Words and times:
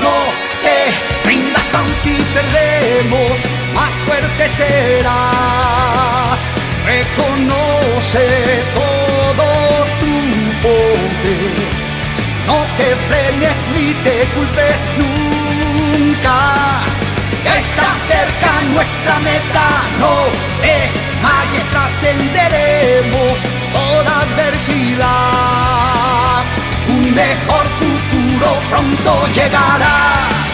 no 0.00 0.12
te 0.62 0.76
rindas 1.26 1.74
aun 1.74 1.94
si 1.96 2.12
perdemos, 2.34 3.48
más 3.74 3.90
fuerte 4.06 4.48
serás. 4.56 6.40
Reconoce 6.84 8.26
todo 8.74 9.46
tu 10.00 10.14
poder, 10.62 11.56
no 12.46 12.58
te 12.76 12.88
frenes 13.08 13.58
ni 13.74 13.88
te 14.04 14.16
culpes 14.34 14.80
nunca. 14.98 16.38
Ya 17.44 17.54
está 17.56 17.86
cerca 18.06 18.50
nuestra 18.74 19.14
meta, 19.20 19.66
no 20.00 20.14
es 20.62 20.92
magia, 21.22 21.62
trascenderemos 21.70 23.36
toda 23.72 24.20
adversidad. 24.20 25.14
Un 26.88 27.14
mejor 27.14 27.63
pronto 28.70 29.26
llegará. 29.32 30.53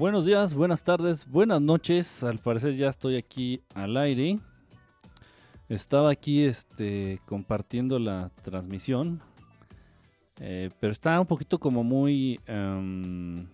Buenos 0.00 0.24
días, 0.24 0.54
buenas 0.54 0.82
tardes, 0.82 1.26
buenas 1.28 1.60
noches. 1.60 2.22
Al 2.22 2.38
parecer 2.38 2.74
ya 2.74 2.88
estoy 2.88 3.16
aquí 3.16 3.60
al 3.74 3.98
aire. 3.98 4.38
Estaba 5.68 6.10
aquí 6.10 6.42
este, 6.42 7.20
compartiendo 7.26 7.98
la 7.98 8.30
transmisión. 8.42 9.20
eh, 10.40 10.70
pero 10.80 10.90
está 10.90 11.20
un 11.20 11.26
poquito 11.26 11.60
como 11.60 11.84
muy... 11.84 12.40
em, 12.46 13.46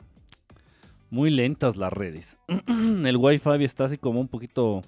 muy 1.10 1.30
lentas 1.30 1.76
las 1.76 1.92
redes. 1.92 2.38
El 2.68 3.16
wifi 3.16 3.64
está 3.64 3.86
así 3.86 3.98
como 3.98 4.20
un 4.20 4.28
poquito... 4.28 4.82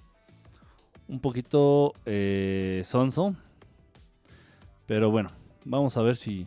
Un 1.09 1.19
poquito 1.19 1.93
eh, 2.07 2.83
sonso. 2.85 3.35
Pero 4.87 5.11
bueno, 5.11 5.29
vamos 5.65 5.97
a 5.97 6.03
ver 6.03 6.15
si... 6.15 6.47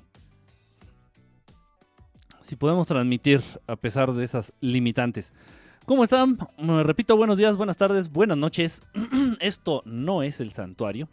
Si 2.52 2.58
podemos 2.58 2.86
transmitir 2.86 3.42
a 3.66 3.78
pesar 3.78 4.12
de 4.12 4.26
esas 4.26 4.52
limitantes. 4.60 5.32
¿Cómo 5.86 6.04
están? 6.04 6.38
Repito, 6.58 7.16
buenos 7.16 7.38
días, 7.38 7.56
buenas 7.56 7.78
tardes, 7.78 8.12
buenas 8.12 8.38
noches. 8.38 8.84
Esto 9.40 9.84
no 9.86 10.22
es 10.22 10.42
el 10.42 10.52
santuario. 10.52 11.08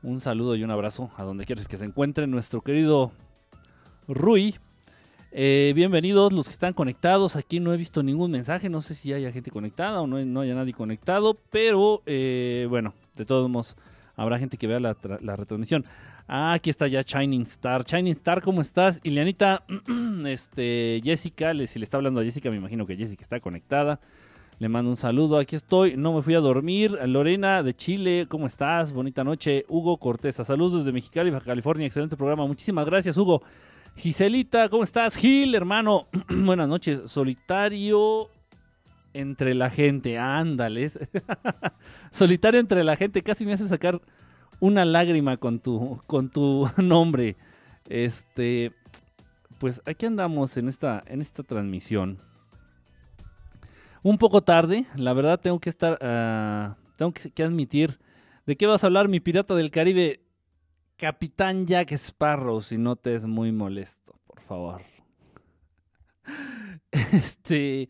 Un 0.00 0.20
saludo 0.20 0.54
y 0.54 0.62
un 0.62 0.70
abrazo 0.70 1.10
a 1.16 1.24
donde 1.24 1.42
quieras 1.42 1.66
que 1.66 1.76
se 1.76 1.86
encuentre 1.86 2.28
nuestro 2.28 2.60
querido 2.60 3.10
Rui. 4.06 4.54
Eh, 5.32 5.72
bienvenidos 5.74 6.32
los 6.32 6.46
que 6.46 6.52
están 6.52 6.72
conectados. 6.72 7.34
Aquí 7.34 7.58
no 7.58 7.74
he 7.74 7.76
visto 7.76 8.04
ningún 8.04 8.30
mensaje. 8.30 8.68
No 8.68 8.80
sé 8.80 8.94
si 8.94 9.12
haya 9.12 9.32
gente 9.32 9.50
conectada 9.50 10.02
o 10.02 10.06
no, 10.06 10.40
haya 10.40 10.54
nadie 10.54 10.72
conectado. 10.72 11.36
Pero 11.50 12.04
eh, 12.06 12.68
bueno, 12.70 12.94
de 13.16 13.24
todos 13.24 13.50
modos, 13.50 13.76
habrá 14.14 14.38
gente 14.38 14.56
que 14.56 14.68
vea 14.68 14.78
la 14.78 14.94
retransmisión. 15.34 15.84
Ah, 16.26 16.52
aquí 16.52 16.70
está 16.70 16.86
ya 16.86 17.02
Shining 17.02 17.42
Star. 17.42 17.84
Shining 17.84 18.12
Star, 18.12 18.42
¿cómo 18.42 18.60
estás? 18.60 19.00
Ileanita, 19.02 19.64
este, 20.26 21.00
Jessica, 21.02 21.52
si 21.66 21.78
le 21.78 21.84
está 21.84 21.96
hablando 21.96 22.20
a 22.20 22.24
Jessica, 22.24 22.50
me 22.50 22.56
imagino 22.56 22.86
que 22.86 22.96
Jessica 22.96 23.22
está 23.22 23.40
conectada. 23.40 24.00
Le 24.58 24.68
mando 24.68 24.90
un 24.90 24.96
saludo, 24.96 25.38
aquí 25.38 25.56
estoy, 25.56 25.96
no 25.96 26.14
me 26.14 26.22
fui 26.22 26.34
a 26.34 26.40
dormir. 26.40 26.96
Lorena 27.06 27.62
de 27.62 27.74
Chile, 27.74 28.26
¿cómo 28.28 28.46
estás? 28.46 28.92
Bonita 28.92 29.24
noche. 29.24 29.64
Hugo 29.68 29.96
Corteza, 29.96 30.44
saludos 30.44 30.84
desde 30.84 30.92
Mexicali, 30.92 31.30
Baja 31.30 31.46
California, 31.46 31.86
excelente 31.86 32.16
programa. 32.16 32.46
Muchísimas 32.46 32.86
gracias, 32.86 33.16
Hugo. 33.16 33.42
Giselita, 33.96 34.68
¿cómo 34.68 34.84
estás? 34.84 35.16
Gil, 35.16 35.54
hermano, 35.54 36.06
buenas 36.28 36.68
noches. 36.68 37.10
Solitario 37.10 38.28
entre 39.12 39.54
la 39.54 39.68
gente, 39.68 40.18
ándales. 40.18 40.98
Solitario 42.10 42.60
entre 42.60 42.84
la 42.84 42.94
gente, 42.96 43.22
casi 43.22 43.44
me 43.44 43.54
hace 43.54 43.66
sacar 43.66 44.00
una 44.62 44.84
lágrima 44.84 45.38
con 45.38 45.58
tu, 45.58 46.00
con 46.06 46.30
tu 46.30 46.70
nombre. 46.76 47.36
Este, 47.88 48.72
pues 49.58 49.82
aquí 49.86 50.06
andamos 50.06 50.56
en 50.56 50.68
esta, 50.68 51.02
en 51.06 51.20
esta 51.20 51.42
transmisión. 51.42 52.20
Un 54.04 54.18
poco 54.18 54.42
tarde, 54.42 54.86
la 54.94 55.14
verdad 55.14 55.40
tengo 55.40 55.58
que 55.58 55.68
estar, 55.68 55.98
ah, 56.00 56.76
tengo 56.96 57.12
que, 57.12 57.32
que 57.32 57.42
admitir. 57.42 57.98
¿De 58.46 58.56
qué 58.56 58.66
vas 58.66 58.84
a 58.84 58.86
hablar, 58.86 59.08
mi 59.08 59.18
pirata 59.18 59.56
del 59.56 59.72
Caribe? 59.72 60.20
Capitán 60.96 61.66
Jack 61.66 61.90
Sparrow, 61.92 62.62
si 62.62 62.78
no 62.78 62.94
te 62.94 63.16
es 63.16 63.26
muy 63.26 63.50
molesto, 63.50 64.14
por 64.24 64.40
favor. 64.42 64.82
Este, 67.12 67.88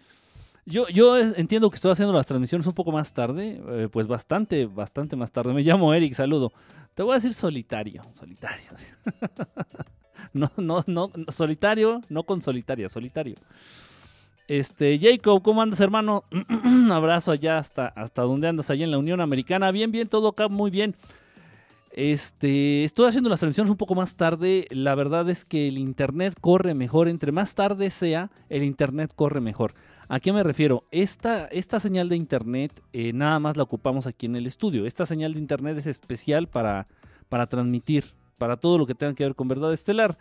yo, 0.64 0.88
yo 0.88 1.18
entiendo 1.18 1.70
que 1.70 1.76
estoy 1.76 1.92
haciendo 1.92 2.12
las 2.12 2.26
transmisiones 2.26 2.66
un 2.66 2.74
poco 2.74 2.92
más 2.92 3.12
tarde, 3.12 3.60
eh, 3.68 3.88
pues 3.90 4.06
bastante, 4.06 4.66
bastante 4.66 5.16
más 5.16 5.32
tarde. 5.32 5.52
Me 5.52 5.62
llamo 5.62 5.92
Eric, 5.94 6.14
saludo. 6.14 6.52
Te 6.94 7.02
voy 7.02 7.12
a 7.12 7.14
decir 7.14 7.34
solitario, 7.34 8.02
solitario. 8.12 8.70
No, 10.34 10.50
no, 10.56 10.82
no, 10.86 11.10
solitario, 11.28 12.00
no 12.08 12.22
con 12.22 12.40
solitaria, 12.40 12.88
solitario. 12.88 13.34
Este, 14.48 14.98
Jacob, 14.98 15.42
¿cómo 15.42 15.62
andas, 15.62 15.80
hermano? 15.80 16.24
Un 16.30 16.90
abrazo 16.92 17.32
allá 17.32 17.58
hasta, 17.58 17.88
hasta 17.88 18.22
donde 18.22 18.48
andas, 18.48 18.70
allá 18.70 18.84
en 18.84 18.90
la 18.90 18.98
Unión 18.98 19.20
Americana. 19.20 19.70
Bien, 19.70 19.90
bien, 19.90 20.08
todo 20.08 20.28
acá 20.28 20.48
muy 20.48 20.70
bien. 20.70 20.96
Este, 21.92 22.84
estoy 22.84 23.08
haciendo 23.08 23.28
las 23.28 23.40
transmisiones 23.40 23.70
un 23.70 23.76
poco 23.76 23.94
más 23.94 24.16
tarde. 24.16 24.66
La 24.70 24.94
verdad 24.94 25.28
es 25.28 25.44
que 25.44 25.68
el 25.68 25.76
internet 25.76 26.34
corre 26.40 26.74
mejor. 26.74 27.08
Entre 27.08 27.32
más 27.32 27.54
tarde 27.54 27.90
sea, 27.90 28.30
el 28.48 28.62
internet 28.62 29.12
corre 29.14 29.40
mejor. 29.40 29.74
¿A 30.12 30.20
qué 30.20 30.30
me 30.30 30.42
refiero? 30.42 30.84
Esta, 30.90 31.46
esta 31.46 31.80
señal 31.80 32.10
de 32.10 32.16
internet 32.16 32.82
eh, 32.92 33.14
nada 33.14 33.38
más 33.40 33.56
la 33.56 33.62
ocupamos 33.62 34.06
aquí 34.06 34.26
en 34.26 34.36
el 34.36 34.46
estudio. 34.46 34.84
Esta 34.84 35.06
señal 35.06 35.32
de 35.32 35.38
internet 35.38 35.78
es 35.78 35.86
especial 35.86 36.48
para, 36.48 36.86
para 37.30 37.46
transmitir, 37.46 38.04
para 38.36 38.58
todo 38.58 38.76
lo 38.76 38.84
que 38.84 38.94
tenga 38.94 39.14
que 39.14 39.24
ver 39.24 39.34
con 39.34 39.48
verdad 39.48 39.72
estelar. 39.72 40.18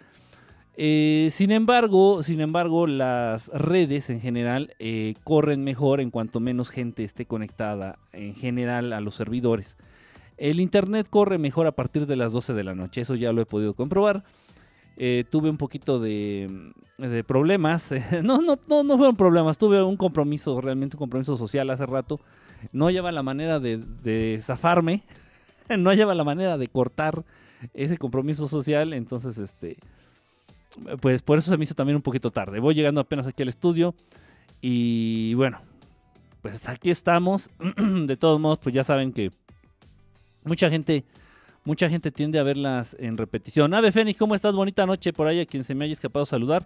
Eh, 0.77 1.27
sin 1.31 1.51
embargo, 1.51 2.23
sin 2.23 2.39
embargo, 2.39 2.87
las 2.87 3.49
redes 3.49 4.09
en 4.09 4.21
general 4.21 4.73
eh, 4.79 5.15
corren 5.25 5.65
mejor 5.65 5.99
en 5.99 6.09
cuanto 6.09 6.39
menos 6.39 6.69
gente 6.69 7.03
esté 7.03 7.25
conectada 7.25 7.99
en 8.13 8.33
general 8.33 8.93
a 8.93 9.01
los 9.01 9.15
servidores. 9.15 9.75
El 10.37 10.61
internet 10.61 11.07
corre 11.09 11.37
mejor 11.37 11.67
a 11.67 11.73
partir 11.73 12.07
de 12.07 12.15
las 12.15 12.31
12 12.31 12.53
de 12.53 12.63
la 12.63 12.75
noche, 12.75 13.01
eso 13.01 13.15
ya 13.15 13.33
lo 13.33 13.41
he 13.41 13.45
podido 13.45 13.73
comprobar. 13.73 14.23
Eh, 15.03 15.23
tuve 15.27 15.49
un 15.49 15.57
poquito 15.57 15.99
de, 15.99 16.73
de 16.99 17.23
problemas, 17.23 17.91
no, 18.23 18.39
no, 18.39 18.59
no, 18.67 18.83
no 18.83 18.97
fueron 18.97 19.15
problemas, 19.15 19.57
tuve 19.57 19.81
un 19.81 19.97
compromiso, 19.97 20.61
realmente 20.61 20.95
un 20.95 20.99
compromiso 20.99 21.35
social 21.37 21.71
hace 21.71 21.87
rato. 21.87 22.19
No 22.71 22.91
lleva 22.91 23.11
la 23.11 23.23
manera 23.23 23.59
de, 23.59 23.77
de 23.77 24.37
zafarme, 24.39 25.01
no 25.75 25.91
lleva 25.95 26.13
la 26.13 26.23
manera 26.23 26.55
de 26.59 26.67
cortar 26.67 27.25
ese 27.73 27.97
compromiso 27.97 28.47
social, 28.47 28.93
entonces 28.93 29.39
este 29.39 29.77
pues 31.01 31.23
por 31.23 31.39
eso 31.39 31.49
se 31.49 31.57
me 31.57 31.63
hizo 31.63 31.73
también 31.73 31.95
un 31.95 32.03
poquito 32.03 32.29
tarde. 32.29 32.59
Voy 32.59 32.75
llegando 32.75 33.01
apenas 33.01 33.25
aquí 33.25 33.41
al 33.41 33.49
estudio 33.49 33.95
y 34.61 35.33
bueno, 35.33 35.61
pues 36.43 36.69
aquí 36.69 36.91
estamos. 36.91 37.49
De 38.05 38.17
todos 38.17 38.39
modos, 38.39 38.59
pues 38.59 38.75
ya 38.75 38.83
saben 38.83 39.13
que 39.13 39.31
mucha 40.43 40.69
gente, 40.69 41.05
mucha 41.63 41.89
gente 41.89 42.11
tiende 42.11 42.39
a 42.39 42.43
verlas 42.43 42.95
en 42.99 43.17
repetición. 43.17 43.73
Ave 43.73 43.91
Fénix, 43.91 44.17
¿cómo 44.17 44.35
estás? 44.35 44.53
Bonita 44.55 44.85
noche 44.85 45.13
por 45.13 45.27
ahí 45.27 45.39
a 45.39 45.45
quien 45.45 45.63
se 45.63 45.75
me 45.75 45.85
haya 45.85 45.93
escapado 45.93 46.25
saludar. 46.25 46.65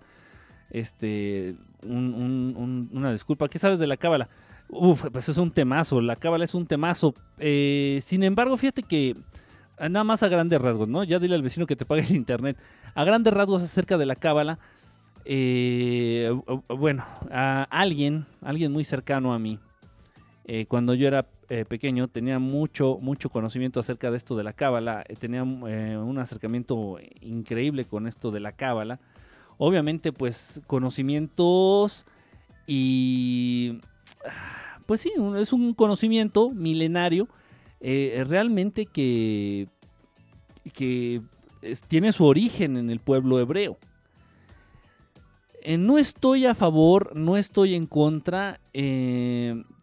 Este, 0.71 1.55
un- 1.83 2.13
un- 2.13 2.53
un- 2.57 2.89
una 2.93 3.11
disculpa. 3.13 3.47
¿Qué 3.47 3.59
sabes 3.59 3.79
de 3.79 3.87
la 3.87 3.97
cábala? 3.97 4.29
Uf, 4.67 5.05
pues 5.11 5.29
es 5.29 5.37
un 5.37 5.51
temazo. 5.51 6.01
La 6.01 6.15
cábala 6.15 6.43
es 6.43 6.53
un 6.55 6.65
temazo. 6.65 7.13
Eh, 7.39 7.99
sin 8.01 8.23
embargo, 8.23 8.57
fíjate 8.57 8.83
que 8.83 9.13
ah, 9.77 9.89
nada 9.89 10.03
más 10.03 10.23
a 10.23 10.27
grandes 10.27 10.59
rasgos, 10.61 10.87
¿no? 10.87 11.03
Ya 11.03 11.19
dile 11.19 11.35
al 11.35 11.41
vecino 11.43 11.67
que 11.67 11.75
te 11.75 11.85
pague 11.85 12.01
el 12.01 12.15
internet. 12.15 12.57
A 12.95 13.03
grandes 13.03 13.33
rasgos 13.33 13.61
acerca 13.63 13.97
de 13.97 14.05
la 14.05 14.15
cábala. 14.15 14.57
eh, 15.27 16.31
bueno, 16.67 17.03
a 17.31 17.63
alguien, 17.71 18.25
alguien 18.41 18.71
muy 18.71 18.85
cercano 18.85 19.33
a 19.33 19.39
mí, 19.39 19.57
eh, 20.47 20.67
cuando 20.67 20.93
yo 20.93 21.07
era 21.07 21.27
eh, 21.49 21.65
pequeño, 21.65 22.07
tenía 22.07 22.37
mucho, 22.37 22.99
mucho 23.01 23.31
conocimiento 23.31 23.79
acerca 23.79 24.11
de 24.11 24.17
esto 24.17 24.37
de 24.37 24.43
la 24.43 24.53
cábala. 24.53 25.03
eh, 25.09 25.15
tenía 25.15 25.43
un 25.43 26.17
acercamiento 26.19 26.97
increíble 27.21 27.85
con 27.85 28.05
esto 28.05 28.29
de 28.29 28.39
la 28.39 28.51
cábala. 28.51 28.99
Obviamente, 29.57 30.11
pues, 30.11 30.61
conocimientos 30.67 32.05
y. 32.67 33.79
Pues 34.85 35.01
sí, 35.01 35.11
es 35.37 35.51
un 35.51 35.73
conocimiento 35.73 36.51
milenario. 36.51 37.27
realmente 37.81 38.85
que. 38.85 39.67
que 40.73 41.21
tiene 41.87 42.11
su 42.11 42.23
origen 42.25 42.77
en 42.77 42.91
el 42.91 42.99
pueblo 42.99 43.39
hebreo. 43.39 43.79
No 45.79 45.97
estoy 45.97 46.45
a 46.45 46.53
favor, 46.53 47.15
no 47.15 47.37
estoy 47.37 47.73
en 47.73 47.87
contra. 47.87 48.59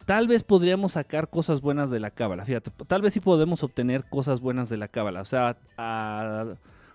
Tal 0.05 0.27
vez 0.27 0.43
podríamos 0.43 0.93
sacar 0.93 1.29
cosas 1.29 1.61
buenas 1.61 1.89
de 1.89 1.99
la 1.99 2.11
cábala. 2.11 2.45
Fíjate, 2.45 2.71
tal 2.87 3.01
vez 3.01 3.13
sí 3.13 3.19
podemos 3.19 3.63
obtener 3.63 4.05
cosas 4.05 4.39
buenas 4.39 4.69
de 4.69 4.77
la 4.77 4.87
cábala. 4.87 5.21
O 5.21 5.25
sea, 5.25 5.57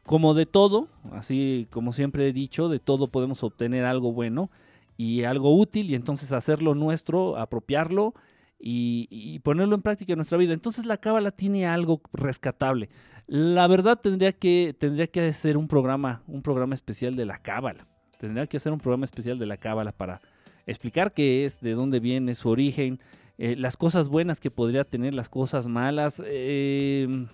como 0.04 0.34
de 0.34 0.46
todo, 0.46 0.88
así 1.12 1.68
como 1.70 1.92
siempre 1.92 2.28
he 2.28 2.32
dicho, 2.32 2.68
de 2.68 2.78
todo 2.78 3.08
podemos 3.08 3.42
obtener 3.42 3.84
algo 3.84 4.12
bueno 4.12 4.50
y 4.96 5.24
algo 5.24 5.54
útil 5.56 5.90
y 5.90 5.94
entonces 5.94 6.32
hacerlo 6.32 6.74
nuestro, 6.74 7.36
apropiarlo 7.36 8.14
y, 8.58 9.38
ponerlo 9.40 9.76
en 9.76 9.82
práctica 9.82 10.12
en 10.12 10.18
nuestra 10.18 10.38
vida. 10.38 10.52
Entonces 10.52 10.86
la 10.86 10.96
cábala 10.96 11.30
tiene 11.30 11.66
algo 11.66 12.00
rescatable. 12.12 12.88
La 13.26 13.66
verdad 13.66 13.98
tendría 14.00 14.32
que, 14.32 14.74
tendría 14.78 15.06
que 15.06 15.28
hacer 15.28 15.56
un 15.56 15.68
programa, 15.68 16.22
un 16.26 16.42
programa 16.42 16.74
especial 16.74 17.14
de 17.14 17.26
la 17.26 17.38
cábala. 17.38 17.86
Tendría 18.18 18.46
que 18.46 18.56
hacer 18.56 18.72
un 18.72 18.80
programa 18.80 19.04
especial 19.04 19.38
de 19.38 19.46
la 19.46 19.58
cábala 19.58 19.92
para 19.92 20.20
explicar 20.68 21.12
qué 21.12 21.44
es, 21.44 21.60
de 21.60 21.72
dónde 21.72 21.98
viene, 21.98 22.34
su 22.34 22.48
origen, 22.48 23.00
eh, 23.38 23.56
las 23.56 23.76
cosas 23.76 24.08
buenas 24.08 24.40
que 24.40 24.50
podría 24.50 24.84
tener, 24.84 25.14
las 25.14 25.28
cosas 25.28 25.66
malas. 25.66 26.22
Eh, 26.24 27.26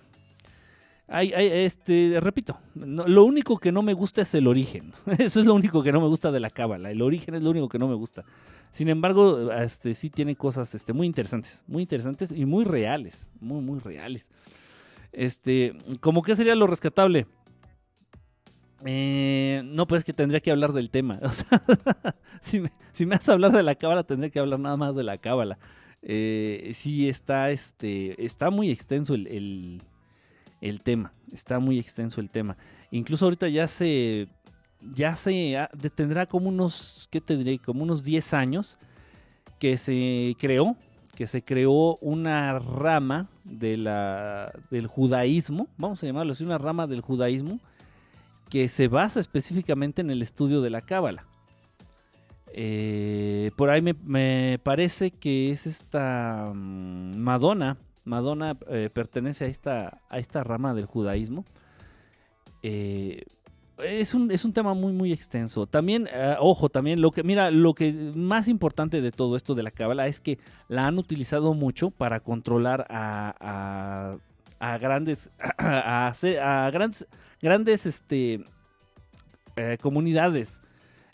este, 1.07 2.17
repito, 2.19 2.57
lo 2.73 3.25
único 3.25 3.57
que 3.57 3.71
no 3.71 3.83
me 3.83 3.93
gusta 3.93 4.21
es 4.21 4.33
el 4.33 4.47
origen. 4.47 4.93
Eso 5.19 5.39
es 5.39 5.45
lo 5.45 5.53
único 5.53 5.83
que 5.83 5.91
no 5.91 6.01
me 6.01 6.07
gusta 6.07 6.31
de 6.31 6.39
la 6.39 6.49
cábala. 6.49 6.89
El 6.89 7.01
origen 7.01 7.35
es 7.35 7.43
lo 7.43 7.51
único 7.51 7.69
que 7.69 7.77
no 7.77 7.87
me 7.87 7.95
gusta. 7.95 8.23
Sin 8.71 8.89
embargo, 8.89 9.51
este, 9.51 9.93
sí 9.93 10.09
tiene 10.09 10.35
cosas 10.35 10.73
este, 10.73 10.93
muy 10.93 11.05
interesantes, 11.05 11.63
muy 11.67 11.83
interesantes 11.83 12.31
y 12.31 12.45
muy 12.45 12.65
reales, 12.65 13.29
muy, 13.39 13.61
muy 13.61 13.79
reales. 13.79 14.29
Este, 15.11 15.73
¿cómo 15.99 16.23
que 16.23 16.35
sería 16.35 16.55
lo 16.55 16.67
rescatable? 16.67 17.27
Eh, 18.83 19.61
no, 19.65 19.87
pues 19.87 20.03
que 20.03 20.13
tendría 20.13 20.39
que 20.39 20.51
hablar 20.51 20.73
del 20.73 20.89
tema. 20.89 21.19
Si, 22.41 22.59
me, 22.59 22.69
si, 22.91 23.07
me, 23.07 23.17
hablar 23.27 23.51
de 23.51 23.63
la 23.63 23.73
cábala, 23.73 24.03
tendría 24.03 24.29
que 24.29 24.37
hablar 24.37 24.59
nada 24.59 24.77
más 24.77 24.95
de 24.95 25.01
la 25.01 25.17
cábala. 25.17 25.57
Eh, 26.03 26.69
sí, 26.75 27.09
está, 27.09 27.49
este, 27.49 28.23
está 28.23 28.51
muy 28.51 28.69
extenso 28.69 29.15
el, 29.15 29.81
el, 30.61 30.81
tema. 30.81 31.11
Está 31.33 31.57
muy 31.57 31.79
extenso 31.79 32.21
el 32.21 32.29
tema. 32.29 32.55
Incluso 32.91 33.25
ahorita 33.25 33.47
ya 33.49 33.67
se, 33.67 34.27
ya 34.79 35.15
se 35.15 35.57
tendrá 35.95 36.27
como 36.27 36.49
unos, 36.49 37.07
¿qué 37.09 37.19
te 37.19 37.35
diré? 37.35 37.57
Como 37.57 37.81
unos 37.81 38.03
10 38.03 38.33
años 38.35 38.77
que 39.57 39.77
se 39.77 40.35
creó, 40.37 40.75
que 41.15 41.25
se 41.25 41.43
creó 41.43 41.95
una 42.01 42.59
rama 42.59 43.27
de 43.43 43.77
la, 43.77 44.53
del 44.69 44.85
judaísmo, 44.85 45.67
vamos 45.77 46.03
a 46.03 46.05
llamarlo 46.05 46.33
así, 46.33 46.43
una 46.43 46.59
rama 46.59 46.85
del 46.85 47.01
judaísmo 47.01 47.59
que 48.49 48.67
se 48.67 48.87
basa 48.87 49.19
específicamente 49.19 50.01
en 50.01 50.09
el 50.09 50.21
estudio 50.21 50.61
de 50.61 50.69
la 50.69 50.81
cábala. 50.81 51.25
Eh, 52.57 53.51
por 53.57 53.69
ahí 53.69 53.81
me, 53.81 54.59
parece 54.63 55.11
que 55.11 55.51
es 55.51 55.67
esta 55.67 56.51
mm, 56.53 57.17
Madonna. 57.17 57.77
Madonna 58.05 58.57
eh, 58.69 58.89
pertenece 58.93 59.43
a 59.43 59.47
esta, 59.47 60.01
a 60.07 60.19
esta 60.19 60.41
rama 60.41 60.73
del 60.73 60.85
judaísmo. 60.85 61.43
Eh, 62.63 63.23
es, 63.83 64.13
un, 64.13 64.31
es 64.31 64.45
un, 64.45 64.53
tema 64.53 64.73
muy, 64.73 64.93
muy 64.93 65.11
extenso. 65.11 65.67
También, 65.67 66.07
ojo, 66.39 66.69
también 66.69 67.01
lo 67.01 67.11
que, 67.11 67.23
mira, 67.23 67.51
lo 67.51 67.73
que 67.73 67.91
más 68.15 68.47
importante 68.47 69.01
de 69.01 69.11
todo 69.11 69.35
esto 69.35 69.53
de 69.53 69.63
la 69.63 69.71
cábala 69.71 70.07
es 70.07 70.21
que 70.21 70.39
la 70.69 70.87
han 70.87 70.97
utilizado 70.97 71.53
mucho 71.53 71.91
para 71.91 72.21
controlar 72.21 72.87
a, 72.89 74.17
a, 74.59 74.77
grandes, 74.77 75.29
a, 75.57 76.07
a, 76.07 76.71
grandes, 76.71 77.05
grandes 77.41 77.85
este, 77.85 78.43
eh, 79.55 79.77
comunidades. 79.81 80.61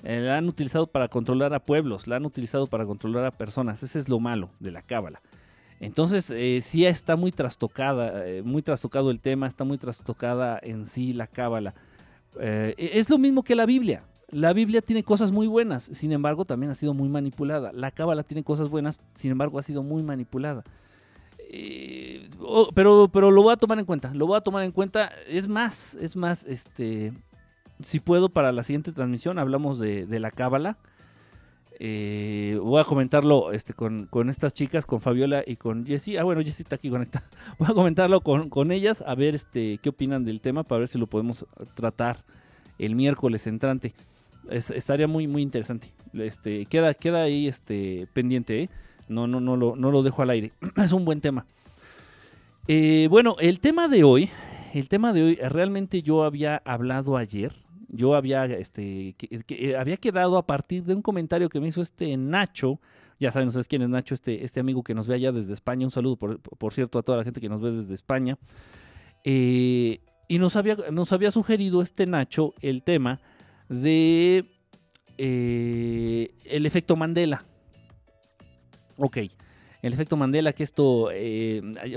Eh, 0.04 0.20
la 0.20 0.38
han 0.38 0.48
utilizado 0.48 0.88
para 0.88 1.08
controlar 1.08 1.54
a 1.54 1.60
pueblos, 1.60 2.08
la 2.08 2.16
han 2.16 2.26
utilizado 2.26 2.68
para 2.68 2.86
controlar 2.86 3.26
a 3.26 3.32
personas. 3.32 3.84
Ese 3.84 4.00
es 4.00 4.10
lo 4.10 4.20
malo 4.20 4.50
de 4.60 4.72
la 4.72 4.82
cábala. 4.82 5.22
Entonces, 5.80 6.30
eh, 6.32 6.60
sí 6.62 6.86
está 6.86 7.16
muy 7.16 7.32
trastocada, 7.32 8.24
muy 8.44 8.62
trastocado 8.62 9.10
el 9.10 9.20
tema, 9.20 9.48
está 9.48 9.64
muy 9.64 9.78
trastocada 9.78 10.60
en 10.62 10.86
sí 10.86 11.12
la 11.12 11.28
cábala. 11.28 11.74
Es 12.40 13.10
lo 13.10 13.18
mismo 13.18 13.44
que 13.44 13.56
la 13.56 13.66
Biblia. 13.66 14.04
La 14.30 14.54
Biblia 14.54 14.82
tiene 14.82 15.04
cosas 15.04 15.32
muy 15.32 15.48
buenas, 15.48 15.84
sin 15.84 16.14
embargo, 16.14 16.46
también 16.46 16.72
ha 16.72 16.76
sido 16.76 16.94
muy 16.94 17.10
manipulada. 17.10 17.72
La 17.74 17.92
cábala 17.92 18.24
tiene 18.24 18.44
cosas 18.44 18.70
buenas, 18.70 18.98
sin 19.14 19.32
embargo, 19.32 19.60
ha 19.60 19.64
sido 19.64 19.84
muy 19.84 20.04
manipulada. 20.04 20.64
Oh, 22.40 22.70
pero, 22.74 23.10
pero 23.12 23.32
lo 23.32 23.44
voy 23.44 23.54
a 23.54 23.58
tomar 23.58 23.78
en 23.80 23.86
cuenta, 23.86 24.14
lo 24.14 24.28
voy 24.28 24.38
a 24.38 24.42
tomar 24.42 24.64
en 24.64 24.72
cuenta. 24.72 25.12
Es 25.28 25.48
más, 25.48 25.96
es 25.96 26.16
más, 26.16 26.46
este, 26.46 27.14
si 27.82 28.00
puedo 28.00 28.30
para 28.30 28.52
la 28.52 28.64
siguiente 28.64 28.92
transmisión 28.92 29.40
hablamos 29.40 29.80
de, 29.80 30.20
la 30.20 30.32
cábala. 30.32 30.78
Eh, 31.84 32.60
voy 32.62 32.80
a 32.80 32.84
comentarlo 32.84 33.52
este, 33.52 33.74
con, 33.74 34.08
estas 34.30 34.54
chicas, 34.54 34.86
con 34.86 35.02
Fabiola 35.02 35.44
y 35.46 35.56
con 35.56 35.86
Jessie. 35.86 36.20
Ah, 36.20 36.24
bueno, 36.24 36.42
Jessie 36.42 36.64
está 36.64 36.76
aquí 36.76 36.90
conectada. 36.90 37.26
Voy 37.58 37.70
a 37.72 37.74
comentarlo 37.74 38.22
con, 38.22 38.72
ellas, 38.72 39.04
a 39.06 39.16
ver 39.16 39.34
este, 39.34 39.80
qué 39.80 39.90
opinan 39.90 40.24
del 40.24 40.42
tema, 40.42 40.64
para 40.64 40.80
ver 40.80 40.88
si 40.90 41.00
lo 41.00 41.08
podemos 41.08 41.46
tratar 41.74 42.24
el 42.78 42.96
miércoles 42.96 43.48
entrante. 43.48 43.94
estaría 44.50 45.08
muy, 45.08 45.28
muy 45.28 45.42
interesante. 45.42 45.92
Este, 46.14 46.68
queda, 46.68 46.94
queda 46.94 47.24
ahí 47.24 47.48
este, 47.48 48.08
pendiente, 48.14 48.64
¿eh? 48.64 48.70
No, 49.12 49.28
no, 49.28 49.40
no, 49.40 49.58
lo, 49.58 49.76
no 49.76 49.92
lo 49.92 50.02
dejo 50.02 50.22
al 50.22 50.30
aire. 50.32 50.54
es 50.78 50.94
un 50.94 51.06
buen 51.06 51.22
tema. 51.22 51.46
Eh, 52.68 53.08
bueno, 53.10 53.36
el 53.40 53.60
tema 53.60 53.88
de 53.88 54.04
hoy, 54.04 54.30
el 54.74 54.88
tema 54.88 55.14
de 55.14 55.24
hoy, 55.24 55.36
realmente 55.36 56.02
yo 56.02 56.24
había 56.24 56.62
hablado 56.64 57.18
ayer, 57.18 57.54
yo 57.90 58.16
había, 58.16 58.46
este, 58.46 59.16
que, 59.18 59.44
eh, 59.50 59.76
había 59.76 59.98
quedado 59.98 60.38
a 60.38 60.46
partir 60.46 60.84
de 60.84 60.94
un 60.94 61.02
comentario 61.02 61.50
que 61.50 61.60
me 61.60 61.68
hizo 61.68 61.82
este 61.82 62.16
Nacho. 62.16 62.80
Ya 63.20 63.32
saben 63.32 63.50
ustedes 63.50 63.68
quién 63.68 63.82
es 63.82 63.90
Nacho, 63.90 64.16
este, 64.16 64.46
este 64.46 64.60
amigo 64.60 64.84
que 64.84 64.96
nos 64.96 65.08
ve 65.08 65.16
allá 65.16 65.32
desde 65.32 65.54
España. 65.54 65.86
Un 65.86 65.92
saludo, 65.92 66.18
por, 66.18 66.74
cierto, 66.74 67.00
a 67.00 67.04
toda 67.04 67.18
la 67.18 67.24
gente 67.24 67.42
que 67.42 67.50
nos 67.50 67.62
ve 67.62 67.72
desde 67.72 67.94
España. 67.94 68.38
Eh, 69.24 70.00
y 70.28 70.40
nos 70.40 70.56
había, 70.56 70.78
nos 70.92 71.12
había 71.12 71.32
sugerido 71.32 71.82
este 71.82 72.06
Nacho 72.06 72.54
el 72.62 72.84
tema 72.84 73.20
de 73.68 74.46
el 75.18 76.66
efecto 76.66 76.96
Mandela. 76.96 77.46
Ok. 79.02 79.18
El 79.82 79.94
efecto 79.94 80.16
Mandela, 80.16 80.54
que 80.54 80.62
esto, 80.62 81.10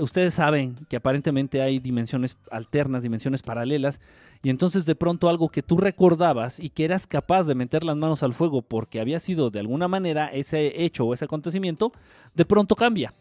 ustedes 0.01 0.33
saben 0.33 0.75
que 0.89 0.95
aparentemente 0.95 1.61
hay 1.61 1.77
dimensiones 1.77 2.35
alternas, 2.49 3.03
dimensiones 3.03 3.43
paralelas, 3.43 4.01
y 4.41 4.49
entonces 4.49 4.85
de 4.85 4.95
pronto 4.95 5.29
algo 5.29 5.49
que 5.49 5.61
tú 5.61 5.77
recordabas 5.77 6.59
y 6.59 6.69
que 6.69 6.85
eras 6.85 7.05
capaz 7.05 7.43
de 7.43 7.53
meter 7.53 7.83
las 7.83 7.95
manos 7.95 8.23
al 8.23 8.33
fuego 8.33 8.63
porque 8.63 8.99
había 8.99 9.19
sido 9.19 9.51
de 9.51 9.59
alguna 9.59 9.87
manera 9.87 10.27
ese 10.27 10.83
hecho 10.83 11.05
o 11.05 11.13
ese 11.13 11.25
acontecimiento, 11.25 11.91
de 12.33 12.45
pronto 12.45 12.75
cambia. 12.75 13.13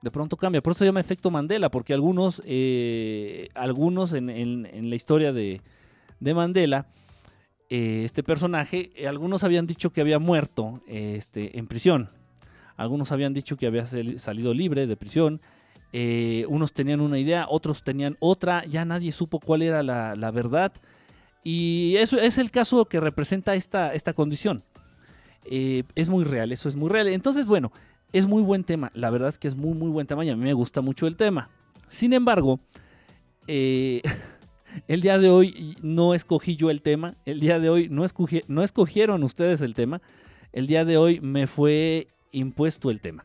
De 0.00 0.10
pronto 0.12 0.36
cambia. 0.36 0.62
Por 0.62 0.72
eso 0.72 0.80
se 0.80 0.86
llama 0.86 1.00
efecto 1.00 1.30
Mandela, 1.30 1.70
porque 1.70 1.92
algunos, 1.92 2.40
eh, 2.46 3.48
algunos 3.54 4.12
en, 4.12 4.90
la 4.90 4.94
historia 4.96 5.32
de, 5.32 5.60
Mandela, 6.20 6.86
eh, 7.68 8.02
este 8.04 8.22
personaje, 8.22 8.92
eh, 8.94 9.08
algunos 9.08 9.44
habían 9.44 9.66
dicho 9.66 9.90
que 9.90 10.00
había 10.00 10.18
muerto 10.20 10.82
este, 10.86 11.58
en 11.58 11.66
prisión. 11.66 12.08
Algunos 12.80 13.12
habían 13.12 13.34
dicho 13.34 13.58
que 13.58 13.66
había 13.66 13.84
salido 13.84 14.54
libre 14.54 14.86
de 14.86 14.96
prisión. 14.96 15.42
Eh, 15.92 16.46
unos 16.48 16.72
tenían 16.72 17.02
una 17.02 17.18
idea, 17.18 17.44
otros 17.46 17.82
tenían 17.82 18.16
otra, 18.20 18.64
ya 18.64 18.86
nadie 18.86 19.12
supo 19.12 19.38
cuál 19.38 19.60
era 19.60 19.82
la, 19.82 20.30
verdad. 20.30 20.72
Y 21.44 21.96
eso 21.98 22.18
es 22.18 22.38
el 22.38 22.50
caso 22.50 22.86
que 22.86 22.98
representa 22.98 23.54
esta, 23.54 23.92
esta 23.92 24.14
condición. 24.14 24.64
Eh, 25.44 25.82
es 25.94 26.08
muy 26.08 26.24
real, 26.24 26.52
eso 26.52 26.70
es 26.70 26.74
muy 26.74 26.88
real. 26.88 27.08
Entonces, 27.08 27.44
bueno, 27.44 27.70
es 28.14 28.26
muy 28.26 28.42
buen 28.42 28.64
tema. 28.64 28.90
La 28.94 29.10
verdad 29.10 29.28
es 29.28 29.36
que 29.36 29.48
es 29.48 29.54
muy, 29.54 29.74
muy 29.74 29.90
buen 29.90 30.06
tema 30.06 30.24
y 30.24 30.30
a 30.30 30.36
mí 30.36 30.42
me 30.42 30.54
gusta 30.54 30.80
mucho 30.80 31.06
el 31.06 31.16
tema. 31.16 31.50
Sin 31.90 32.14
embargo, 32.14 32.60
eh, 33.46 34.00
el 34.88 35.02
día 35.02 35.18
de 35.18 35.28
hoy 35.28 35.76
no 35.82 36.14
escogí 36.14 36.56
yo 36.56 36.70
el 36.70 36.80
tema. 36.80 37.16
El 37.26 37.40
día 37.40 37.60
de 37.60 37.68
hoy 37.68 37.90
no, 37.90 38.06
no 38.48 38.62
escogieron 38.62 39.22
ustedes 39.22 39.60
el 39.60 39.74
tema. 39.74 40.00
El 40.54 40.66
día 40.66 40.86
de 40.86 40.96
hoy 40.96 41.20
me 41.20 41.46
fue 41.46 42.08
impuesto 42.32 42.90
el 42.90 43.00
tema. 43.00 43.24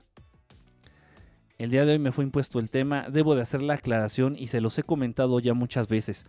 El 1.58 1.72
día 1.72 1.86
de 1.86 1.94
hoy 1.94 2.00
me 2.00 2.12
fue 2.12 2.26
impuesto 2.26 2.60
el 2.60 2.70
tema, 2.70 3.08
debo 3.10 3.36
de 3.36 3.42
hacer 3.42 3.62
la 3.62 3.76
aclaración 3.76 4.36
y 4.38 4.48
se 4.48 4.60
los 4.60 4.78
he 4.78 4.84
comentado 4.84 5.40
ya 5.40 5.54
muchas 5.54 5.88
veces. 5.88 6.26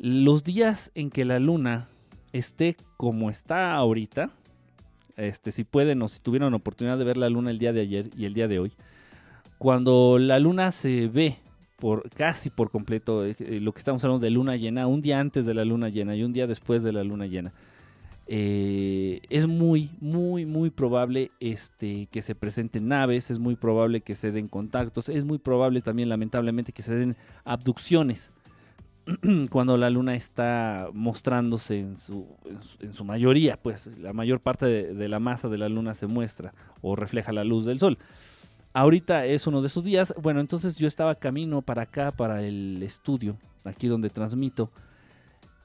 Los 0.00 0.42
días 0.42 0.90
en 0.94 1.10
que 1.10 1.24
la 1.24 1.38
luna 1.38 1.88
esté 2.32 2.76
como 2.96 3.30
está 3.30 3.74
ahorita, 3.74 4.30
este, 5.16 5.52
si 5.52 5.64
pueden 5.64 6.02
o 6.02 6.08
si 6.08 6.20
tuvieron 6.20 6.54
oportunidad 6.54 6.98
de 6.98 7.04
ver 7.04 7.16
la 7.16 7.28
luna 7.28 7.50
el 7.50 7.58
día 7.58 7.72
de 7.72 7.82
ayer 7.82 8.10
y 8.16 8.24
el 8.24 8.34
día 8.34 8.48
de 8.48 8.58
hoy, 8.58 8.72
cuando 9.58 10.18
la 10.18 10.38
luna 10.38 10.72
se 10.72 11.06
ve 11.08 11.36
por 11.76 12.08
casi 12.10 12.50
por 12.50 12.70
completo, 12.70 13.24
eh, 13.24 13.36
lo 13.60 13.72
que 13.72 13.78
estamos 13.78 14.02
hablando 14.02 14.24
de 14.24 14.30
luna 14.30 14.56
llena, 14.56 14.86
un 14.86 15.02
día 15.02 15.20
antes 15.20 15.46
de 15.46 15.54
la 15.54 15.64
luna 15.64 15.88
llena 15.88 16.16
y 16.16 16.22
un 16.22 16.32
día 16.32 16.46
después 16.46 16.82
de 16.82 16.92
la 16.92 17.04
luna 17.04 17.26
llena, 17.26 17.52
eh, 18.32 19.22
es 19.28 19.48
muy, 19.48 19.90
muy, 20.00 20.46
muy 20.46 20.70
probable 20.70 21.32
este, 21.40 22.06
que 22.12 22.22
se 22.22 22.36
presenten 22.36 22.86
naves, 22.86 23.28
es 23.32 23.40
muy 23.40 23.56
probable 23.56 24.02
que 24.02 24.14
se 24.14 24.30
den 24.30 24.46
contactos, 24.46 25.08
es 25.08 25.24
muy 25.24 25.38
probable 25.38 25.80
también, 25.80 26.08
lamentablemente, 26.08 26.72
que 26.72 26.82
se 26.82 26.94
den 26.94 27.16
abducciones. 27.44 28.30
cuando 29.50 29.76
la 29.76 29.90
luna 29.90 30.14
está 30.14 30.90
mostrándose 30.92 31.80
en 31.80 31.96
su, 31.96 32.28
en 32.78 32.94
su, 32.94 33.04
mayoría, 33.04 33.56
pues 33.56 33.90
la 33.98 34.12
mayor 34.12 34.38
parte 34.38 34.66
de, 34.94 35.08
la 35.08 35.18
masa 35.18 35.48
de 35.48 35.58
la 35.58 35.68
luna 35.68 35.94
se 35.94 36.06
muestra 36.06 36.54
o 36.82 36.94
refleja 36.94 37.32
la 37.32 37.42
luz 37.42 37.64
del 37.64 37.80
sol. 37.80 37.98
Ahorita 38.72 39.26
es 39.26 39.48
uno 39.48 39.60
de 39.60 39.66
esos 39.66 39.82
días, 39.82 40.14
bueno, 40.22 40.38
entonces 40.38 40.76
yo 40.76 40.86
estaba 40.86 41.16
camino 41.16 41.62
para 41.62 41.82
acá, 41.82 42.12
para 42.12 42.42
el 42.42 42.80
estudio, 42.84 43.36
aquí 43.64 43.88
donde 43.88 44.08
transmito, 44.08 44.70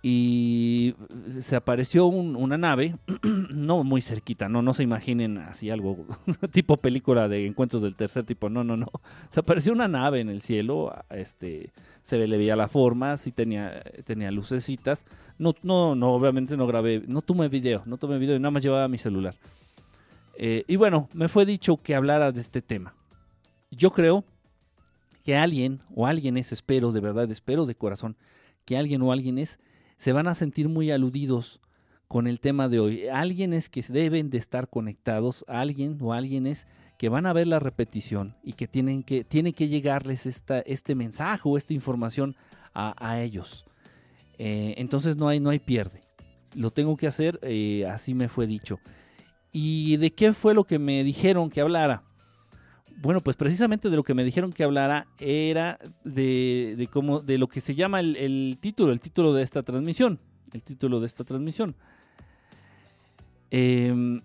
y 0.08 0.94
se 1.28 1.56
apareció 1.56 2.06
una 2.06 2.60
nave, 2.60 2.96
no 3.56 3.84
muy 3.84 4.02
cerquita, 4.02 4.48
no, 4.48 4.62
no 4.62 4.76
se 4.76 4.84
imaginen 4.84 5.40
así 5.40 5.72
algo 5.72 6.06
tipo 6.52 6.78
película 6.78 7.28
de 7.28 7.48
encuentros 7.48 7.82
del 7.82 7.96
tercer 7.96 8.24
tipo, 8.24 8.48
no, 8.48 8.64
no, 8.64 8.78
no. 8.78 8.92
Se 9.32 9.40
apareció 9.40 9.74
una 9.74 9.88
nave 9.88 10.20
en 10.20 10.30
el 10.30 10.44
cielo, 10.44 10.94
este, 11.10 11.72
se 12.04 12.20
le 12.28 12.38
veía 12.38 12.56
la 12.56 12.68
forma, 12.68 13.18
sí 13.18 13.32
tenía, 13.32 13.82
tenía 14.04 14.30
lucecitas. 14.30 15.08
No, 15.40 15.56
no, 15.64 15.96
no, 15.96 16.14
obviamente 16.14 16.56
no 16.56 16.68
grabé, 16.68 17.02
no 17.08 17.24
tomé 17.24 17.50
video, 17.50 17.82
no 17.88 17.98
tomé 17.98 18.20
video, 18.20 18.38
nada 18.38 18.52
más 18.52 18.62
llevaba 18.62 18.88
mi 18.88 19.00
celular. 19.00 19.34
Eh, 20.38 20.66
y 20.68 20.76
bueno, 20.76 21.10
me 21.16 21.30
fue 21.30 21.48
dicho 21.48 21.78
que 21.78 21.96
hablara 21.96 22.32
de 22.32 22.42
este 22.42 22.62
tema. 22.62 22.94
Yo 23.72 23.90
creo 23.90 24.24
que 25.24 25.36
alguien 25.36 25.82
o 25.96 26.06
alguien 26.06 26.38
es, 26.38 26.52
espero, 26.52 26.92
de 26.92 27.00
verdad, 27.00 27.32
espero 27.32 27.66
de 27.66 27.74
corazón, 27.74 28.16
que 28.66 28.78
alguien 28.78 29.02
o 29.02 29.12
alguien 29.12 29.40
es 29.40 29.58
se 29.98 30.14
van 30.14 30.28
a 30.28 30.36
sentir 30.36 30.70
muy 30.70 30.92
aludidos 30.92 31.62
con 32.08 32.28
el 32.28 32.40
tema 32.40 32.70
de 32.70 32.80
hoy. 32.80 33.08
Alguien 33.08 33.54
es 33.54 33.70
que 33.70 33.82
deben 33.82 34.30
de 34.30 34.38
estar 34.38 34.70
conectados, 34.70 35.44
alguien 35.48 35.98
o 36.02 36.14
alguien 36.14 36.48
es 36.48 36.68
que 36.98 37.10
van 37.10 37.26
a 37.26 37.34
ver 37.34 37.48
la 37.48 37.60
repetición 37.60 38.36
y 38.44 38.54
que 38.54 38.68
tienen 38.68 39.04
que, 39.04 39.26
que 39.26 39.68
llegarles 39.68 40.26
esta, 40.26 40.60
este 40.62 40.96
mensaje 40.96 41.42
o 41.46 41.58
esta 41.58 41.74
información 41.74 42.36
a, 42.74 43.22
ellos. 43.22 43.66
Eh, 44.38 44.76
entonces 44.78 45.16
no 45.16 45.30
hay, 45.30 45.40
no 45.40 45.50
hay 45.50 45.60
pierde. 45.60 46.04
Lo 46.54 46.72
tengo 46.72 46.98
que 46.98 47.08
hacer, 47.08 47.40
eh, 47.42 47.86
así 47.86 48.14
me 48.14 48.28
fue 48.28 48.48
dicho. 48.48 48.80
¿Y 49.52 49.96
de 49.98 50.12
qué 50.12 50.34
fue 50.34 50.54
lo 50.54 50.66
que 50.66 50.80
me 50.80 51.04
dijeron 51.04 51.50
que 51.50 51.62
hablara? 51.62 52.04
Bueno, 53.02 53.22
pues 53.22 53.36
precisamente 53.36 53.90
de 53.90 53.96
lo 53.96 54.04
que 54.04 54.14
me 54.14 54.24
dijeron 54.24 54.54
que 54.54 54.64
hablara 54.64 55.08
era 55.20 55.80
de, 56.04 56.76
de, 56.78 56.88
cómo, 56.88 57.20
de 57.20 57.38
lo 57.38 57.48
que 57.48 57.62
se 57.62 57.76
llama 57.76 58.00
el, 58.00 58.58
título, 58.62 58.92
el 58.92 59.02
título 59.02 59.34
de 59.34 59.44
esta 59.44 59.64
transmisión. 59.64 60.20
El 60.54 60.64
título 60.64 61.00
de 61.00 61.08
esta 61.08 61.24
transmisión. 61.24 61.76
Em, 63.52 64.22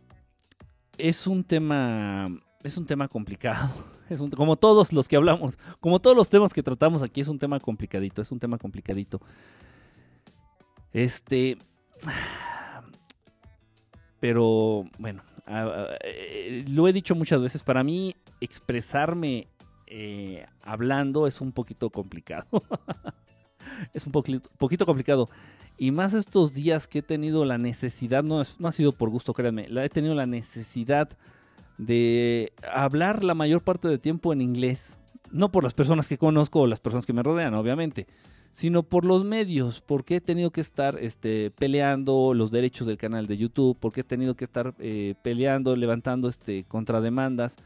es 0.97 1.27
un 1.27 1.45
tema. 1.45 2.29
Es 2.62 2.77
un 2.77 2.87
tema 2.87 3.09
complicado. 3.09 3.71
Es 4.11 4.21
como 4.35 4.57
todos 4.57 4.93
los 4.93 5.07
que 5.07 5.15
hablamos, 5.15 5.57
como 5.79 6.00
todos 6.00 6.17
los 6.17 6.29
temas 6.29 6.53
que 6.53 6.65
tratamos 6.65 7.05
aquí, 7.05 7.21
es 7.21 7.29
un 7.29 7.39
tema 7.39 7.61
complicadito. 7.61 8.23
Es 8.23 8.33
un 8.33 8.41
tema 8.41 8.59
complicadito. 8.59 9.21
Este. 10.93 11.57
Pero 14.19 14.85
bueno, 14.99 15.23
eh, 15.47 16.65
lo 16.69 16.89
he 16.89 16.93
dicho 16.93 17.15
muchas 17.15 17.41
veces, 17.41 17.62
para 17.62 17.85
mí 17.85 18.17
expresarme 18.40 19.49
eh, 19.87 20.47
hablando 20.62 21.26
es 21.26 21.40
un 21.40 21.52
poquito 21.52 21.90
complicado. 21.90 22.47
es 23.94 24.06
un 24.06 24.12
poquito, 24.12 24.87
complicado. 24.87 25.28
Y 25.76 25.90
más 25.90 26.14
estos 26.14 26.54
días 26.54 26.88
que 26.88 27.00
he 27.00 27.02
tenido 27.02 27.44
la 27.44 27.59
necesidad, 27.59 28.23
no, 28.23 28.42
no 28.59 28.68
ha 28.68 28.73
sido 28.73 28.92
por 28.92 29.11
gusto, 29.11 29.32
créanme, 29.32 29.68
he 29.70 29.88
tenido 29.88 30.14
la 30.14 30.26
necesidad 30.26 31.09
de 31.78 32.52
hablar 32.70 33.25
la 33.25 33.35
mayor 33.35 33.62
parte 33.62 33.88
del 33.88 34.00
tiempo 34.00 34.32
en 34.32 34.42
inglés. 34.42 34.99
No 35.30 35.50
por 35.50 35.64
las 35.64 35.75
personas 35.75 36.09
que 36.09 36.18
conozco 36.18 36.61
o 36.61 36.66
las 36.66 36.80
personas 36.80 37.06
que 37.06 37.12
me 37.12 37.23
rodean, 37.23 37.54
obviamente 37.54 38.06
sino 38.52 38.82
por 38.82 39.04
los 39.04 39.25
medios, 39.25 39.80
porque 39.80 40.16
he 40.16 40.20
tenido 40.20 40.50
que 40.50 40.61
estar 40.61 40.99
este, 41.00 41.50
peleando 41.52 42.35
los 42.35 42.50
derechos 42.50 42.87
del 42.87 42.99
canal 42.99 43.26
de 43.26 43.37
YouTube, 43.37 43.76
porque 43.78 44.00
he 44.00 44.04
tenido 44.04 44.35
que 44.35 44.44
estar 44.44 44.75
eh, 44.78 45.14
peleando, 45.23 45.76
levantando 45.76 46.28
este, 46.28 46.64
contrademandas 46.64 47.56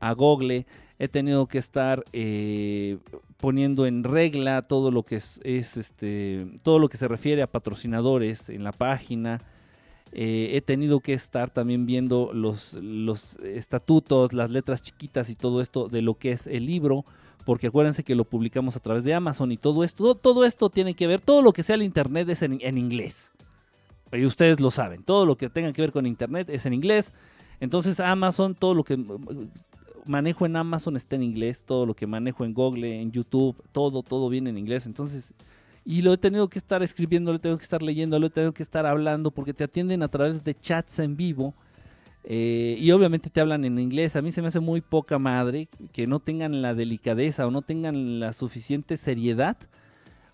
a 0.00 0.12
Google, 0.12 0.66
he 0.98 1.08
tenido 1.08 1.46
que 1.46 1.58
estar 1.58 2.04
eh, 2.12 2.98
poniendo 3.36 3.86
en 3.86 4.04
regla 4.04 4.62
todo 4.62 4.90
lo 4.90 5.02
que 5.02 5.16
es, 5.16 5.40
este, 5.44 6.46
todo 6.62 6.78
lo 6.78 6.88
que 6.88 6.96
se 6.96 7.08
refiere 7.08 7.42
a 7.42 7.46
patrocinadores 7.46 8.48
en 8.48 8.64
la 8.64 8.72
página. 8.72 9.40
Eh, 10.12 10.50
he 10.54 10.60
tenido 10.62 11.00
que 11.00 11.12
estar 11.12 11.50
también 11.50 11.84
viendo 11.84 12.30
los, 12.32 12.74
los 12.74 13.36
estatutos, 13.40 14.32
las 14.32 14.50
letras 14.50 14.80
chiquitas 14.80 15.30
y 15.30 15.34
todo 15.34 15.60
esto 15.60 15.88
de 15.88 16.00
lo 16.00 16.14
que 16.14 16.32
es 16.32 16.46
el 16.46 16.64
libro 16.66 17.04
porque 17.46 17.68
acuérdense 17.68 18.02
que 18.02 18.16
lo 18.16 18.24
publicamos 18.24 18.74
a 18.76 18.80
través 18.80 19.04
de 19.04 19.14
Amazon 19.14 19.52
y 19.52 19.56
todo 19.56 19.84
esto, 19.84 20.16
todo 20.16 20.44
esto 20.44 20.68
tiene 20.68 20.94
que 20.94 21.06
ver, 21.06 21.20
todo 21.20 21.42
lo 21.42 21.52
que 21.52 21.62
sea 21.62 21.76
el 21.76 21.82
Internet 21.84 22.28
es 22.28 22.42
en, 22.42 22.76
inglés. 22.76 23.30
Y 24.12 24.24
ustedes 24.24 24.58
lo 24.58 24.72
saben, 24.72 25.04
todo 25.04 25.24
lo 25.24 25.36
que 25.36 25.48
tenga 25.48 25.72
que 25.72 25.80
ver 25.80 25.92
con 25.92 26.06
Internet 26.06 26.50
es 26.50 26.66
en 26.66 26.72
inglés. 26.72 27.14
Entonces 27.60 28.00
Amazon, 28.00 28.56
todo 28.56 28.74
lo 28.74 28.82
que 28.82 28.98
manejo 30.06 30.46
en 30.46 30.56
Amazon 30.56 30.96
está 30.96 31.16
en 31.16 31.22
inglés, 31.22 31.62
todo 31.64 31.86
lo 31.86 31.94
que 31.94 32.06
manejo 32.06 32.44
en 32.44 32.54
Google, 32.54 33.00
en 33.00 33.12
YouTube, 33.12 33.56
todo, 33.72 34.02
todo 34.02 34.28
viene 34.28 34.50
en 34.50 34.58
inglés. 34.58 34.86
Entonces, 34.86 35.34
y 35.84 36.02
lo 36.02 36.12
he 36.12 36.18
tenido 36.18 36.48
que 36.48 36.58
estar 36.58 36.82
escribiendo, 36.82 37.30
lo 37.30 37.36
he 37.36 37.40
tenido 37.40 37.58
que 37.58 37.64
estar 37.64 37.82
leyendo, 37.82 38.18
lo 38.18 38.26
he 38.26 38.30
tenido 38.30 38.52
que 38.52 38.62
estar 38.62 38.86
hablando, 38.86 39.30
porque 39.30 39.54
te 39.54 39.64
atienden 39.64 40.02
a 40.02 40.08
través 40.08 40.42
de 40.42 40.54
chats 40.54 40.98
en 40.98 41.16
vivo 41.16 41.54
eh, 42.24 42.76
y 42.80 42.90
obviamente 42.90 43.30
te 43.30 43.40
hablan 43.40 43.64
en 43.64 43.78
inglés. 43.78 44.16
A 44.16 44.22
mí 44.22 44.32
se 44.32 44.42
me 44.42 44.48
hace 44.48 44.58
muy 44.58 44.80
poca 44.80 45.18
madre 45.18 45.68
que 45.92 46.08
no 46.08 46.18
tengan 46.18 46.60
la 46.60 46.74
delicadeza 46.74 47.46
o 47.46 47.52
no 47.52 47.62
tengan 47.62 48.18
la 48.18 48.32
suficiente 48.32 48.96
seriedad 48.96 49.56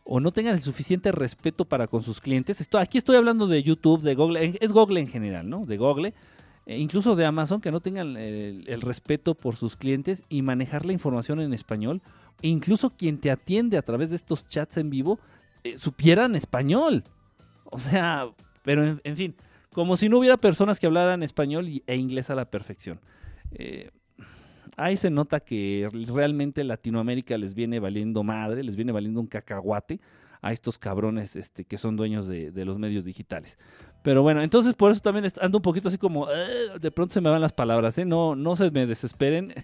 o 0.04 0.18
no 0.18 0.32
tengan 0.32 0.54
el 0.54 0.62
suficiente 0.62 1.12
respeto 1.12 1.66
para 1.66 1.86
con 1.86 2.02
sus 2.02 2.20
clientes. 2.20 2.60
Esto, 2.60 2.78
aquí 2.78 2.96
estoy 2.96 3.16
hablando 3.16 3.46
de 3.46 3.62
YouTube, 3.62 4.00
de 4.00 4.14
Google, 4.14 4.58
es 4.58 4.72
Google 4.72 5.00
en 5.00 5.06
general, 5.06 5.48
¿no? 5.48 5.66
De 5.66 5.76
Google, 5.76 6.14
e 6.66 6.78
incluso 6.78 7.16
de 7.16 7.24
Amazon, 7.24 7.60
que 7.60 7.72
no 7.72 7.80
tengan 7.80 8.16
el, 8.16 8.80
respeto 8.82 9.34
por 9.34 9.56
sus 9.56 9.76
clientes 9.76 10.22
y 10.28 10.42
manejar 10.42 10.86
la 10.86 10.92
información 10.92 11.40
en 11.40 11.52
español. 11.52 12.02
E 12.40 12.48
incluso 12.48 12.90
quien 12.90 13.18
te 13.18 13.30
atiende 13.30 13.76
a 13.76 13.82
través 13.82 14.10
de 14.10 14.16
estos 14.16 14.46
chats 14.46 14.76
en 14.76 14.90
vivo, 14.90 15.18
eh, 15.64 15.76
supieran 15.78 16.34
español. 16.36 17.04
O 17.64 17.78
sea, 17.78 18.28
pero 18.62 19.00
en 19.02 19.16
fin. 19.16 19.34
Como 19.72 19.96
si 19.96 20.08
no 20.10 20.18
hubiera 20.18 20.36
personas 20.36 20.78
que 20.78 20.86
hablaran 20.86 21.22
español 21.22 21.82
e 21.86 21.96
inglés 21.96 22.28
a 22.28 22.34
la 22.34 22.44
perfección. 22.44 23.00
Eh, 23.52 23.90
ahí 24.76 24.96
se 24.96 25.10
nota 25.10 25.40
que 25.40 25.88
realmente 26.12 26.62
Latinoamérica 26.62 27.38
les 27.38 27.54
viene 27.54 27.80
valiendo 27.80 28.22
madre, 28.22 28.62
les 28.62 28.76
viene 28.76 28.92
valiendo 28.92 29.20
un 29.20 29.26
cacahuate 29.26 30.00
a 30.42 30.52
estos 30.52 30.78
cabrones 30.78 31.36
este, 31.36 31.64
que 31.64 31.78
son 31.78 31.96
dueños 31.96 32.26
de, 32.26 32.64
los 32.64 32.78
medios 32.78 33.04
digitales. 33.04 33.58
Pero 34.02 34.22
bueno, 34.22 34.42
entonces 34.42 34.74
por 34.74 34.90
eso 34.90 35.00
también 35.00 35.26
ando 35.40 35.58
un 35.58 35.62
poquito 35.62 35.88
así 35.88 35.98
como, 35.98 36.28
eh, 36.30 36.78
de 36.80 36.90
pronto 36.90 37.14
se 37.14 37.20
me 37.20 37.30
van 37.30 37.40
las 37.40 37.52
palabras, 37.52 37.96
¿eh? 37.98 38.04
no, 38.04 38.34
no 38.34 38.56
se 38.56 38.70
me 38.70 38.86
desesperen. 38.86 39.54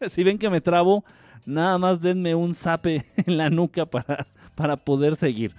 si 0.06 0.22
ven 0.22 0.38
que 0.38 0.50
me 0.50 0.60
trabo, 0.60 1.04
nada 1.44 1.78
más 1.78 2.00
denme 2.00 2.34
un 2.34 2.54
zape 2.54 3.04
en 3.26 3.36
la 3.36 3.50
nuca 3.50 3.86
para, 3.86 4.26
para 4.54 4.76
poder 4.76 5.16
seguir. 5.16 5.54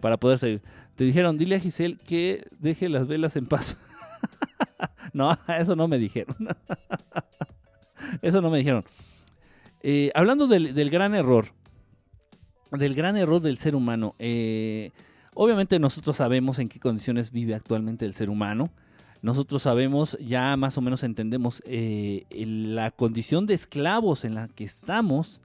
Para 0.00 0.16
poder 0.16 0.38
seguir. 0.38 0.62
Te 0.96 1.04
dijeron, 1.04 1.38
dile 1.38 1.56
a 1.56 1.60
Giselle 1.60 1.96
que 1.96 2.46
deje 2.58 2.88
las 2.88 3.06
velas 3.06 3.36
en 3.36 3.46
paz. 3.46 3.76
no, 5.12 5.30
eso 5.58 5.76
no 5.76 5.88
me 5.88 5.98
dijeron. 5.98 6.36
eso 8.20 8.42
no 8.42 8.50
me 8.50 8.58
dijeron. 8.58 8.84
Eh, 9.80 10.10
hablando 10.14 10.46
del, 10.46 10.90
gran 10.90 11.14
error, 11.14 11.52
del 12.72 12.94
gran 12.94 13.16
error 13.16 13.40
del 13.40 13.58
ser 13.58 13.76
humano, 13.76 14.14
eh, 14.18 14.90
obviamente 15.40 15.78
nosotros 15.78 16.16
sabemos 16.16 16.58
en 16.58 16.68
qué 16.68 16.80
condiciones 16.80 17.30
vive 17.30 17.54
actualmente 17.54 18.04
el 18.04 18.12
ser 18.12 18.28
humano. 18.28 18.70
Nosotros 19.22 19.62
sabemos, 19.62 20.18
ya 20.20 20.56
más 20.56 20.76
o 20.78 20.80
menos 20.80 21.04
entendemos 21.04 21.62
eh, 21.64 22.24
la 22.30 22.90
condición 22.90 23.46
de 23.46 23.54
esclavos 23.54 24.24
en 24.24 24.34
la 24.34 24.48
que 24.48 24.64
estamos. 24.64 25.40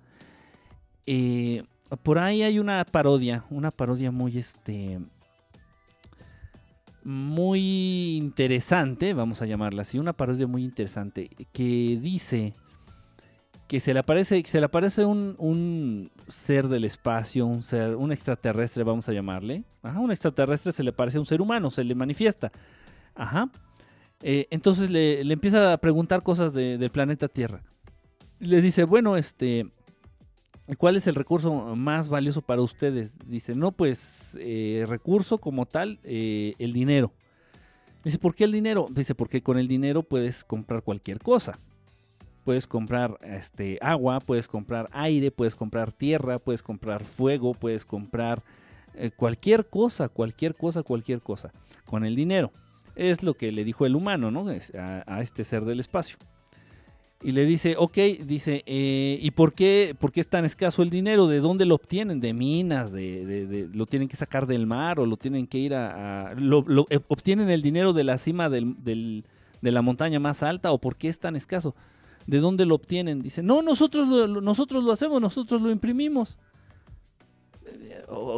por 2.01 2.17
ahí 2.17 2.41
hay 2.41 2.57
una 2.57 2.83
parodia, 2.85 3.45
una 3.51 3.69
parodia 3.69 4.12
muy, 4.12 4.39
este, 4.39 5.00
muy 7.03 8.17
interesante, 8.17 9.13
vamos 9.13 9.43
a 9.43 9.45
llamarla 9.45 9.83
así, 9.83 10.00
una 10.00 10.13
parodia 10.13 10.47
muy 10.47 10.63
interesante, 10.63 11.29
que 11.51 12.00
dice 12.01 12.55
que 13.67 13.79
se 13.79 13.93
le 13.93 14.00
aparece, 14.00 14.43
se 14.46 14.60
le 14.60 14.65
aparece 14.65 15.05
un, 15.05 16.12
ser 16.27 16.67
del 16.67 16.86
espacio, 16.86 17.46
un 17.46 17.63
ser, 17.63 17.96
un 17.96 18.12
extraterrestre, 18.12 18.84
vamos 18.84 19.08
a 19.10 19.13
llamarle. 19.13 19.63
Ajá, 19.82 20.00
un 20.00 20.12
extraterrestre 20.12 20.72
se 20.72 20.84
le 20.84 20.93
parece 20.93 21.17
a 21.17 21.22
un 21.22 21.25
ser 21.25 21.41
humano, 21.41 21.72
se 21.72 21.84
le 21.84 21.96
manifiesta. 21.96 22.51
Ajá. 23.15 23.50
Eh, 24.22 24.48
entonces 24.51 24.89
le, 24.89 25.22
empieza 25.22 25.74
a 25.74 25.77
preguntar 25.77 26.24
cosas 26.24 26.53
del 26.53 26.89
planeta 26.89 27.27
Tierra. 27.27 27.62
Le 28.39 28.62
dice, 28.62 28.84
bueno, 28.84 29.17
este, 29.17 29.72
¿Cuál 30.77 30.96
es 30.96 31.08
el 31.08 31.15
recurso 31.15 31.75
más 31.75 32.08
valioso 32.08 32.41
para 32.41 32.62
ustedes? 32.62 33.15
Dice, 33.27 33.53
no, 33.53 33.74
pues 33.74 34.38
eh, 34.39 34.86
recurso 34.88 35.38
como 35.38 35.65
tal, 35.65 36.00
eh, 36.03 36.53
el 36.58 36.72
dinero. 36.72 37.12
Dice, 38.03 38.17
¿por 38.17 38.34
qué 38.34 38.46
el 38.46 38.53
dinero? 38.53 38.88
Dice, 38.89 39.13
porque 39.13 39.43
con 39.43 39.58
el 39.58 39.67
dinero 39.67 40.03
puedes 40.03 40.46
comprar 40.46 40.82
cualquier 40.84 41.20
cosa. 41.20 41.60
Puedes 42.43 42.67
comprar 42.67 43.17
este, 43.23 43.77
agua, 43.81 44.19
puedes 44.19 44.47
comprar 44.47 44.89
aire, 44.91 45.31
puedes 45.31 45.55
comprar 45.55 45.91
tierra, 45.91 46.39
puedes 46.39 46.62
comprar 46.62 47.03
fuego, 47.03 47.53
puedes 47.53 47.86
comprar 47.86 48.43
eh, 48.95 49.12
cualquier 49.15 49.67
cosa, 49.67 50.10
cualquier 50.10 50.56
cosa, 50.56 50.84
cualquier 50.84 51.21
cosa, 51.21 51.51
con 51.86 52.06
el 52.06 52.15
dinero. 52.15 52.51
Es 52.95 53.23
lo 53.23 53.34
que 53.34 53.51
le 53.51 53.63
dijo 53.63 53.86
el 53.86 53.95
humano, 53.95 54.29
¿no? 54.29 54.45
A, 54.77 55.21
este 55.21 55.43
ser 55.43 55.65
del 55.65 55.79
espacio. 55.79 56.17
Y 57.23 57.32
le 57.32 57.45
dice, 57.45 57.75
ok, 57.77 57.97
dice, 58.25 58.63
eh, 58.65 59.17
¿y 59.21 59.32
por 59.32 59.53
qué, 59.53 59.95
por 59.97 60.12
qué 60.12 60.19
es 60.19 60.27
tan 60.27 60.43
escaso 60.43 60.84
el 60.84 60.89
dinero? 60.89 61.27
¿De 61.27 61.39
dónde 61.39 61.65
lo 61.65 61.75
obtienen? 61.75 62.19
¿De 62.19 62.34
minas? 62.34 62.91
¿De, 62.91 63.69
lo 63.73 63.86
tienen 63.86 64.10
que 64.10 64.17
sacar 64.17 64.45
del 64.45 64.67
mar 64.67 64.99
o 64.99 65.06
lo 65.06 65.15
tienen 65.15 65.47
que 65.47 65.58
ir 65.58 65.73
a... 65.73 66.34
lo, 66.36 66.65
eh, 66.89 66.99
¿Obtienen 67.08 67.49
el 67.49 67.62
dinero 67.62 67.93
de 67.93 68.03
la 68.03 68.17
cima 68.17 68.49
del, 68.49 68.75
de 68.84 69.71
la 69.71 69.82
montaña 69.82 70.19
más 70.19 70.43
alta 70.43 70.73
o 70.73 70.79
por 70.79 70.97
qué 70.97 71.08
es 71.08 71.19
tan 71.19 71.38
escaso? 71.38 71.73
¿De 72.27 72.39
dónde 72.39 72.65
lo 72.65 72.75
obtienen? 72.75 73.21
Dice, 73.21 73.43
no, 73.43 73.62
nosotros 73.62 74.07
nosotros 74.41 74.83
lo 74.83 74.91
hacemos, 74.91 75.21
nosotros 75.21 75.62
lo 75.62 75.71
imprimimos 75.71 76.38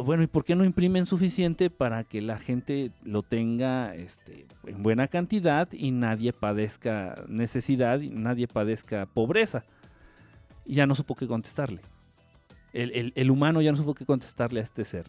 bueno, 0.04 0.22
¿y 0.22 0.26
por 0.26 0.44
qué 0.44 0.54
no 0.54 0.64
imprimen 0.64 1.06
suficiente 1.06 1.70
para 1.70 2.04
que 2.04 2.22
la 2.22 2.38
gente 2.38 2.92
lo 3.02 3.22
tenga 3.22 3.94
este, 3.94 4.46
en 4.64 4.82
buena 4.82 5.08
cantidad 5.08 5.68
y 5.72 5.90
nadie 5.90 6.32
padezca 6.32 7.14
necesidad 7.28 8.00
y 8.00 8.10
nadie 8.10 8.48
padezca 8.48 9.06
pobreza? 9.06 9.64
Y 10.64 10.74
ya 10.74 10.86
no 10.86 10.94
supo 10.94 11.14
qué 11.14 11.26
contestarle. 11.26 11.80
El, 12.72 13.30
humano 13.30 13.62
ya 13.62 13.70
no 13.72 13.78
supo 13.78 13.94
qué 13.94 14.04
contestarle 14.04 14.60
a 14.60 14.62
este 14.62 14.84
ser. 14.84 15.06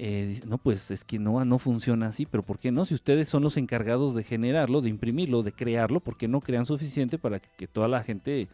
Eh, 0.00 0.42
no, 0.46 0.58
pues 0.58 0.92
es 0.92 1.02
que 1.02 1.18
no, 1.18 1.44
no 1.44 1.58
funciona 1.58 2.06
así, 2.06 2.24
pero 2.24 2.44
¿por 2.44 2.60
qué 2.60 2.70
no? 2.70 2.84
Si 2.84 2.94
ustedes 2.94 3.28
son 3.28 3.42
los 3.42 3.56
encargados 3.56 4.14
de 4.14 4.22
generarlo, 4.22 4.80
de 4.80 4.90
imprimirlo, 4.90 5.42
de 5.42 5.50
crearlo, 5.50 5.98
¿por 5.98 6.16
qué 6.16 6.28
no 6.28 6.40
crean 6.40 6.66
suficiente 6.66 7.18
para 7.18 7.40
que, 7.40 7.66
toda 7.66 7.88
la 7.88 8.04
gente 8.04 8.46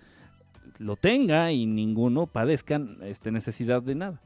lo 0.78 0.96
tenga 0.96 1.52
y 1.52 1.66
ninguno 1.66 2.26
padezca 2.26 2.80
este, 3.02 3.30
necesidad 3.30 3.82
de 3.82 3.94
nada? 3.94 4.22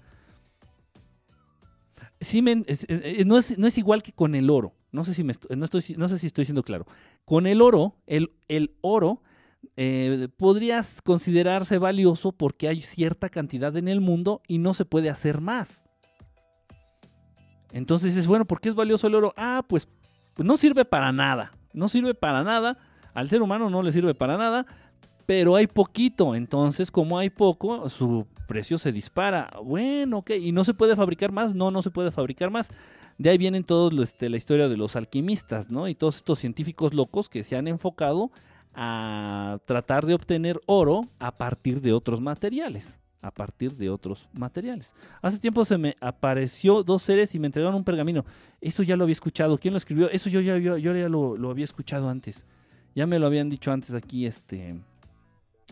Eh, 2.21 3.25
no, 3.27 3.37
es, 3.39 3.59
no, 3.59 3.67
es, 3.67 3.79
igual 3.79 4.05
que 4.05 4.13
con 4.13 4.37
el 4.37 4.49
oro. 4.49 4.73
No 4.93 5.03
sé 5.03 5.13
si, 5.13 5.25
no 5.25 5.65
estoy, 5.65 5.81
sé 5.83 6.19
si 6.21 6.27
estoy 6.29 6.45
siendo 6.45 6.63
claro. 6.63 6.87
Con 7.25 7.49
el 7.49 7.63
oro, 7.63 7.97
el, 8.07 8.31
el 8.47 8.77
oro 8.81 9.23
eh, 9.77 10.29
podrías 10.37 11.03
considerarse 11.03 11.79
valioso 11.79 12.31
porque 12.31 12.69
hay 12.69 12.81
cierta 12.81 13.29
cantidad 13.29 13.77
en 13.77 13.89
el 13.89 14.01
mundo 14.01 14.41
y 14.47 14.59
no 14.59 14.73
se 14.73 14.85
puede 14.85 15.11
hacer 15.11 15.41
más. 15.41 15.83
Entonces 17.73 18.15
dices, 18.15 18.27
bueno, 18.27 18.45
¿por 18.45 18.61
qué 18.61 18.69
es 18.69 18.75
valioso 18.75 19.07
el 19.07 19.15
oro? 19.15 19.35
Ah, 19.37 19.65
pues, 19.67 19.89
pues 20.35 20.47
no 20.47 20.57
sirve 20.57 20.85
para 20.85 21.13
nada. 21.13 21.53
No 21.73 21.89
sirve 21.89 22.15
para 22.15 22.43
nada. 22.43 22.79
Al 23.15 23.29
ser 23.29 23.43
humano 23.43 23.69
no 23.69 23.83
le 23.83 23.93
sirve 23.93 24.15
para 24.15 24.37
nada, 24.37 24.67
pero 25.27 25.57
hay 25.57 25.67
poquito. 25.67 26.35
Entonces, 26.35 26.91
como 26.91 27.19
hay 27.19 27.31
poco, 27.31 27.89
su 27.89 28.27
precio 28.47 28.79
se 28.79 28.93
dispara. 28.93 29.51
Bueno, 29.63 30.19
ok. 30.19 30.31
¿Y 30.31 30.53
no 30.53 30.65
se 30.65 30.75
puede 30.75 30.97
fabricar 30.97 31.33
más? 31.33 31.55
No, 31.55 31.71
no 31.71 31.83
se 31.83 31.91
puede 31.91 32.11
fabricar 32.11 32.51
más. 32.51 32.71
De 33.19 33.31
ahí 33.31 33.39
vienen 33.39 33.65
todos 33.65 33.93
este, 34.01 34.29
la 34.29 34.37
historia 34.37 34.69
de 34.69 34.77
los 34.77 34.97
alquimistas, 34.97 35.71
¿no? 35.71 35.89
Y 35.89 35.95
todos 35.95 36.17
estos 36.17 36.39
científicos 36.39 36.95
locos 36.95 37.29
que 37.29 37.43
se 37.43 37.57
han 37.57 37.69
enfocado 37.69 38.31
a 38.75 39.59
tratar 39.65 40.07
de 40.07 40.15
obtener 40.15 40.61
oro 40.67 41.03
a 41.19 41.33
partir 41.33 41.81
de 41.81 41.93
otros 41.93 42.21
materiales. 42.21 43.01
A 43.21 43.33
partir 43.33 43.75
de 43.75 43.91
otros 43.91 44.29
materiales. 44.33 44.95
Hace 45.21 45.41
tiempo 45.41 45.65
se 45.65 45.77
me 45.77 45.97
apareció 46.01 46.85
dos 46.85 47.03
seres 47.03 47.35
y 47.35 47.41
me 47.41 47.47
entregaron 47.47 47.75
un 47.75 47.83
pergamino. 47.83 48.25
Eso 48.61 48.85
ya 48.85 48.97
lo 48.97 49.03
había 49.03 49.13
escuchado. 49.13 49.59
¿Quién 49.59 49.75
lo 49.75 49.79
escribió? 49.79 50.09
Eso 50.09 50.31
yo 50.31 50.41
ya, 50.41 51.09
lo, 51.09 51.51
había 51.51 51.65
escuchado 51.65 52.09
antes. 52.09 52.47
Ya 52.95 53.07
me 53.07 53.19
lo 53.19 53.27
habían 53.27 53.49
dicho 53.49 53.73
antes 53.73 53.93
aquí, 53.95 54.25
este. 54.25 54.79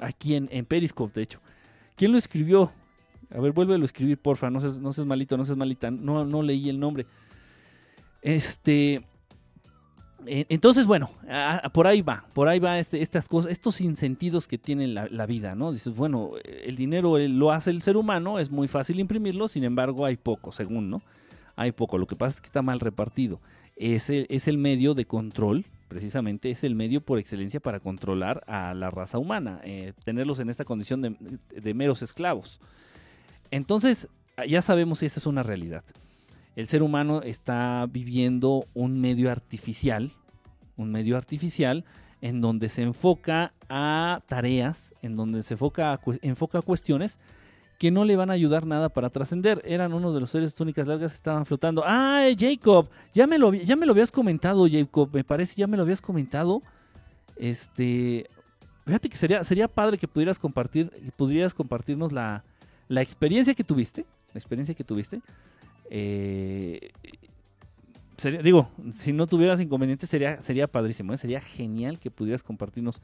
Aquí 0.00 0.34
en, 0.34 0.48
en 0.50 0.64
Periscope, 0.64 1.14
de 1.14 1.22
hecho. 1.22 1.40
¿Quién 1.94 2.12
lo 2.12 2.18
escribió? 2.18 2.72
A 3.30 3.40
ver, 3.40 3.52
vuélvelo 3.52 3.82
a 3.82 3.86
escribir, 3.86 4.18
porfa. 4.18 4.50
No 4.50 4.60
seas, 4.60 4.78
no 4.78 4.92
malito, 5.06 5.36
no 5.36 5.44
seas 5.44 5.56
malita. 5.56 5.90
No, 5.90 6.24
no 6.24 6.42
leí 6.42 6.68
el 6.68 6.78
nombre. 6.78 7.06
Este. 8.22 9.04
Entonces, 10.26 10.86
bueno, 10.86 11.10
por 11.72 11.86
ahí 11.86 12.02
va, 12.02 12.24
por 12.34 12.48
ahí 12.48 12.58
va 12.58 12.78
este, 12.78 13.02
estas 13.02 13.28
cosas, 13.28 13.52
estos 13.52 13.80
insentidos 13.80 14.48
que 14.48 14.58
tiene 14.58 14.86
la, 14.86 15.26
vida, 15.26 15.54
¿no? 15.54 15.72
Dices, 15.72 15.94
bueno, 15.94 16.32
el 16.44 16.76
dinero 16.76 17.18
lo 17.18 17.52
hace 17.52 17.70
el 17.70 17.82
ser 17.82 17.96
humano, 17.96 18.38
es 18.38 18.50
muy 18.50 18.68
fácil 18.68 19.00
imprimirlo, 19.00 19.48
sin 19.48 19.64
embargo 19.64 20.04
hay 20.04 20.16
poco, 20.16 20.52
según, 20.52 20.90
¿no? 20.90 21.02
Hay 21.54 21.72
poco, 21.72 21.98
lo 21.98 22.06
que 22.06 22.16
pasa 22.16 22.36
es 22.36 22.40
que 22.40 22.46
está 22.46 22.62
mal 22.62 22.80
repartido. 22.80 23.40
Es 23.76 24.10
el, 24.10 24.26
es 24.28 24.48
el 24.48 24.58
medio 24.58 24.94
de 24.94 25.06
control 25.06 25.66
precisamente 25.88 26.50
es 26.50 26.64
el 26.64 26.74
medio 26.74 27.00
por 27.00 27.18
excelencia 27.18 27.60
para 27.60 27.80
controlar 27.80 28.42
a 28.46 28.74
la 28.74 28.90
raza 28.90 29.18
humana, 29.18 29.60
eh, 29.64 29.92
tenerlos 30.04 30.40
en 30.40 30.50
esta 30.50 30.64
condición 30.64 31.00
de, 31.02 31.74
meros 31.74 32.02
esclavos. 32.02 32.60
Entonces, 33.50 34.08
ya 34.48 34.62
sabemos 34.62 34.98
si 34.98 35.06
esa 35.06 35.20
es 35.20 35.26
una 35.26 35.42
realidad. 35.42 35.84
El 36.56 36.66
ser 36.66 36.82
humano 36.82 37.20
está 37.22 37.86
viviendo 37.88 38.66
un 38.74 38.98
medio 39.00 39.30
artificial, 39.30 40.12
un 40.76 40.90
medio 40.90 41.16
artificial 41.16 41.84
en 42.22 42.40
donde 42.40 42.70
se 42.70 42.82
enfoca 42.82 43.52
a 43.68 44.22
tareas, 44.26 44.94
en 45.02 45.16
donde 45.16 45.42
se 45.42 45.54
enfoca 45.54 46.00
enfoca 46.22 46.58
a 46.58 46.62
cuestiones 46.62 47.20
que 47.78 47.90
no 47.90 48.06
le 48.06 48.16
van 48.16 48.30
a 48.30 48.32
ayudar 48.32 48.66
nada 48.66 48.88
para 48.88 49.10
trascender. 49.10 49.60
Eran 49.64 49.92
uno 49.92 50.14
de 50.14 50.20
los 50.20 50.30
seres 50.30 50.54
túnicas 50.54 50.88
largas 50.88 51.12
que 51.12 51.16
estaban 51.16 51.44
flotando. 51.44 51.82
¡Ah, 51.84 52.24
Jacob! 52.36 52.88
Ya 53.12 53.26
me, 53.26 53.38
lo, 53.38 53.52
ya 53.52 53.76
me 53.76 53.84
lo 53.86 53.92
habías 53.92 54.10
comentado, 54.10 54.66
Jacob. 54.66 55.10
Me 55.12 55.24
parece, 55.24 55.56
ya 55.56 55.66
me 55.66 55.76
lo 55.76 55.82
habías 55.82 56.00
comentado. 56.00 56.62
Este. 57.36 58.30
Fíjate 58.86 59.08
que 59.08 59.16
sería, 59.16 59.44
sería 59.44 59.68
padre 59.68 59.98
que 59.98 60.08
pudieras 60.08 60.38
compartir, 60.38 60.90
pudieras 61.16 61.52
compartirnos 61.52 62.12
la, 62.12 62.44
la 62.88 63.02
experiencia 63.02 63.52
que 63.54 63.64
tuviste. 63.64 64.06
La 64.32 64.38
experiencia 64.38 64.74
que 64.74 64.84
tuviste. 64.84 65.20
Eh, 65.90 66.92
digo, 68.42 68.70
si 68.96 69.12
no 69.12 69.26
tuvieras 69.26 69.60
inconvenientes, 69.60 70.08
sería, 70.08 70.40
sería 70.40 70.66
padrísimo. 70.66 71.12
¿eh? 71.12 71.18
Sería 71.18 71.40
genial 71.40 71.98
que 71.98 72.10
pudieras 72.10 72.42
compartirnos 72.42 73.00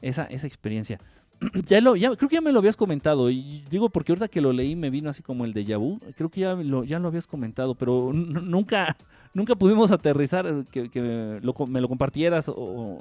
esa, 0.00 0.24
esa 0.24 0.46
experiencia. 0.46 0.98
ya 1.66 1.80
lo, 1.80 1.96
ya, 1.96 2.14
creo 2.16 2.28
que 2.28 2.36
ya 2.36 2.40
me 2.40 2.52
lo 2.52 2.58
habías 2.58 2.76
comentado. 2.76 3.30
Y 3.30 3.64
digo, 3.70 3.88
porque 3.90 4.12
ahorita 4.12 4.28
que 4.28 4.40
lo 4.40 4.52
leí 4.52 4.76
me 4.76 4.90
vino 4.90 5.10
así 5.10 5.22
como 5.22 5.44
el 5.44 5.52
de 5.52 5.76
vu. 5.76 6.00
Creo 6.16 6.30
que 6.30 6.40
ya 6.40 6.54
lo, 6.54 6.84
ya 6.84 6.98
lo 6.98 7.08
habías 7.08 7.26
comentado, 7.26 7.74
pero 7.74 8.12
nunca, 8.12 8.96
nunca 9.34 9.54
pudimos 9.54 9.92
aterrizar 9.92 10.64
que, 10.70 11.40
me 11.66 11.80
lo 11.80 11.88
compartieras 11.88 12.48
o, 12.48 12.98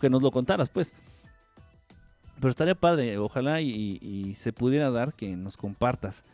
que 0.00 0.10
nos 0.10 0.22
lo 0.22 0.30
contaras, 0.30 0.68
pues. 0.68 0.94
Pero 2.36 2.50
estaría 2.50 2.76
padre, 2.76 3.18
ojalá 3.18 3.60
y, 3.60 4.34
se 4.36 4.52
pudiera 4.52 4.90
dar 4.90 5.14
que 5.14 5.36
nos 5.36 5.56
compartas 5.56 6.24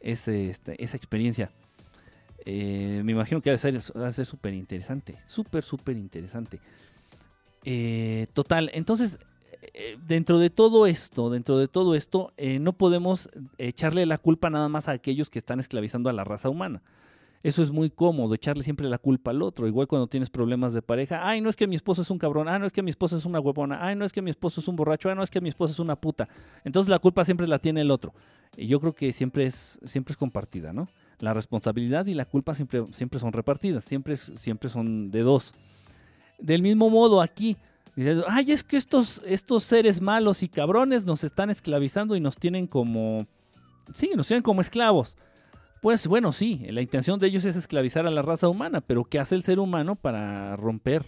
este, 0.00 0.50
esa 0.82 0.96
experiencia. 0.96 1.50
Eh, 2.44 3.02
me 3.04 3.12
imagino 3.12 3.40
que 3.40 3.50
va 3.50 3.54
a 3.56 4.12
ser 4.12 4.26
súper 4.26 4.54
interesante, 4.54 5.16
súper, 5.26 5.62
súper 5.62 5.96
interesante. 5.96 6.58
Eh, 7.64 8.26
total, 8.32 8.70
entonces 8.72 9.18
eh, 9.74 9.98
dentro 10.06 10.38
de 10.38 10.48
todo 10.48 10.86
esto, 10.86 11.28
dentro 11.28 11.58
de 11.58 11.68
todo 11.68 11.94
esto, 11.94 12.32
no 12.60 12.72
podemos 12.72 13.28
echarle 13.58 14.06
la 14.06 14.18
culpa 14.18 14.48
nada 14.48 14.68
más 14.68 14.88
a 14.88 14.92
aquellos 14.92 15.28
que 15.28 15.38
están 15.38 15.60
esclavizando 15.60 16.08
a 16.08 16.12
la 16.12 16.24
raza 16.24 16.48
humana. 16.48 16.82
Eso 17.42 17.62
es 17.62 17.70
muy 17.70 17.88
cómodo, 17.88 18.34
echarle 18.34 18.62
siempre 18.62 18.86
la 18.88 18.98
culpa 18.98 19.30
al 19.30 19.40
otro. 19.40 19.66
Igual 19.66 19.86
cuando 19.86 20.06
tienes 20.08 20.28
problemas 20.28 20.74
de 20.74 20.82
pareja, 20.82 21.26
ay, 21.26 21.40
no 21.40 21.48
es 21.48 21.56
que 21.56 21.66
mi 21.66 21.74
esposo 21.74 22.02
es 22.02 22.10
un 22.10 22.18
cabrón, 22.18 22.48
ay, 22.48 22.58
no 22.58 22.66
es 22.66 22.72
que 22.72 22.82
mi 22.82 22.90
esposa 22.90 23.16
es 23.16 23.24
una 23.24 23.40
huevona, 23.40 23.78
ay, 23.80 23.96
no 23.96 24.04
es 24.04 24.12
que 24.12 24.20
mi 24.20 24.30
esposo 24.30 24.60
es 24.60 24.68
un 24.68 24.76
borracho, 24.76 25.08
ay, 25.08 25.14
no 25.14 25.22
es 25.22 25.30
que 25.30 25.40
mi 25.40 25.48
esposa 25.48 25.72
es 25.72 25.78
una 25.78 25.96
puta. 25.96 26.28
Entonces 26.64 26.90
la 26.90 26.98
culpa 26.98 27.24
siempre 27.24 27.46
la 27.46 27.58
tiene 27.58 27.80
el 27.80 27.90
otro. 27.90 28.12
Yo 28.56 28.80
creo 28.80 28.94
que 28.94 29.12
siempre 29.12 29.46
es, 29.46 29.80
siempre 29.84 30.12
es 30.12 30.16
compartida, 30.16 30.72
¿no? 30.72 30.88
La 31.18 31.34
responsabilidad 31.34 32.06
y 32.06 32.14
la 32.14 32.24
culpa 32.24 32.54
siempre, 32.54 32.84
siempre 32.92 33.20
son 33.20 33.32
repartidas, 33.32 33.84
siempre, 33.84 34.16
siempre 34.16 34.68
son 34.68 35.10
de 35.10 35.20
dos. 35.20 35.54
Del 36.38 36.62
mismo 36.62 36.88
modo 36.90 37.20
aquí, 37.20 37.56
Dice, 37.96 38.22
ay, 38.28 38.52
es 38.52 38.62
que 38.62 38.76
estos, 38.76 39.20
estos 39.26 39.64
seres 39.64 40.00
malos 40.00 40.42
y 40.42 40.48
cabrones 40.48 41.04
nos 41.04 41.24
están 41.24 41.50
esclavizando 41.50 42.16
y 42.16 42.20
nos 42.20 42.36
tienen 42.36 42.66
como... 42.66 43.26
Sí, 43.92 44.12
nos 44.14 44.28
tienen 44.28 44.42
como 44.42 44.60
esclavos. 44.60 45.16
Pues 45.82 46.06
bueno, 46.06 46.32
sí, 46.32 46.66
la 46.70 46.82
intención 46.82 47.18
de 47.18 47.26
ellos 47.26 47.44
es 47.44 47.56
esclavizar 47.56 48.06
a 48.06 48.10
la 48.10 48.22
raza 48.22 48.48
humana, 48.48 48.80
pero 48.80 49.04
¿qué 49.04 49.18
hace 49.18 49.34
el 49.34 49.42
ser 49.42 49.58
humano 49.58 49.96
para 49.96 50.54
romper, 50.56 51.04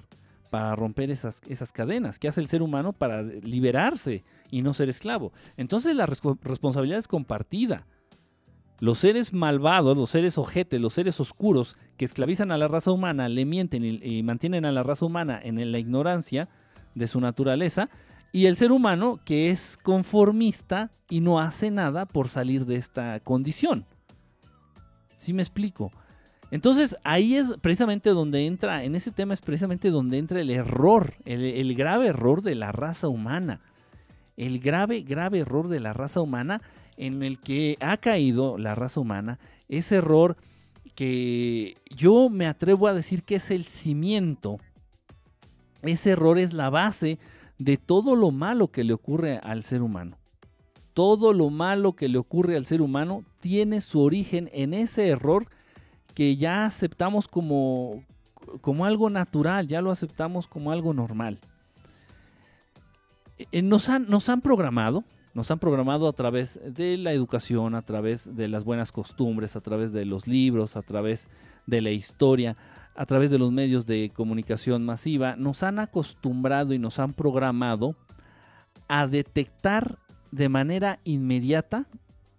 para 0.50 0.74
romper 0.74 1.10
esas, 1.10 1.42
esas 1.46 1.72
cadenas? 1.72 2.18
¿Qué 2.18 2.28
hace 2.28 2.40
el 2.40 2.48
ser 2.48 2.62
humano 2.62 2.92
para 2.92 3.22
liberarse 3.22 4.24
y 4.52 4.62
no 4.62 4.72
ser 4.72 4.88
esclavo? 4.88 5.32
Entonces 5.56 5.96
la 5.96 6.06
responsabilidad 6.06 7.00
es 7.00 7.08
compartida. 7.08 7.88
Los 8.78 8.98
seres 8.98 9.32
malvados, 9.32 9.96
los 9.96 10.10
seres 10.10 10.38
ojetes, 10.38 10.80
los 10.80 10.94
seres 10.94 11.18
oscuros 11.18 11.76
que 11.96 12.04
esclavizan 12.04 12.52
a 12.52 12.58
la 12.58 12.68
raza 12.68 12.92
humana, 12.92 13.28
le 13.28 13.44
mienten 13.44 13.84
y, 13.84 14.22
mantienen 14.22 14.64
a 14.64 14.72
la 14.72 14.84
raza 14.84 15.04
humana 15.04 15.40
en 15.42 15.72
la 15.72 15.78
ignorancia, 15.78 16.48
de 16.94 17.06
su 17.06 17.20
naturaleza, 17.20 17.88
y 18.32 18.46
el 18.46 18.56
ser 18.56 18.72
humano 18.72 19.20
que 19.24 19.50
es 19.50 19.78
conformista 19.82 20.90
y 21.08 21.20
no 21.20 21.40
hace 21.40 21.70
nada 21.70 22.06
por 22.06 22.28
salir 22.28 22.64
de 22.64 22.76
esta 22.76 23.20
condición. 23.20 23.86
¿Sí 25.18 25.32
me 25.32 25.42
explico? 25.42 25.92
Entonces 26.50 26.96
ahí 27.04 27.36
es 27.36 27.54
precisamente 27.60 28.10
donde 28.10 28.46
entra, 28.46 28.84
en 28.84 28.94
ese 28.94 29.10
tema 29.10 29.34
es 29.34 29.40
precisamente 29.40 29.90
donde 29.90 30.18
entra 30.18 30.40
el 30.40 30.50
error, 30.50 31.14
el, 31.24 31.74
grave 31.74 32.08
error 32.08 32.42
de 32.42 32.54
la 32.54 32.72
raza 32.72 33.08
humana. 33.08 33.60
El 34.36 34.60
grave, 34.60 35.02
grave 35.02 35.40
error 35.40 35.68
de 35.68 35.80
la 35.80 35.92
raza 35.92 36.20
humana 36.20 36.62
en 36.96 37.22
el 37.22 37.38
que 37.38 37.76
ha 37.80 37.96
caído 37.96 38.58
la 38.58 38.74
raza 38.74 39.00
humana, 39.00 39.38
ese 39.68 39.96
error 39.96 40.36
que 40.94 41.76
yo 41.94 42.28
me 42.28 42.46
atrevo 42.46 42.86
a 42.86 42.94
decir 42.94 43.22
que 43.22 43.36
es 43.36 43.50
el 43.50 43.64
cimiento. 43.64 44.58
Ese 45.82 46.10
error 46.10 46.38
es 46.38 46.52
la 46.52 46.70
base 46.70 47.18
de 47.58 47.76
todo 47.76 48.16
lo 48.16 48.30
malo 48.30 48.68
que 48.68 48.84
le 48.84 48.92
ocurre 48.92 49.38
al 49.38 49.62
ser 49.62 49.82
humano. 49.82 50.18
Todo 50.94 51.32
lo 51.32 51.48
malo 51.48 51.94
que 51.94 52.08
le 52.08 52.18
ocurre 52.18 52.56
al 52.56 52.66
ser 52.66 52.82
humano 52.82 53.24
tiene 53.40 53.80
su 53.80 54.00
origen 54.00 54.50
en 54.52 54.74
ese 54.74 55.08
error 55.08 55.46
que 56.14 56.36
ya 56.36 56.66
aceptamos 56.66 57.28
como, 57.28 58.04
como 58.60 58.84
algo 58.84 59.08
natural, 59.08 59.66
ya 59.66 59.80
lo 59.80 59.90
aceptamos 59.90 60.46
como 60.46 60.70
algo 60.70 60.92
normal. 60.92 61.38
Eh, 63.50 63.62
nos, 63.62 63.88
han, 63.88 64.08
nos 64.08 64.28
han 64.28 64.40
programado, 64.40 65.04
nos 65.34 65.50
han 65.50 65.58
programado 65.58 66.08
a 66.08 66.12
través 66.12 66.60
de 66.64 66.96
la 66.96 67.12
educación, 67.12 67.74
a 67.74 67.82
través 67.82 68.36
de 68.36 68.48
las 68.48 68.64
buenas 68.64 68.92
costumbres, 68.92 69.56
a 69.56 69.60
través 69.60 69.92
de 69.92 70.04
los 70.04 70.26
libros, 70.26 70.76
a 70.76 70.82
través 70.82 71.28
de 71.66 71.80
la 71.80 71.90
historia, 71.90 72.56
a 72.94 73.06
través 73.06 73.30
de 73.30 73.38
los 73.38 73.50
medios 73.52 73.86
de 73.86 74.10
comunicación 74.14 74.84
masiva, 74.84 75.36
nos 75.36 75.62
han 75.62 75.78
acostumbrado 75.78 76.74
y 76.74 76.78
nos 76.78 76.98
han 76.98 77.14
programado 77.14 77.96
a 78.88 79.06
detectar 79.06 79.98
de 80.30 80.48
manera 80.48 81.00
inmediata 81.04 81.86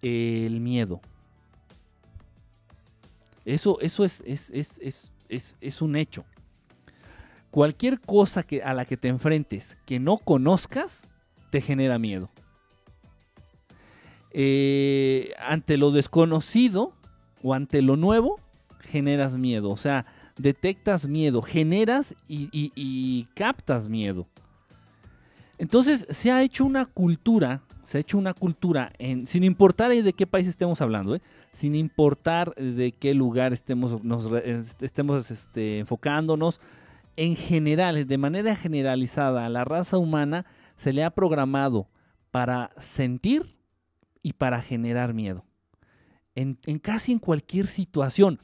el 0.01 0.59
miedo. 0.59 1.01
Eso, 3.45 3.79
eso 3.81 4.05
es, 4.05 4.23
es, 4.25 5.81
un 5.81 5.95
hecho. 5.95 6.25
Cualquier 7.53 7.99
cosa 7.99 8.41
que, 8.41 8.63
a 8.63 8.73
la 8.73 8.83
que 8.83 8.97
te 8.97 9.09
enfrentes 9.09 9.77
que 9.85 9.99
no 9.99 10.17
conozcas, 10.17 11.07
te 11.51 11.61
genera 11.61 11.99
miedo. 11.99 12.31
Eh, 14.31 15.33
ante 15.37 15.77
lo 15.77 15.91
desconocido 15.91 16.93
o 17.43 17.53
ante 17.53 17.83
lo 17.83 17.95
nuevo, 17.95 18.39
generas 18.79 19.35
miedo. 19.37 19.69
O 19.69 19.77
sea, 19.77 20.07
detectas 20.35 21.07
miedo, 21.07 21.43
generas 21.43 22.15
y, 22.27 23.27
captas 23.35 23.87
miedo. 23.87 24.25
Entonces 25.59 26.07
se 26.09 26.31
ha 26.31 26.41
hecho 26.41 26.65
una 26.65 26.87
cultura, 26.87 27.61
se 27.83 27.99
ha 27.99 28.01
hecho 28.01 28.17
una 28.17 28.33
cultura, 28.33 28.93
en, 28.97 29.27
sin 29.27 29.43
importar 29.43 29.91
de 29.91 30.13
qué 30.13 30.25
país 30.25 30.47
estemos 30.47 30.81
hablando, 30.81 31.13
¿eh? 31.13 31.21
sin 31.51 31.75
importar 31.75 32.55
de 32.55 32.93
qué 32.93 33.13
lugar 33.13 33.53
estemos, 33.53 34.03
nos, 34.03 34.31
estemos 34.81 35.29
este, 35.29 35.77
enfocándonos, 35.77 36.59
en 37.15 37.35
general, 37.35 38.07
de 38.07 38.17
manera 38.17 38.55
generalizada, 38.55 39.45
a 39.45 39.49
la 39.49 39.65
raza 39.65 39.97
humana 39.97 40.45
se 40.75 40.93
le 40.93 41.03
ha 41.03 41.11
programado 41.11 41.89
para 42.31 42.71
sentir 42.77 43.57
y 44.21 44.33
para 44.33 44.61
generar 44.61 45.13
miedo. 45.13 45.45
En, 46.35 46.55
casi 46.81 47.11
en 47.11 47.19
cualquier 47.19 47.67
situación 47.67 48.39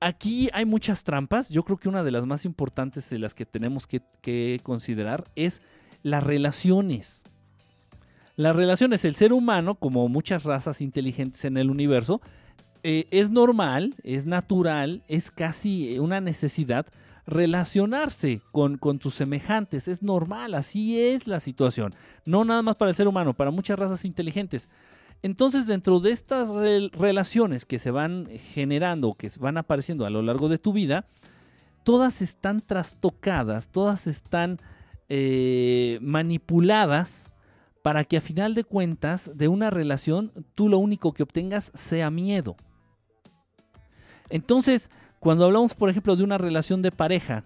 aquí 0.00 0.50
hay 0.52 0.64
muchas 0.64 1.04
trampas. 1.04 1.48
Yo 1.48 1.62
creo 1.62 1.78
que 1.78 1.88
una 1.88 2.02
de 2.02 2.10
las 2.10 2.26
más 2.26 2.44
importantes 2.44 3.08
de 3.08 3.18
las 3.18 3.34
que 3.34 3.46
tenemos 3.46 3.86
que, 3.86 4.60
considerar 4.62 5.24
es 5.34 5.62
las 6.02 6.22
relaciones. 6.22 7.22
Las 8.36 8.56
relaciones, 8.56 9.04
el 9.04 9.14
ser 9.14 9.32
humano, 9.32 9.76
como 9.76 10.08
muchas 10.08 10.44
razas 10.44 10.80
inteligentes 10.80 11.44
en 11.44 11.56
el 11.56 11.70
universo, 11.70 12.20
eh, 12.82 13.06
es 13.10 13.30
normal, 13.30 13.94
es 14.02 14.26
natural, 14.26 15.04
es 15.08 15.30
casi 15.30 15.98
una 15.98 16.20
necesidad 16.20 16.86
relacionarse 17.26 18.40
con, 18.52 18.78
con 18.78 18.98
tus 18.98 19.14
semejantes. 19.14 19.88
Es 19.88 20.02
normal, 20.02 20.54
así 20.54 21.00
es 21.00 21.26
la 21.26 21.40
situación. 21.40 21.94
No 22.24 22.44
nada 22.44 22.62
más 22.62 22.76
para 22.76 22.90
el 22.90 22.96
ser 22.96 23.08
humano, 23.08 23.34
para 23.34 23.50
muchas 23.50 23.78
razas 23.78 24.04
inteligentes. 24.04 24.68
Entonces, 25.22 25.66
dentro 25.66 26.00
de 26.00 26.10
estas 26.10 26.50
relaciones 26.92 27.64
que 27.64 27.78
se 27.78 27.90
van 27.90 28.28
generando, 28.52 29.14
que 29.14 29.30
van 29.38 29.56
apareciendo 29.56 30.04
a 30.04 30.10
lo 30.10 30.20
largo 30.20 30.50
de 30.50 30.58
tu 30.58 30.74
vida, 30.74 31.06
todas 31.82 32.20
están 32.20 32.60
trastocadas, 32.60 33.68
todas 33.68 34.06
están 34.06 34.60
eh, 35.08 35.98
manipuladas 36.02 37.30
para 37.82 38.04
que 38.04 38.18
a 38.18 38.20
final 38.20 38.54
de 38.54 38.64
cuentas 38.64 39.30
de 39.34 39.48
una 39.48 39.70
relación 39.70 40.32
tú 40.54 40.68
lo 40.68 40.78
único 40.78 41.12
que 41.12 41.22
obtengas 41.22 41.70
sea 41.74 42.10
miedo. 42.10 42.56
Entonces, 44.30 44.90
cuando 45.24 45.46
hablamos, 45.46 45.72
por 45.72 45.88
ejemplo, 45.88 46.16
de 46.16 46.22
una 46.22 46.36
relación 46.36 46.82
de 46.82 46.92
pareja, 46.92 47.44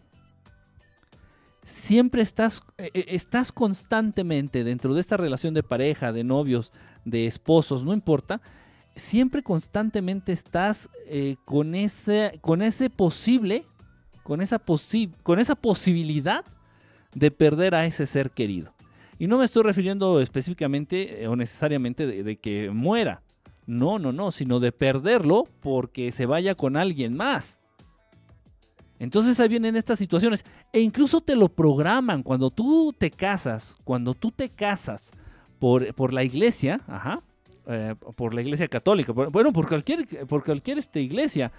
siempre 1.63 2.23
estás, 2.23 2.65
eh, 2.77 2.91
eh, 2.93 3.05
estás 3.11 3.53
constantemente 3.53 4.65
dentro 4.65 4.95
de 4.95 5.01
esta 5.01 5.17
relación 5.17 5.55
de 5.55 5.63
pareja, 5.63 6.13
de 6.13 6.25
novios, 6.25 6.73
de 7.05 7.29
esposos, 7.29 7.85
no 7.85 7.93
importa, 7.93 8.41
siempre 8.97 9.45
constantemente 9.45 10.33
estás 10.33 10.91
eh, 11.07 11.37
con, 11.45 11.77
ese, 11.77 12.41
con 12.41 12.63
ese 12.63 12.91
posible, 12.91 13.65
con 14.25 14.41
esa, 14.41 14.61
con 15.23 15.39
esa 15.39 15.55
posibilidad 15.55 16.45
de 17.15 17.31
perder 17.31 17.77
a 17.77 17.87
ese 17.87 18.07
ser 18.07 18.33
querido. 18.33 18.75
Y 19.21 19.29
no 19.29 19.39
me 19.39 19.45
estoy 19.45 19.63
refiriendo 19.63 20.21
específicamente 20.21 21.29
o 21.29 21.37
necesariamente 21.37 22.09
de 22.09 22.37
que 22.39 22.71
muera. 22.71 23.23
No, 23.67 24.01
no, 24.01 24.11
no, 24.11 24.33
sino 24.33 24.59
de 24.59 24.73
perderlo 24.73 25.47
porque 25.61 26.11
se 26.11 26.27
vaya 26.27 26.57
con 26.57 26.77
alguien 26.77 27.17
más. 27.17 27.61
Entonces 28.99 29.39
ahí 29.39 29.49
vienen 29.49 29.77
estas 29.77 29.99
situaciones. 29.99 30.45
E 30.73 30.81
incluso 30.81 31.21
te 31.21 31.37
lo 31.37 31.49
programan 31.49 32.23
cuando 32.23 32.51
tú 32.51 32.95
te 32.97 33.11
casas, 33.11 33.77
cuando 33.85 34.15
tú 34.15 34.33
te 34.33 34.49
casas 34.49 35.13
por, 35.59 35.95
por 35.95 36.13
la 36.13 36.25
iglesia, 36.25 36.81
ajá, 36.87 37.23
eh, 37.67 37.95
por 38.17 38.35
la 38.35 38.41
iglesia 38.41 38.67
católica, 38.67 39.13
bueno, 39.13 39.53
por 39.53 39.69
cualquier, 39.69 40.07
por 40.27 40.45
cualquier 40.45 40.79
este, 40.79 41.01
iglesia, 41.01 41.53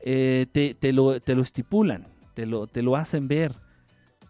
eh, 0.00 0.46
te, 0.52 0.92
lo, 0.92 1.20
te, 1.20 1.34
lo, 1.34 1.42
estipulan, 1.42 2.06
te 2.34 2.46
lo, 2.46 2.66
te 2.66 2.82
lo 2.82 2.96
hacen 2.96 3.28
ver. 3.28 3.52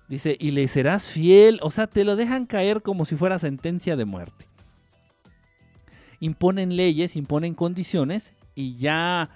Dice, 0.08 0.36
y 0.38 0.50
le 0.50 0.68
serás 0.68 1.10
fiel, 1.10 1.58
o 1.62 1.70
sea, 1.70 1.86
te 1.86 2.04
lo 2.04 2.14
dejan 2.14 2.44
caer 2.44 2.82
como 2.82 3.06
si 3.06 3.16
fuera 3.16 3.38
sentencia 3.38 3.96
de 3.96 4.04
muerte. 4.04 4.46
Imponen 6.20 6.76
leyes, 6.76 7.16
imponen 7.16 7.54
condiciones 7.54 8.34
y 8.54 8.76
ya 8.76 9.30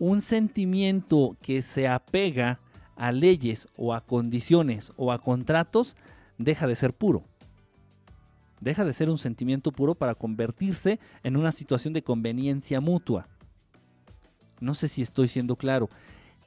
un 0.00 0.22
sentimiento 0.22 1.36
que 1.42 1.62
se 1.62 1.86
apega 1.86 2.58
a 2.96 3.12
leyes 3.12 3.68
o 3.76 3.94
a 3.94 4.00
condiciones 4.00 4.92
o 4.96 5.12
a 5.12 5.18
contratos 5.20 5.94
deja 6.38 6.66
de 6.66 6.74
ser 6.74 6.94
puro. 6.94 7.22
Deja 8.60 8.84
de 8.84 8.94
ser 8.94 9.10
un 9.10 9.18
sentimiento 9.18 9.72
puro 9.72 9.94
para 9.94 10.14
convertirse 10.14 10.98
en 11.22 11.36
una 11.36 11.52
situación 11.52 11.92
de 11.92 12.02
conveniencia 12.02 12.80
mutua. 12.80 13.28
No 14.58 14.74
sé 14.74 14.88
si 14.88 15.02
estoy 15.02 15.28
siendo 15.28 15.56
claro. 15.56 15.88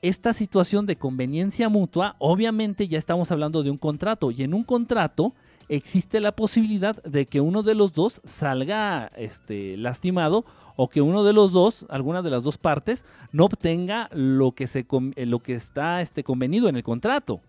Esta 0.02 0.34
situación 0.34 0.86
de 0.86 0.98
conveniencia 0.98 1.70
mutua, 1.70 2.16
obviamente 2.20 2.88
ya 2.88 2.98
estamos 2.98 3.32
hablando 3.32 3.64
de 3.64 3.70
un 3.70 3.78
contrato 3.78 4.32
y 4.32 4.44
en 4.44 4.54
un 4.54 4.64
contrato 4.64 5.34
existe 5.70 6.20
la 6.20 6.36
posibilidad 6.36 7.02
de 7.04 7.28
que 7.28 7.40
uno 7.40 7.64
de 7.64 7.76
los 7.76 7.94
dos 7.94 8.20
salga 8.26 9.12
este, 9.16 9.78
lastimado 9.78 10.44
o 10.76 10.90
que 10.90 11.02
uno 11.02 11.24
de 11.24 11.34
los 11.34 11.52
dos, 11.52 11.86
alguna 11.90 12.22
de 12.22 12.30
las 12.30 12.44
dos 12.44 12.58
partes, 12.58 13.06
no 13.32 13.46
obtenga 13.46 14.10
lo 14.14 14.54
que, 14.54 14.68
se, 14.68 14.86
eh, 15.16 15.26
lo 15.26 15.40
que 15.40 15.54
está 15.54 16.02
este, 16.02 16.24
convenido 16.24 16.70
en 16.70 16.76
el 16.76 16.84
contrato. 16.84 17.42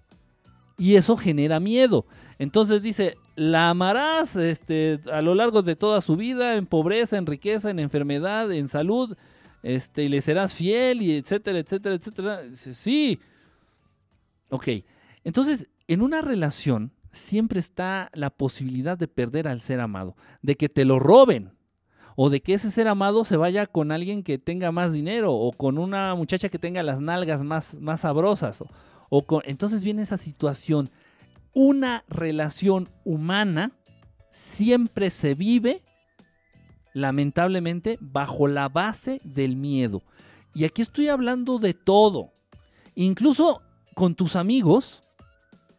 Y 0.77 0.97
eso 0.97 1.17
genera 1.17 1.61
miedo. 1.61 2.05
Entonces 2.39 2.83
dice, 2.83 3.17
la 3.37 3.71
amarás 3.71 4.37
este, 4.37 5.01
a 5.13 5.23
lo 5.23 5.35
largo 5.35 5.63
de 5.63 5.77
toda 5.77 6.01
su 6.01 6.17
vida, 6.17 6.57
en 6.57 6.67
pobreza, 6.67 7.17
en 7.17 7.27
riqueza, 7.27 7.71
en 7.71 7.79
enfermedad, 7.79 8.51
en 8.53 8.69
salud, 8.69 9.17
este, 9.63 10.05
y 10.05 10.09
le 10.09 10.21
serás 10.21 10.55
fiel, 10.55 11.01
y 11.01 11.13
etcétera, 11.13 11.59
etcétera, 11.59 11.95
etcétera. 11.95 12.41
sí. 12.55 13.21
Ok. 14.51 14.69
Entonces, 15.25 15.69
en 15.89 16.03
una 16.03 16.21
relación 16.21 16.93
siempre 17.13 17.61
está 17.61 18.11
la 18.13 18.31
posibilidad 18.31 18.99
de 18.99 19.09
perder 19.09 19.49
al 19.49 19.61
ser 19.61 19.81
amado, 19.81 20.17
de 20.43 20.57
que 20.57 20.69
te 20.69 20.85
lo 20.85 20.99
roben, 20.99 21.54
o 22.17 22.31
de 22.31 22.41
que 22.41 22.55
ese 22.55 22.71
ser 22.71 22.89
amado 22.89 23.25
se 23.25 23.37
vaya 23.37 23.67
con 23.67 23.91
alguien 23.91 24.23
que 24.23 24.39
tenga 24.39 24.71
más 24.73 24.93
dinero 24.93 25.35
o 25.35 25.53
con 25.53 25.79
una 25.79 26.15
muchacha 26.15 26.49
que 26.49 26.59
tenga 26.59 26.83
las 26.83 27.01
nalgas 27.01 27.43
más, 27.43 27.81
más 27.81 28.03
sabrosas. 28.03 28.63
O, 29.11 29.23
con, 29.23 29.43
entonces 29.47 29.83
viene 29.83 30.03
esa 30.03 30.17
situación. 30.17 30.91
Una 31.53 32.05
relación 32.09 32.89
humana 33.05 33.73
siempre 34.31 35.11
se 35.11 35.35
vive, 35.35 35.83
lamentablemente, 36.93 37.99
bajo 38.01 38.49
la 38.49 38.69
base 38.69 39.21
del 39.25 39.57
miedo. 39.57 40.03
Y 40.55 40.65
aquí 40.65 40.83
estoy 40.83 41.09
hablando 41.09 41.59
de 41.59 41.75
todo. 41.75 42.33
Incluso 42.95 43.61
con 43.95 44.15
tus 44.15 44.37
amigos 44.37 45.03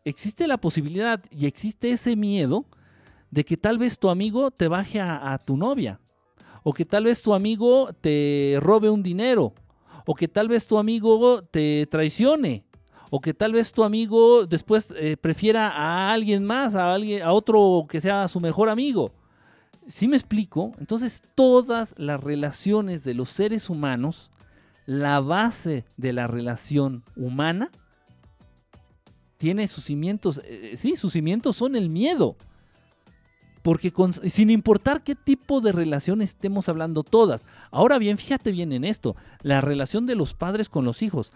existe 0.04 0.48
la 0.48 0.58
posibilidad 0.58 1.24
y 1.32 1.46
existe 1.46 1.92
ese 1.92 2.18
miedo 2.18 2.66
de 3.32 3.46
que 3.46 3.58
tal 3.58 3.78
vez 3.78 4.00
tu 4.00 4.10
amigo 4.10 4.52
te 4.52 4.68
baje 4.68 5.00
a 5.02 5.38
tu 5.44 5.58
novia 5.58 6.00
o 6.68 6.74
que 6.74 6.84
tal 6.84 7.04
vez 7.04 7.22
tu 7.22 7.36
amigo 7.36 7.94
te 8.02 8.58
robe 8.60 8.90
un 8.90 9.04
dinero, 9.04 9.54
o 10.04 10.16
que 10.16 10.28
tal 10.28 10.48
vez 10.48 10.66
tu 10.66 10.80
amigo 10.80 11.44
te 11.44 11.86
traicione, 11.92 12.66
o 13.12 13.22
que 13.22 13.36
tal 13.36 13.54
vez 13.54 13.72
tu 13.72 13.84
amigo 13.84 14.48
después 14.48 14.92
eh, 14.98 15.16
prefiera 15.16 15.70
a 15.70 16.12
alguien 16.12 16.44
más, 16.44 16.74
a, 16.74 16.92
alguien, 16.92 17.22
a 17.22 17.34
otro 17.34 17.86
que 17.88 18.02
sea 18.02 18.28
su 18.28 18.40
mejor 18.40 18.70
amigo. 18.70 19.14
¿Sí 19.86 20.08
me 20.08 20.18
explico? 20.18 20.72
Entonces 20.80 21.22
todas 21.36 21.94
las 21.98 22.20
relaciones 22.20 23.04
de 23.04 23.14
los 23.14 23.30
seres 23.30 23.70
humanos 23.70 24.32
la 24.88 25.20
base 25.20 25.86
de 25.98 26.14
la 26.14 26.26
relación 26.26 27.04
humana 27.16 27.70
tiene 29.38 29.68
sus 29.68 29.84
cimientos, 29.84 30.42
eh, 30.46 30.74
sí, 30.78 30.96
sus 30.96 31.14
cimientos 31.14 31.58
son 31.58 31.76
el 31.76 31.90
miedo. 31.92 32.38
Porque 33.66 33.92
sin 34.28 34.52
importar 34.52 35.02
qué 35.02 35.16
tipo 35.16 35.60
de 35.60 35.72
relación 35.72 36.22
estemos 36.22 36.70
hablando 36.70 37.02
todas. 37.02 37.48
Ahora 37.72 37.98
bien, 37.98 38.20
fíjate 38.20 38.52
bien 38.52 38.72
en 38.72 38.84
esto, 38.84 39.16
la 39.42 39.60
relación 39.60 40.06
de 40.06 40.14
los 40.14 40.36
padres 40.36 40.70
con 40.70 40.86
los 40.86 41.02
hijos. 41.02 41.34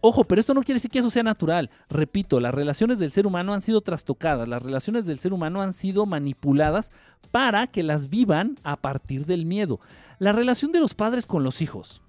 Ojo, 0.00 0.22
pero 0.22 0.40
esto 0.40 0.54
no 0.54 0.62
quiere 0.62 0.76
decir 0.76 0.92
que 0.92 1.00
eso 1.00 1.10
sea 1.10 1.24
natural. 1.24 1.70
Repito, 1.90 2.38
las 2.38 2.54
relaciones 2.54 3.00
del 3.00 3.10
ser 3.10 3.26
humano 3.26 3.52
han 3.52 3.62
sido 3.62 3.80
trastocadas, 3.80 4.46
las 4.46 4.62
relaciones 4.62 5.06
del 5.06 5.18
ser 5.18 5.32
humano 5.32 5.60
han 5.60 5.72
sido 5.72 6.06
manipuladas 6.06 6.92
para 7.32 7.66
que 7.66 7.82
las 7.82 8.08
vivan 8.08 8.54
a 8.62 8.76
partir 8.76 9.26
del 9.26 9.44
miedo. 9.44 9.80
La 10.20 10.30
relación 10.30 10.70
de 10.70 10.78
los 10.78 10.94
padres 10.94 11.26
con 11.26 11.42
los 11.42 11.60
hijos. 11.60 12.00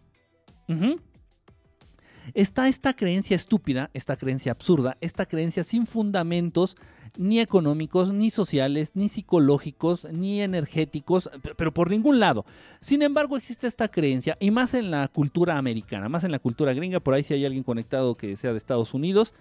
Está 2.36 2.67
esta 2.67 2.93
creencia 2.93 3.36
estúpida, 3.36 3.89
esta 3.95 4.17
creencia 4.17 4.51
absurda, 4.51 4.97
esta 5.01 5.25
creencia 5.25 5.63
sin 5.63 5.88
fundamentos 5.88 6.77
ni 7.17 7.39
económicos, 7.39 8.12
ni 8.12 8.30
sociales, 8.30 8.91
ni 8.95 9.10
psicológicos, 9.10 10.08
ni 10.12 10.41
energéticos, 10.41 11.30
pero 11.56 11.73
por 11.73 11.89
ningún 11.89 12.19
lado. 12.19 12.45
Sin 12.82 13.02
embargo, 13.02 13.38
existe 13.38 13.67
esta 13.67 13.88
creencia, 13.88 14.38
y 14.39 14.52
más 14.52 14.73
en 14.73 14.91
la 14.91 15.08
cultura 15.08 15.58
americana, 15.58 16.10
más 16.10 16.23
en 16.23 16.32
la 16.32 16.39
cultura 16.39 16.73
gringa, 16.73 16.99
por 16.99 17.13
ahí 17.13 17.23
si 17.23 17.34
hay 17.34 17.45
alguien 17.45 17.63
conectado 17.63 18.15
que 18.15 18.36
sea 18.36 18.52
de 18.52 18.58
Estados 18.58 18.93
Unidos, 18.93 19.34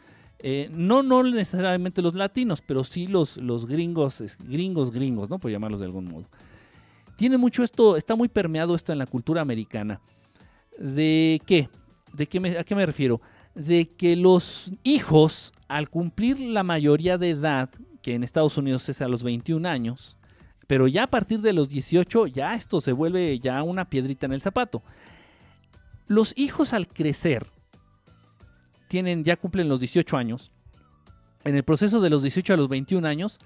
eh, 0.44 0.68
no, 0.72 1.02
no 1.02 1.22
necesariamente 1.22 2.02
los 2.02 2.14
latinos, 2.14 2.62
pero 2.66 2.82
sí 2.84 3.06
los, 3.06 3.36
los 3.36 3.66
gringos, 3.66 4.22
gringos, 4.40 4.90
gringos, 4.90 5.30
¿no? 5.30 5.38
Por 5.38 5.50
llamarlos 5.50 5.80
de 5.80 5.86
algún 5.86 6.06
modo. 6.06 6.24
Tiene 7.16 7.36
mucho 7.36 7.62
esto, 7.62 7.96
está 7.96 8.16
muy 8.16 8.28
permeado 8.28 8.74
esto 8.74 8.92
en 8.92 8.98
la 8.98 9.06
cultura 9.06 9.40
americana. 9.40 10.00
¿De 10.78 11.40
qué? 11.46 11.68
¿De 12.12 12.26
qué 12.26 12.58
¿A 12.58 12.64
qué 12.64 12.74
me 12.74 12.84
refiero? 12.84 13.20
De 13.54 13.90
que 13.90 14.16
los 14.16 14.72
hijos, 14.82 15.52
al 15.68 15.90
cumplir 15.90 16.40
la 16.40 16.62
mayoría 16.62 17.18
de 17.18 17.30
edad, 17.30 17.70
que 18.02 18.14
en 18.14 18.24
Estados 18.24 18.56
Unidos 18.56 18.88
es 18.88 19.02
a 19.02 19.08
los 19.08 19.22
21 19.22 19.68
años, 19.68 20.16
pero 20.66 20.88
ya 20.88 21.04
a 21.04 21.06
partir 21.06 21.40
de 21.40 21.52
los 21.52 21.68
18 21.68 22.28
ya 22.28 22.54
esto 22.54 22.80
se 22.80 22.92
vuelve 22.92 23.38
ya 23.38 23.62
una 23.62 23.88
piedrita 23.88 24.26
en 24.26 24.32
el 24.32 24.40
zapato. 24.40 24.82
Los 26.06 26.32
hijos 26.36 26.72
al 26.72 26.88
crecer 26.88 27.46
tienen 28.88 29.24
ya 29.24 29.36
cumplen 29.36 29.68
los 29.68 29.80
18 29.80 30.16
años. 30.16 30.50
En 31.44 31.56
el 31.56 31.62
proceso 31.62 32.00
de 32.00 32.10
los 32.10 32.22
18 32.22 32.54
a 32.54 32.56
los 32.56 32.68
21 32.68 33.06
años, 33.06 33.38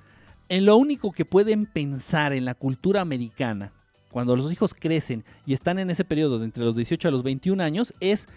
en 0.49 0.67
lo 0.67 0.77
único 0.77 1.13
que 1.13 1.25
pueden 1.25 1.67
pensar 1.67 2.33
en 2.33 2.45
la 2.45 2.55
cultura 2.55 3.01
americana 3.01 3.73
cuando 4.11 4.35
los 4.35 4.51
hijos 4.53 4.75
crecen 4.75 5.25
y 5.45 5.53
están 5.53 5.79
en 5.79 5.91
ese 5.91 6.05
periodo 6.05 6.39
de 6.39 6.47
entre 6.47 6.65
los 6.65 6.75
18 6.77 7.09
a 7.09 7.11
los 7.11 7.23
21 7.23 7.63
años 7.63 7.93
es 8.01 8.29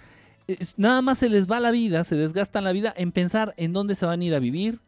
nada 0.77 1.01
más 1.01 1.17
se 1.17 1.29
les 1.29 1.49
va 1.49 1.59
la 1.59 1.71
vida, 1.71 2.03
se 2.03 2.15
desgastan 2.15 2.63
la 2.63 2.71
vida 2.71 2.93
en 2.95 3.11
pensar 3.11 3.53
en 3.57 3.73
dónde 3.73 3.95
se 3.95 4.05
van 4.05 4.21
a 4.21 4.23
ir 4.23 4.35
a 4.35 4.39
vivir, 4.39 4.79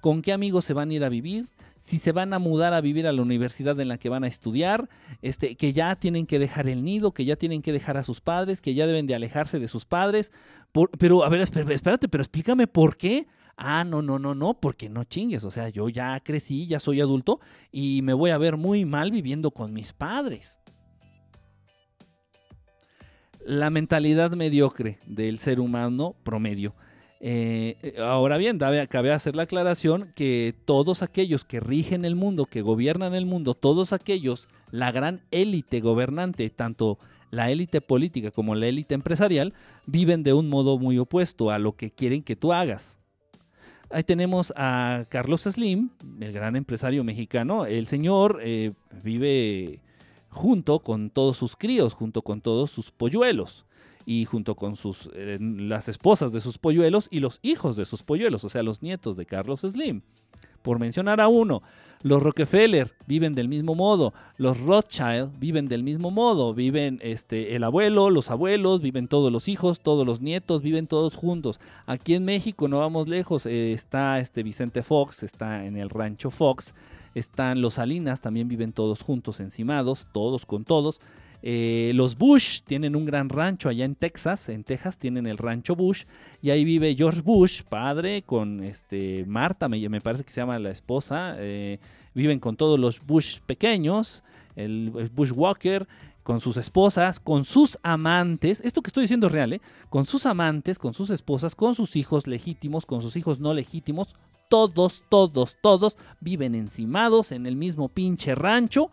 con 0.00 0.22
qué 0.22 0.32
amigos 0.32 0.64
se 0.64 0.74
van 0.74 0.90
a 0.90 0.94
ir 0.94 1.04
a 1.04 1.08
vivir, 1.08 1.48
si 1.78 1.98
se 1.98 2.12
van 2.12 2.32
a 2.32 2.38
mudar 2.38 2.74
a 2.74 2.80
vivir 2.80 3.06
a 3.06 3.12
la 3.12 3.22
universidad 3.22 3.78
en 3.80 3.88
la 3.88 3.98
que 3.98 4.08
van 4.08 4.24
a 4.24 4.28
estudiar, 4.28 4.88
este, 5.22 5.56
que 5.56 5.72
ya 5.72 5.96
tienen 5.96 6.26
que 6.26 6.38
dejar 6.38 6.68
el 6.68 6.84
nido, 6.84 7.12
que 7.12 7.24
ya 7.24 7.36
tienen 7.36 7.62
que 7.62 7.72
dejar 7.72 7.96
a 7.96 8.02
sus 8.02 8.20
padres, 8.20 8.60
que 8.60 8.74
ya 8.74 8.86
deben 8.86 9.06
de 9.06 9.14
alejarse 9.14 9.58
de 9.58 9.68
sus 9.68 9.84
padres. 9.84 10.32
pero, 10.98 11.24
a 11.24 11.28
ver, 11.28 11.40
espérate, 11.40 12.08
pero 12.08 12.22
explícame 12.22 12.66
por 12.66 12.96
qué. 12.96 13.26
Ah, 13.56 13.82
no, 13.84 14.02
no, 14.02 14.20
no, 14.20 14.36
no, 14.36 14.54
porque 14.60 14.88
no 14.88 15.04
chingues. 15.04 15.42
O 15.42 15.50
sea, 15.50 15.68
yo 15.68 15.88
ya 15.88 16.20
crecí, 16.20 16.66
ya 16.66 16.78
soy 16.78 17.00
adulto 17.00 17.40
y 17.72 18.02
me 18.02 18.12
voy 18.12 18.30
a 18.30 18.38
ver 18.38 18.56
muy 18.56 18.84
mal 18.84 19.10
viviendo 19.10 19.50
con 19.50 19.72
mis 19.72 19.92
padres 19.92 20.60
la 23.48 23.70
mentalidad 23.70 24.32
mediocre 24.32 24.98
del 25.06 25.38
ser 25.38 25.58
humano 25.58 26.14
promedio. 26.22 26.74
Eh, 27.20 27.94
ahora 27.98 28.36
bien, 28.36 28.58
cabe 28.58 29.10
hacer 29.10 29.34
la 29.34 29.44
aclaración 29.44 30.12
que 30.14 30.54
todos 30.66 31.02
aquellos 31.02 31.46
que 31.46 31.58
rigen 31.58 32.04
el 32.04 32.14
mundo, 32.14 32.44
que 32.44 32.60
gobiernan 32.60 33.14
el 33.14 33.24
mundo, 33.24 33.54
todos 33.54 33.94
aquellos, 33.94 34.48
la 34.70 34.92
gran 34.92 35.22
élite 35.30 35.80
gobernante, 35.80 36.50
tanto 36.50 36.98
la 37.30 37.50
élite 37.50 37.80
política 37.80 38.30
como 38.30 38.54
la 38.54 38.66
élite 38.66 38.94
empresarial, 38.94 39.54
viven 39.86 40.22
de 40.24 40.34
un 40.34 40.50
modo 40.50 40.78
muy 40.78 40.98
opuesto 40.98 41.50
a 41.50 41.58
lo 41.58 41.74
que 41.74 41.90
quieren 41.90 42.22
que 42.22 42.36
tú 42.36 42.52
hagas. 42.52 42.98
Ahí 43.88 44.04
tenemos 44.04 44.52
a 44.56 45.06
Carlos 45.08 45.44
Slim, 45.44 45.88
el 46.20 46.32
gran 46.32 46.54
empresario 46.54 47.02
mexicano. 47.02 47.64
El 47.64 47.86
señor 47.86 48.40
eh, 48.42 48.72
vive 49.02 49.80
junto 50.38 50.78
con 50.78 51.10
todos 51.10 51.36
sus 51.36 51.56
críos, 51.56 51.94
junto 51.94 52.22
con 52.22 52.40
todos 52.40 52.70
sus 52.70 52.92
polluelos 52.92 53.64
y 54.06 54.24
junto 54.24 54.54
con 54.54 54.76
sus, 54.76 55.10
eh, 55.12 55.36
las 55.40 55.88
esposas 55.88 56.32
de 56.32 56.40
sus 56.40 56.58
polluelos 56.58 57.08
y 57.10 57.18
los 57.18 57.40
hijos 57.42 57.74
de 57.74 57.84
sus 57.84 58.04
polluelos, 58.04 58.44
o 58.44 58.48
sea, 58.48 58.62
los 58.62 58.80
nietos 58.80 59.16
de 59.16 59.26
Carlos 59.26 59.62
Slim. 59.62 60.02
Por 60.62 60.78
mencionar 60.78 61.20
a 61.20 61.26
uno, 61.26 61.62
los 62.02 62.22
Rockefeller 62.22 62.94
viven 63.08 63.34
del 63.34 63.48
mismo 63.48 63.74
modo, 63.74 64.14
los 64.36 64.60
Rothschild 64.60 65.36
viven 65.40 65.66
del 65.66 65.82
mismo 65.82 66.12
modo, 66.12 66.54
viven 66.54 67.00
este, 67.02 67.56
el 67.56 67.64
abuelo, 67.64 68.08
los 68.08 68.30
abuelos, 68.30 68.80
viven 68.80 69.08
todos 69.08 69.32
los 69.32 69.48
hijos, 69.48 69.80
todos 69.80 70.06
los 70.06 70.20
nietos, 70.20 70.62
viven 70.62 70.86
todos 70.86 71.16
juntos. 71.16 71.58
Aquí 71.84 72.14
en 72.14 72.24
México, 72.24 72.68
no 72.68 72.78
vamos 72.78 73.08
lejos, 73.08 73.44
eh, 73.46 73.72
está 73.72 74.20
este 74.20 74.44
Vicente 74.44 74.84
Fox, 74.84 75.24
está 75.24 75.66
en 75.66 75.76
el 75.76 75.90
rancho 75.90 76.30
Fox, 76.30 76.74
están 77.14 77.60
los 77.60 77.74
Salinas, 77.74 78.20
también 78.20 78.48
viven 78.48 78.72
todos 78.72 79.02
juntos, 79.02 79.40
encimados, 79.40 80.06
todos 80.12 80.46
con 80.46 80.64
todos. 80.64 81.00
Eh, 81.40 81.92
los 81.94 82.16
Bush 82.16 82.62
tienen 82.62 82.96
un 82.96 83.04
gran 83.04 83.28
rancho 83.28 83.68
allá 83.68 83.84
en 83.84 83.94
Texas, 83.94 84.48
en 84.48 84.64
Texas 84.64 84.98
tienen 84.98 85.26
el 85.26 85.38
rancho 85.38 85.76
Bush 85.76 86.04
y 86.42 86.50
ahí 86.50 86.64
vive 86.64 86.96
George 86.96 87.20
Bush, 87.20 87.62
padre, 87.62 88.22
con 88.22 88.64
este 88.64 89.24
Marta, 89.26 89.68
me, 89.68 89.88
me 89.88 90.00
parece 90.00 90.24
que 90.24 90.32
se 90.32 90.40
llama 90.40 90.58
la 90.58 90.70
esposa. 90.70 91.34
Eh, 91.38 91.78
viven 92.14 92.40
con 92.40 92.56
todos 92.56 92.78
los 92.78 93.04
Bush 93.06 93.38
pequeños, 93.46 94.24
el, 94.56 94.90
Bush 95.14 95.30
Walker, 95.32 95.86
con 96.24 96.40
sus 96.40 96.56
esposas, 96.56 97.20
con 97.20 97.44
sus 97.44 97.78
amantes. 97.82 98.60
Esto 98.64 98.82
que 98.82 98.88
estoy 98.88 99.04
diciendo 99.04 99.28
es 99.28 99.32
real, 99.32 99.52
¿eh? 99.52 99.60
Con 99.88 100.04
sus 100.04 100.26
amantes, 100.26 100.78
con 100.78 100.92
sus 100.92 101.10
esposas, 101.10 101.54
con 101.54 101.74
sus 101.74 101.96
hijos 101.96 102.26
legítimos, 102.26 102.84
con 102.84 103.00
sus 103.00 103.16
hijos 103.16 103.38
no 103.38 103.54
legítimos, 103.54 104.14
todos, 104.48 105.04
todos, 105.08 105.56
todos 105.60 105.98
viven 106.20 106.54
encimados 106.54 107.32
en 107.32 107.46
el 107.46 107.56
mismo 107.56 107.88
pinche 107.88 108.34
rancho, 108.34 108.90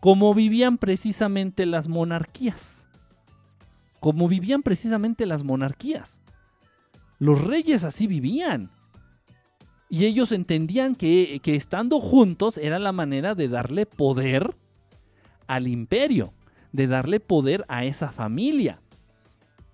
como 0.00 0.34
vivían 0.34 0.78
precisamente 0.78 1.64
las 1.64 1.86
monarquías. 1.86 2.88
Como 4.00 4.26
vivían 4.26 4.64
precisamente 4.64 5.26
las 5.26 5.44
monarquías. 5.44 6.20
Los 7.20 7.40
reyes 7.44 7.84
así 7.84 8.08
vivían. 8.08 8.72
Y 9.88 10.06
ellos 10.06 10.32
entendían 10.32 10.96
que, 10.96 11.38
que 11.40 11.54
estando 11.54 12.00
juntos 12.00 12.58
era 12.58 12.80
la 12.80 12.90
manera 12.90 13.36
de 13.36 13.46
darle 13.46 13.86
poder 13.86 14.56
al 15.46 15.68
imperio, 15.68 16.34
de 16.72 16.88
darle 16.88 17.20
poder 17.20 17.64
a 17.68 17.84
esa 17.84 18.10
familia. 18.10 18.81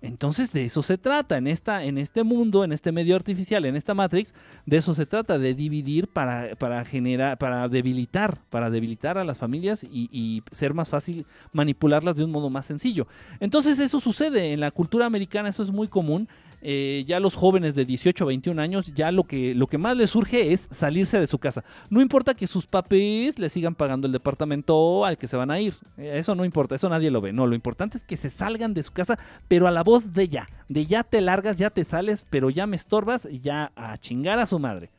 Entonces 0.01 0.53
de 0.53 0.65
eso 0.65 0.81
se 0.81 0.97
trata 0.97 1.37
en, 1.37 1.47
esta, 1.47 1.83
en 1.83 1.97
este 1.97 2.23
mundo, 2.23 2.63
en 2.63 2.71
este 2.71 2.91
medio 2.91 3.15
artificial, 3.15 3.65
en 3.65 3.75
esta 3.75 3.93
Matrix, 3.93 4.33
de 4.65 4.77
eso 4.77 4.93
se 4.93 5.05
trata, 5.05 5.37
de 5.37 5.53
dividir 5.53 6.07
para, 6.07 6.55
para 6.55 6.85
generar, 6.85 7.37
para 7.37 7.67
debilitar, 7.67 8.37
para 8.49 8.69
debilitar 8.69 9.17
a 9.17 9.25
las 9.25 9.37
familias 9.37 9.83
y, 9.83 10.09
y, 10.11 10.41
ser 10.51 10.73
más 10.73 10.89
fácil 10.89 11.25
manipularlas 11.51 12.15
de 12.15 12.23
un 12.23 12.31
modo 12.31 12.49
más 12.49 12.65
sencillo. 12.65 13.07
Entonces 13.39 13.79
eso 13.79 13.99
sucede 13.99 14.53
en 14.53 14.61
la 14.61 14.71
cultura 14.71 15.05
americana, 15.05 15.49
eso 15.49 15.63
es 15.63 15.71
muy 15.71 15.87
común. 15.87 16.29
Eh, 16.61 17.03
ya 17.07 17.19
los 17.19 17.35
jóvenes 17.35 17.75
de 17.75 17.85
18 17.85 18.23
a 18.23 18.27
21 18.27 18.61
años, 18.61 18.93
ya 18.93 19.11
lo 19.11 19.23
que, 19.23 19.55
lo 19.55 19.67
que 19.67 19.77
más 19.77 19.95
les 19.95 20.09
surge 20.09 20.51
es 20.51 20.67
salirse 20.71 21.19
de 21.19 21.27
su 21.27 21.39
casa. 21.39 21.63
No 21.89 22.01
importa 22.01 22.33
que 22.33 22.47
sus 22.47 22.67
papis 22.67 23.39
le 23.39 23.49
sigan 23.49 23.75
pagando 23.75 24.07
el 24.07 24.13
departamento 24.13 25.05
al 25.05 25.17
que 25.17 25.27
se 25.27 25.37
van 25.37 25.51
a 25.51 25.59
ir. 25.59 25.75
Eh, 25.97 26.13
eso 26.17 26.35
no 26.35 26.45
importa, 26.45 26.75
eso 26.75 26.89
nadie 26.89 27.11
lo 27.11 27.21
ve. 27.21 27.33
No, 27.33 27.47
lo 27.47 27.55
importante 27.55 27.97
es 27.97 28.03
que 28.03 28.17
se 28.17 28.29
salgan 28.29 28.73
de 28.73 28.83
su 28.83 28.91
casa, 28.91 29.17
pero 29.47 29.67
a 29.67 29.71
la 29.71 29.83
voz 29.83 30.13
de 30.13 30.27
ya. 30.27 30.47
De 30.67 30.85
ya 30.85 31.03
te 31.03 31.21
largas, 31.21 31.55
ya 31.55 31.69
te 31.69 31.83
sales, 31.83 32.25
pero 32.29 32.49
ya 32.49 32.67
me 32.67 32.75
estorbas 32.75 33.27
ya 33.41 33.71
a 33.75 33.97
chingar 33.97 34.39
a 34.39 34.45
su 34.45 34.59
madre. 34.59 34.91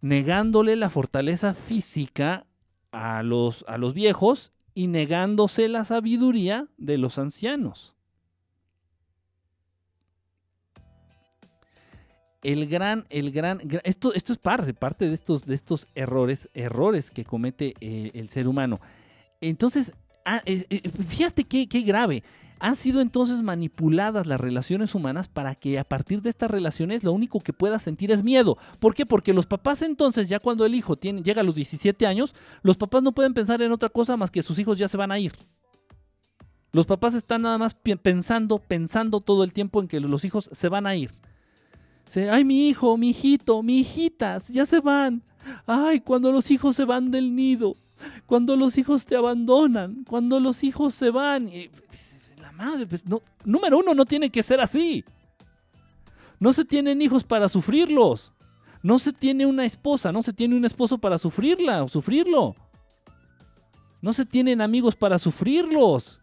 Negándole 0.00 0.76
la 0.76 0.90
fortaleza 0.90 1.54
física 1.54 2.46
a 2.90 3.22
los, 3.22 3.64
a 3.68 3.78
los 3.78 3.94
viejos 3.94 4.52
y 4.74 4.86
negándose 4.86 5.68
la 5.68 5.84
sabiduría 5.84 6.68
de 6.76 6.98
los 6.98 7.18
ancianos. 7.18 7.91
El 12.42 12.66
gran, 12.66 13.06
el 13.08 13.30
gran, 13.30 13.60
esto, 13.84 14.12
esto 14.14 14.32
es 14.32 14.38
parte, 14.38 15.08
de 15.08 15.14
estos, 15.14 15.46
de 15.46 15.54
estos 15.54 15.86
errores, 15.94 16.48
errores 16.54 17.10
que 17.10 17.24
comete 17.24 17.74
eh, 17.80 18.10
el 18.14 18.28
ser 18.28 18.48
humano. 18.48 18.80
Entonces, 19.40 19.92
ah, 20.24 20.42
fíjate 21.08 21.44
qué, 21.44 21.66
grave. 21.82 22.22
Han 22.58 22.76
sido 22.76 23.00
entonces 23.00 23.42
manipuladas 23.42 24.26
las 24.28 24.40
relaciones 24.40 24.94
humanas 24.94 25.28
para 25.28 25.56
que 25.56 25.80
a 25.80 25.84
partir 25.84 26.22
de 26.22 26.30
estas 26.30 26.48
relaciones 26.48 27.02
lo 27.02 27.12
único 27.12 27.40
que 27.40 27.52
pueda 27.52 27.80
sentir 27.80 28.12
es 28.12 28.22
miedo. 28.22 28.56
¿Por 28.78 28.94
qué? 28.94 29.04
Porque 29.04 29.32
los 29.32 29.46
papás 29.46 29.82
entonces, 29.82 30.28
ya 30.28 30.38
cuando 30.38 30.64
el 30.64 30.76
hijo 30.76 30.96
llega 30.96 31.40
a 31.40 31.44
los 31.44 31.56
17 31.56 32.06
años, 32.06 32.36
los 32.62 32.76
papás 32.76 33.02
no 33.02 33.12
pueden 33.12 33.34
pensar 33.34 33.62
en 33.62 33.72
otra 33.72 33.88
cosa 33.88 34.16
más 34.16 34.30
que 34.30 34.44
sus 34.44 34.60
hijos 34.60 34.78
ya 34.78 34.86
se 34.86 34.96
van 34.96 35.10
a 35.10 35.18
ir. 35.18 35.32
Los 36.70 36.86
papás 36.86 37.14
están 37.14 37.42
nada 37.42 37.58
más 37.58 37.74
pensando, 37.74 38.58
pensando 38.58 39.20
todo 39.20 39.42
el 39.42 39.52
tiempo 39.52 39.80
en 39.80 39.88
que 39.88 39.98
los 39.98 40.24
hijos 40.24 40.48
se 40.52 40.68
van 40.68 40.86
a 40.86 40.94
ir. 40.94 41.10
Ay, 42.14 42.44
mi 42.44 42.68
hijo, 42.68 42.96
mi 42.96 43.10
hijito, 43.10 43.62
mi 43.62 43.80
hijitas, 43.80 44.48
ya 44.48 44.66
se 44.66 44.80
van. 44.80 45.22
Ay, 45.66 46.00
cuando 46.00 46.30
los 46.30 46.50
hijos 46.50 46.76
se 46.76 46.84
van 46.84 47.10
del 47.10 47.34
nido, 47.34 47.76
cuando 48.26 48.56
los 48.56 48.78
hijos 48.78 49.06
te 49.06 49.16
abandonan, 49.16 50.04
cuando 50.04 50.40
los 50.40 50.62
hijos 50.64 50.94
se 50.94 51.10
van. 51.10 51.50
la 52.40 52.52
madre, 52.52 52.86
pues, 52.86 53.06
no, 53.06 53.22
número 53.44 53.78
uno, 53.78 53.94
no 53.94 54.04
tiene 54.04 54.30
que 54.30 54.42
ser 54.42 54.60
así. 54.60 55.04
No 56.38 56.52
se 56.52 56.64
tienen 56.64 57.00
hijos 57.00 57.24
para 57.24 57.48
sufrirlos. 57.48 58.32
No 58.82 58.98
se 58.98 59.12
tiene 59.12 59.46
una 59.46 59.64
esposa, 59.64 60.10
no 60.10 60.22
se 60.22 60.32
tiene 60.32 60.56
un 60.56 60.64
esposo 60.64 60.98
para 60.98 61.16
sufrirla 61.16 61.84
o 61.84 61.88
sufrirlo. 61.88 62.56
No 64.00 64.12
se 64.12 64.26
tienen 64.26 64.60
amigos 64.60 64.96
para 64.96 65.18
sufrirlos. 65.18 66.21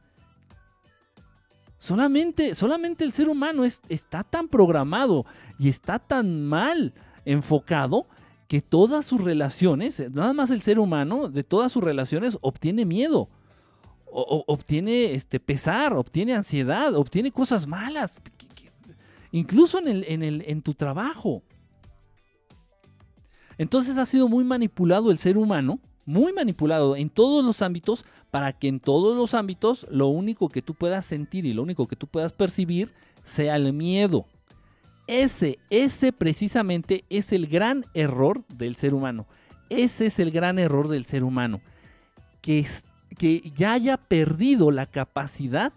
Solamente, 1.80 2.56
solamente 2.56 3.06
el 3.06 3.14
ser 3.14 3.30
humano 3.30 3.64
está 3.64 4.26
tan 4.26 4.50
programado 4.50 5.26
y 5.58 5.70
está 5.70 5.98
tan 5.98 6.46
mal 6.46 6.94
enfocado 7.24 8.06
que 8.50 8.62
todas 8.62 9.06
sus 9.06 9.24
relaciones, 9.24 10.04
nada 10.12 10.34
más 10.34 10.52
el 10.52 10.62
ser 10.62 10.78
humano, 10.78 11.30
de 11.30 11.44
todas 11.44 11.72
sus 11.72 11.82
relaciones 11.82 12.38
obtiene 12.42 12.84
miedo, 12.84 13.30
obtiene 14.06 15.14
este, 15.14 15.40
pesar, 15.40 15.94
obtiene 15.94 16.34
ansiedad, 16.34 16.94
obtiene 16.96 17.32
cosas 17.32 17.66
malas, 17.66 18.20
incluso 19.32 19.80
en, 19.80 19.88
el, 19.88 20.06
en, 20.08 20.22
el, 20.22 20.44
en 20.48 20.62
tu 20.62 20.74
trabajo. 20.74 21.44
Entonces 23.58 23.98
ha 23.98 24.06
sido 24.06 24.28
muy 24.28 24.44
manipulado 24.44 25.12
el 25.12 25.18
ser 25.18 25.38
humano 25.38 25.80
muy 26.10 26.34
manipulado 26.34 26.96
en 26.96 27.12
todos 27.12 27.46
los 27.46 27.62
ámbitos 27.62 28.04
para 28.32 28.52
que 28.52 28.68
en 28.68 28.80
todos 28.80 29.16
los 29.16 29.36
ámbitos 29.36 29.86
lo 29.92 30.08
único 30.08 30.50
que 30.50 30.64
tú 30.64 30.74
puedas 30.74 31.06
sentir 31.06 31.46
y 31.46 31.54
lo 31.54 31.62
único 31.62 31.88
que 31.88 31.96
tú 31.96 32.08
puedas 32.08 32.34
percibir 32.34 32.92
sea 33.24 33.56
el 33.56 33.74
miedo. 33.74 34.26
Ese, 35.06 35.60
ese 35.70 36.12
precisamente 36.12 37.06
es 37.12 37.32
el 37.32 37.46
gran 37.46 37.86
error 37.94 38.44
del 38.48 38.76
ser 38.76 38.96
humano. 38.96 39.28
Ese 39.70 40.08
es 40.08 40.18
el 40.18 40.32
gran 40.32 40.58
error 40.58 40.88
del 40.88 41.06
ser 41.06 41.24
humano. 41.24 41.62
Que, 42.42 42.66
que 43.20 43.52
ya 43.56 43.74
haya 43.74 43.98
perdido 43.98 44.72
la 44.72 44.88
capacidad 44.88 45.74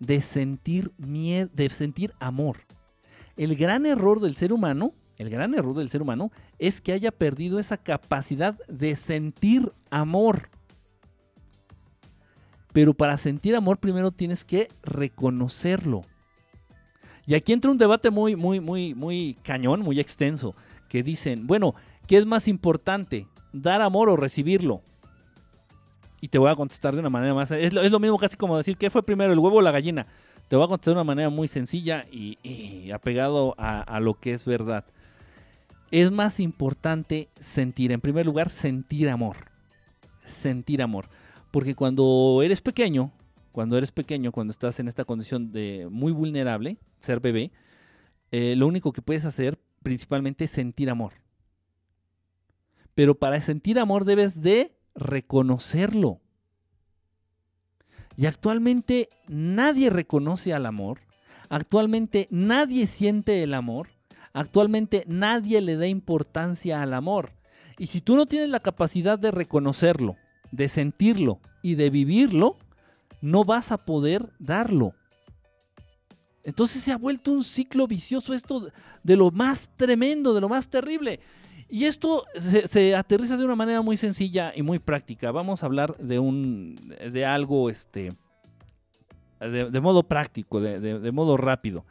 de 0.00 0.22
sentir 0.22 0.90
miedo, 0.96 1.48
de 1.54 1.70
sentir 1.70 2.12
amor. 2.18 2.56
El 3.36 3.54
gran 3.54 3.86
error 3.86 4.18
del 4.18 4.34
ser 4.34 4.52
humano 4.52 4.92
el 5.18 5.30
gran 5.30 5.54
error 5.54 5.74
del 5.76 5.90
ser 5.90 6.02
humano 6.02 6.30
es 6.58 6.80
que 6.80 6.92
haya 6.92 7.12
perdido 7.12 7.58
esa 7.58 7.76
capacidad 7.76 8.58
de 8.68 8.96
sentir 8.96 9.72
amor. 9.90 10.48
Pero 12.72 12.94
para 12.94 13.16
sentir 13.18 13.54
amor 13.54 13.78
primero 13.78 14.10
tienes 14.10 14.44
que 14.44 14.68
reconocerlo. 14.82 16.02
Y 17.26 17.34
aquí 17.34 17.52
entra 17.52 17.70
un 17.70 17.78
debate 17.78 18.10
muy, 18.10 18.34
muy, 18.34 18.60
muy, 18.60 18.94
muy 18.94 19.36
cañón, 19.42 19.80
muy 19.80 20.00
extenso, 20.00 20.56
que 20.88 21.02
dicen, 21.02 21.46
bueno, 21.46 21.74
¿qué 22.06 22.16
es 22.16 22.26
más 22.26 22.48
importante? 22.48 23.28
¿Dar 23.52 23.80
amor 23.82 24.08
o 24.08 24.16
recibirlo? 24.16 24.82
Y 26.20 26.28
te 26.28 26.38
voy 26.38 26.50
a 26.50 26.56
contestar 26.56 26.94
de 26.94 27.00
una 27.00 27.10
manera 27.10 27.34
más... 27.34 27.50
Es 27.50 27.72
lo, 27.72 28.00
mismo 28.00 28.18
casi 28.18 28.36
como 28.36 28.56
decir, 28.56 28.76
¿qué 28.76 28.90
fue 28.90 29.02
primero, 29.02 29.32
el 29.32 29.38
huevo 29.38 29.58
o 29.58 29.62
la 29.62 29.70
gallina? 29.70 30.06
Te 30.48 30.56
voy 30.56 30.64
a 30.64 30.68
contestar 30.68 30.94
de 30.94 31.00
una 31.00 31.04
manera 31.04 31.30
muy 31.30 31.48
sencilla 31.48 32.06
y, 32.10 32.90
apegado 32.90 33.54
a 33.58 34.00
lo 34.00 34.14
que 34.14 34.32
es 34.32 34.44
verdad 34.44 34.84
es 35.92 36.10
más 36.10 36.40
importante 36.40 37.28
sentir, 37.38 37.92
en 37.92 38.00
primer 38.00 38.24
lugar, 38.26 38.48
sentir 38.48 39.10
amor. 39.10 39.36
Sentir 40.24 40.82
amor. 40.82 41.10
Porque 41.50 41.74
cuando 41.74 42.40
eres 42.42 42.62
pequeño, 42.62 43.12
cuando 43.52 43.76
eres 43.76 43.92
pequeño, 43.92 44.32
cuando 44.32 44.52
estás 44.52 44.80
en 44.80 44.88
esta 44.88 45.04
condición 45.04 45.52
de 45.52 45.86
muy 45.90 46.10
vulnerable, 46.10 46.78
ser 47.00 47.20
bebé, 47.20 47.52
eh, 48.30 48.56
lo 48.56 48.66
único 48.66 48.92
que 48.92 49.02
puedes 49.02 49.26
hacer 49.26 49.58
principalmente 49.82 50.44
es 50.44 50.50
sentir 50.50 50.88
amor. 50.88 51.12
Pero 52.94 53.14
para 53.14 53.38
sentir 53.42 53.78
amor 53.78 54.06
debes 54.06 54.40
de 54.40 54.74
reconocerlo. 54.94 56.20
Y 58.16 58.24
actualmente 58.24 59.10
nadie 59.28 59.90
reconoce 59.90 60.54
al 60.54 60.64
amor. 60.64 61.00
Actualmente 61.50 62.28
nadie 62.30 62.86
siente 62.86 63.42
el 63.42 63.52
amor. 63.52 63.88
Actualmente 64.32 65.04
nadie 65.06 65.60
le 65.60 65.76
da 65.76 65.86
importancia 65.86 66.82
al 66.82 66.94
amor. 66.94 67.32
Y 67.78 67.86
si 67.86 68.00
tú 68.00 68.16
no 68.16 68.26
tienes 68.26 68.48
la 68.48 68.60
capacidad 68.60 69.18
de 69.18 69.30
reconocerlo, 69.30 70.16
de 70.50 70.68
sentirlo 70.68 71.40
y 71.62 71.74
de 71.74 71.90
vivirlo, 71.90 72.56
no 73.20 73.44
vas 73.44 73.72
a 73.72 73.84
poder 73.84 74.30
darlo. 74.38 74.94
Entonces 76.44 76.82
se 76.82 76.92
ha 76.92 76.96
vuelto 76.96 77.30
un 77.30 77.44
ciclo 77.44 77.86
vicioso 77.86 78.34
esto 78.34 78.68
de 79.02 79.16
lo 79.16 79.30
más 79.30 79.70
tremendo, 79.76 80.34
de 80.34 80.40
lo 80.40 80.48
más 80.48 80.68
terrible. 80.68 81.20
Y 81.68 81.84
esto 81.84 82.24
se, 82.36 82.94
aterriza 82.94 83.36
de 83.36 83.44
una 83.44 83.54
manera 83.54 83.80
muy 83.80 83.96
sencilla 83.96 84.52
y 84.54 84.62
muy 84.62 84.78
práctica. 84.78 85.30
Vamos 85.30 85.62
a 85.62 85.66
hablar 85.66 85.96
de 85.98 86.18
un 86.18 86.76
de 87.10 87.24
algo 87.24 87.70
este 87.70 88.12
de, 89.40 89.80
modo 89.80 90.02
práctico, 90.02 90.60
de 90.60 91.12
modo 91.12 91.36
rápido. 91.36 91.84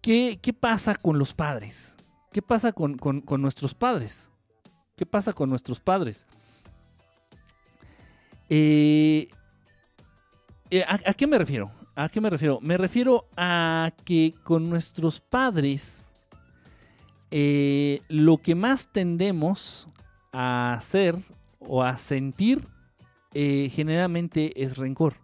¿Qué, 0.00 0.56
pasa 0.58 0.94
con 0.94 1.18
los 1.18 1.34
padres? 1.34 1.96
¿Qué 2.32 2.42
pasa 2.42 2.72
con, 2.72 2.96
nuestros 3.38 3.74
padres? 3.74 4.28
¿Qué 4.96 5.06
pasa 5.06 5.32
con 5.32 5.50
nuestros 5.50 5.80
padres? 5.80 6.26
Eh, 8.48 9.28
eh, 10.70 10.84
¿a, 10.86 11.14
qué 11.14 11.26
me 11.26 11.38
refiero? 11.38 11.70
¿A 11.94 12.08
qué 12.08 12.20
me 12.20 12.30
refiero? 12.30 12.60
Me 12.60 12.76
refiero 12.76 13.26
a 13.36 13.92
que 14.04 14.34
con 14.44 14.68
nuestros 14.70 15.20
padres 15.20 16.10
eh, 17.30 18.00
lo 18.08 18.38
que 18.38 18.54
más 18.54 18.90
tendemos 18.92 19.88
a 20.32 20.74
hacer 20.74 21.16
o 21.58 21.82
a 21.82 21.96
sentir 21.96 22.66
generalmente 23.32 24.60
es 24.60 24.76
rencor. 24.76 25.14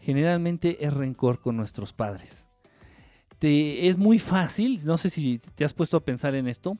Generalmente 0.00 0.84
es 0.84 0.94
rencor 0.94 1.40
con 1.40 1.56
nuestros 1.56 1.92
padres 1.92 2.45
es 3.40 3.96
muy 3.96 4.18
fácil, 4.18 4.80
no 4.84 4.98
sé 4.98 5.10
si 5.10 5.38
te 5.54 5.64
has 5.64 5.72
puesto 5.72 5.96
a 5.96 6.04
pensar 6.04 6.34
en 6.34 6.48
esto, 6.48 6.78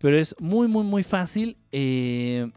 pero 0.00 0.18
es 0.18 0.34
muy, 0.38 0.68
muy, 0.68 0.84
muy 0.84 1.02
fácil 1.02 1.56
eh, 1.72 2.50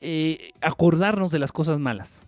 eh, 0.00 0.52
acordarnos 0.60 1.32
de 1.32 1.38
las 1.38 1.52
cosas 1.52 1.78
malas. 1.78 2.26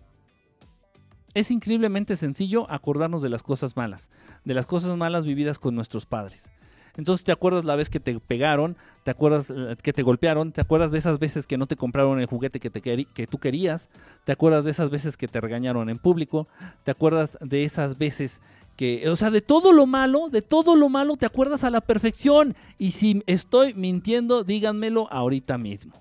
Es 1.33 1.49
increíblemente 1.49 2.15
sencillo 2.15 2.69
acordarnos 2.69 3.21
de 3.21 3.29
las 3.29 3.41
cosas 3.41 3.75
malas, 3.75 4.11
de 4.45 4.53
las 4.53 4.65
cosas 4.65 4.95
malas 4.97 5.25
vividas 5.25 5.57
con 5.57 5.73
nuestros 5.73 6.05
padres. 6.05 6.49
Entonces 6.95 7.23
te 7.23 7.31
acuerdas 7.31 7.65
la 7.65 7.75
vez 7.75 7.89
que 7.89 7.99
te 7.99 8.19
pegaron, 8.19 8.77
te 9.03 9.11
acuerdas 9.11 9.49
eh, 9.49 9.75
que 9.81 9.93
te 9.93 10.03
golpearon, 10.03 10.51
te 10.51 10.61
acuerdas 10.61 10.91
de 10.91 10.99
esas 10.99 11.17
veces 11.17 11.47
que 11.47 11.57
no 11.57 11.65
te 11.65 11.75
compraron 11.75 12.19
el 12.19 12.27
juguete 12.27 12.59
que, 12.59 12.69
te 12.69 12.81
que 12.81 13.27
tú 13.27 13.39
querías, 13.39 13.89
te 14.25 14.31
acuerdas 14.31 14.63
de 14.63 14.71
esas 14.71 14.89
veces 14.89 15.17
que 15.17 15.27
te 15.27 15.41
regañaron 15.41 15.89
en 15.89 15.97
público, 15.97 16.47
te 16.83 16.91
acuerdas 16.91 17.37
de 17.41 17.63
esas 17.63 17.97
veces 17.97 18.41
que, 18.75 19.07
o 19.09 19.15
sea, 19.15 19.29
de 19.31 19.41
todo 19.41 19.71
lo 19.71 19.85
malo, 19.85 20.29
de 20.29 20.41
todo 20.41 20.75
lo 20.75 20.89
malo 20.89 21.17
te 21.17 21.25
acuerdas 21.25 21.63
a 21.63 21.69
la 21.69 21.81
perfección. 21.81 22.55
Y 22.77 22.91
si 22.91 23.23
estoy 23.27 23.73
mintiendo, 23.73 24.43
díganmelo 24.43 25.11
ahorita 25.11 25.57
mismo. 25.57 25.93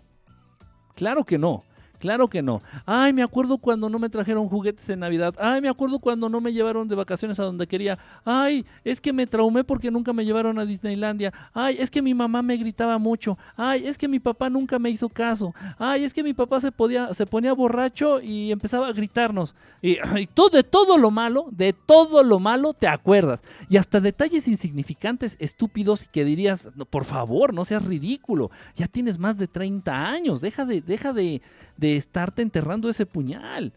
Claro 0.95 1.25
que 1.25 1.39
no. 1.39 1.65
Claro 2.03 2.27
que 2.27 2.43
no. 2.43 2.61
Ay, 2.85 3.13
me 3.13 3.23
acuerdo 3.23 3.59
cuando 3.59 3.89
no 3.89 4.01
me 4.01 4.09
trajeron 4.09 4.49
juguetes 4.49 4.91
en 4.91 4.99
Navidad. 4.99 5.37
Ay, 5.39 5.61
me 5.61 5.69
acuerdo 5.69 6.01
cuando 6.01 6.29
no 6.29 6.41
me 6.41 6.53
llevaron 6.53 6.89
de 6.89 6.97
vacaciones 6.97 7.39
a 7.39 7.45
donde 7.45 7.69
quería. 7.69 7.97
Ay, 8.25 8.67
es 8.83 9.01
que 9.01 9.13
me 9.13 9.25
traumé 9.25 9.63
porque 9.63 9.89
nunca 9.89 10.13
me 10.13 10.25
llevaron 10.25 10.59
a 10.59 10.65
Disneylandia. 10.65 11.33
Ay, 11.55 11.77
es 11.79 11.93
que 11.93 12.03
mi 12.03 12.13
mamá 12.13 12.43
me 12.43 12.57
gritaba 12.57 12.99
mucho. 12.99 13.39
Ay, 13.57 13.87
es 13.87 13.97
que 13.97 14.09
mi 14.09 14.19
papá 14.19 14.51
nunca 14.51 14.81
me 14.81 14.91
hizo 14.91 15.09
caso. 15.09 15.55
Ay, 15.79 16.03
es 16.03 16.13
que 16.13 16.25
mi 16.25 16.35
papá 16.35 16.59
se, 16.59 16.73
podía, 16.73 17.15
se 17.15 17.25
ponía 17.25 17.53
borracho 17.53 18.21
y 18.21 18.51
empezaba 18.51 18.89
a 18.89 18.93
gritarnos. 18.93 19.55
Y, 19.81 19.99
todo, 20.35 20.49
de 20.49 20.65
todo 20.65 20.99
lo 20.99 21.13
malo, 21.13 21.47
de 21.53 21.73
todo 21.73 22.25
lo 22.25 22.41
malo 22.41 22.75
te 22.75 22.89
acuerdas. 22.89 23.45
Y 23.69 23.77
hasta 23.77 24.01
detalles 24.01 24.49
insignificantes, 24.49 25.37
estúpidos, 25.39 26.09
que 26.09 26.25
dirías, 26.25 26.69
por 26.91 27.05
favor, 27.05 27.55
no 27.55 27.65
seas 27.65 27.85
ridículo. 27.85 28.51
Ya 28.75 28.89
tienes 28.89 29.21
más 29.21 29.39
de 29.39 29.47
30 29.47 30.09
años. 30.09 30.41
Deja 30.41 30.65
de, 30.65 30.81
deja 30.81 31.13
de 31.13 31.41
de 31.77 31.92
estarte 31.97 32.43
enterrando 32.43 32.89
ese 32.89 33.07
puñal. 33.07 33.73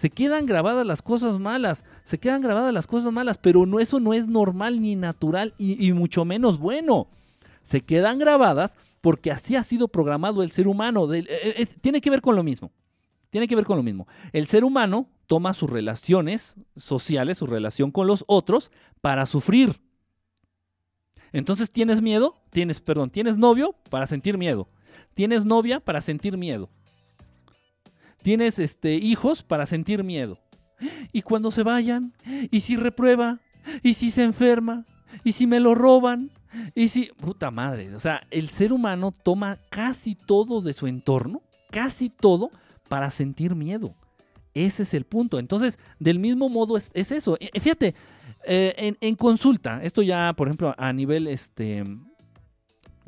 Se 0.00 0.08
quedan 0.08 0.46
grabadas 0.46 0.86
las 0.86 1.02
cosas 1.02 1.38
malas, 1.38 1.84
se 2.04 2.18
quedan 2.18 2.40
grabadas 2.40 2.72
las 2.72 2.86
cosas 2.86 3.12
malas, 3.12 3.36
pero 3.36 3.66
no, 3.66 3.80
eso 3.80 4.00
no 4.00 4.14
es 4.14 4.28
normal 4.28 4.80
ni 4.80 4.96
natural 4.96 5.52
y, 5.58 5.92
mucho 5.92 6.24
menos 6.24 6.58
bueno. 6.58 7.08
Se 7.62 7.82
quedan 7.82 8.18
grabadas 8.18 8.74
porque 9.02 9.30
así 9.30 9.56
ha 9.56 9.62
sido 9.62 9.88
programado 9.88 10.42
el 10.42 10.52
ser 10.52 10.68
humano. 10.68 11.12
Eh, 11.12 11.26
eh, 11.28 11.66
tiene 11.82 12.00
que 12.00 12.08
ver 12.08 12.22
con 12.22 12.34
lo 12.34 12.42
mismo. 12.42 12.72
Tiene 13.28 13.46
que 13.46 13.54
ver 13.54 13.66
con 13.66 13.76
lo 13.76 13.82
mismo. 13.82 14.08
El 14.32 14.46
ser 14.46 14.64
humano 14.64 15.06
toma 15.26 15.52
sus 15.52 15.68
relaciones 15.68 16.56
sociales, 16.76 17.36
su 17.36 17.46
relación 17.46 17.90
con 17.90 18.06
los 18.06 18.24
otros, 18.26 18.72
para 19.02 19.26
sufrir. 19.26 19.82
Entonces 21.32 21.70
tienes 21.70 22.00
miedo, 22.02 22.42
tienes, 22.48 22.80
perdón, 22.80 23.10
tienes 23.10 23.36
novio 23.36 23.74
para 23.90 24.06
sentir 24.06 24.38
miedo. 24.38 24.68
Tienes 25.14 25.44
novia 25.44 25.80
para 25.80 26.00
sentir 26.00 26.36
miedo. 26.36 26.70
Tienes 28.22 28.58
este, 28.58 28.94
hijos 28.94 29.42
para 29.42 29.66
sentir 29.66 30.04
miedo. 30.04 30.38
Y 31.12 31.22
cuando 31.22 31.50
se 31.50 31.62
vayan, 31.62 32.14
y 32.50 32.60
si 32.60 32.76
reprueba, 32.76 33.40
y 33.82 33.94
si 33.94 34.10
se 34.10 34.24
enferma, 34.24 34.86
y 35.24 35.32
si 35.32 35.46
me 35.46 35.60
lo 35.60 35.74
roban, 35.74 36.30
y 36.74 36.88
si... 36.88 37.10
Puta 37.16 37.50
madre, 37.50 37.94
o 37.94 38.00
sea, 38.00 38.22
el 38.30 38.48
ser 38.48 38.72
humano 38.72 39.12
toma 39.12 39.58
casi 39.70 40.14
todo 40.14 40.60
de 40.62 40.72
su 40.72 40.86
entorno, 40.86 41.42
casi 41.70 42.10
todo, 42.10 42.50
para 42.88 43.10
sentir 43.10 43.54
miedo. 43.54 43.94
Ese 44.54 44.82
es 44.82 44.94
el 44.94 45.04
punto. 45.04 45.38
Entonces, 45.38 45.78
del 45.98 46.18
mismo 46.18 46.48
modo 46.48 46.76
es, 46.76 46.90
eso. 46.94 47.38
Fíjate, 47.60 47.94
eh, 48.44 48.96
en, 49.00 49.14
consulta, 49.14 49.80
esto 49.82 50.02
ya, 50.02 50.32
por 50.36 50.48
ejemplo, 50.48 50.74
a 50.76 50.92
nivel, 50.92 51.28
este, 51.28 51.84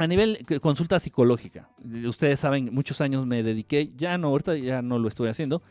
a 0.02 0.06
nivel 0.08 0.44
consulta 0.60 0.98
psicológica. 0.98 1.68
Ustedes 2.06 2.40
saben, 2.40 2.70
muchos 2.72 3.00
años 3.00 3.24
me 3.24 3.44
dediqué, 3.44 3.92
ya 3.96 4.18
no, 4.18 4.28
ahorita 4.28 4.56
ya 4.56 4.82
no 4.82 4.98
lo 4.98 5.06
estoy 5.06 5.28
haciendo. 5.28 5.62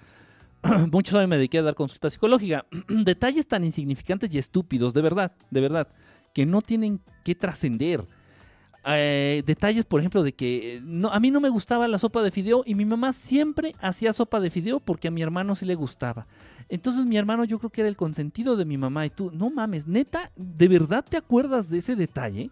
muchos 0.91 1.15
años 1.15 1.27
me 1.27 1.35
dediqué 1.35 1.57
a 1.57 1.63
dar 1.63 1.75
consulta 1.75 2.09
psicológica. 2.09 2.65
Detalles 2.87 3.45
tan 3.49 3.65
insignificantes 3.65 4.33
y 4.33 4.37
estúpidos, 4.37 4.93
de 4.93 5.01
verdad, 5.01 5.33
de 5.49 5.59
verdad, 5.59 5.89
que 6.33 6.45
no 6.45 6.61
tienen 6.61 7.01
que 7.25 7.35
trascender. 7.35 8.05
Eh, 8.85 9.43
detalles, 9.45 9.83
por 9.83 9.99
ejemplo, 9.99 10.23
de 10.23 10.31
que 10.31 10.77
eh, 10.77 10.81
a 11.11 11.19
mí 11.19 11.29
no 11.29 11.41
me 11.41 11.49
gustaba 11.49 11.89
la 11.89 11.99
sopa 11.99 12.23
de 12.23 12.31
fideo 12.31 12.63
y 12.65 12.73
mi 12.73 12.85
mamá 12.85 13.11
siempre 13.11 13.75
hacía 13.81 14.13
sopa 14.13 14.39
de 14.39 14.49
fideo 14.49 14.79
porque 14.79 15.09
a 15.09 15.11
mi 15.11 15.21
hermano 15.21 15.55
sí 15.55 15.65
le 15.65 15.75
gustaba. 15.75 16.25
Entonces 16.69 17.05
mi 17.05 17.17
hermano 17.17 17.43
yo 17.43 17.59
creo 17.59 17.69
que 17.69 17.81
era 17.81 17.89
el 17.89 17.97
consentido 17.97 18.55
de 18.55 18.63
mi 18.63 18.77
mamá 18.77 19.05
y 19.05 19.09
tú, 19.09 19.29
no 19.29 19.49
mames, 19.49 19.87
neta, 19.87 20.31
¿de 20.37 20.69
verdad 20.69 21.03
te 21.03 21.17
acuerdas 21.17 21.69
de 21.69 21.79
ese 21.79 21.97
detalle? 21.97 22.49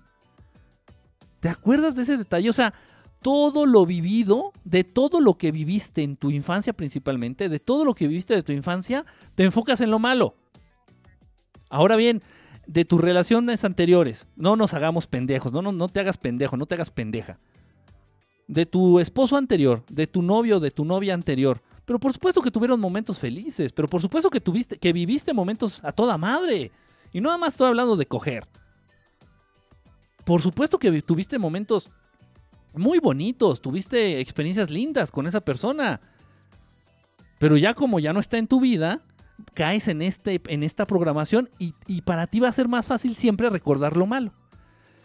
¿Te 1.40 1.50
acuerdas 1.50 1.96
de 1.96 2.04
ese 2.04 2.18
detalle? 2.18 2.50
O 2.50 2.54
sea, 2.54 2.74
todo 3.22 3.66
lo 3.66 3.86
vivido, 3.86 4.54
de 4.64 4.84
todo 4.84 5.22
lo 5.22 5.38
que 5.38 5.52
viviste 5.52 6.04
en 6.04 6.16
tu 6.16 6.32
infancia 6.32 6.74
principalmente, 6.74 7.50
de 7.50 7.60
todo 7.60 7.86
lo 7.86 7.94
que 7.94 8.08
viviste 8.08 8.36
de 8.36 8.44
tu 8.44 8.52
infancia, 8.52 9.06
te 9.36 9.44
enfocas 9.44 9.82
en 9.82 9.92
lo 9.92 10.00
malo. 10.00 10.36
Ahora 11.70 11.96
bien, 11.96 12.22
de 12.70 12.86
tus 12.86 13.02
relaciones 13.02 13.66
anteriores. 13.66 14.28
No 14.36 14.56
nos 14.56 14.74
hagamos 14.74 15.08
pendejos, 15.08 15.52
no, 15.52 15.62
no, 15.62 15.72
no 15.72 15.90
te 15.90 16.00
hagas 16.00 16.18
pendejo, 16.18 16.56
no 16.56 16.68
te 16.68 16.76
hagas 16.76 16.92
pendeja. 16.92 17.40
De 18.48 18.66
tu 18.66 19.00
esposo 19.00 19.38
anterior, 19.38 19.84
de 19.90 20.08
tu 20.08 20.22
novio, 20.22 20.60
de 20.60 20.72
tu 20.72 20.86
novia 20.86 21.14
anterior. 21.14 21.62
Pero 21.86 22.00
por 22.00 22.14
supuesto 22.14 22.42
que 22.42 22.52
tuvieron 22.52 22.80
momentos 22.80 23.18
felices, 23.18 23.74
pero 23.74 23.88
por 23.88 24.02
supuesto 24.02 24.30
que 24.30 24.40
tuviste, 24.40 24.78
que 24.78 24.94
viviste 24.94 25.34
momentos 25.34 25.84
a 25.84 25.92
toda 25.92 26.18
madre. 26.18 26.72
Y 27.12 27.22
nada 27.22 27.38
más 27.40 27.56
estoy 27.56 27.68
hablando 27.68 27.96
de 27.96 28.06
coger. 28.06 28.48
Por 30.30 30.44
supuesto 30.44 30.78
que 30.78 31.02
tuviste 31.02 31.40
momentos 31.40 31.90
muy 32.76 33.00
bonitos, 33.00 33.64
tuviste 33.64 34.20
experiencias 34.20 34.70
lindas 34.70 35.10
con 35.10 35.26
esa 35.26 35.42
persona. 35.42 36.02
Pero 37.40 37.58
ya 37.58 37.74
como 37.74 38.00
ya 38.00 38.14
no 38.14 38.20
está 38.20 38.38
en 38.38 38.46
tu 38.46 38.60
vida, 38.60 39.02
caes 39.56 39.88
en, 39.88 40.04
este, 40.04 40.40
en 40.46 40.62
esta 40.62 40.86
programación 40.86 41.50
y, 41.58 42.02
para 42.04 42.28
ti 42.28 42.40
va 42.40 42.48
a 42.48 42.52
ser 42.52 42.68
más 42.68 42.86
fácil 42.86 43.16
siempre 43.16 43.50
recordar 43.50 43.98
lo 43.98 44.06
malo. 44.06 44.32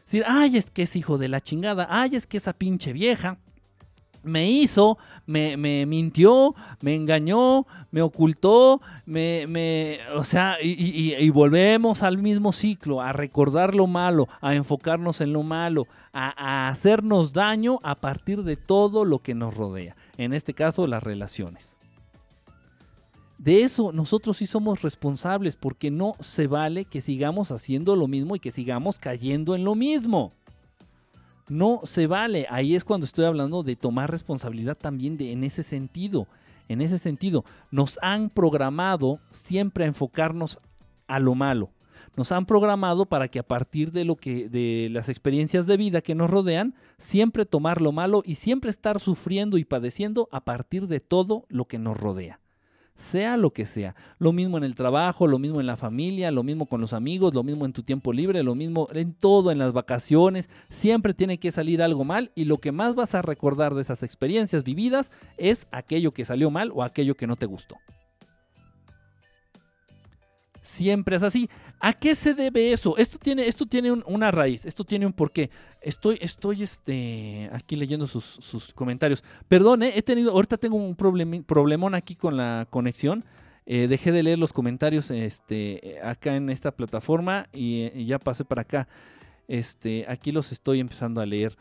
Decir, 0.04 0.24
ay, 0.26 0.58
es 0.58 0.70
que 0.70 0.82
es 0.82 0.94
hijo 0.94 1.16
de 1.16 1.28
la 1.28 1.40
chingada, 1.40 1.86
ay, 1.88 2.16
es 2.16 2.26
que 2.26 2.36
esa 2.36 2.52
pinche 2.52 2.92
vieja 2.92 3.38
me 4.24 4.50
hizo, 4.50 4.98
me, 5.26 5.56
mintió, 5.86 6.54
me 6.80 6.94
engañó, 6.94 7.66
me 7.90 8.02
ocultó, 8.02 8.80
me, 9.06 9.46
me 9.48 10.00
o 10.16 10.24
sea, 10.24 10.56
y, 10.62 11.28
volvemos 11.30 12.02
al 12.02 12.18
mismo 12.18 12.52
ciclo, 12.52 13.00
a 13.00 13.12
recordar 13.12 13.74
lo 13.74 13.86
malo, 13.86 14.28
a 14.40 14.54
enfocarnos 14.54 15.20
en 15.20 15.32
lo 15.32 15.42
malo, 15.42 15.86
a 16.12 16.68
hacernos 16.68 17.32
daño 17.32 17.80
a 17.82 17.96
partir 17.96 18.42
de 18.42 18.56
todo 18.56 19.04
lo 19.04 19.20
que 19.20 19.34
nos 19.34 19.54
rodea, 19.54 19.96
en 20.16 20.32
este 20.32 20.54
caso 20.54 20.86
las 20.86 21.02
relaciones. 21.02 21.76
De 23.38 23.62
eso 23.62 23.92
nosotros 23.92 24.38
sí 24.38 24.46
somos 24.46 24.80
responsables 24.80 25.56
porque 25.56 25.90
no 25.90 26.14
se 26.20 26.46
vale 26.46 26.86
que 26.86 27.02
sigamos 27.02 27.50
haciendo 27.50 27.94
lo 27.94 28.08
mismo 28.08 28.36
y 28.36 28.40
que 28.40 28.50
sigamos 28.50 28.98
cayendo 28.98 29.54
en 29.54 29.64
lo 29.64 29.74
mismo. 29.74 30.32
No 31.48 31.80
se 31.84 32.06
vale. 32.06 32.46
Ahí 32.48 32.74
es 32.74 32.84
cuando 32.84 33.04
estoy 33.04 33.26
hablando 33.26 33.62
de 33.62 33.76
tomar 33.76 34.10
responsabilidad 34.10 34.76
también 34.76 35.16
de, 35.16 35.32
en 35.32 35.44
ese 35.44 35.62
sentido. 35.62 36.26
En 36.68 36.80
ese 36.80 36.98
sentido, 36.98 37.44
nos 37.70 37.98
han 38.00 38.30
programado 38.30 39.20
siempre 39.30 39.84
a 39.84 39.88
enfocarnos 39.88 40.58
a 41.06 41.18
lo 41.20 41.34
malo. 41.34 41.70
Nos 42.16 42.32
han 42.32 42.46
programado 42.46 43.06
para 43.06 43.28
que 43.28 43.38
a 43.38 43.46
partir 43.46 43.92
de 43.92 44.04
lo 44.04 44.16
que 44.16 44.48
de 44.48 44.88
las 44.90 45.08
experiencias 45.08 45.66
de 45.66 45.76
vida 45.76 46.00
que 46.00 46.14
nos 46.14 46.30
rodean, 46.30 46.74
siempre 46.96 47.44
tomar 47.44 47.82
lo 47.82 47.92
malo 47.92 48.22
y 48.24 48.36
siempre 48.36 48.70
estar 48.70 48.98
sufriendo 48.98 49.58
y 49.58 49.64
padeciendo 49.64 50.28
a 50.32 50.44
partir 50.44 50.86
de 50.86 51.00
todo 51.00 51.44
lo 51.48 51.66
que 51.66 51.78
nos 51.78 51.98
rodea 51.98 52.40
sea 52.96 53.36
lo 53.36 53.52
que 53.52 53.66
sea. 53.66 53.94
Lo 54.18 54.32
mismo 54.32 54.56
en 54.56 54.64
el 54.64 54.74
trabajo, 54.74 55.26
lo 55.26 55.38
mismo 55.38 55.60
en 55.60 55.66
la 55.66 55.76
familia, 55.76 56.30
lo 56.30 56.42
mismo 56.42 56.66
con 56.66 56.80
los 56.80 56.92
amigos, 56.92 57.34
lo 57.34 57.42
mismo 57.42 57.64
en 57.64 57.72
tu 57.72 57.82
tiempo 57.82 58.12
libre, 58.12 58.42
lo 58.42 58.54
mismo 58.54 58.88
en 58.92 59.14
todo, 59.14 59.50
en 59.50 59.58
las 59.58 59.72
vacaciones. 59.72 60.48
Siempre 60.68 61.14
tiene 61.14 61.38
que 61.38 61.52
salir 61.52 61.82
algo 61.82 62.04
mal 62.04 62.30
y 62.34 62.44
lo 62.44 62.58
que 62.58 62.72
más 62.72 62.94
vas 62.94 63.14
a 63.14 63.22
recordar 63.22 63.74
de 63.74 63.82
esas 63.82 64.02
experiencias 64.02 64.64
vividas 64.64 65.10
es 65.36 65.66
aquello 65.70 66.12
que 66.12 66.24
salió 66.24 66.50
mal 66.50 66.70
o 66.74 66.82
aquello 66.82 67.16
que 67.16 67.26
no 67.26 67.36
te 67.36 67.46
gustó. 67.46 67.76
Siempre 70.64 71.16
es 71.16 71.22
así. 71.22 71.50
¿A 71.78 71.92
qué 71.92 72.14
se 72.14 72.32
debe 72.32 72.72
eso? 72.72 72.96
Esto 72.96 73.18
tiene, 73.18 73.46
esto 73.46 73.66
tiene 73.66 73.92
una 73.92 74.30
raíz, 74.30 74.64
esto 74.64 74.82
tiene 74.82 75.04
un 75.04 75.12
porqué. 75.12 75.50
Estoy, 75.82 76.16
estoy 76.22 76.62
este, 76.62 77.50
aquí 77.52 77.76
leyendo 77.76 78.06
sus, 78.06 78.72
comentarios. 78.74 79.22
Perdón, 79.46 79.82
eh, 79.82 79.92
he 79.94 80.00
tenido, 80.00 80.30
ahorita 80.32 80.56
tengo 80.56 80.76
un 80.76 80.96
problemón 80.96 81.94
aquí 81.94 82.16
con 82.16 82.38
la 82.38 82.66
conexión. 82.70 83.26
Eh, 83.66 83.88
dejé 83.88 84.10
de 84.10 84.22
leer 84.22 84.38
los 84.38 84.54
comentarios 84.54 85.10
este, 85.10 85.98
acá 86.02 86.34
en 86.34 86.48
esta 86.48 86.70
plataforma 86.70 87.46
y, 87.52 87.90
y, 87.94 88.06
ya 88.06 88.18
pasé 88.18 88.46
para 88.46 88.62
acá. 88.62 88.88
Este, 89.46 90.06
aquí 90.08 90.32
los 90.32 90.50
estoy 90.50 90.80
empezando 90.80 91.20
a 91.20 91.26
leer. 91.26 91.58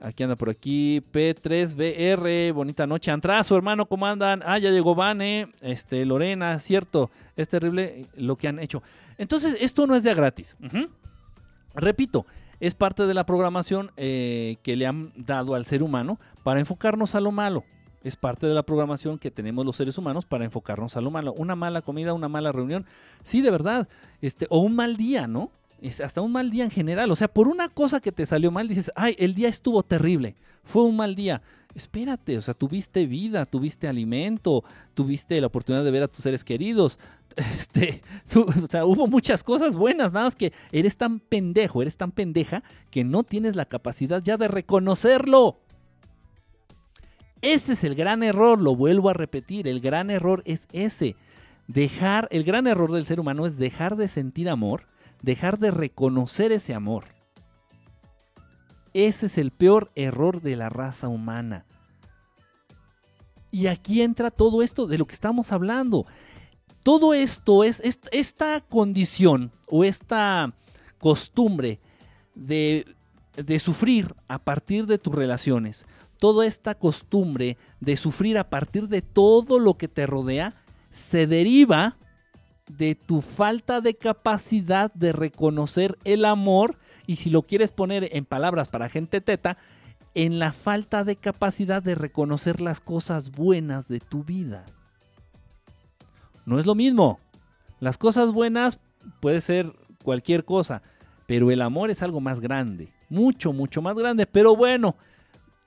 Aquí 0.00 0.22
anda 0.22 0.36
por 0.36 0.50
aquí. 0.50 1.02
P3BR. 1.12 2.52
Bonita 2.52 2.86
noche. 2.86 3.10
Antrazo, 3.10 3.56
hermano. 3.56 3.86
¿Cómo 3.86 4.06
andan? 4.06 4.42
Ah, 4.44 4.58
ya 4.58 4.70
llegó 4.70 4.94
Vane. 4.94 5.50
Este, 5.60 6.04
Lorena. 6.04 6.58
Cierto. 6.58 7.10
Es 7.34 7.48
terrible 7.48 8.06
lo 8.14 8.36
que 8.36 8.48
han 8.48 8.58
hecho. 8.58 8.82
Entonces, 9.18 9.56
esto 9.60 9.86
no 9.86 9.96
es 9.96 10.02
de 10.02 10.14
gratis. 10.14 10.56
Repito, 11.74 12.26
es 12.60 12.74
parte 12.74 13.06
de 13.06 13.14
la 13.14 13.24
programación 13.24 13.90
eh, 13.96 14.56
que 14.62 14.76
le 14.76 14.86
han 14.86 15.12
dado 15.16 15.54
al 15.54 15.64
ser 15.64 15.82
humano 15.82 16.18
para 16.42 16.60
enfocarnos 16.60 17.14
a 17.14 17.20
lo 17.20 17.32
malo. 17.32 17.64
Es 18.02 18.16
parte 18.16 18.46
de 18.46 18.54
la 18.54 18.62
programación 18.62 19.18
que 19.18 19.30
tenemos 19.30 19.66
los 19.66 19.76
seres 19.76 19.98
humanos 19.98 20.26
para 20.26 20.44
enfocarnos 20.44 20.96
a 20.96 21.00
lo 21.00 21.10
malo. 21.10 21.34
Una 21.36 21.56
mala 21.56 21.82
comida, 21.82 22.12
una 22.12 22.28
mala 22.28 22.52
reunión. 22.52 22.86
Sí, 23.22 23.42
de 23.42 23.50
verdad. 23.50 23.88
Este, 24.20 24.46
o 24.48 24.60
un 24.60 24.76
mal 24.76 24.96
día, 24.96 25.26
¿no? 25.26 25.50
Hasta 26.02 26.20
un 26.20 26.32
mal 26.32 26.50
día 26.50 26.64
en 26.64 26.70
general. 26.70 27.10
O 27.10 27.16
sea, 27.16 27.28
por 27.28 27.48
una 27.48 27.68
cosa 27.68 28.00
que 28.00 28.12
te 28.12 28.26
salió 28.26 28.50
mal, 28.50 28.68
dices, 28.68 28.90
ay, 28.96 29.14
el 29.18 29.34
día 29.34 29.48
estuvo 29.48 29.82
terrible, 29.82 30.36
fue 30.64 30.82
un 30.82 30.96
mal 30.96 31.14
día. 31.14 31.42
Espérate, 31.74 32.38
o 32.38 32.40
sea, 32.40 32.54
tuviste 32.54 33.04
vida, 33.04 33.44
tuviste 33.44 33.86
alimento, 33.86 34.64
tuviste 34.94 35.38
la 35.40 35.48
oportunidad 35.48 35.84
de 35.84 35.90
ver 35.90 36.04
a 36.04 36.08
tus 36.08 36.20
seres 36.20 36.44
queridos. 36.44 36.98
Este, 37.36 38.00
o 38.34 38.66
sea, 38.66 38.86
hubo 38.86 39.06
muchas 39.08 39.44
cosas 39.44 39.76
buenas, 39.76 40.10
nada 40.10 40.24
más 40.24 40.36
que 40.36 40.54
eres 40.72 40.96
tan 40.96 41.20
pendejo, 41.20 41.82
eres 41.82 41.98
tan 41.98 42.10
pendeja 42.10 42.62
que 42.90 43.04
no 43.04 43.24
tienes 43.24 43.56
la 43.56 43.66
capacidad 43.66 44.22
ya 44.22 44.38
de 44.38 44.48
reconocerlo. 44.48 45.60
Ese 47.42 47.74
es 47.74 47.84
el 47.84 47.94
gran 47.94 48.22
error, 48.22 48.62
lo 48.62 48.74
vuelvo 48.74 49.10
a 49.10 49.12
repetir, 49.12 49.68
el 49.68 49.80
gran 49.80 50.10
error 50.10 50.40
es 50.46 50.66
ese. 50.72 51.16
Dejar, 51.68 52.26
el 52.30 52.44
gran 52.44 52.66
error 52.66 52.90
del 52.90 53.04
ser 53.04 53.20
humano 53.20 53.44
es 53.44 53.58
dejar 53.58 53.96
de 53.96 54.08
sentir 54.08 54.48
amor 54.48 54.86
dejar 55.22 55.58
de 55.58 55.70
reconocer 55.70 56.52
ese 56.52 56.74
amor. 56.74 57.04
Ese 58.94 59.26
es 59.26 59.38
el 59.38 59.50
peor 59.50 59.90
error 59.94 60.40
de 60.40 60.56
la 60.56 60.68
raza 60.68 61.08
humana. 61.08 61.66
Y 63.50 63.66
aquí 63.68 64.02
entra 64.02 64.30
todo 64.30 64.62
esto 64.62 64.86
de 64.86 64.98
lo 64.98 65.06
que 65.06 65.14
estamos 65.14 65.52
hablando. 65.52 66.06
Todo 66.82 67.14
esto 67.14 67.64
es, 67.64 67.82
esta 68.10 68.60
condición 68.60 69.52
o 69.66 69.84
esta 69.84 70.52
costumbre 70.98 71.80
de, 72.34 72.86
de 73.34 73.58
sufrir 73.58 74.14
a 74.28 74.38
partir 74.38 74.86
de 74.86 74.98
tus 74.98 75.14
relaciones, 75.14 75.86
toda 76.18 76.46
esta 76.46 76.74
costumbre 76.74 77.56
de 77.80 77.96
sufrir 77.96 78.38
a 78.38 78.48
partir 78.48 78.88
de 78.88 79.02
todo 79.02 79.58
lo 79.58 79.74
que 79.74 79.88
te 79.88 80.06
rodea, 80.06 80.54
se 80.90 81.26
deriva 81.26 81.96
de 82.68 82.94
tu 82.94 83.22
falta 83.22 83.80
de 83.80 83.94
capacidad 83.94 84.92
de 84.92 85.12
reconocer 85.12 85.98
el 86.04 86.24
amor 86.24 86.78
y 87.06 87.16
si 87.16 87.30
lo 87.30 87.42
quieres 87.42 87.70
poner 87.70 88.08
en 88.12 88.24
palabras 88.24 88.68
para 88.68 88.88
gente 88.88 89.20
teta, 89.20 89.56
en 90.14 90.38
la 90.38 90.52
falta 90.52 91.04
de 91.04 91.16
capacidad 91.16 91.82
de 91.82 91.94
reconocer 91.94 92.60
las 92.60 92.80
cosas 92.80 93.30
buenas 93.30 93.86
de 93.86 94.00
tu 94.00 94.24
vida. 94.24 94.64
No 96.46 96.58
es 96.58 96.66
lo 96.66 96.74
mismo. 96.74 97.20
Las 97.80 97.98
cosas 97.98 98.32
buenas 98.32 98.80
puede 99.20 99.40
ser 99.40 99.72
cualquier 100.02 100.44
cosa, 100.44 100.82
pero 101.26 101.50
el 101.50 101.60
amor 101.60 101.90
es 101.90 102.02
algo 102.02 102.20
más 102.20 102.40
grande, 102.40 102.92
mucho, 103.10 103.52
mucho 103.52 103.82
más 103.82 103.94
grande. 103.94 104.26
Pero 104.26 104.56
bueno, 104.56 104.96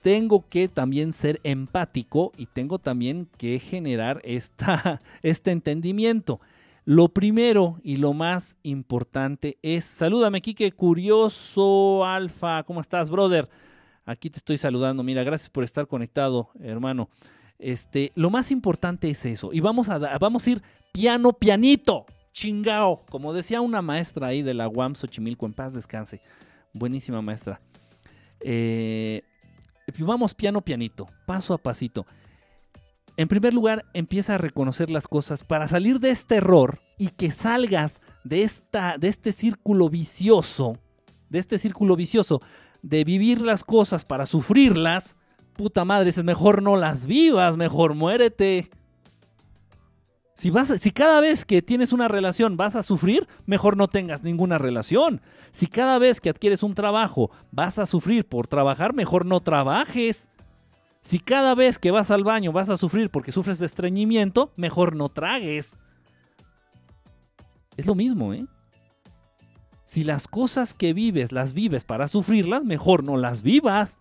tengo 0.02 0.47
que 0.50 0.68
también 0.68 1.14
ser 1.14 1.39
empático 1.43 2.32
y 2.38 2.47
tengo 2.47 2.80
también 2.80 3.28
que 3.38 3.60
generar 3.60 4.22
esta, 4.24 5.02
este 5.22 5.52
entendimiento. 5.52 6.39
Lo 6.86 7.10
primero 7.10 7.80
y 7.84 7.98
lo 7.98 8.14
más 8.14 8.58
importante 8.64 9.58
es, 9.62 9.86
salúdame, 9.86 10.42
Kike, 10.42 10.72
curioso, 10.72 12.06
Alfa, 12.06 12.64
¿cómo 12.64 12.82
estás, 12.82 13.10
brother? 13.10 13.50
Aquí 14.06 14.30
te 14.30 14.38
estoy 14.38 14.58
saludando, 14.58 15.04
mira, 15.04 15.24
gracias 15.24 15.50
por 15.50 15.64
estar 15.64 15.86
conectado, 15.86 16.50
hermano. 16.60 17.10
Este, 17.60 18.12
lo 18.16 18.30
más 18.30 18.52
importante 18.52 19.10
es 19.10 19.26
eso. 19.26 19.52
Y 19.54 19.60
vamos 19.60 19.90
a, 19.90 20.18
vamos 20.18 20.48
a 20.48 20.50
ir 20.50 20.64
piano, 20.92 21.34
pianito, 21.34 22.06
chingao. 22.32 23.06
Como 23.10 23.34
decía 23.34 23.62
una 23.62 23.82
maestra 23.82 24.28
ahí 24.28 24.42
de 24.42 24.54
la 24.54 24.68
UAM 24.68 24.96
Xochimilco, 24.96 25.46
en 25.46 25.54
paz 25.54 25.74
descanse. 25.74 26.22
Buenísima 26.74 27.22
maestra. 27.22 27.62
Eh, 28.40 29.22
vamos 30.00 30.34
piano, 30.34 30.62
pianito, 30.62 31.08
paso 31.26 31.54
a 31.54 31.58
pasito. 31.58 32.06
En 33.20 33.28
primer 33.28 33.54
lugar, 33.54 33.84
empieza 33.94 34.36
a 34.36 34.38
reconocer 34.38 34.90
las 34.90 35.06
cosas 35.06 35.44
para 35.44 35.68
salir 35.68 36.00
de 36.00 36.10
este 36.10 36.36
error 36.36 36.80
y 36.98 37.10
que 37.10 37.32
salgas 37.32 38.00
de, 38.24 38.44
esta, 38.44 38.98
de 38.98 39.10
este 39.10 39.34
círculo 39.34 39.90
vicioso, 39.90 40.78
de 41.28 41.40
este 41.40 41.58
círculo 41.58 41.98
vicioso 41.98 42.42
de 42.82 43.04
vivir 43.04 43.42
las 43.42 43.66
cosas 43.66 44.06
para 44.06 44.26
sufrirlas. 44.26 45.18
Puta 45.58 45.84
madre, 45.84 46.12
es 46.12 46.24
mejor 46.24 46.64
no 46.64 46.78
las 46.78 47.06
vivas, 47.06 47.58
mejor 47.58 47.94
muérete. 47.94 48.70
Si, 50.34 50.50
vas, 50.50 50.70
si 50.70 50.92
cada 50.92 51.20
vez 51.20 51.44
que 51.44 51.62
tienes 51.62 51.92
una 51.92 52.08
relación 52.08 52.56
vas 52.56 52.78
a 52.78 52.84
sufrir, 52.84 53.28
mejor 53.46 53.76
no 53.76 53.90
tengas 53.90 54.24
ninguna 54.24 54.60
relación. 54.60 55.20
Si 55.52 55.68
cada 55.68 56.00
vez 56.00 56.22
que 56.22 56.30
adquieres 56.30 56.64
un 56.64 56.74
trabajo 56.74 57.32
vas 57.52 57.80
a 57.80 57.86
sufrir 57.86 58.24
por 58.24 58.48
trabajar, 58.48 58.94
mejor 58.94 59.26
no 59.26 59.42
trabajes. 59.42 60.29
Si 61.02 61.20
cada 61.20 61.56
vez 61.56 61.80
que 61.80 61.91
vas 61.91 62.12
al 62.12 62.24
baño 62.24 62.52
vas 62.52 62.70
a 62.70 62.78
sufrir 62.78 63.10
porque 63.10 63.32
sufres 63.32 63.60
de 63.60 63.66
estreñimiento, 63.66 64.52
mejor 64.56 64.95
no 64.95 65.10
tragues. 65.10 65.78
Es 67.78 67.86
lo 67.86 67.95
mismo, 67.95 68.34
¿eh? 68.34 68.45
Si 69.86 70.04
las 70.04 70.28
cosas 70.28 70.74
que 70.74 70.93
vives 70.93 71.32
las 71.32 71.54
vives 71.54 71.84
para 71.84 72.08
sufrirlas, 72.08 72.64
mejor 72.64 73.04
no 73.04 73.18
las 73.18 73.41
vivas. 73.41 74.00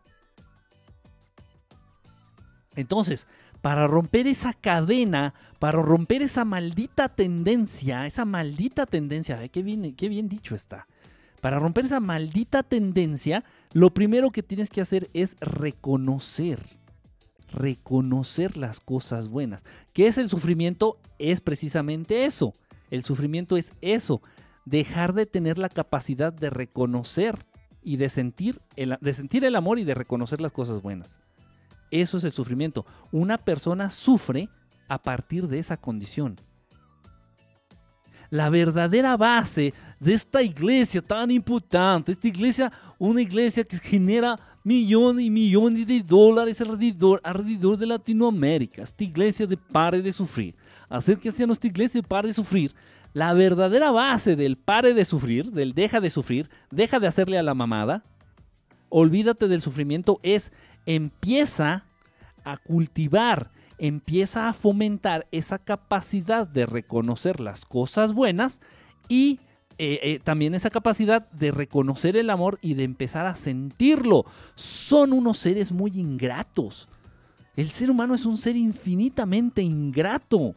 Entonces, 2.76 3.26
para 3.62 3.86
romper 3.86 4.26
esa 4.26 4.52
cadena, 4.52 5.34
para 5.58 5.80
romper 5.80 6.22
esa 6.22 6.44
maldita 6.44 7.08
tendencia, 7.08 8.06
esa 8.06 8.24
maldita 8.24 8.86
tendencia, 8.86 9.48
qué 9.48 9.62
bien, 9.62 9.94
qué 9.94 10.08
bien 10.08 10.28
dicho 10.28 10.54
está. 10.54 10.86
Para 11.40 11.58
romper 11.58 11.86
esa 11.86 12.00
maldita 12.00 12.62
tendencia, 12.62 13.44
lo 13.72 13.94
primero 13.94 14.30
que 14.30 14.42
tienes 14.42 14.70
que 14.70 14.80
hacer 14.80 15.08
es 15.14 15.36
reconocer, 15.40 16.77
reconocer 17.52 18.56
las 18.56 18.80
cosas 18.80 19.28
buenas. 19.28 19.64
¿Qué 19.92 20.06
es 20.06 20.18
el 20.18 20.28
sufrimiento? 20.28 20.98
Es 21.18 21.40
precisamente 21.40 22.24
eso. 22.24 22.54
El 22.90 23.02
sufrimiento 23.02 23.56
es 23.56 23.74
eso, 23.80 24.22
dejar 24.64 25.12
de 25.12 25.26
tener 25.26 25.58
la 25.58 25.68
capacidad 25.68 26.32
de 26.32 26.50
reconocer 26.50 27.44
y 27.82 27.96
de 27.96 28.08
sentir 28.08 28.60
el, 28.76 28.96
de 29.00 29.14
sentir 29.14 29.44
el 29.44 29.56
amor 29.56 29.78
y 29.78 29.84
de 29.84 29.94
reconocer 29.94 30.40
las 30.40 30.52
cosas 30.52 30.82
buenas. 30.82 31.20
Eso 31.90 32.18
es 32.18 32.24
el 32.24 32.32
sufrimiento. 32.32 32.84
Una 33.12 33.38
persona 33.38 33.90
sufre 33.90 34.48
a 34.88 34.98
partir 35.02 35.48
de 35.48 35.58
esa 35.58 35.76
condición. 35.76 36.36
La 38.30 38.50
verdadera 38.50 39.16
base 39.16 39.72
de 40.00 40.12
esta 40.12 40.42
iglesia 40.42 41.00
tan 41.00 41.30
importante, 41.30 42.12
esta 42.12 42.28
iglesia, 42.28 42.70
una 42.98 43.22
iglesia 43.22 43.64
que 43.64 43.78
genera 43.78 44.38
millones 44.68 45.24
y 45.24 45.30
millones 45.30 45.86
de 45.86 46.02
dólares 46.02 46.60
alrededor, 46.60 47.22
alrededor 47.24 47.78
de 47.78 47.86
Latinoamérica, 47.86 48.82
esta 48.82 49.02
iglesia 49.02 49.46
de 49.46 49.56
pare 49.56 50.02
de 50.02 50.12
sufrir, 50.12 50.54
hacer 50.90 51.18
que 51.18 51.32
sea 51.32 51.46
nuestra 51.46 51.70
iglesia 51.70 52.02
de 52.02 52.06
pare 52.06 52.28
de 52.28 52.34
sufrir, 52.34 52.74
la 53.14 53.32
verdadera 53.32 53.90
base 53.90 54.36
del 54.36 54.58
pare 54.58 54.92
de 54.92 55.06
sufrir, 55.06 55.52
del 55.52 55.72
deja 55.72 56.00
de 56.00 56.10
sufrir, 56.10 56.50
deja 56.70 57.00
de 57.00 57.06
hacerle 57.06 57.38
a 57.38 57.42
la 57.42 57.54
mamada, 57.54 58.04
olvídate 58.90 59.48
del 59.48 59.62
sufrimiento, 59.62 60.20
es 60.22 60.52
empieza 60.84 61.86
a 62.44 62.58
cultivar, 62.58 63.50
empieza 63.78 64.50
a 64.50 64.52
fomentar 64.52 65.26
esa 65.32 65.58
capacidad 65.58 66.46
de 66.46 66.66
reconocer 66.66 67.40
las 67.40 67.64
cosas 67.64 68.12
buenas 68.12 68.60
y 69.08 69.40
eh, 69.78 70.00
eh, 70.02 70.20
también 70.22 70.54
esa 70.54 70.70
capacidad 70.70 71.30
de 71.30 71.50
reconocer 71.50 72.16
el 72.16 72.30
amor 72.30 72.58
y 72.62 72.74
de 72.74 72.84
empezar 72.84 73.26
a 73.26 73.34
sentirlo. 73.34 74.24
Son 74.54 75.12
unos 75.12 75.38
seres 75.38 75.72
muy 75.72 75.92
ingratos. 75.94 76.88
El 77.56 77.70
ser 77.70 77.90
humano 77.90 78.14
es 78.14 78.24
un 78.26 78.36
ser 78.36 78.56
infinitamente 78.56 79.62
ingrato. 79.62 80.54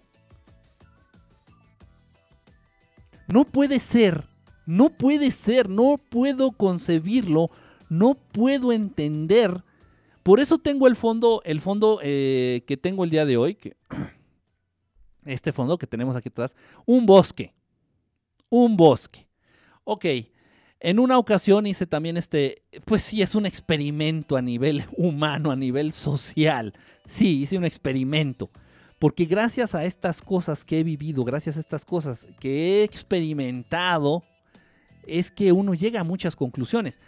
No 3.28 3.46
puede 3.46 3.80
ser, 3.80 4.26
no 4.66 4.90
puede 4.90 5.32
ser, 5.32 5.70
no 5.70 5.98
puedo 5.98 6.52
concebirlo, 6.52 7.50
no 7.90 8.16
puedo 8.16 8.72
entender 8.72 9.64
por 10.24 10.40
eso 10.40 10.58
tengo 10.60 10.88
el 10.88 10.96
fondo, 10.96 11.42
el 11.46 11.62
fondo 11.62 12.00
eh, 12.04 12.64
que 12.68 12.78
tengo 12.78 13.04
el 13.04 13.10
día 13.10 13.26
de 13.26 13.38
hoy, 13.38 13.56
que, 13.56 13.76
este 15.26 15.52
fondo 15.52 15.78
que 15.78 15.88
tenemos 15.88 16.16
aquí 16.16 16.30
atrás, 16.30 16.56
un 16.86 17.06
bosque. 17.06 17.54
Un 18.52 18.78
bosque. 18.78 19.26
Ok, 19.86 20.06
en 20.82 21.00
una 21.00 21.18
ocasión 21.18 21.66
hice 21.68 21.88
también 21.88 22.18
este, 22.18 22.64
pues 22.86 23.02
sí, 23.02 23.22
es 23.22 23.34
un 23.34 23.46
experimento 23.46 24.36
a 24.36 24.42
nivel 24.42 24.84
humano, 24.98 25.52
a 25.52 25.56
nivel 25.56 25.94
social. 25.94 26.74
Sí, 27.06 27.42
hice 27.42 27.58
un 27.58 27.64
experimento. 27.64 28.52
Porque 29.00 29.26
gracias 29.26 29.74
a 29.74 29.86
estas 29.86 30.22
cosas 30.22 30.66
que 30.66 30.80
he 30.80 30.84
vivido, 30.84 31.24
gracias 31.24 31.58
a 31.58 31.60
estas 31.62 31.86
cosas 31.86 32.28
que 32.40 32.82
he 32.82 32.84
experimentado, 32.84 34.24
es 35.08 35.32
que 35.32 35.52
uno 35.52 35.74
llega 35.74 36.02
a 36.02 36.04
muchas 36.04 36.36
conclusiones. 36.36 37.00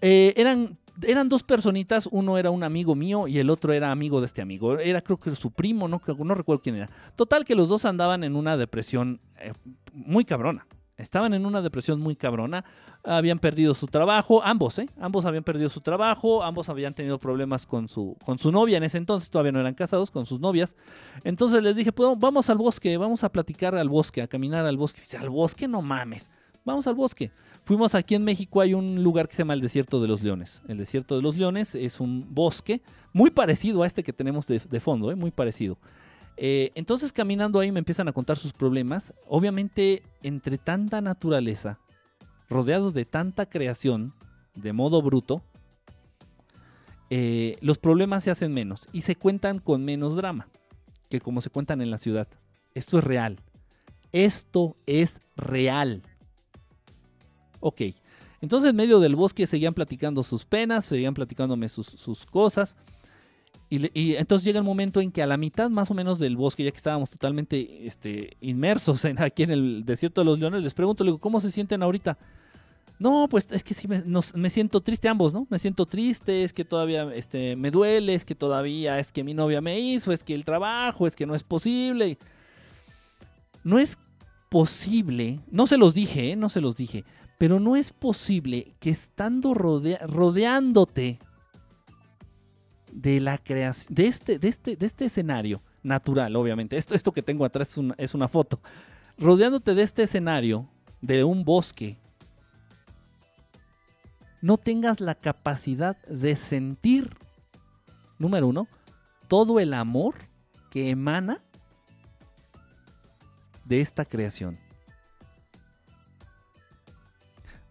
Eh, 0.00 0.34
eran 0.36 0.78
eran 1.02 1.28
dos 1.28 1.42
personitas, 1.42 2.08
uno 2.10 2.38
era 2.38 2.50
un 2.50 2.62
amigo 2.62 2.94
mío 2.94 3.26
y 3.26 3.38
el 3.38 3.50
otro 3.50 3.72
era 3.72 3.90
amigo 3.90 4.20
de 4.20 4.26
este 4.26 4.42
amigo. 4.42 4.78
Era 4.78 5.00
creo 5.00 5.18
que 5.18 5.34
su 5.34 5.50
primo, 5.50 5.88
no, 5.88 6.00
no 6.18 6.34
recuerdo 6.34 6.62
quién 6.62 6.76
era. 6.76 6.90
Total 7.16 7.44
que 7.44 7.54
los 7.54 7.68
dos 7.68 7.84
andaban 7.84 8.24
en 8.24 8.36
una 8.36 8.56
depresión 8.56 9.20
eh, 9.38 9.52
muy 9.92 10.24
cabrona. 10.24 10.66
Estaban 10.96 11.34
en 11.34 11.44
una 11.44 11.60
depresión 11.60 11.98
muy 11.98 12.14
cabrona, 12.14 12.64
habían 13.02 13.40
perdido 13.40 13.74
su 13.74 13.88
trabajo, 13.88 14.44
ambos, 14.44 14.78
¿eh? 14.78 14.88
Ambos 15.00 15.26
habían 15.26 15.42
perdido 15.42 15.68
su 15.68 15.80
trabajo, 15.80 16.44
ambos 16.44 16.68
habían 16.68 16.94
tenido 16.94 17.18
problemas 17.18 17.66
con 17.66 17.88
su, 17.88 18.16
con 18.24 18.38
su 18.38 18.52
novia 18.52 18.76
en 18.76 18.84
ese 18.84 18.98
entonces, 18.98 19.28
todavía 19.28 19.50
no 19.50 19.58
eran 19.58 19.74
casados, 19.74 20.12
con 20.12 20.24
sus 20.24 20.38
novias. 20.38 20.76
Entonces 21.24 21.64
les 21.64 21.74
dije, 21.74 21.90
pues 21.90 22.16
vamos 22.16 22.48
al 22.48 22.58
bosque, 22.58 22.96
vamos 22.96 23.24
a 23.24 23.32
platicar 23.32 23.74
al 23.74 23.88
bosque, 23.88 24.22
a 24.22 24.28
caminar 24.28 24.64
al 24.66 24.76
bosque. 24.76 25.00
Dice, 25.00 25.16
al 25.16 25.30
bosque 25.30 25.66
no 25.66 25.82
mames 25.82 26.30
vamos 26.64 26.86
al 26.86 26.94
bosque. 26.94 27.30
Fuimos 27.64 27.94
aquí 27.94 28.14
en 28.14 28.24
México, 28.24 28.60
hay 28.60 28.74
un 28.74 29.02
lugar 29.02 29.28
que 29.28 29.34
se 29.34 29.42
llama 29.42 29.54
el 29.54 29.60
Desierto 29.60 30.00
de 30.00 30.08
los 30.08 30.22
Leones. 30.22 30.62
El 30.68 30.78
Desierto 30.78 31.16
de 31.16 31.22
los 31.22 31.36
Leones 31.36 31.74
es 31.74 32.00
un 32.00 32.26
bosque 32.34 32.82
muy 33.12 33.30
parecido 33.30 33.82
a 33.82 33.86
este 33.86 34.02
que 34.02 34.12
tenemos 34.12 34.46
de, 34.46 34.80
fondo, 34.80 35.10
¿eh? 35.10 35.14
muy 35.14 35.30
parecido. 35.30 35.78
Eh, 36.36 36.72
entonces 36.74 37.12
caminando 37.12 37.60
ahí 37.60 37.70
me 37.70 37.78
empiezan 37.78 38.08
a 38.08 38.12
contar 38.12 38.36
sus 38.36 38.52
problemas. 38.52 39.14
Obviamente 39.26 40.02
entre 40.22 40.58
tanta 40.58 41.00
naturaleza, 41.00 41.78
rodeados 42.48 42.92
de 42.92 43.04
tanta 43.04 43.46
creación, 43.46 44.12
de 44.54 44.72
modo 44.72 45.00
bruto, 45.00 45.42
eh, 47.10 47.56
los 47.60 47.78
problemas 47.78 48.24
se 48.24 48.30
hacen 48.30 48.52
menos 48.52 48.88
y 48.92 49.02
se 49.02 49.14
cuentan 49.14 49.58
con 49.58 49.84
menos 49.84 50.16
drama 50.16 50.48
que 51.08 51.20
como 51.20 51.40
se 51.40 51.50
cuentan 51.50 51.80
en 51.80 51.90
la 51.90 51.98
ciudad. 51.98 52.26
Esto 52.74 52.98
es 52.98 53.04
real. 53.04 53.38
Esto 54.10 54.76
es 54.86 55.20
real. 55.36 56.02
Ok. 57.66 57.80
Entonces 58.42 58.70
en 58.70 58.76
medio 58.76 59.00
del 59.00 59.16
bosque 59.16 59.46
seguían 59.46 59.72
platicando 59.72 60.22
sus 60.22 60.44
penas, 60.44 60.84
seguían 60.84 61.14
platicándome 61.14 61.70
sus, 61.70 62.26
cosas. 62.26 62.76
Y, 63.70 64.16
entonces 64.16 64.44
llega 64.44 64.58
el 64.58 64.66
momento 64.66 65.00
en 65.00 65.10
que 65.10 65.22
a 65.22 65.26
la 65.26 65.38
mitad 65.38 65.70
más 65.70 65.90
o 65.90 65.94
menos 65.94 66.18
del 66.18 66.36
bosque, 66.36 66.62
ya 66.62 66.70
que 66.70 66.76
estábamos 66.76 67.08
totalmente 67.08 67.86
este, 67.86 68.36
inmersos 68.42 69.06
en, 69.06 69.18
aquí 69.18 69.44
en 69.44 69.50
el 69.50 69.82
desierto 69.86 70.20
de 70.20 70.26
los 70.26 70.38
leones, 70.38 70.62
les 70.62 70.74
pregunto, 70.74 71.04
le 71.04 71.08
digo, 71.08 71.18
¿cómo 71.18 71.40
se 71.40 71.50
sienten 71.50 71.82
ahorita? 71.82 72.18
No, 72.98 73.28
pues 73.30 73.50
es 73.50 73.64
que 73.64 73.72
sí 73.72 73.88
me, 73.88 74.50
siento 74.50 74.82
triste 74.82 75.08
ambos, 75.08 75.32
¿no? 75.32 75.46
Me 75.48 75.58
siento 75.58 75.86
triste, 75.86 76.44
es 76.44 76.52
que 76.52 76.66
todavía 76.66 77.10
este, 77.14 77.56
me 77.56 77.70
duele, 77.70 78.12
es 78.12 78.26
que 78.26 78.34
todavía 78.34 78.98
es 78.98 79.10
que 79.10 79.24
mi 79.24 79.32
novia 79.32 79.62
me 79.62 79.80
hizo, 79.80 80.12
es 80.12 80.22
que 80.22 80.34
el 80.34 80.44
trabajo, 80.44 81.06
es 81.06 81.16
que 81.16 81.24
no 81.24 81.34
es 81.34 81.42
posible. 81.42 82.18
No 83.62 83.78
es 83.78 83.96
posible, 84.50 85.40
no 85.50 85.66
se 85.66 85.78
los 85.78 85.94
dije, 85.94 86.32
¿eh? 86.32 86.36
no 86.36 86.48
se 86.48 86.60
los 86.60 86.76
dije, 86.76 87.04
pero 87.38 87.60
no 87.60 87.76
es 87.76 87.92
posible 87.92 88.74
que 88.80 88.90
estando 88.90 89.54
rodeándote 89.54 91.18
de 92.92 93.20
la 93.20 93.38
creación, 93.38 93.94
de 93.94 94.06
este, 94.06 94.38
de, 94.38 94.48
este, 94.48 94.76
de 94.76 94.86
este 94.86 95.06
escenario 95.06 95.62
natural, 95.82 96.36
obviamente, 96.36 96.76
esto, 96.76 96.94
esto 96.94 97.12
que 97.12 97.22
tengo 97.22 97.44
atrás 97.44 97.70
es 97.70 97.78
una, 97.78 97.94
es 97.98 98.14
una 98.14 98.28
foto, 98.28 98.60
rodeándote 99.18 99.74
de 99.74 99.82
este 99.82 100.04
escenario, 100.04 100.68
de 101.00 101.24
un 101.24 101.44
bosque, 101.44 101.98
no 104.40 104.58
tengas 104.58 105.00
la 105.00 105.14
capacidad 105.14 105.96
de 106.06 106.36
sentir 106.36 107.16
número 108.18 108.48
uno, 108.48 108.68
todo 109.28 109.58
el 109.60 109.74
amor 109.74 110.14
que 110.70 110.90
emana 110.90 111.42
de 113.64 113.80
esta 113.80 114.04
creación. 114.04 114.58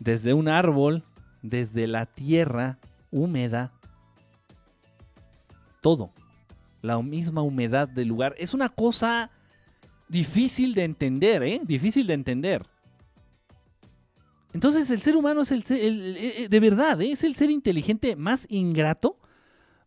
Desde 0.03 0.33
un 0.33 0.49
árbol, 0.49 1.05
desde 1.41 1.87
la 1.87 2.05
tierra 2.05 2.77
húmeda, 3.09 3.71
todo. 5.79 6.11
La 6.81 7.01
misma 7.01 7.41
humedad 7.41 7.87
del 7.87 8.09
lugar. 8.09 8.35
Es 8.37 8.53
una 8.53 8.67
cosa 8.67 9.31
difícil 10.09 10.73
de 10.73 10.83
entender, 10.83 11.41
¿eh? 11.43 11.61
Difícil 11.63 12.05
de 12.05 12.15
entender. 12.15 12.65
Entonces 14.51 14.91
el 14.91 15.01
ser 15.01 15.15
humano 15.15 15.41
es 15.41 15.53
el, 15.53 15.63
ser, 15.63 16.49
de 16.49 16.59
verdad, 16.59 17.01
¿eh? 17.01 17.11
es 17.11 17.23
el 17.23 17.33
ser 17.35 17.49
inteligente 17.49 18.17
más 18.17 18.45
ingrato, 18.49 19.17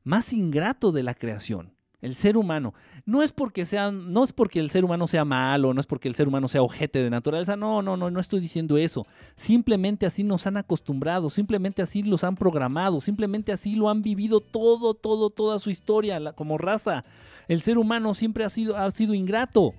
más 0.02 0.32
ingrato 0.32 0.92
de 0.92 1.02
la 1.02 1.12
creación. 1.12 1.75
El 2.00 2.14
ser 2.14 2.36
humano. 2.36 2.74
No 3.04 3.22
es 3.22 3.32
porque 3.32 3.64
sea, 3.64 3.90
no 3.90 4.22
es 4.22 4.32
porque 4.32 4.60
el 4.60 4.70
ser 4.70 4.84
humano 4.84 5.06
sea 5.06 5.24
malo, 5.24 5.72
no 5.72 5.80
es 5.80 5.86
porque 5.86 6.08
el 6.08 6.14
ser 6.14 6.28
humano 6.28 6.46
sea 6.46 6.62
ojete 6.62 7.02
de 7.02 7.10
naturaleza. 7.10 7.56
No, 7.56 7.82
no, 7.82 7.96
no, 7.96 8.10
no 8.10 8.20
estoy 8.20 8.40
diciendo 8.40 8.76
eso. 8.76 9.06
Simplemente 9.34 10.06
así 10.06 10.22
nos 10.22 10.46
han 10.46 10.56
acostumbrado, 10.56 11.30
simplemente 11.30 11.82
así 11.82 12.02
los 12.02 12.22
han 12.22 12.36
programado, 12.36 13.00
simplemente 13.00 13.52
así 13.52 13.76
lo 13.76 13.88
han 13.88 14.02
vivido 14.02 14.40
todo, 14.40 14.94
todo, 14.94 15.30
toda 15.30 15.58
su 15.58 15.70
historia 15.70 16.32
como 16.32 16.58
raza. 16.58 17.04
El 17.48 17.62
ser 17.62 17.78
humano 17.78 18.12
siempre 18.14 18.44
ha 18.44 18.50
sido, 18.50 18.76
ha 18.76 18.90
sido 18.90 19.14
ingrato 19.14 19.72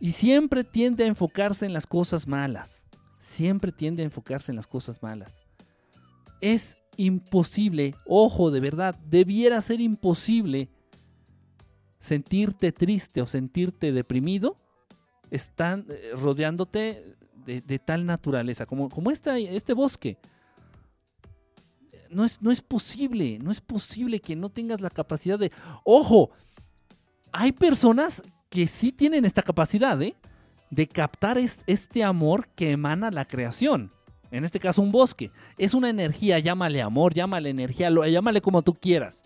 y 0.00 0.12
siempre 0.12 0.64
tiende 0.64 1.04
a 1.04 1.08
enfocarse 1.08 1.66
en 1.66 1.72
las 1.72 1.86
cosas 1.86 2.26
malas 2.26 2.84
siempre 3.22 3.72
tiende 3.72 4.02
a 4.02 4.06
enfocarse 4.06 4.52
en 4.52 4.56
las 4.56 4.66
cosas 4.66 5.02
malas. 5.02 5.36
Es 6.40 6.76
imposible, 6.96 7.94
ojo, 8.04 8.50
de 8.50 8.60
verdad, 8.60 8.96
debiera 9.06 9.60
ser 9.62 9.80
imposible 9.80 10.68
sentirte 12.02 12.72
triste 12.72 13.22
o 13.22 13.26
sentirte 13.26 13.92
deprimido, 13.92 14.56
están 15.30 15.86
eh, 15.88 16.10
rodeándote 16.16 17.16
de, 17.46 17.78
tal 17.78 18.04
naturaleza, 18.06 18.66
como, 18.66 18.88
como 18.88 19.12
este 19.12 19.72
bosque. 19.72 20.18
No 22.10 22.24
es, 22.24 22.42
no 22.42 22.50
es 22.50 22.60
posible, 22.60 23.38
no 23.38 23.52
es 23.52 23.60
posible 23.60 24.20
que 24.20 24.34
no 24.34 24.50
tengas 24.50 24.80
la 24.80 24.90
capacidad 24.90 25.38
de... 25.38 25.52
Ojo, 25.84 26.30
hay 27.30 27.52
personas 27.52 28.20
que 28.50 28.66
sí 28.66 28.90
tienen 28.90 29.24
esta 29.24 29.42
capacidad, 29.42 30.00
¿eh? 30.02 30.16
de 30.70 30.88
captar 30.88 31.38
este 31.38 32.02
amor 32.02 32.48
que 32.48 32.72
emana 32.72 33.12
la 33.12 33.26
creación. 33.26 33.92
En 34.32 34.44
este 34.44 34.58
caso, 34.58 34.82
un 34.82 34.90
bosque. 34.90 35.30
Es 35.56 35.72
una 35.72 35.88
energía, 35.88 36.40
llámale 36.40 36.82
amor, 36.82 37.14
llámale 37.14 37.50
energía, 37.50 37.90
llámale 37.90 38.40
como 38.40 38.62
tú 38.62 38.74
quieras. 38.74 39.24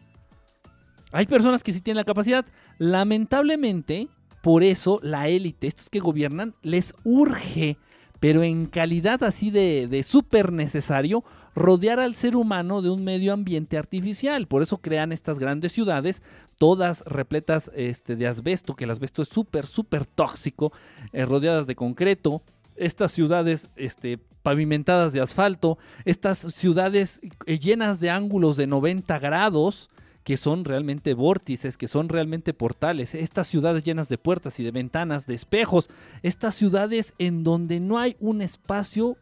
Hay 1.17 1.25
personas 1.25 1.64
que 1.64 1.73
sí 1.73 1.81
tienen 1.81 1.97
la 1.97 2.05
capacidad. 2.05 2.45
Lamentablemente, 2.77 4.09
por 4.43 4.62
eso 4.62 5.01
la 5.03 5.29
élite, 5.29 5.67
estos 5.67 5.89
que 5.89 5.99
gobiernan, 5.99 6.55
les 6.61 6.95
urge, 7.05 7.79
pero 8.21 8.43
en 8.43 8.67
calidad 8.67 9.23
así 9.23 9.51
de, 9.51 10.03
súper 10.07 10.53
necesario, 10.53 11.25
rodear 11.55 12.01
al 12.01 12.14
ser 12.14 12.37
humano 12.37 12.83
de 12.83 12.91
un 12.91 13.03
medio 13.03 13.33
ambiente 13.33 13.79
artificial. 13.79 14.47
Por 14.47 14.62
eso 14.62 14.77
crean 14.77 15.11
estas 15.11 15.39
grandes 15.39 15.73
ciudades, 15.73 16.23
todas 16.59 17.03
repletas 17.07 17.71
este, 17.75 18.14
de 18.14 18.27
asbesto, 18.27 18.77
que 18.77 18.85
el 18.85 18.91
asbesto 18.91 19.23
es 19.23 19.29
súper, 19.29 19.64
súper 19.64 20.05
tóxico, 20.05 20.71
eh, 21.14 21.25
rodeadas 21.25 21.67
de 21.67 21.77
concreto. 21.77 22.43
Estas 22.77 23.11
ciudades 23.11 23.71
este, 23.77 24.19
pavimentadas 24.43 25.14
de 25.14 25.23
asfalto, 25.23 25.79
estas 26.05 26.37
ciudades 26.37 27.21
eh, 27.47 27.59
llenas 27.59 28.01
de 28.01 28.11
ángulos 28.11 28.59
de 28.59 28.67
90 28.67 29.19
grados, 29.19 29.89
que 30.27 30.37
son 30.37 30.64
realmente 30.64 31.14
vórtices, 31.14 31.77
que 31.77 31.87
son 31.87 32.09
realmente 32.09 32.53
portales, 32.53 33.14
estas 33.14 33.47
ciudades 33.47 33.85
llenas 33.85 34.09
de 34.09 34.18
puertas 34.18 34.59
y 34.59 34.64
de 34.64 34.72
ventanas, 34.72 35.24
de 35.29 35.35
espejos, 35.35 35.89
estas 36.24 36.57
ciudades 36.57 37.14
en 37.18 37.45
donde 37.45 37.79
no 37.79 37.97
hay 38.01 38.16
un 38.18 38.43
espacio 38.43 39.16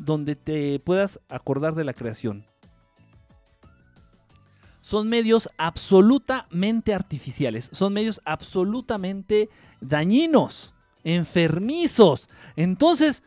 donde 0.00 0.34
te 0.34 0.80
puedas 0.80 1.20
acordar 1.28 1.76
de 1.76 1.84
la 1.84 1.92
creación. 1.92 2.44
Son 4.80 5.08
medios 5.08 5.48
absolutamente 5.58 6.92
artificiales, 6.92 7.70
son 7.72 7.92
medios 7.92 8.20
absolutamente 8.24 9.50
dañinos, 9.80 10.74
enfermizos. 11.04 12.28
Entonces, 12.56 13.22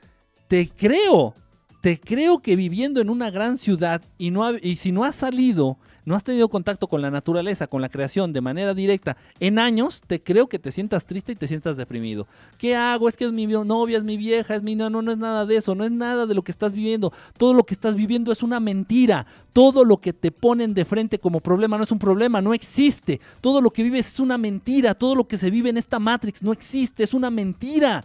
te 0.50 0.68
creo, 0.68 1.34
te 1.82 1.98
creo 1.98 2.42
que 2.42 2.58
viviendo 2.58 3.00
en 3.00 3.10
una 3.10 3.32
gran 3.32 3.58
ciudad 3.58 4.02
y, 4.18 4.34
y 4.62 4.76
si 4.76 4.92
no 4.92 5.06
has 5.06 5.16
salido 5.16 5.78
no 6.06 6.16
has 6.16 6.24
tenido 6.24 6.49
contacto 6.49 6.88
con 6.88 7.02
la 7.02 7.12
naturaleza, 7.12 7.68
con 7.68 7.82
la 7.82 7.89
creación 7.89 8.34
de 8.34 8.41
manera 8.41 8.74
directa 8.74 9.18
en 9.39 9.60
años, 9.60 10.02
te 10.06 10.22
creo 10.22 10.47
que 10.47 10.60
te 10.60 10.72
sientas 10.72 11.06
triste 11.06 11.32
y 11.34 11.36
te 11.36 11.47
sientas 11.47 11.78
deprimido. 11.78 12.28
¿Qué 12.58 12.76
hago? 12.76 13.08
Es 13.08 13.18
que 13.18 13.26
es 13.26 13.32
mi 13.32 13.47
novia, 13.47 13.97
es 13.97 14.04
mi 14.04 14.18
vieja, 14.18 14.56
es 14.56 14.64
mi 14.64 14.76
no, 14.76 14.89
no, 14.89 15.02
no 15.02 15.12
es 15.12 15.18
nada 15.18 15.45
de 15.45 15.58
eso, 15.58 15.76
no 15.76 15.84
es 15.84 15.91
nada 15.91 16.26
de 16.26 16.34
lo 16.34 16.43
que 16.43 16.52
estás 16.52 16.74
viviendo. 16.74 17.12
Todo 17.38 17.54
lo 17.54 17.64
que 17.64 17.74
estás 17.74 17.95
viviendo 17.95 18.32
es 18.32 18.43
una 18.43 18.60
mentira. 18.60 19.26
Todo 19.54 19.86
lo 19.86 19.97
que 19.97 20.14
te 20.14 20.32
ponen 20.32 20.74
de 20.74 20.86
frente 20.86 21.20
como 21.20 21.39
problema 21.39 21.78
no 21.78 21.84
es 21.84 21.91
un 21.91 21.99
problema, 21.99 22.41
no 22.41 22.54
existe. 22.54 23.20
Todo 23.41 23.62
lo 23.62 23.72
que 23.72 23.84
vives 23.84 24.08
es 24.08 24.20
una 24.20 24.38
mentira. 24.38 24.95
Todo 24.95 25.16
lo 25.16 25.28
que 25.28 25.38
se 25.38 25.49
vive 25.49 25.70
en 25.70 25.78
esta 25.78 25.99
Matrix 25.99 26.41
no 26.41 26.52
existe, 26.52 27.04
es 27.04 27.14
una 27.14 27.30
mentira. 27.30 28.04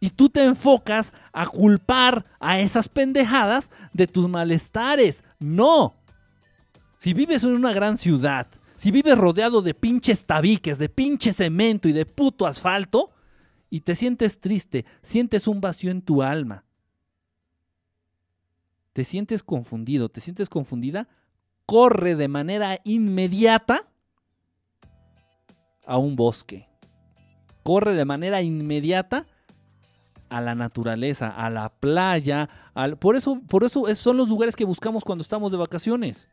Y 0.00 0.10
tú 0.10 0.30
te 0.30 0.42
enfocas 0.42 1.12
a 1.32 1.46
culpar 1.46 2.24
a 2.40 2.58
esas 2.58 2.88
pendejadas 2.88 3.70
de 3.92 4.06
tus 4.06 4.28
malestares. 4.28 5.22
No. 5.38 5.94
Si 6.98 7.12
vives 7.12 7.44
en 7.44 7.50
una 7.50 7.72
gran 7.72 7.98
ciudad, 7.98 8.48
si 8.76 8.90
vives 8.90 9.18
rodeado 9.18 9.60
de 9.60 9.74
pinches 9.74 10.24
tabiques, 10.24 10.78
de 10.78 10.88
pinche 10.88 11.34
cemento 11.34 11.86
y 11.86 11.92
de 11.92 12.06
puto 12.06 12.46
asfalto, 12.46 13.10
y 13.68 13.80
te 13.80 13.94
sientes 13.94 14.40
triste, 14.40 14.86
sientes 15.02 15.46
un 15.46 15.60
vacío 15.60 15.90
en 15.90 16.02
tu 16.02 16.22
alma, 16.22 16.64
te 18.92 19.04
sientes 19.04 19.42
confundido, 19.42 20.08
te 20.08 20.20
sientes 20.20 20.48
confundida, 20.48 21.08
corre 21.66 22.16
de 22.16 22.28
manera 22.28 22.80
inmediata 22.84 23.86
a 25.86 25.98
un 25.98 26.16
bosque. 26.16 26.68
Corre 27.62 27.94
de 27.94 28.04
manera 28.04 28.42
inmediata 28.42 29.26
a 30.30 30.40
la 30.40 30.54
naturaleza, 30.54 31.28
a 31.28 31.50
la 31.50 31.68
playa. 31.68 32.48
Por, 32.98 33.16
eso, 33.16 33.40
por 33.48 33.64
eso 33.64 33.84
son 33.94 34.16
los 34.16 34.28
lugares 34.28 34.56
que 34.56 34.64
buscamos 34.64 35.04
cuando 35.04 35.22
estamos 35.22 35.52
de 35.52 35.58
vacaciones. 35.58 36.28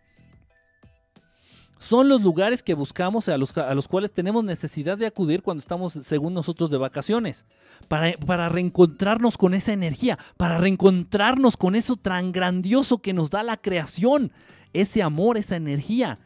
Son 1.79 2.09
los 2.09 2.21
lugares 2.21 2.63
que 2.63 2.73
buscamos 2.73 3.29
a 3.29 3.37
los, 3.37 3.55
a 3.57 3.75
los 3.75 3.87
cuales 3.87 4.11
tenemos 4.11 4.43
necesidad 4.43 4.97
de 4.97 5.05
acudir 5.05 5.43
cuando 5.43 5.59
estamos, 5.59 5.93
según 6.01 6.33
nosotros, 6.33 6.71
de 6.71 6.77
vacaciones. 6.77 7.45
Para, 7.87 8.13
para 8.13 8.49
reencontrarnos 8.49 9.37
con 9.37 9.53
esa 9.53 9.73
energía, 9.73 10.17
para 10.37 10.57
reencontrarnos 10.57 11.55
con 11.55 11.75
eso 11.75 11.95
tan 11.95 12.31
grandioso 12.31 12.99
que 12.99 13.13
nos 13.13 13.29
da 13.29 13.43
la 13.43 13.57
creación. 13.57 14.31
Ese 14.73 15.03
amor, 15.03 15.37
esa 15.37 15.55
energía 15.55 16.19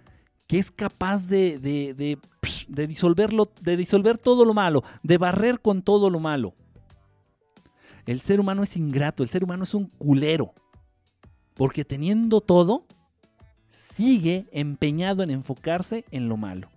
que 0.47 0.57
es 0.57 0.71
capaz 0.71 1.27
de, 1.27 1.59
de, 1.59 2.17
de 2.67 2.87
disolverlo, 2.87 3.51
de 3.61 3.77
disolver 3.77 4.17
todo 4.17 4.45
lo 4.45 4.53
malo, 4.53 4.83
de 5.03 5.17
barrer 5.17 5.61
con 5.61 5.81
todo 5.81 6.09
lo 6.09 6.19
malo. 6.19 6.55
El 8.05 8.19
ser 8.21 8.39
humano 8.39 8.63
es 8.63 8.75
ingrato, 8.77 9.23
el 9.23 9.29
ser 9.29 9.43
humano 9.43 9.63
es 9.63 9.73
un 9.73 9.85
culero. 9.85 10.53
Porque 11.53 11.85
teniendo 11.85 12.41
todo, 12.41 12.85
sigue 13.69 14.47
empeñado 14.51 15.23
en 15.23 15.29
enfocarse 15.29 16.05
en 16.11 16.29
lo 16.29 16.37
malo. 16.37 16.69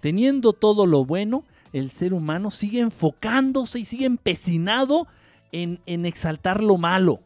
Teniendo 0.00 0.52
todo 0.52 0.86
lo 0.86 1.04
bueno, 1.04 1.44
el 1.72 1.90
ser 1.90 2.14
humano 2.14 2.50
sigue 2.50 2.80
enfocándose 2.80 3.78
y 3.78 3.84
sigue 3.84 4.06
empecinado 4.06 5.06
en, 5.52 5.80
en 5.86 6.06
exaltar 6.06 6.62
lo 6.62 6.78
malo. 6.78 7.20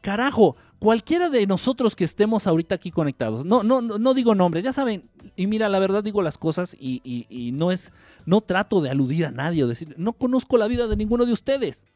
Carajo, 0.00 0.56
cualquiera 0.84 1.30
de 1.30 1.46
nosotros 1.46 1.96
que 1.96 2.04
estemos 2.04 2.46
ahorita 2.46 2.74
aquí 2.74 2.90
conectados, 2.90 3.46
no, 3.46 3.62
no, 3.62 3.80
no 3.80 4.12
digo 4.12 4.34
nombres, 4.34 4.64
ya 4.64 4.72
saben, 4.74 5.08
y 5.34 5.46
mira, 5.46 5.70
la 5.70 5.78
verdad 5.78 6.04
digo 6.04 6.20
las 6.20 6.36
cosas 6.36 6.76
y, 6.78 7.52
no 7.54 7.72
es, 7.72 7.90
no 8.26 8.42
trato 8.42 8.82
de 8.82 8.90
aludir 8.90 9.24
a 9.24 9.30
nadie 9.30 9.64
o 9.64 9.66
decir, 9.66 9.94
no 9.96 10.12
conozco 10.12 10.58
la 10.58 10.68
vida 10.68 10.86
de 10.86 10.94
ninguno 10.94 11.24
de 11.24 11.32
ustedes. 11.32 11.86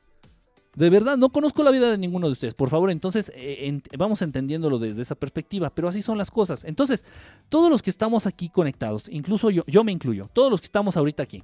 De 0.74 0.88
verdad, 0.88 1.18
no 1.18 1.28
conozco 1.28 1.62
la 1.62 1.70
vida 1.70 1.90
de 1.90 1.98
ninguno 1.98 2.28
de 2.28 2.32
ustedes. 2.32 2.54
Por 2.54 2.70
favor, 2.70 2.90
entonces 2.90 3.30
eh, 3.34 3.78
vamos 3.98 4.22
entendiéndolo 4.22 4.78
desde 4.78 5.02
esa 5.02 5.16
perspectiva, 5.16 5.68
pero 5.68 5.88
así 5.88 6.00
son 6.00 6.16
las 6.16 6.30
cosas. 6.30 6.64
Entonces, 6.64 7.04
todos 7.50 7.70
los 7.70 7.82
que 7.82 7.90
estamos 7.90 8.26
aquí 8.26 8.48
conectados, 8.48 9.06
incluso 9.10 9.50
yo, 9.50 9.64
yo 9.66 9.84
me 9.84 9.92
incluyo, 9.92 10.30
todos 10.32 10.50
los 10.50 10.62
que 10.62 10.66
estamos 10.66 10.96
ahorita 10.96 11.22
aquí, 11.22 11.42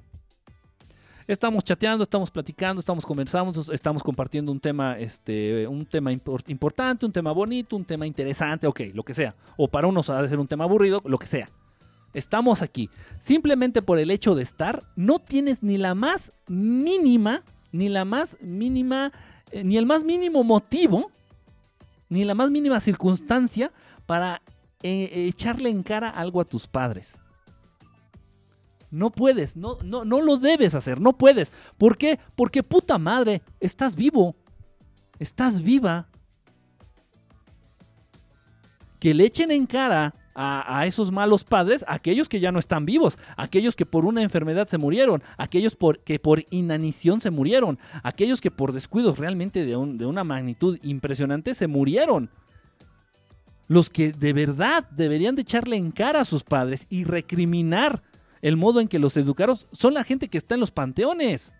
estamos 1.27 1.63
chateando, 1.63 2.03
estamos 2.03 2.29
platicando, 2.29 2.79
estamos 2.79 3.05
conversando, 3.05 3.73
estamos 3.73 4.03
compartiendo 4.03 4.51
un 4.51 4.59
tema, 4.59 4.97
este, 4.97 5.67
un 5.67 5.85
tema 5.85 6.11
importante, 6.11 7.05
un 7.05 7.11
tema 7.11 7.31
bonito, 7.31 7.75
un 7.75 7.85
tema 7.85 8.05
interesante, 8.05 8.67
ok, 8.67 8.81
lo 8.93 9.03
que 9.03 9.13
sea. 9.13 9.35
O 9.57 9.67
para 9.67 9.87
unos 9.87 10.09
ha 10.09 10.21
de 10.21 10.29
ser 10.29 10.39
un 10.39 10.47
tema 10.47 10.65
aburrido, 10.65 11.01
lo 11.05 11.17
que 11.17 11.27
sea. 11.27 11.49
Estamos 12.13 12.61
aquí. 12.61 12.89
Simplemente 13.19 13.81
por 13.81 13.99
el 13.99 14.11
hecho 14.11 14.35
de 14.35 14.43
estar, 14.43 14.83
no 14.95 15.19
tienes 15.19 15.63
ni 15.63 15.77
la 15.77 15.95
más 15.95 16.31
mínima, 16.47 17.43
ni 17.71 17.89
la 17.89 18.05
más 18.05 18.37
mínima, 18.39 19.11
eh, 19.51 19.63
ni 19.63 19.77
el 19.77 19.85
más 19.85 20.03
mínimo 20.03 20.43
motivo, 20.43 21.11
ni 22.07 22.23
la 22.23 22.35
más 22.35 22.51
mínima 22.51 22.79
circunstancia 22.79 23.71
para 24.05 24.41
eh, 24.83 25.27
echarle 25.27 25.69
en 25.69 25.83
cara 25.83 26.09
algo 26.09 26.39
a 26.39 26.45
tus 26.45 26.67
padres. 26.67 27.17
No 28.91 29.11
puedes, 29.11 29.55
no, 29.55 29.77
no, 29.83 30.05
no 30.05 30.21
lo 30.21 30.37
debes 30.37 30.75
hacer, 30.75 31.01
no 31.01 31.17
puedes. 31.17 31.51
¿Por 31.77 31.97
qué? 31.97 32.19
Porque 32.35 32.63
puta 32.63 32.97
madre, 32.97 33.41
estás 33.59 33.95
vivo, 33.95 34.35
estás 35.19 35.61
viva. 35.61 36.07
Que 38.99 39.13
le 39.13 39.25
echen 39.25 39.51
en 39.51 39.65
cara 39.65 40.15
a, 40.35 40.85
esos 40.85 41.11
malos 41.11 41.45
padres, 41.45 41.85
aquellos 41.87 42.27
que 42.27 42.41
ya 42.41 42.51
no 42.51 42.59
están 42.59 42.85
vivos, 42.85 43.17
aquellos 43.37 43.75
que 43.75 43.85
por 43.85 44.05
una 44.05 44.21
enfermedad 44.21 44.67
se 44.67 44.77
murieron, 44.77 45.23
aquellos 45.37 45.77
que 46.03 46.19
por 46.19 46.43
inanición 46.49 47.21
se 47.21 47.31
murieron, 47.31 47.79
aquellos 48.03 48.41
que 48.41 48.51
por 48.51 48.73
descuidos 48.73 49.17
realmente 49.17 49.63
de, 49.63 49.71
de 49.71 50.05
una 50.05 50.23
magnitud 50.25 50.77
impresionante 50.83 51.53
se 51.53 51.67
murieron. 51.67 52.29
Los 53.67 53.89
que 53.89 54.11
de 54.11 54.33
verdad 54.33 54.87
deberían 54.91 55.35
de 55.35 55.41
echarle 55.41 55.77
en 55.77 55.91
cara 55.91 56.21
a 56.21 56.25
sus 56.25 56.43
padres 56.43 56.85
y 56.89 57.05
recriminar 57.05 58.03
el 58.41 58.57
modo 58.57 58.79
en 58.79 58.87
que 58.87 58.99
los 58.99 59.17
educaron 59.17 59.57
son 59.71 59.93
la 59.93 60.03
gente 60.03 60.27
que 60.27 60.37
está 60.37 60.55
en 60.55 60.61
los 60.61 60.71
panteones. 60.71 61.53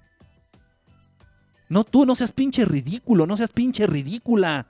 No 1.70 1.84
tú, 1.84 2.06
no 2.06 2.16
seas 2.16 2.32
pinche 2.32 2.66
ridículo, 2.66 3.26
no 3.26 3.36
seas 3.38 3.52
pinche 3.52 3.88
ridícula. 3.88 4.68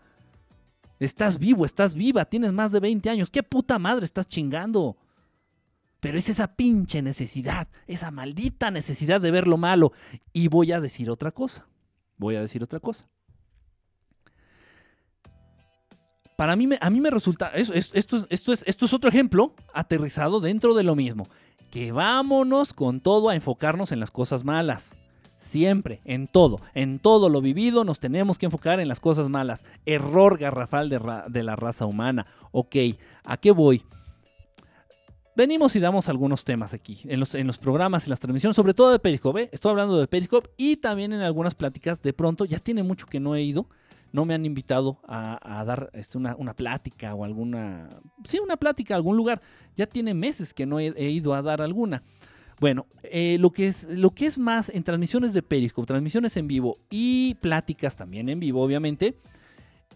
Estás 0.99 1.39
vivo, 1.39 1.65
estás 1.65 1.93
viva, 1.93 2.25
tienes 2.25 2.53
más 2.53 2.71
de 2.71 2.79
20 2.79 3.09
años. 3.09 3.29
¿Qué 3.29 3.43
puta 3.43 3.77
madre 3.79 4.05
estás 4.05 4.27
chingando? 4.27 4.97
Pero 5.99 6.17
es 6.17 6.29
esa 6.29 6.55
pinche 6.55 7.01
necesidad, 7.01 7.67
esa 7.87 8.11
maldita 8.11 8.71
necesidad 8.71 9.19
de 9.19 9.31
ver 9.31 9.47
lo 9.47 9.57
malo. 9.57 9.91
Y 10.31 10.47
voy 10.47 10.71
a 10.71 10.79
decir 10.79 11.09
otra 11.09 11.31
cosa. 11.31 11.67
Voy 12.17 12.35
a 12.35 12.41
decir 12.41 12.63
otra 12.63 12.79
cosa. 12.79 13.07
Para 16.37 16.55
mí, 16.55 16.69
a 16.79 16.89
mí 16.89 16.99
me 16.99 17.09
resulta, 17.09 17.47
esto, 17.49 17.73
esto, 18.33 18.53
es, 18.53 18.63
esto 18.67 18.85
es 18.85 18.93
otro 18.93 19.09
ejemplo 19.09 19.53
aterrizado 19.73 20.41
dentro 20.41 20.73
de 20.73 20.83
lo 20.83 20.95
mismo. 20.95 21.27
Que 21.75 21.91
vámonos 21.91 22.71
con 22.71 23.01
todo 23.01 23.27
a 23.27 23.35
enfocarnos 23.35 23.91
en 23.91 23.99
las 23.99 24.09
cosas 24.09 24.45
malas. 24.45 24.95
Siempre, 25.35 25.99
en 26.05 26.27
todo, 26.27 26.61
en 26.73 26.99
todo 26.99 27.27
lo 27.27 27.41
vivido 27.41 27.83
nos 27.83 27.99
tenemos 27.99 28.37
que 28.37 28.45
enfocar 28.45 28.79
en 28.79 28.87
las 28.87 29.01
cosas 29.01 29.27
malas. 29.27 29.65
Error 29.85 30.37
garrafal 30.37 30.87
de, 30.87 31.43
la 31.43 31.55
raza 31.57 31.85
humana. 31.85 32.27
Ok, 32.53 32.77
¿a 33.25 33.35
qué 33.35 33.51
voy? 33.51 33.83
Venimos 35.35 35.75
y 35.75 35.81
damos 35.81 36.07
algunos 36.07 36.45
temas 36.45 36.73
aquí, 36.73 37.01
en 37.03 37.19
los, 37.19 37.35
en 37.35 37.45
los 37.45 37.57
programas, 37.57 38.05
en 38.05 38.11
las 38.11 38.21
transmisiones, 38.21 38.55
sobre 38.55 38.73
todo 38.73 38.91
de 38.91 38.99
Periscope. 38.99 39.41
¿eh? 39.41 39.49
Estoy 39.51 39.71
hablando 39.71 39.97
de 39.97 40.07
Periscope 40.07 40.51
y 40.55 40.77
también 40.77 41.11
en 41.11 41.19
algunas 41.19 41.55
pláticas. 41.55 42.01
De 42.01 42.13
pronto, 42.13 42.45
ya 42.45 42.59
tiene 42.59 42.83
mucho 42.83 43.05
que 43.05 43.19
no 43.19 43.35
he 43.35 43.41
ido. 43.41 43.67
No 44.11 44.25
me 44.25 44.33
han 44.33 44.45
invitado 44.45 44.99
a, 45.07 45.63
dar 45.65 45.89
este, 45.93 46.17
una, 46.17 46.53
plática 46.53 47.13
o 47.13 47.25
alguna... 47.25 47.89
Sí, 48.23 48.39
una 48.39 48.57
plática 48.57 48.93
a 48.93 48.97
algún 48.97 49.17
lugar. 49.17 49.41
Ya 49.75 49.87
tiene 49.87 50.13
meses 50.13 50.53
que 50.53 50.65
no 50.65 50.79
he 50.79 51.09
ido 51.09 51.33
a 51.33 51.41
dar 51.41 51.61
alguna. 51.61 52.03
Bueno, 52.59 52.85
eh, 53.03 53.37
lo, 53.39 53.51
que 53.51 53.67
es, 53.67 53.85
lo 53.89 54.11
que 54.11 54.25
es 54.25 54.37
más 54.37 54.69
en 54.69 54.83
transmisiones 54.83 55.33
de 55.33 55.43
Periscope, 55.43 55.87
transmisiones 55.87 56.37
en 56.37 56.47
vivo 56.47 56.77
y 56.89 57.35
pláticas 57.35 57.97
también 57.97 58.29
en 58.29 58.39
vivo, 58.39 58.61
obviamente, 58.61 59.17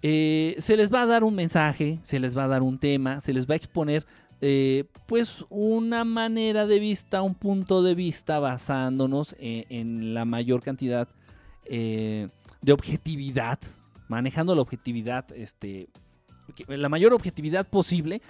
eh, 0.01 0.55
se 0.60 0.76
les 0.76 0.93
va 0.93 1.03
a 1.03 1.05
dar 1.05 1.24
un 1.24 1.36
mensaje, 1.36 1.99
se 2.03 2.20
les 2.20 2.38
va 2.38 2.45
a 2.45 2.47
dar 2.47 2.62
un 2.62 2.78
tema, 2.78 3.22
se 3.22 3.34
les 3.34 3.49
va 3.49 3.53
a 3.53 3.57
exponer 3.57 4.05
eh, 4.41 4.86
pues 5.05 5.45
una 5.49 6.03
manera 6.03 6.66
de 6.66 6.80
vista, 6.80 7.22
un 7.22 7.36
punto 7.36 7.82
de 7.82 7.95
vista 7.95 8.39
basándonos 8.39 9.36
en, 9.39 10.14
la 10.14 10.26
mayor 10.26 10.62
cantidad 10.62 11.07
de 11.70 12.74
objetividad, 12.74 13.60
manejando 14.10 14.53
la 14.53 14.62
objetividad, 14.62 15.26
este, 15.34 15.88
la 16.68 16.89
mayor 16.89 17.14
objetividad 17.14 17.66
posible, 17.66 18.22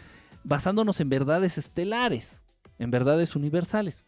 basándonos 0.44 1.00
en 1.00 1.10
verdades 1.10 1.58
estelares, 1.58 2.44
en 2.78 2.92
verdades 2.92 3.36
universales. 3.36 4.06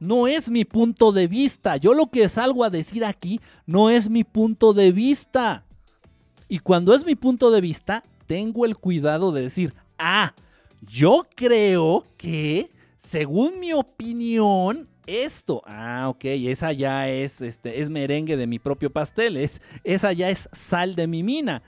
No 0.00 0.28
es 0.28 0.48
mi 0.48 0.64
punto 0.64 1.12
de 1.12 1.26
vista. 1.26 1.76
Yo 1.76 1.92
lo 1.92 2.06
que 2.06 2.28
salgo 2.28 2.64
a 2.64 2.70
decir 2.70 3.04
aquí 3.04 3.40
no 3.66 3.90
es 3.90 4.08
mi 4.08 4.24
punto 4.24 4.72
de 4.72 4.92
vista. 4.92 5.66
Y 6.48 6.60
cuando 6.60 6.94
es 6.94 7.04
mi 7.04 7.16
punto 7.16 7.50
de 7.50 7.60
vista, 7.60 8.04
tengo 8.26 8.64
el 8.64 8.76
cuidado 8.76 9.32
de 9.32 9.42
decir, 9.42 9.74
ah, 9.98 10.34
yo 10.82 11.26
creo 11.34 12.06
que, 12.16 12.70
según 12.96 13.58
mi 13.58 13.72
opinión, 13.72 14.87
esto, 15.08 15.62
ah, 15.66 16.08
ok, 16.08 16.24
esa 16.24 16.72
ya 16.72 17.08
es, 17.08 17.40
este, 17.40 17.80
es 17.80 17.90
merengue 17.90 18.36
de 18.36 18.46
mi 18.46 18.58
propio 18.58 18.90
pastel, 18.90 19.36
es, 19.36 19.60
esa 19.84 20.12
ya 20.12 20.30
es 20.30 20.48
sal 20.52 20.94
de 20.94 21.06
mi 21.06 21.22
mina. 21.22 21.62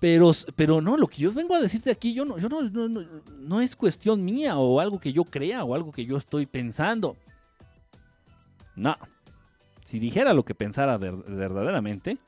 Pero, 0.00 0.32
pero 0.56 0.80
no, 0.80 0.96
lo 0.96 1.06
que 1.06 1.18
yo 1.18 1.32
vengo 1.32 1.54
a 1.54 1.60
decirte 1.60 1.90
aquí, 1.90 2.12
yo 2.12 2.24
no, 2.24 2.38
yo 2.38 2.48
no, 2.48 2.62
no, 2.62 3.06
no 3.38 3.60
es 3.60 3.76
cuestión 3.76 4.24
mía 4.24 4.58
o 4.58 4.80
algo 4.80 4.98
que 4.98 5.12
yo 5.12 5.24
crea 5.24 5.64
o 5.64 5.74
algo 5.74 5.92
que 5.92 6.04
yo 6.04 6.16
estoy 6.16 6.46
pensando. 6.46 7.16
No. 8.76 8.96
Si 9.84 9.98
dijera 9.98 10.34
lo 10.34 10.44
que 10.44 10.54
pensara 10.54 10.98
verdaderamente, 10.98 12.18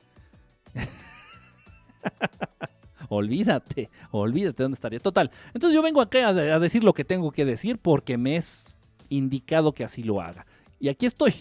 olvídate, 3.09 3.89
olvídate 4.11 4.63
dónde 4.63 4.75
estaría. 4.75 4.99
Total. 4.99 5.31
Entonces 5.53 5.73
yo 5.73 5.81
vengo 5.81 6.01
acá 6.01 6.29
a, 6.29 6.59
decir 6.59 6.83
lo 6.83 6.93
que 6.93 7.03
tengo 7.03 7.31
que 7.31 7.45
decir 7.45 7.79
porque 7.79 8.17
me 8.17 8.37
es 8.37 8.76
indicado 9.09 9.73
que 9.73 9.83
así 9.83 10.03
lo 10.03 10.21
haga. 10.21 10.45
Y 10.79 10.89
aquí 10.89 11.05
estoy. 11.05 11.33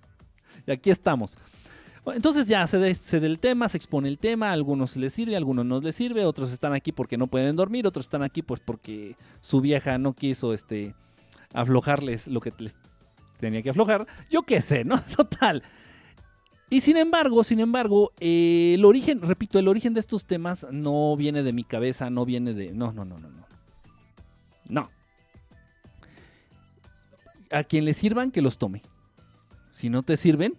y 0.66 0.70
aquí 0.70 0.90
estamos. 0.90 1.38
entonces 2.06 2.48
ya 2.48 2.66
se, 2.66 2.78
del 2.78 2.96
el 3.24 3.38
tema, 3.38 3.68
se 3.68 3.76
expone 3.76 4.08
el 4.08 4.18
tema, 4.18 4.50
a 4.50 4.52
algunos 4.52 4.96
les 4.96 5.12
sirve, 5.12 5.34
a 5.34 5.38
algunos 5.38 5.64
no 5.64 5.80
les 5.80 5.96
sirve, 5.96 6.24
otros 6.24 6.52
están 6.52 6.72
aquí 6.72 6.92
porque 6.92 7.16
no 7.16 7.26
pueden 7.26 7.56
dormir, 7.56 7.86
otros 7.86 8.06
están 8.06 8.22
aquí 8.22 8.42
pues 8.42 8.60
porque 8.60 9.16
su 9.40 9.60
vieja 9.60 9.98
no 9.98 10.12
quiso 10.12 10.52
este 10.52 10.94
aflojarles 11.52 12.28
lo 12.28 12.40
que 12.40 12.52
les 12.58 12.76
tenía 13.38 13.62
que 13.62 13.70
aflojar. 13.70 14.06
Yo 14.30 14.42
qué 14.42 14.60
sé, 14.60 14.84
¿no? 14.84 15.00
Total. 15.16 15.62
Y 16.70 16.80
sin 16.80 16.96
embargo, 16.96 17.44
sin 17.44 17.60
embargo, 17.60 18.12
eh, 18.20 18.72
el 18.74 18.84
origen, 18.84 19.20
repito, 19.22 19.58
el 19.58 19.68
origen 19.68 19.94
de 19.94 20.00
estos 20.00 20.24
temas 20.24 20.66
no 20.70 21.14
viene 21.16 21.42
de 21.42 21.52
mi 21.52 21.62
cabeza, 21.62 22.10
no 22.10 22.24
viene 22.24 22.54
de... 22.54 22.72
No, 22.72 22.92
no, 22.92 23.04
no, 23.04 23.18
no, 23.18 23.28
no. 23.28 23.46
No. 24.68 24.90
A 27.54 27.62
quien 27.62 27.84
le 27.84 27.94
sirvan, 27.94 28.32
que 28.32 28.42
los 28.42 28.58
tome. 28.58 28.82
Si 29.70 29.88
no 29.88 30.02
te 30.02 30.16
sirven, 30.16 30.58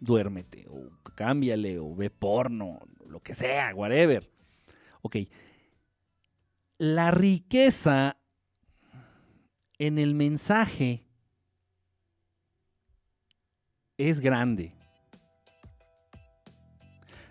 duérmete, 0.00 0.66
o 0.68 0.90
cámbiale, 1.14 1.78
o 1.78 1.94
ve 1.94 2.10
porno, 2.10 2.80
lo 3.06 3.20
que 3.20 3.34
sea, 3.34 3.72
whatever. 3.74 4.28
Ok. 5.02 5.16
La 6.78 7.12
riqueza 7.12 8.16
en 9.78 9.98
el 9.98 10.14
mensaje 10.14 11.04
es 13.96 14.20
grande. 14.20 14.74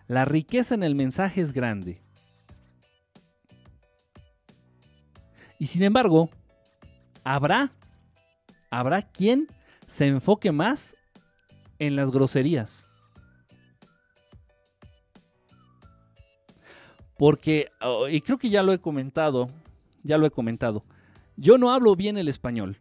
La 0.08 0.24
riqueza 0.26 0.76
en 0.76 0.84
el 0.84 0.96
mensaje 0.96 1.42
es 1.42 1.52
grande. 1.52 2.02
Y 5.60 5.68
sin 5.68 5.84
embargo, 5.84 6.30
habrá, 7.24 7.74
habrá 8.72 9.04
quien 9.04 9.48
se 9.86 10.08
enfoque 10.08 10.52
más 10.52 10.96
en 11.78 11.96
las 11.96 12.10
groserías. 12.10 12.88
Porque, 17.18 17.70
oh, 17.82 18.08
y 18.08 18.22
creo 18.22 18.40
que 18.40 18.50
ya 18.50 18.64
lo 18.64 18.74
he 18.74 18.80
comentado, 18.80 19.52
ya 20.02 20.18
lo 20.18 20.26
he 20.26 20.32
comentado, 20.32 20.84
yo 21.38 21.60
no 21.60 21.72
hablo 21.72 21.96
bien 21.96 22.18
el 22.18 22.28
español. 22.28 22.80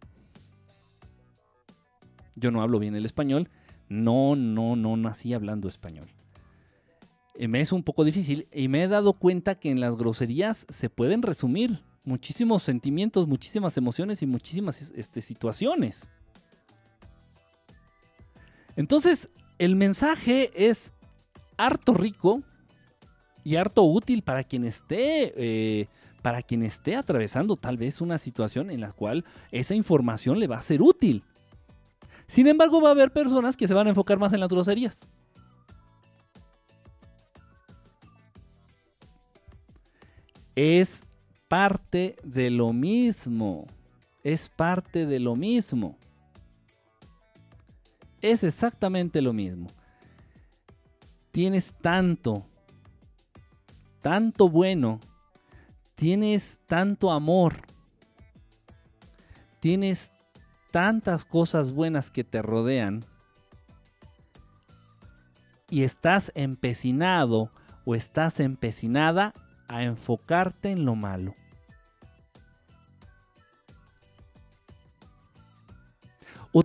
Yo 2.35 2.49
no 2.49 2.63
hablo 2.63 2.79
bien 2.79 2.95
el 2.95 3.05
español 3.05 3.47
no, 3.91 4.37
no, 4.37 4.77
no 4.77 4.95
nací 4.95 5.33
hablando 5.33 5.67
español. 5.67 6.07
Eh, 7.35 7.49
me 7.49 7.59
es 7.59 7.73
un 7.73 7.83
poco 7.83 8.05
difícil 8.05 8.47
y 8.53 8.69
me 8.69 8.83
he 8.83 8.87
dado 8.87 9.13
cuenta 9.13 9.55
que 9.55 9.69
en 9.69 9.81
las 9.81 9.97
groserías 9.97 10.65
se 10.69 10.89
pueden 10.89 11.21
resumir 11.21 11.81
muchísimos 12.03 12.63
sentimientos, 12.63 13.27
muchísimas 13.27 13.77
emociones 13.77 14.21
y 14.21 14.25
muchísimas 14.25 14.91
este, 14.95 15.21
situaciones. 15.21 16.09
Entonces, 18.75 19.29
el 19.57 19.75
mensaje 19.75 20.51
es 20.55 20.93
harto 21.57 21.93
rico 21.93 22.41
y 23.43 23.55
harto 23.55 23.83
útil 23.83 24.23
para 24.23 24.43
quien 24.43 24.63
esté, 24.63 25.33
eh, 25.35 25.87
para 26.21 26.41
quien 26.41 26.63
esté 26.63 26.95
atravesando 26.95 27.55
tal 27.55 27.77
vez 27.77 28.01
una 28.01 28.17
situación 28.17 28.71
en 28.71 28.81
la 28.81 28.91
cual 28.91 29.25
esa 29.51 29.75
información 29.75 30.39
le 30.39 30.47
va 30.47 30.57
a 30.57 30.61
ser 30.61 30.81
útil. 30.81 31.23
Sin 32.27 32.47
embargo, 32.47 32.81
va 32.81 32.89
a 32.89 32.91
haber 32.93 33.11
personas 33.11 33.57
que 33.57 33.67
se 33.67 33.73
van 33.73 33.87
a 33.87 33.89
enfocar 33.89 34.17
más 34.17 34.33
en 34.33 34.39
las 34.39 34.49
groserías. 34.49 35.07
Es 40.55 41.03
parte 41.51 42.15
de 42.23 42.49
lo 42.49 42.71
mismo. 42.71 43.67
Es 44.23 44.47
parte 44.47 45.05
de 45.05 45.19
lo 45.19 45.35
mismo. 45.35 45.97
Es 48.21 48.45
exactamente 48.45 49.21
lo 49.21 49.33
mismo. 49.33 49.67
Tienes 51.31 51.73
tanto, 51.73 52.45
tanto 53.99 54.47
bueno, 54.47 55.01
tienes 55.95 56.61
tanto 56.67 57.11
amor, 57.11 57.57
tienes 59.59 60.13
tantas 60.71 61.25
cosas 61.25 61.73
buenas 61.73 62.11
que 62.11 62.23
te 62.23 62.41
rodean 62.41 63.03
y 65.69 65.83
estás 65.83 66.31
empecinado 66.33 67.51
o 67.83 67.93
estás 67.93 68.39
empecinada 68.39 69.33
a 69.67 69.83
enfocarte 69.83 70.71
en 70.71 70.85
lo 70.85 70.95
malo. 70.95 71.35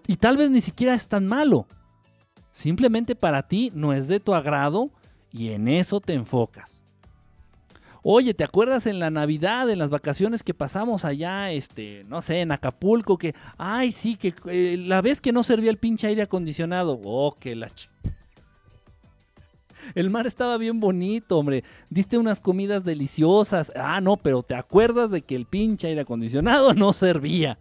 Y 0.06 0.16
tal 0.16 0.36
vez 0.36 0.50
ni 0.50 0.60
siquiera 0.60 0.94
es 0.94 1.08
tan 1.08 1.26
malo. 1.26 1.66
Simplemente 2.52 3.14
para 3.14 3.46
ti 3.46 3.70
no 3.74 3.92
es 3.92 4.08
de 4.08 4.20
tu 4.20 4.34
agrado 4.34 4.90
y 5.30 5.50
en 5.50 5.68
eso 5.68 6.00
te 6.00 6.14
enfocas. 6.14 6.82
Oye, 8.08 8.34
¿te 8.34 8.44
acuerdas 8.44 8.86
en 8.86 9.00
la 9.00 9.10
Navidad, 9.10 9.68
en 9.68 9.80
las 9.80 9.90
vacaciones 9.90 10.44
que 10.44 10.54
pasamos 10.54 11.04
allá, 11.04 11.50
este, 11.50 12.04
no 12.04 12.22
sé, 12.22 12.40
en 12.40 12.52
Acapulco, 12.52 13.18
que, 13.18 13.34
ay, 13.58 13.90
sí, 13.90 14.14
que 14.14 14.32
eh, 14.46 14.76
la 14.78 15.02
vez 15.02 15.20
que 15.20 15.32
no 15.32 15.42
servía 15.42 15.70
el 15.70 15.78
pinche 15.78 16.06
aire 16.06 16.22
acondicionado, 16.22 17.00
oh, 17.04 17.36
que 17.38 17.56
la 17.56 17.68
ch... 17.68 17.90
El 19.94 20.08
mar 20.10 20.26
estaba 20.26 20.56
bien 20.56 20.80
bonito, 20.80 21.38
hombre. 21.38 21.64
Diste 21.90 22.16
unas 22.16 22.40
comidas 22.40 22.84
deliciosas. 22.84 23.72
Ah, 23.76 24.00
no, 24.00 24.16
pero 24.16 24.42
te 24.42 24.54
acuerdas 24.54 25.10
de 25.10 25.22
que 25.22 25.36
el 25.36 25.46
pinche 25.46 25.88
aire 25.88 26.02
acondicionado 26.02 26.74
no 26.74 26.92
servía. 26.92 27.58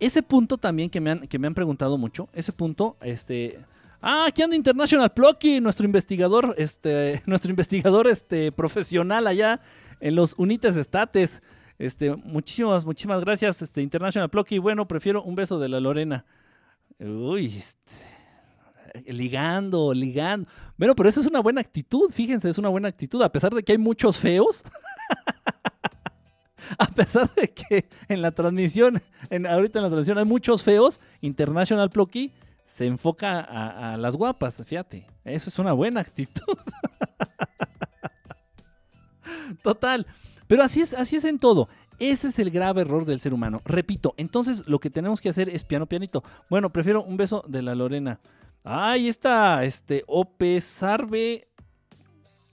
Ese 0.00 0.22
punto 0.22 0.56
también 0.56 0.88
que 0.88 1.00
me 1.00 1.10
han, 1.10 1.20
que 1.28 1.38
me 1.38 1.46
han 1.46 1.54
preguntado 1.54 1.98
mucho, 1.98 2.28
ese 2.32 2.52
punto, 2.52 2.96
este... 3.02 3.60
Ah, 4.02 4.24
aquí 4.28 4.40
anda 4.40 4.56
International 4.56 5.12
Plucky, 5.12 5.60
nuestro 5.60 5.84
investigador, 5.84 6.54
este, 6.56 7.20
nuestro 7.26 7.50
investigador 7.50 8.08
este, 8.08 8.50
profesional 8.50 9.26
allá 9.26 9.60
en 10.00 10.14
los 10.14 10.34
Unites 10.38 10.76
Estates. 10.78 11.42
Este, 11.78 12.16
muchísimas, 12.16 12.86
muchísimas 12.86 13.20
gracias, 13.20 13.60
este, 13.60 13.82
International 13.82 14.30
Plucky. 14.30 14.58
Bueno, 14.58 14.88
prefiero 14.88 15.22
un 15.22 15.34
beso 15.34 15.58
de 15.58 15.68
la 15.68 15.80
Lorena. 15.80 16.24
Uy, 16.98 17.46
este, 17.46 17.92
ligando, 19.12 19.92
ligando. 19.92 20.48
Bueno, 20.78 20.94
pero 20.94 21.10
eso 21.10 21.20
es 21.20 21.26
una 21.26 21.40
buena 21.40 21.60
actitud, 21.60 22.10
fíjense, 22.10 22.48
es 22.48 22.56
una 22.56 22.70
buena 22.70 22.88
actitud, 22.88 23.20
a 23.22 23.30
pesar 23.30 23.52
de 23.52 23.62
que 23.62 23.72
hay 23.72 23.78
muchos 23.78 24.16
feos. 24.16 24.64
a 26.78 26.86
pesar 26.86 27.32
de 27.34 27.48
que 27.48 27.88
en 28.08 28.22
la 28.22 28.32
transmisión, 28.32 29.02
en, 29.30 29.46
ahorita 29.46 29.78
en 29.78 29.84
la 29.84 29.88
transmisión 29.88 30.18
hay 30.18 30.24
muchos 30.24 30.62
feos, 30.62 31.00
International 31.20 31.90
Plucky 31.90 32.32
se 32.66 32.86
enfoca 32.86 33.40
a, 33.40 33.96
las 33.96 34.14
guapas, 34.14 34.62
fíjate. 34.64 35.06
Eso 35.24 35.50
es 35.50 35.58
una 35.58 35.72
buena 35.72 36.00
actitud. 36.00 36.56
Total. 39.62 40.06
Pero 40.46 40.62
así 40.62 40.80
es, 40.80 40.94
así 40.94 41.16
es 41.16 41.24
en 41.24 41.38
todo. 41.38 41.68
Ese 41.98 42.28
es 42.28 42.38
el 42.38 42.50
grave 42.50 42.82
error 42.82 43.04
del 43.04 43.20
ser 43.20 43.34
humano. 43.34 43.60
Repito, 43.64 44.14
entonces 44.16 44.66
lo 44.68 44.78
que 44.78 44.88
tenemos 44.88 45.20
que 45.20 45.28
hacer 45.28 45.48
es 45.48 45.64
piano 45.64 45.86
pianito. 45.86 46.22
Bueno, 46.48 46.70
prefiero 46.70 47.02
un 47.02 47.16
beso 47.16 47.44
de 47.46 47.60
la 47.62 47.74
Lorena. 47.74 48.20
Ahí 48.62 49.08
está, 49.08 49.64
este, 49.64 50.04
Ope 50.06 50.60
Sarve. 50.60 51.48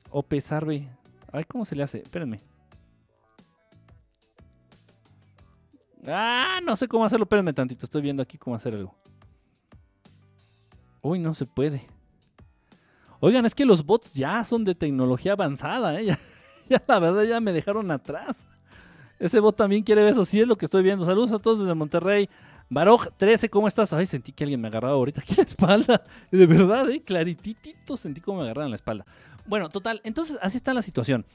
Ope 0.10 0.42
Sarve. 0.42 0.90
Ay, 1.32 1.44
¿cómo 1.44 1.64
se 1.64 1.76
le 1.76 1.84
hace? 1.84 2.00
Espérenme. 2.00 2.42
Ah, 6.08 6.60
no 6.64 6.76
sé 6.76 6.88
cómo 6.88 7.06
hacerlo. 7.06 7.24
Espérenme 7.24 7.54
tantito. 7.54 7.86
Estoy 7.86 8.02
viendo 8.02 8.24
aquí 8.24 8.38
cómo 8.38 8.56
hacer 8.56 8.74
algo. 8.76 8.96
Uy, 11.02 11.20
no 11.20 11.34
se 11.34 11.46
puede. 11.46 11.86
Oigan, 13.20 13.46
es 13.46 13.56
que 13.56 13.66
los 13.66 13.86
bots 13.86 14.14
ya 14.14 14.44
son 14.44 14.64
de 14.64 14.76
tecnología 14.76 15.34
avanzada, 15.34 16.00
¿eh? 16.00 16.18
Ya, 16.70 16.84
la 16.86 17.00
verdad 17.00 17.24
ya 17.24 17.40
me 17.40 17.54
dejaron 17.54 17.90
atrás. 17.92 18.46
Ese 19.20 19.40
bot 19.40 19.56
también 19.56 19.84
quiere 19.84 20.04
ver 20.04 20.12
eso, 20.12 20.26
sí 20.26 20.42
es 20.42 20.48
lo 20.48 20.58
que 20.58 20.66
estoy 20.66 20.84
viendo. 20.84 21.06
Saludos 21.06 21.32
a 21.32 21.40
todos 21.40 21.60
desde 21.60 21.74
Monterrey. 21.74 22.30
Baroj 22.70 23.08
13, 23.16 23.50
¿cómo 23.50 23.70
estás? 23.70 23.94
Ay, 23.94 24.06
sentí 24.06 24.34
que 24.34 24.44
alguien 24.44 24.60
me 24.60 24.68
agarraba 24.68 24.96
ahorita 24.96 25.22
aquí 25.22 25.36
la 25.36 25.44
espalda. 25.44 26.04
De 26.32 26.46
verdad, 26.46 26.90
¿eh? 26.90 27.02
Clarititito 27.02 27.96
sentí 27.96 28.20
como 28.20 28.40
me 28.40 28.44
agarraban 28.44 28.70
la 28.70 28.76
espalda. 28.76 29.06
Bueno, 29.46 29.70
total, 29.70 30.02
entonces 30.04 30.38
así 30.42 30.58
está 30.58 30.74
la 30.74 30.82
situación. 30.82 31.26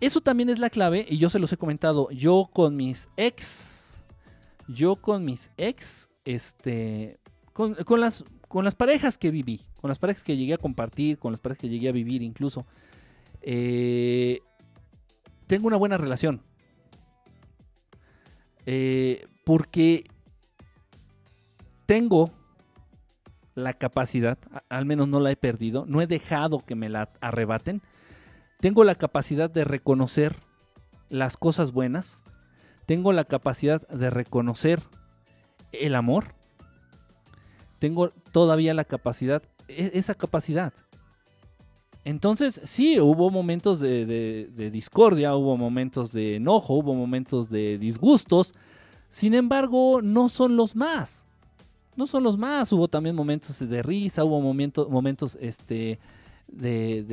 Eso 0.00 0.22
también 0.22 0.48
es 0.48 0.58
la 0.58 0.70
clave 0.70 1.04
y 1.08 1.18
yo 1.18 1.28
se 1.28 1.38
los 1.38 1.52
he 1.52 1.58
comentado. 1.58 2.10
Yo 2.10 2.48
con 2.50 2.74
mis 2.74 3.10
ex, 3.18 3.77
yo 4.68 4.96
con 4.96 5.24
mis 5.24 5.50
ex, 5.56 6.10
este, 6.24 7.18
con, 7.52 7.74
las 7.98 8.24
con 8.46 8.64
las 8.64 8.74
parejas 8.74 9.18
que 9.18 9.30
viví, 9.30 9.62
con 9.80 9.88
las 9.88 9.98
parejas 9.98 10.22
que 10.22 10.36
llegué 10.36 10.54
a 10.54 10.58
compartir, 10.58 11.18
con 11.18 11.32
las 11.32 11.40
parejas 11.40 11.62
que 11.62 11.68
llegué 11.68 11.88
a 11.88 11.92
vivir 11.92 12.22
incluso, 12.22 12.66
eh, 13.42 14.40
tengo 15.46 15.66
una 15.66 15.76
buena 15.76 15.96
relación. 15.96 16.42
Eh, 18.66 19.26
porque 19.44 20.04
tengo 21.86 22.30
la 23.54 23.72
capacidad, 23.72 24.38
al 24.68 24.84
menos 24.84 25.08
no 25.08 25.20
la 25.20 25.30
he 25.30 25.36
perdido, 25.36 25.86
no 25.86 26.02
he 26.02 26.06
dejado 26.06 26.60
que 26.60 26.74
me 26.74 26.90
la 26.90 27.10
arrebaten, 27.20 27.80
tengo 28.60 28.84
la 28.84 28.94
capacidad 28.94 29.48
de 29.48 29.64
reconocer 29.64 30.36
las 31.08 31.36
cosas 31.36 31.72
buenas, 31.72 32.22
tengo 32.88 33.12
la 33.12 33.24
capacidad 33.24 33.86
de 33.88 34.08
reconocer 34.08 34.80
el 35.72 35.94
amor, 35.94 36.32
tengo 37.78 38.12
todavía 38.32 38.72
la 38.72 38.84
capacidad, 38.84 39.42
e, 39.68 39.90
esa 39.92 40.14
capacidad. 40.14 40.72
Entonces, 42.06 42.62
sí, 42.64 42.98
hubo 42.98 43.30
momentos 43.30 43.78
de, 43.78 44.70
discordia, 44.72 45.36
hubo 45.36 45.58
momentos 45.58 46.12
de 46.12 46.36
enojo, 46.36 46.76
hubo 46.76 46.94
momentos 46.94 47.50
de 47.50 47.76
disgustos. 47.76 48.54
Sin 49.10 49.34
embargo, 49.34 50.00
no 50.00 50.30
son 50.30 50.56
los 50.56 50.74
más. 50.74 51.26
No 51.94 52.06
son 52.06 52.22
los 52.22 52.38
más. 52.38 52.72
Hubo 52.72 52.88
también 52.88 53.14
momentos 53.14 53.58
de 53.58 53.82
risa, 53.82 54.24
hubo 54.24 54.40
momentos, 54.40 54.88
momentos 54.88 55.36
este, 55.42 55.98
de, 56.46 57.04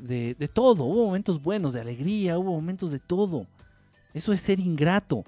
de, 0.00 0.34
de 0.34 0.48
todo. 0.48 0.84
Hubo 0.84 1.04
momentos 1.04 1.42
buenos, 1.42 1.74
de 1.74 1.82
alegría, 1.82 2.38
hubo 2.38 2.52
momentos 2.52 2.90
de 2.90 3.00
todo. 3.00 3.46
Eso 4.18 4.32
es 4.32 4.40
ser 4.40 4.58
ingrato. 4.58 5.24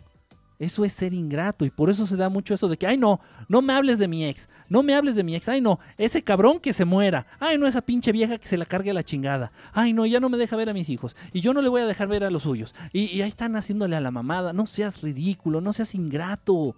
Eso 0.58 0.84
es 0.84 0.92
ser 0.92 1.14
ingrato 1.14 1.64
y 1.64 1.70
por 1.70 1.88
eso 1.88 2.04
se 2.06 2.16
da 2.16 2.28
mucho 2.28 2.52
eso 2.52 2.68
de 2.68 2.76
que, 2.76 2.86
ay 2.86 2.98
no, 2.98 3.18
no 3.48 3.62
me 3.62 3.72
hables 3.72 3.98
de 3.98 4.08
mi 4.08 4.26
ex, 4.26 4.46
no 4.68 4.82
me 4.82 4.94
hables 4.94 5.14
de 5.14 5.22
mi 5.22 5.34
ex, 5.34 5.48
ay 5.48 5.62
no, 5.62 5.78
ese 5.96 6.22
cabrón 6.22 6.60
que 6.60 6.74
se 6.74 6.84
muera, 6.84 7.26
ay 7.38 7.56
no, 7.56 7.66
esa 7.66 7.80
pinche 7.80 8.12
vieja 8.12 8.36
que 8.36 8.46
se 8.46 8.58
la 8.58 8.66
cargue 8.66 8.90
a 8.90 8.94
la 8.94 9.02
chingada, 9.02 9.52
ay 9.72 9.94
no, 9.94 10.04
ya 10.04 10.20
no 10.20 10.28
me 10.28 10.36
deja 10.36 10.56
ver 10.56 10.68
a 10.68 10.74
mis 10.74 10.90
hijos 10.90 11.16
y 11.32 11.40
yo 11.40 11.54
no 11.54 11.62
le 11.62 11.70
voy 11.70 11.80
a 11.80 11.86
dejar 11.86 12.08
ver 12.08 12.24
a 12.24 12.30
los 12.30 12.42
suyos 12.42 12.74
y, 12.92 13.22
ahí 13.22 13.28
están 13.30 13.56
haciéndole 13.56 13.96
a 13.96 14.00
la 14.00 14.10
mamada, 14.10 14.52
no 14.52 14.66
seas 14.66 15.00
ridículo, 15.00 15.62
no 15.62 15.72
seas 15.72 15.94
ingrato, 15.94 16.74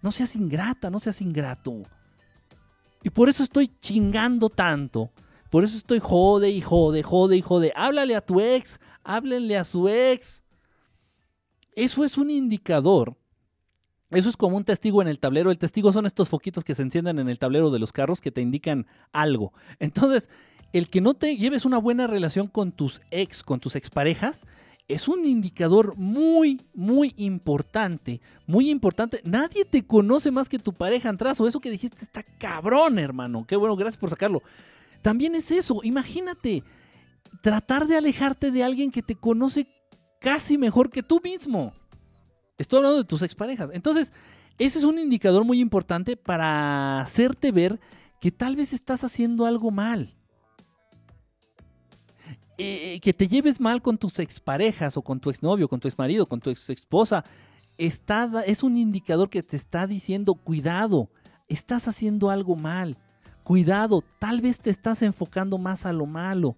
no 0.00 0.10
seas 0.10 0.34
ingrata, 0.34 0.88
no 0.88 1.00
seas 1.00 1.20
ingrato. 1.20 1.82
Y 3.02 3.10
por 3.10 3.28
eso 3.28 3.42
estoy 3.42 3.70
chingando 3.82 4.48
tanto. 4.48 5.10
Por 5.50 5.64
eso 5.64 5.76
estoy 5.76 5.98
jode 5.98 6.48
y 6.48 6.60
jode, 6.60 7.02
jode 7.02 7.36
y 7.36 7.42
jode. 7.42 7.72
Háblale 7.74 8.14
a 8.14 8.20
tu 8.20 8.40
ex, 8.40 8.78
háblenle 9.02 9.58
a 9.58 9.64
su 9.64 9.88
ex. 9.88 10.44
Eso 11.74 12.04
es 12.04 12.18
un 12.18 12.30
indicador. 12.30 13.16
Eso 14.10 14.28
es 14.28 14.36
como 14.36 14.56
un 14.56 14.64
testigo 14.64 15.02
en 15.02 15.08
el 15.08 15.18
tablero. 15.18 15.50
El 15.50 15.58
testigo 15.58 15.92
son 15.92 16.06
estos 16.06 16.28
foquitos 16.28 16.64
que 16.64 16.74
se 16.74 16.82
encienden 16.82 17.18
en 17.18 17.28
el 17.28 17.38
tablero 17.38 17.70
de 17.70 17.78
los 17.78 17.92
carros 17.92 18.20
que 18.20 18.32
te 18.32 18.40
indican 18.40 18.86
algo. 19.12 19.52
Entonces, 19.78 20.28
el 20.72 20.88
que 20.88 21.00
no 21.00 21.14
te 21.14 21.36
lleves 21.36 21.64
una 21.64 21.78
buena 21.78 22.06
relación 22.06 22.48
con 22.48 22.72
tus 22.72 23.02
ex, 23.10 23.42
con 23.44 23.60
tus 23.60 23.76
exparejas, 23.76 24.46
es 24.88 25.06
un 25.06 25.24
indicador 25.24 25.94
muy, 25.96 26.60
muy 26.74 27.14
importante. 27.16 28.20
Muy 28.46 28.70
importante. 28.70 29.20
Nadie 29.24 29.64
te 29.64 29.86
conoce 29.86 30.32
más 30.32 30.48
que 30.48 30.58
tu 30.58 30.72
pareja 30.72 31.10
atrás. 31.10 31.40
O 31.40 31.46
eso 31.46 31.60
que 31.60 31.70
dijiste 31.70 32.04
está 32.04 32.24
cabrón, 32.24 32.98
hermano. 32.98 33.44
Qué 33.46 33.54
bueno, 33.54 33.76
gracias 33.76 34.00
por 34.00 34.10
sacarlo. 34.10 34.42
También 35.02 35.36
es 35.36 35.52
eso. 35.52 35.80
Imagínate 35.84 36.64
tratar 37.42 37.86
de 37.86 37.96
alejarte 37.96 38.50
de 38.50 38.64
alguien 38.64 38.90
que 38.90 39.02
te 39.02 39.14
conoce 39.14 39.68
casi 40.20 40.56
mejor 40.56 40.90
que 40.90 41.02
tú 41.02 41.20
mismo. 41.22 41.72
Estoy 42.58 42.78
hablando 42.78 42.98
de 42.98 43.04
tus 43.04 43.22
exparejas. 43.22 43.70
Entonces, 43.72 44.12
ese 44.58 44.78
es 44.78 44.84
un 44.84 44.98
indicador 44.98 45.44
muy 45.44 45.60
importante 45.60 46.16
para 46.16 47.00
hacerte 47.00 47.50
ver 47.50 47.80
que 48.20 48.30
tal 48.30 48.54
vez 48.54 48.72
estás 48.72 49.02
haciendo 49.02 49.46
algo 49.46 49.70
mal. 49.70 50.14
Eh, 52.58 53.00
que 53.00 53.14
te 53.14 53.26
lleves 53.26 53.58
mal 53.58 53.80
con 53.80 53.96
tus 53.96 54.18
exparejas 54.18 54.98
o 54.98 55.02
con 55.02 55.18
tu 55.18 55.30
exnovio, 55.30 55.66
con 55.66 55.80
tu 55.80 55.88
exmarido, 55.88 56.26
con 56.26 56.40
tu 56.40 56.50
ex 56.50 56.68
esposa, 56.68 57.24
es 57.78 58.62
un 58.62 58.76
indicador 58.76 59.30
que 59.30 59.42
te 59.42 59.56
está 59.56 59.86
diciendo, 59.86 60.34
cuidado, 60.34 61.08
estás 61.48 61.88
haciendo 61.88 62.28
algo 62.28 62.56
mal. 62.56 62.98
Cuidado, 63.42 64.04
tal 64.18 64.42
vez 64.42 64.60
te 64.60 64.68
estás 64.68 65.00
enfocando 65.00 65.56
más 65.56 65.86
a 65.86 65.92
lo 65.94 66.04
malo. 66.04 66.54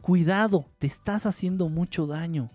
Cuidado, 0.00 0.66
te 0.78 0.86
estás 0.86 1.26
haciendo 1.26 1.68
mucho 1.68 2.06
daño. 2.06 2.50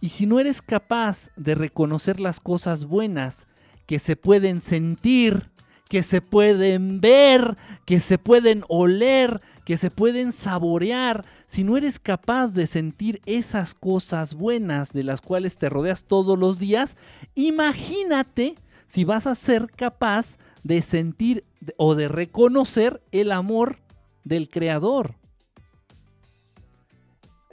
Y 0.00 0.10
si 0.10 0.26
no 0.26 0.38
eres 0.38 0.62
capaz 0.62 1.30
de 1.36 1.54
reconocer 1.54 2.20
las 2.20 2.40
cosas 2.40 2.84
buenas 2.84 3.46
que 3.86 3.98
se 3.98 4.16
pueden 4.16 4.60
sentir, 4.60 5.50
que 5.88 6.02
se 6.02 6.20
pueden 6.20 7.00
ver, 7.00 7.56
que 7.86 7.98
se 7.98 8.18
pueden 8.18 8.62
oler, 8.68 9.40
que 9.64 9.76
se 9.76 9.90
pueden 9.90 10.32
saborear, 10.32 11.24
si 11.46 11.64
no 11.64 11.76
eres 11.76 11.98
capaz 11.98 12.52
de 12.54 12.66
sentir 12.66 13.20
esas 13.26 13.74
cosas 13.74 14.34
buenas 14.34 14.92
de 14.92 15.02
las 15.02 15.20
cuales 15.20 15.56
te 15.58 15.68
rodeas 15.68 16.04
todos 16.04 16.38
los 16.38 16.58
días, 16.58 16.96
imagínate 17.34 18.54
si 18.86 19.04
vas 19.04 19.26
a 19.26 19.34
ser 19.34 19.70
capaz 19.70 20.36
de 20.62 20.82
sentir 20.82 21.44
o 21.76 21.94
de 21.94 22.08
reconocer 22.08 23.02
el 23.10 23.32
amor 23.32 23.78
del 24.24 24.48
Creador. 24.48 25.14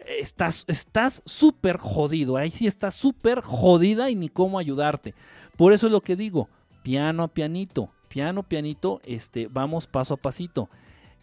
Estás 0.07 1.23
súper 1.25 1.77
jodido, 1.77 2.37
ahí 2.37 2.51
sí 2.51 2.67
estás 2.67 2.93
súper 2.93 3.41
jodida 3.41 4.09
y 4.09 4.15
ni 4.15 4.29
cómo 4.29 4.59
ayudarte. 4.59 5.13
Por 5.57 5.73
eso 5.73 5.87
es 5.87 5.91
lo 5.91 6.01
que 6.01 6.15
digo, 6.15 6.49
piano 6.83 7.23
a 7.23 7.27
pianito, 7.27 7.89
piano 8.07 8.41
a 8.41 8.43
pianito, 8.43 9.01
este, 9.03 9.47
vamos 9.47 9.87
paso 9.87 10.13
a 10.13 10.17
pasito. 10.17 10.69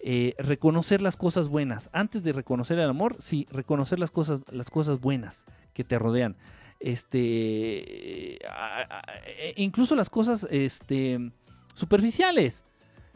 Eh, 0.04 0.34
reconocer 0.38 1.00
las 1.00 1.16
cosas 1.16 1.48
buenas. 1.48 1.88
Antes 1.92 2.24
de 2.24 2.32
reconocer 2.32 2.76
el 2.78 2.88
amor, 2.88 3.14
sí, 3.20 3.46
reconocer 3.52 4.00
las 4.00 4.10
cosas, 4.10 4.40
las 4.50 4.68
cosas 4.68 5.00
buenas 5.00 5.46
que 5.74 5.84
te 5.84 5.96
rodean. 5.96 6.36
Este, 6.80 8.44
e 8.44 9.54
incluso 9.56 9.94
las 9.94 10.10
cosas 10.10 10.48
este, 10.50 11.30
superficiales. 11.74 12.64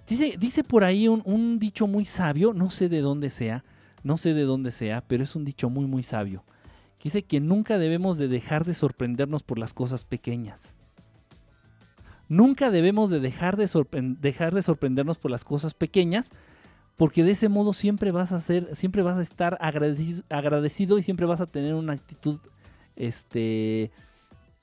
Dice, 0.07 0.37
dice 0.39 0.63
por 0.63 0.85
ahí 0.85 1.09
un 1.09 1.59
dicho 1.59 1.89
muy 1.89 2.05
sabio, 2.05 2.53
no 2.53 2.71
sé 2.71 2.89
de 2.89 3.01
dónde 3.01 3.31
sea, 3.31 3.65
no 4.07 4.17
sé 4.17 4.35
de 4.35 4.45
dónde 4.45 4.71
sea, 4.71 5.01
pero 5.01 5.25
es 5.25 5.35
un 5.35 5.45
dicho 5.45 5.69
muy, 5.69 5.85
muy 5.87 6.05
sabio. 6.05 6.45
Dice 7.03 7.23
que 7.23 7.41
nunca 7.41 7.77
debemos 7.77 8.19
de 8.19 8.29
dejar 8.29 8.65
de 8.65 8.73
sorprendernos 8.73 9.43
por 9.43 9.59
las 9.59 9.75
cosas 9.75 10.05
pequeñas. 10.05 10.75
Nunca 12.29 12.71
debemos 12.71 13.11
de 13.11 13.19
dejar 13.19 13.57
de, 13.57 13.69
dejar 14.21 14.55
de 14.55 14.63
sorprendernos 14.63 15.19
por 15.19 15.33
las 15.33 15.43
cosas 15.43 15.75
pequeñas, 15.75 16.31
porque 16.97 17.25
de 17.25 17.33
ese 17.33 17.49
modo 17.49 17.73
siempre 17.73 18.13
vas 18.13 18.31
a 18.31 18.39
ser, 18.39 18.75
siempre 18.77 19.03
vas 19.03 19.19
a 19.19 19.23
estar 19.23 19.59
agradecido, 19.61 20.23
agradecido 20.31 20.99
y 20.99 21.03
siempre 21.03 21.27
vas 21.27 21.41
a 21.41 21.47
tener 21.47 21.75
una 21.75 21.93
actitud 21.93 22.39
este, 22.95 23.91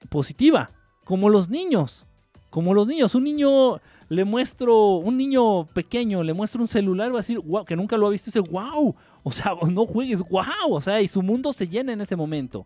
positiva, 0.09 0.71
como 1.03 1.29
los 1.29 1.49
niños, 1.49 2.05
como 2.49 2.73
los 2.73 2.87
niños. 2.87 3.13
Un 3.15 3.25
niño 3.25 3.81
le 4.07 4.23
muestro, 4.25 4.95
un 4.95 5.17
niño 5.17 5.65
pequeño 5.65 6.23
le 6.23 6.33
muestro 6.33 6.61
un 6.61 6.67
celular, 6.67 7.11
va 7.11 7.15
a 7.15 7.17
decir, 7.17 7.39
wow, 7.39 7.65
que 7.65 7.75
nunca 7.75 7.97
lo 7.97 8.07
ha 8.07 8.09
visto, 8.09 8.29
y 8.29 8.31
dice, 8.31 8.51
wow, 8.51 8.95
o 9.23 9.31
sea, 9.31 9.53
no 9.71 9.85
juegues, 9.85 10.19
wow, 10.19 10.71
o 10.71 10.81
sea, 10.81 11.01
y 11.01 11.07
su 11.07 11.21
mundo 11.21 11.53
se 11.53 11.67
llena 11.67 11.93
en 11.93 12.01
ese 12.01 12.15
momento. 12.15 12.65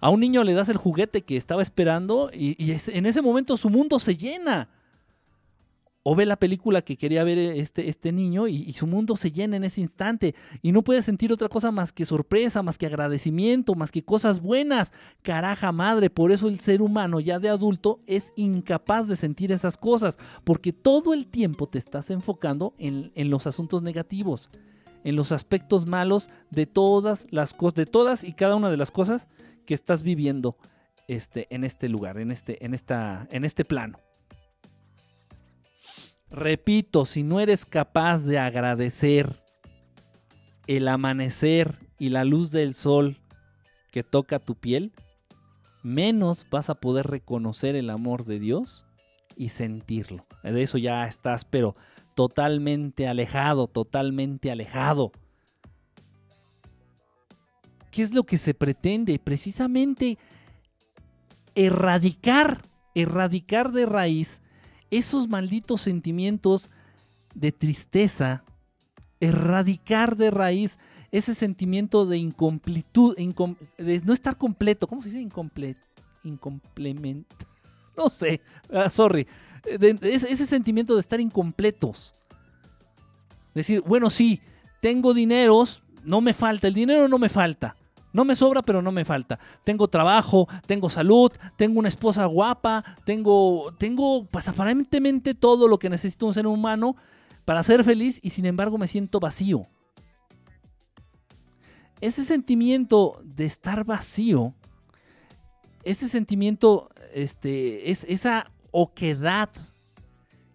A 0.00 0.10
un 0.10 0.20
niño 0.20 0.44
le 0.44 0.54
das 0.54 0.68
el 0.68 0.76
juguete 0.76 1.22
que 1.22 1.36
estaba 1.36 1.62
esperando 1.62 2.30
y, 2.32 2.56
en 2.88 3.06
ese 3.06 3.20
momento 3.20 3.56
su 3.56 3.68
mundo 3.68 3.98
se 3.98 4.16
llena 4.16 4.68
o 6.04 6.14
ve 6.14 6.24
la 6.24 6.36
película 6.36 6.82
que 6.82 6.96
quería 6.96 7.24
ver 7.24 7.36
este, 7.36 7.88
este 7.88 8.12
niño 8.12 8.46
y, 8.46 8.72
su 8.72 8.86
mundo 8.86 9.16
se 9.16 9.32
llena 9.32 9.56
en 9.56 9.64
ese 9.64 9.80
instante 9.80 10.34
y 10.62 10.70
no 10.72 10.82
puede 10.82 11.02
sentir 11.02 11.32
otra 11.32 11.48
cosa 11.48 11.72
más 11.72 11.92
que 11.92 12.06
sorpresa, 12.06 12.62
más 12.62 12.78
que 12.78 12.86
agradecimiento, 12.86 13.74
más 13.74 13.90
que 13.90 14.04
cosas 14.04 14.40
buenas. 14.40 14.92
Caraja 15.22 15.72
madre, 15.72 16.08
por 16.08 16.30
eso 16.30 16.48
el 16.48 16.60
ser 16.60 16.80
humano 16.80 17.18
ya 17.18 17.40
de 17.40 17.48
adulto 17.48 18.00
es 18.06 18.32
incapaz 18.36 19.08
de 19.08 19.16
sentir 19.16 19.50
esas 19.52 19.76
cosas, 19.76 20.16
porque 20.44 20.72
todo 20.72 21.12
el 21.12 21.26
tiempo 21.26 21.68
te 21.68 21.78
estás 21.78 22.10
enfocando 22.10 22.72
en, 22.78 23.10
en 23.14 23.28
los 23.28 23.46
asuntos 23.46 23.82
negativos, 23.82 24.48
en 25.04 25.16
los 25.16 25.32
aspectos 25.32 25.86
malos 25.86 26.30
de 26.50 26.66
todas 26.66 27.26
las 27.30 27.54
cosas, 27.54 27.74
de 27.74 27.86
todas 27.86 28.24
y 28.24 28.32
cada 28.32 28.56
una 28.56 28.70
de 28.70 28.76
las 28.76 28.90
cosas 28.90 29.28
que 29.66 29.74
estás 29.74 30.02
viviendo 30.02 30.56
este, 31.08 31.46
en 31.50 31.64
este 31.64 31.88
lugar, 31.88 32.18
en 32.18 32.30
este, 32.30 32.64
en 32.64 32.74
esta, 32.74 33.26
en 33.30 33.44
este 33.44 33.64
plano. 33.64 33.98
Repito, 36.30 37.06
si 37.06 37.22
no 37.22 37.40
eres 37.40 37.64
capaz 37.64 38.24
de 38.24 38.38
agradecer 38.38 39.28
el 40.66 40.88
amanecer 40.88 41.78
y 41.98 42.10
la 42.10 42.24
luz 42.24 42.50
del 42.50 42.74
sol 42.74 43.16
que 43.90 44.02
toca 44.02 44.38
tu 44.38 44.54
piel, 44.54 44.92
menos 45.82 46.46
vas 46.50 46.68
a 46.68 46.74
poder 46.74 47.06
reconocer 47.06 47.74
el 47.74 47.88
amor 47.88 48.26
de 48.26 48.38
Dios 48.38 48.84
y 49.36 49.48
sentirlo. 49.48 50.26
De 50.42 50.62
eso 50.62 50.76
ya 50.76 51.06
estás, 51.06 51.44
pero 51.44 51.76
totalmente 52.18 53.06
alejado, 53.06 53.68
totalmente 53.68 54.50
alejado. 54.50 55.12
¿Qué 57.92 58.02
es 58.02 58.12
lo 58.12 58.24
que 58.24 58.38
se 58.38 58.54
pretende? 58.54 59.20
Precisamente 59.20 60.18
erradicar, 61.54 62.62
erradicar 62.96 63.70
de 63.70 63.86
raíz 63.86 64.42
esos 64.90 65.28
malditos 65.28 65.82
sentimientos 65.82 66.72
de 67.36 67.52
tristeza, 67.52 68.42
erradicar 69.20 70.16
de 70.16 70.32
raíz 70.32 70.80
ese 71.12 71.36
sentimiento 71.36 72.04
de 72.04 72.18
incompletud, 72.18 73.16
de 73.16 74.02
no 74.04 74.12
estar 74.12 74.36
completo. 74.36 74.88
¿Cómo 74.88 75.02
se 75.02 75.10
dice 75.10 75.20
incompleto? 75.20 75.86
Incomplemento. 76.24 77.36
No 77.98 78.08
sé, 78.08 78.40
ah, 78.72 78.88
sorry. 78.88 79.26
ese 79.64 80.46
sentimiento 80.46 80.94
de 80.94 81.00
estar 81.00 81.20
incompletos. 81.20 82.14
Decir, 83.54 83.82
bueno, 83.84 84.08
sí, 84.08 84.40
tengo 84.80 85.12
dineros, 85.12 85.82
no 86.04 86.20
me 86.20 86.32
falta, 86.32 86.68
el 86.68 86.74
dinero 86.74 87.08
no 87.08 87.18
me 87.18 87.28
falta. 87.28 87.74
No 88.12 88.24
me 88.24 88.36
sobra, 88.36 88.62
pero 88.62 88.80
no 88.80 88.90
me 88.90 89.04
falta. 89.04 89.38
Tengo 89.64 89.88
trabajo, 89.88 90.48
tengo 90.66 90.88
salud, 90.88 91.30
tengo 91.56 91.78
una 91.78 91.88
esposa 91.88 92.24
guapa, 92.24 92.84
tengo, 93.04 93.74
tengo 93.78 94.26
pues, 94.26 94.48
aparentemente 94.48 95.34
todo 95.34 95.68
lo 95.68 95.78
que 95.78 95.90
necesita 95.90 96.24
un 96.24 96.34
ser 96.34 96.46
humano 96.46 96.96
para 97.44 97.62
ser 97.62 97.84
feliz 97.84 98.18
y 98.22 98.30
sin 98.30 98.46
embargo 98.46 98.78
me 98.78 98.86
siento 98.86 99.20
vacío. 99.20 99.66
Ese 102.00 102.24
sentimiento 102.24 103.20
de 103.24 103.44
estar 103.44 103.84
vacío, 103.84 104.54
ese 105.84 106.08
sentimiento, 106.08 106.90
este, 107.14 107.90
es 107.90 108.04
esa 108.08 108.50
oquedad 108.70 109.50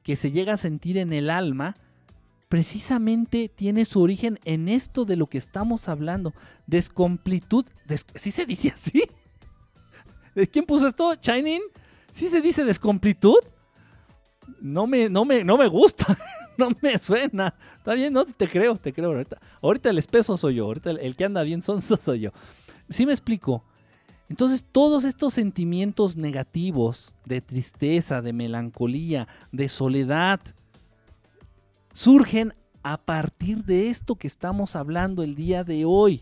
que 0.03 0.15
se 0.15 0.31
llega 0.31 0.53
a 0.53 0.57
sentir 0.57 0.97
en 0.97 1.13
el 1.13 1.29
alma, 1.29 1.75
precisamente 2.49 3.49
tiene 3.49 3.85
su 3.85 4.01
origen 4.01 4.39
en 4.45 4.69
esto 4.69 5.05
de 5.05 5.15
lo 5.15 5.27
que 5.27 5.37
estamos 5.37 5.89
hablando. 5.89 6.33
Descompletud. 6.67 7.65
¿Sí 8.15 8.31
se 8.31 8.45
dice 8.45 8.69
así? 8.69 9.03
¿Quién 10.51 10.65
puso 10.65 10.87
esto? 10.87 11.15
¿Chining? 11.15 11.61
¿Sí 12.11 12.27
se 12.27 12.41
dice 12.41 12.63
descompletud? 12.63 13.39
No 14.61 14.85
me, 14.85 15.09
no 15.09 15.25
me, 15.25 15.43
no 15.43 15.57
me 15.57 15.67
gusta. 15.67 16.17
no 16.57 16.69
me 16.81 16.97
suena. 16.97 17.55
Está 17.77 17.93
bien, 17.93 18.13
no, 18.13 18.25
te 18.25 18.47
creo, 18.47 18.75
te 18.75 18.93
creo 18.93 19.11
ahorita. 19.11 19.39
Ahorita 19.61 19.89
el 19.89 19.97
espeso 19.97 20.37
soy 20.37 20.55
yo. 20.55 20.65
Ahorita 20.65 20.91
el, 20.91 21.15
que 21.15 21.25
anda 21.25 21.43
bien 21.43 21.61
sonso 21.61 21.97
soy 21.97 22.21
yo. 22.21 22.31
Sí 22.89 23.05
me 23.05 23.13
explico. 23.13 23.63
Entonces 24.29 24.65
todos 24.69 25.03
estos 25.03 25.33
sentimientos 25.33 26.15
negativos 26.17 27.15
de 27.25 27.41
tristeza, 27.41 28.21
de 28.21 28.33
melancolía, 28.33 29.27
de 29.51 29.67
soledad, 29.67 30.39
surgen 31.91 32.53
a 32.81 32.97
partir 32.97 33.63
de 33.63 33.89
esto 33.89 34.15
que 34.15 34.27
estamos 34.27 34.75
hablando 34.75 35.23
el 35.23 35.35
día 35.35 35.63
de 35.63 35.85
hoy. 35.85 36.21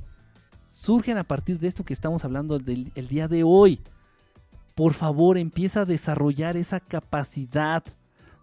Surgen 0.72 1.18
a 1.18 1.24
partir 1.24 1.60
de 1.60 1.68
esto 1.68 1.84
que 1.84 1.94
estamos 1.94 2.24
hablando 2.24 2.56
el 2.56 3.08
día 3.08 3.28
de 3.28 3.44
hoy. 3.44 3.82
Por 4.76 4.94
favor, 4.94 5.38
empieza 5.38 5.82
a 5.82 5.86
desarrollar 5.86 6.58
esa 6.58 6.80
capacidad 6.80 7.84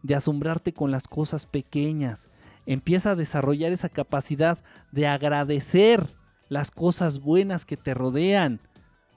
de 0.03 0.15
asombrarte 0.15 0.73
con 0.73 0.91
las 0.91 1.09
cosas 1.09 1.47
pequeñas. 1.47 2.29
Empieza 2.67 3.13
a 3.13 3.17
desarrollar 3.17 3.73
esa 3.73 3.89
capacidad 3.89 4.59
de 4.93 5.07
agradecer 5.07 6.07
las 6.49 6.71
cosas 6.71 7.21
buenas 7.21 7.65
que 7.65 7.77
te 7.77 7.95
rodean, 7.95 8.61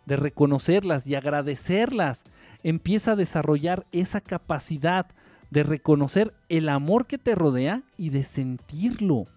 de 0.05 0.17
reconocerlas 0.17 1.07
y 1.07 1.15
agradecerlas. 1.15 2.23
Empieza 2.63 3.13
a 3.13 3.15
desarrollar 3.15 3.85
esa 3.91 4.21
capacidad 4.21 5.07
de 5.49 5.63
reconocer 5.63 6.33
el 6.49 6.69
amor 6.69 7.07
que 7.07 7.17
te 7.17 7.35
rodea 7.35 7.83
y 7.97 8.09
de 8.09 8.23
sentirlo. 8.23 9.27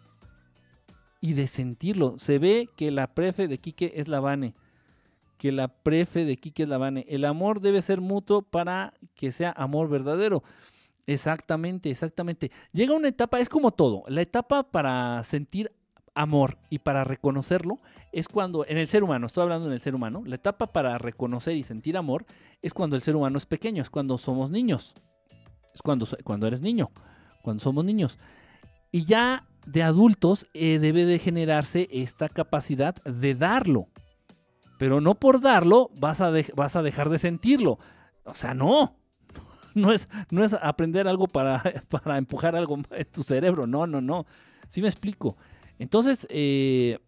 Y 1.20 1.34
de 1.34 1.46
sentirlo. 1.46 2.18
Se 2.18 2.38
ve 2.38 2.68
que 2.76 2.90
la 2.90 3.14
prefe 3.14 3.48
de 3.48 3.58
Quique 3.58 3.92
es 3.96 4.08
la 4.08 4.20
Vane. 4.20 4.54
Que 5.38 5.52
la 5.52 5.68
prefe 5.68 6.24
de 6.24 6.36
Quique 6.36 6.62
es 6.62 6.68
la 6.68 6.78
Vane. 6.78 7.04
El 7.08 7.24
amor 7.24 7.60
debe 7.60 7.82
ser 7.82 8.00
mutuo 8.00 8.42
para 8.42 8.94
que 9.14 9.32
sea 9.32 9.52
amor 9.56 9.88
verdadero. 9.88 10.42
Exactamente, 11.06 11.90
exactamente. 11.90 12.50
Llega 12.72 12.94
una 12.94 13.08
etapa, 13.08 13.40
es 13.40 13.48
como 13.48 13.72
todo. 13.72 14.04
La 14.08 14.22
etapa 14.22 14.62
para 14.62 15.22
sentir 15.24 15.72
amor 16.14 16.58
y 16.70 16.78
para 16.78 17.04
reconocerlo 17.04 17.80
es 18.12 18.28
cuando, 18.28 18.64
en 18.66 18.78
el 18.78 18.88
ser 18.88 19.04
humano, 19.04 19.26
estoy 19.26 19.42
hablando 19.42 19.66
en 19.66 19.72
el 19.72 19.80
ser 19.80 19.94
humano, 19.94 20.22
la 20.24 20.36
etapa 20.36 20.68
para 20.68 20.96
reconocer 20.98 21.56
y 21.56 21.62
sentir 21.62 21.96
amor 21.96 22.24
es 22.62 22.72
cuando 22.72 22.96
el 22.96 23.02
ser 23.02 23.16
humano 23.16 23.38
es 23.38 23.46
pequeño, 23.46 23.82
es 23.82 23.90
cuando 23.90 24.18
somos 24.18 24.50
niños 24.50 24.94
es 25.74 25.82
cuando, 25.82 26.06
cuando 26.22 26.46
eres 26.46 26.60
niño, 26.60 26.90
cuando 27.42 27.60
somos 27.60 27.84
niños. 27.84 28.18
Y 28.92 29.04
ya 29.04 29.46
de 29.66 29.82
adultos 29.82 30.46
eh, 30.54 30.78
debe 30.78 31.04
de 31.04 31.18
generarse 31.18 31.88
esta 31.90 32.28
capacidad 32.28 32.94
de 33.04 33.34
darlo. 33.34 33.88
Pero 34.78 35.00
no 35.00 35.16
por 35.16 35.40
darlo 35.40 35.90
vas 35.96 36.20
a, 36.20 36.32
vas 36.54 36.76
a 36.76 36.82
dejar 36.82 37.08
de 37.10 37.18
sentirlo. 37.18 37.78
O 38.24 38.34
sea, 38.34 38.54
no. 38.54 38.96
no 39.74 39.92
es, 39.92 40.08
no 40.30 40.44
es 40.44 40.54
aprender 40.54 41.08
algo 41.08 41.26
para, 41.26 41.62
para 41.88 42.16
empujar 42.16 42.54
algo 42.54 42.78
en 42.90 43.06
tu 43.06 43.22
cerebro. 43.22 43.66
No, 43.66 43.86
no, 43.86 44.00
no. 44.00 44.26
Sí 44.68 44.80
me 44.80 44.88
explico. 44.88 45.36
Entonces, 45.78 46.26
eh, 46.30 46.98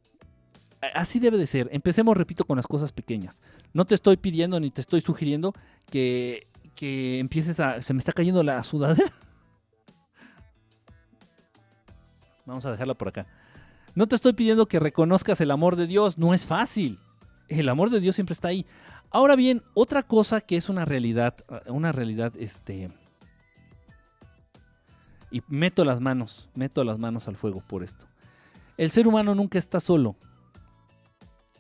así 0.95 1.19
debe 1.19 1.39
de 1.39 1.47
ser. 1.47 1.69
Empecemos, 1.73 2.17
repito, 2.17 2.45
con 2.45 2.57
las 2.57 2.67
cosas 2.67 2.93
pequeñas. 2.93 3.43
No 3.73 3.85
te 3.85 3.95
estoy 3.95 4.17
pidiendo 4.17 4.61
ni 4.61 4.71
te 4.71 4.81
estoy 4.81 5.01
sugiriendo 5.01 5.53
que, 5.91 6.49
que 6.75 7.19
empieces 7.19 7.61
a... 7.61 7.83
Se 7.83 7.95
me 7.95 7.99
está 7.99 8.13
cayendo 8.13 8.43
la 8.43 8.63
sudadera. 8.63 9.13
Vamos 12.47 12.65
a 12.67 12.73
dejarla 12.73 12.95
por 12.95 13.09
acá. 13.09 13.27
No 13.95 14.07
te 14.07 14.15
estoy 14.15 14.35
pidiendo 14.35 14.67
que 14.67 14.79
reconozcas 14.79 15.41
el 15.41 15.51
amor 15.51 15.77
de 15.77 15.87
Dios. 15.87 16.19
No 16.19 16.35
es 16.35 16.45
fácil. 16.45 16.99
El 17.49 17.69
amor 17.69 17.91
de 17.91 18.01
Dios 18.01 18.15
siempre 18.15 18.35
está 18.35 18.49
ahí. 18.49 18.67
Ahora 19.11 19.37
bien, 19.37 19.63
otra 19.75 20.03
cosa 20.03 20.41
que 20.41 20.57
es 20.57 20.69
una 20.69 20.85
realidad, 20.85 21.37
una 21.67 21.93
realidad, 21.93 22.33
este... 22.39 22.91
Y 25.31 25.43
meto 25.49 25.85
las 25.85 26.01
manos, 26.01 26.49
meto 26.55 26.85
las 26.85 26.99
manos 26.99 27.29
al 27.29 27.37
fuego 27.37 27.63
por 27.67 27.83
esto. 27.83 28.07
El 28.77 28.91
ser 28.91 29.09
humano 29.09 29.35
nunca 29.35 29.59
está 29.59 29.81
solo. 29.81 30.17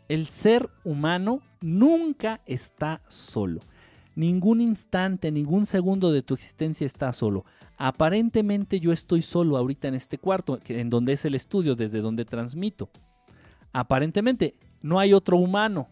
El 0.08 0.26
ser 0.26 0.68
humano 0.84 1.40
nunca 1.60 2.40
está 2.46 3.00
solo. 3.08 3.60
Ningún 4.14 4.60
instante, 4.60 5.30
ningún 5.30 5.66
segundo 5.66 6.10
de 6.12 6.22
tu 6.22 6.34
existencia 6.34 6.86
está 6.86 7.12
solo. 7.12 7.44
Aparentemente 7.76 8.80
yo 8.80 8.92
estoy 8.92 9.20
solo 9.20 9.56
ahorita 9.56 9.88
en 9.88 9.94
este 9.94 10.16
cuarto, 10.18 10.58
en 10.68 10.88
donde 10.88 11.12
es 11.12 11.24
el 11.24 11.34
estudio, 11.34 11.74
desde 11.74 12.00
donde 12.00 12.24
transmito. 12.24 12.88
Aparentemente 13.72 14.56
no 14.80 14.98
hay 14.98 15.12
otro 15.12 15.36
humano. 15.36 15.88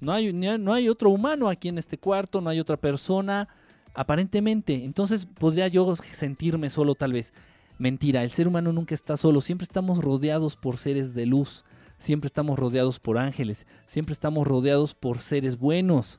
No 0.00 0.12
hay, 0.12 0.32
no 0.32 0.72
hay 0.72 0.88
otro 0.88 1.10
humano 1.10 1.48
aquí 1.48 1.68
en 1.68 1.78
este 1.78 1.98
cuarto, 1.98 2.40
no 2.40 2.50
hay 2.50 2.60
otra 2.60 2.76
persona. 2.76 3.48
Aparentemente, 3.94 4.84
entonces 4.84 5.26
podría 5.26 5.68
yo 5.68 5.94
sentirme 5.96 6.70
solo 6.70 6.94
tal 6.94 7.12
vez. 7.12 7.32
Mentira, 7.78 8.24
el 8.24 8.30
ser 8.30 8.48
humano 8.48 8.72
nunca 8.72 8.94
está 8.94 9.16
solo, 9.16 9.40
siempre 9.40 9.64
estamos 9.64 10.02
rodeados 10.02 10.56
por 10.56 10.78
seres 10.78 11.14
de 11.14 11.26
luz, 11.26 11.64
siempre 11.98 12.26
estamos 12.26 12.58
rodeados 12.58 12.98
por 12.98 13.18
ángeles, 13.18 13.66
siempre 13.86 14.12
estamos 14.12 14.46
rodeados 14.46 14.94
por 14.94 15.20
seres 15.20 15.58
buenos. 15.58 16.18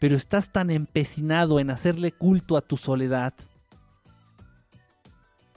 Pero 0.00 0.16
estás 0.16 0.50
tan 0.50 0.70
empecinado 0.70 1.60
en 1.60 1.70
hacerle 1.70 2.12
culto 2.12 2.56
a 2.56 2.62
tu 2.62 2.78
soledad 2.78 3.34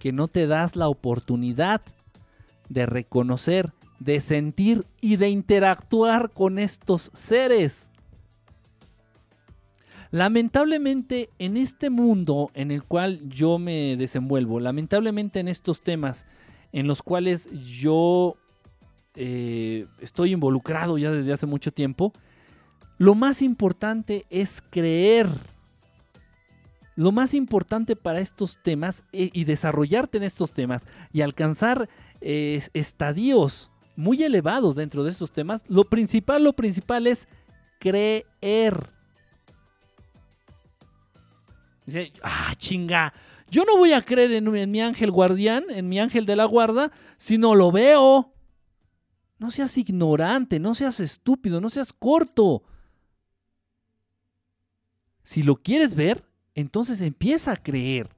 que 0.04 0.12
no 0.12 0.28
te 0.28 0.48
das 0.48 0.76
la 0.76 0.90
oportunidad 0.90 1.82
de 2.68 2.86
reconocer, 2.86 3.72
de 4.00 4.20
sentir 4.20 4.86
y 5.00 5.16
de 5.16 5.30
interactuar 5.30 6.32
con 6.32 6.60
estos 6.60 7.10
seres. 7.14 7.90
Lamentablemente 10.14 11.32
en 11.40 11.58
este 11.58 11.90
mundo 11.90 12.52
en 12.54 12.70
el 12.70 12.84
cual 12.84 13.28
yo 13.30 13.58
me 13.58 13.98
desenvuelvo, 13.98 14.60
lamentablemente 14.60 15.40
en 15.40 15.48
estos 15.48 15.82
temas 15.82 16.28
en 16.72 16.86
los 16.86 17.02
cuales 17.02 17.50
yo 17.52 18.36
eh, 19.16 19.88
estoy 20.02 20.34
involucrado 20.34 21.00
ya 21.00 21.10
desde 21.10 21.34
hace 21.34 21.48
mucho 21.48 21.72
tiempo, 21.72 22.14
lo 23.00 23.16
más 23.16 23.42
importante 23.42 24.28
es 24.30 24.62
creer. 24.70 25.26
Lo 26.96 27.12
más 27.12 27.34
importante 27.34 27.96
para 27.96 28.20
estos 28.20 28.62
temas 28.62 29.06
eh, 29.14 29.32
y 29.34 29.46
desarrollarte 29.46 30.20
en 30.20 30.26
estos 30.26 30.54
temas 30.54 30.86
y 31.12 31.22
alcanzar 31.22 31.90
eh, 32.22 32.62
estadios 32.76 33.72
muy 33.96 34.22
elevados 34.22 34.76
dentro 34.76 35.04
de 35.04 35.10
estos 35.10 35.34
temas, 35.34 35.64
lo 35.68 35.86
principal, 35.86 36.44
lo 36.44 36.54
principal 36.54 37.08
es 37.08 37.28
creer. 37.80 38.93
Dice, 41.86 42.14
ah, 42.22 42.54
chinga. 42.58 43.14
Yo 43.50 43.66
no 43.66 43.78
voy 43.78 43.94
a 43.94 44.02
creer 44.02 44.32
en, 44.32 44.72
mi 44.72 44.82
ángel 44.82 45.12
guardián, 45.12 45.66
en 45.70 45.88
mi 45.88 46.00
ángel 46.00 46.26
de 46.26 46.36
la 46.36 46.46
guarda, 46.46 46.92
si 47.18 47.38
no 47.38 47.56
lo 47.56 47.72
veo. 47.72 48.34
No 49.38 49.52
seas 49.52 49.78
ignorante, 49.78 50.60
no 50.60 50.74
seas 50.74 51.00
estúpido, 51.00 51.62
no 51.62 51.70
seas 51.70 51.94
corto. 51.94 52.64
Si 55.24 55.44
lo 55.44 55.58
quieres 55.58 55.96
ver, 55.96 56.24
entonces 56.56 57.02
empieza 57.02 57.52
a 57.52 57.58
creer. 57.58 58.10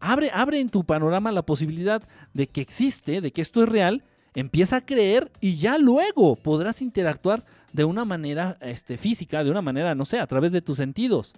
Abre, 0.00 0.30
abre 0.32 0.60
en 0.60 0.68
tu 0.68 0.84
panorama 0.84 1.32
la 1.32 1.46
posibilidad 1.46 2.02
de 2.34 2.48
que 2.48 2.60
existe, 2.60 3.20
de 3.20 3.32
que 3.32 3.40
esto 3.40 3.62
es 3.62 3.68
real. 3.68 4.04
Empieza 4.34 4.76
a 4.76 4.84
creer 4.84 5.30
y 5.40 5.56
ya 5.56 5.78
luego 5.78 6.36
podrás 6.36 6.82
interactuar 6.82 7.44
de 7.72 7.84
una 7.84 8.04
manera 8.04 8.58
este, 8.60 8.98
física, 8.98 9.44
de 9.44 9.50
una 9.50 9.62
manera, 9.62 9.94
no 9.94 10.04
sé, 10.04 10.18
a 10.18 10.26
través 10.26 10.52
de 10.52 10.62
tus 10.62 10.76
sentidos. 10.78 11.34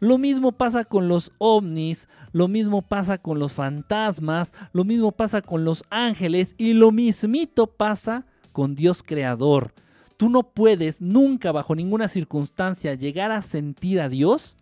Lo 0.00 0.16
mismo 0.16 0.52
pasa 0.52 0.84
con 0.84 1.08
los 1.08 1.32
ovnis, 1.38 2.08
lo 2.32 2.46
mismo 2.46 2.82
pasa 2.82 3.18
con 3.18 3.38
los 3.38 3.52
fantasmas, 3.52 4.52
lo 4.72 4.84
mismo 4.84 5.10
pasa 5.10 5.42
con 5.42 5.64
los 5.64 5.82
ángeles 5.90 6.54
y 6.56 6.72
lo 6.72 6.92
mismito 6.92 7.66
pasa 7.66 8.24
con 8.52 8.76
Dios 8.76 9.02
creador. 9.02 9.74
Tú 10.16 10.30
no 10.30 10.42
puedes 10.44 11.00
nunca 11.00 11.50
bajo 11.50 11.74
ninguna 11.74 12.06
circunstancia 12.06 12.94
llegar 12.94 13.32
a 13.32 13.42
sentir 13.42 14.00
a 14.00 14.08
Dios 14.08 14.56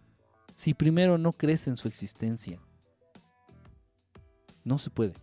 si 0.55 0.73
primero 0.73 1.19
no 1.19 1.33
crees 1.33 1.69
en 1.69 1.77
su 1.77 1.87
existencia. 1.87 2.59
No 4.65 4.79
se 4.79 4.89
puede. 4.91 5.15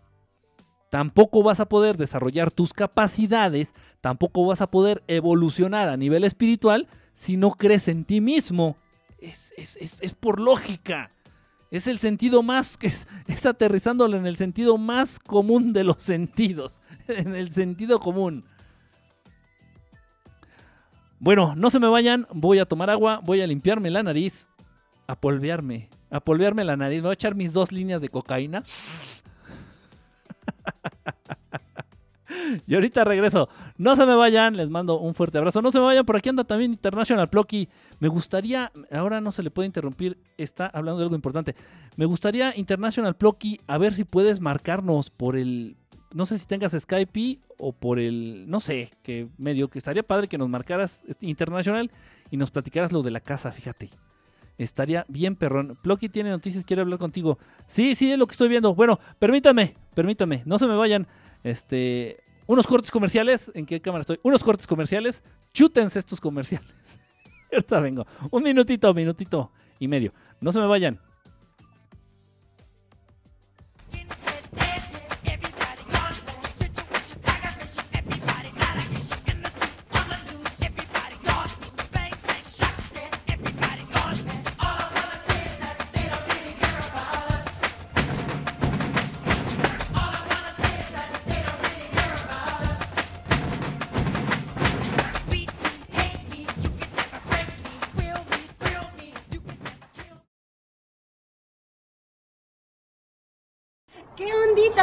Tampoco 0.92 1.42
vas 1.42 1.60
a 1.60 1.68
poder 1.68 1.98
desarrollar 1.98 2.52
tus 2.52 2.72
capacidades, 2.72 3.74
tampoco 4.00 4.46
vas 4.46 4.62
a 4.62 4.70
poder 4.70 5.04
evolucionar 5.08 5.90
a 5.90 5.98
nivel 5.98 6.24
espiritual 6.24 6.88
si 7.14 7.36
no 7.36 7.52
crees 7.52 7.88
en 7.88 8.06
ti 8.06 8.22
mismo 8.22 8.78
es, 9.24 10.16
por 10.20 10.40
lógica. 10.40 11.12
Es 11.72 11.88
el 11.88 11.98
sentido 11.98 12.44
más, 12.44 12.78
es, 12.82 13.08
es 13.28 13.46
aterrizándolo 13.46 14.18
en 14.18 14.28
el 14.28 14.38
sentido 14.38 14.78
más 14.78 15.18
común 15.18 15.74
de 15.74 15.84
los 15.84 16.04
sentidos, 16.04 16.82
en 17.08 17.36
el 17.36 17.52
sentido 17.52 18.00
común. 18.00 18.46
Bueno, 21.20 21.56
no 21.56 21.70
se 21.70 21.80
me 21.80 21.88
vayan, 21.88 22.28
voy 22.32 22.60
a 22.60 22.66
tomar 22.66 22.90
agua, 22.90 23.22
voy 23.24 23.42
a 23.42 23.48
limpiarme 23.48 23.90
la 23.90 24.04
nariz, 24.04 24.48
a 25.08 25.20
polvearme, 25.20 25.90
a 26.12 26.20
polvearme 26.20 26.66
la 26.66 26.76
nariz, 26.76 26.98
me 26.98 27.08
voy 27.08 27.12
a 27.12 27.14
echar 27.14 27.34
mis 27.34 27.54
dos 27.54 27.72
líneas 27.72 28.02
de 28.02 28.10
cocaína. 28.10 28.64
y 32.68 32.76
ahorita 32.76 33.04
regreso. 33.04 33.50
No 33.78 33.96
se 33.96 34.06
me 34.06 34.16
vayan, 34.16 34.58
les 34.58 34.70
mando 34.70 35.00
un 35.00 35.14
fuerte 35.14 35.38
abrazo. 35.38 35.62
No 35.62 35.72
se 35.72 35.80
me 35.80 35.86
vayan, 35.86 36.06
por 36.06 36.18
aquí 36.18 36.30
anda 36.30 36.44
también 36.44 36.72
International 36.72 37.30
Plocky. 37.30 37.70
Me 38.00 38.08
gustaría, 38.08 38.72
ahora 38.92 39.22
no 39.22 39.32
se 39.32 39.44
le 39.44 39.52
puede 39.52 39.68
interrumpir, 39.68 40.18
está 40.38 40.68
hablando 40.68 41.00
de 41.00 41.06
algo 41.06 41.16
importante. 41.16 41.56
Me 41.96 42.06
gustaría 42.06 42.56
International 42.58 43.16
Plocky, 43.16 43.60
a 43.68 43.78
ver 43.78 43.94
si 43.94 44.04
puedes 44.04 44.40
marcarnos 44.40 45.10
por 45.10 45.36
el, 45.36 45.78
no 46.14 46.26
sé 46.26 46.38
si 46.38 46.46
tengas 46.46 46.74
Skype 46.78 47.40
o 47.58 47.74
por 47.74 48.00
el, 48.00 48.46
no 48.48 48.60
sé, 48.60 48.92
qué 49.04 49.28
medio, 49.38 49.70
que 49.70 49.80
estaría 49.80 50.04
padre 50.04 50.28
que 50.28 50.38
nos 50.38 50.50
marcaras 50.50 51.04
este, 51.08 51.28
International 51.28 51.92
y 52.32 52.38
nos 52.38 52.52
platicaras 52.52 52.92
lo 52.92 53.02
de 53.02 53.12
la 53.12 53.20
casa, 53.20 53.52
fíjate. 53.52 53.90
Estaría 54.58 55.04
bien 55.08 55.36
perrón. 55.36 55.78
Plocky 55.82 56.10
tiene 56.10 56.30
noticias, 56.30 56.64
quiere 56.64 56.84
hablar 56.84 57.00
contigo. 57.00 57.40
Sí, 57.68 57.96
sí, 57.96 58.12
es 58.12 58.20
lo 58.20 58.28
que 58.28 58.34
estoy 58.34 58.50
viendo. 58.50 58.76
Bueno, 58.76 59.00
permítame, 59.18 59.76
permítame, 59.96 60.44
no 60.46 60.60
se 60.60 60.68
me 60.68 60.76
vayan. 60.76 61.08
Este, 61.44 62.23
unos 62.48 62.68
cortes 62.68 62.92
comerciales. 62.92 63.52
¿En 63.54 63.66
qué 63.66 63.82
cámara 63.82 64.02
estoy? 64.02 64.20
Unos 64.24 64.44
cortes 64.44 64.68
comerciales. 64.68 65.24
Chútense 65.54 66.00
estos 66.00 66.20
comerciales. 66.20 67.00
Ahorita 67.52 67.80
vengo. 67.80 68.06
Un 68.32 68.44
minutito, 68.44 68.94
minutito 68.94 69.52
y 69.80 69.88
medio. 69.88 70.14
No 70.42 70.52
se 70.52 70.60
me 70.60 70.66
vayan. 70.66 71.00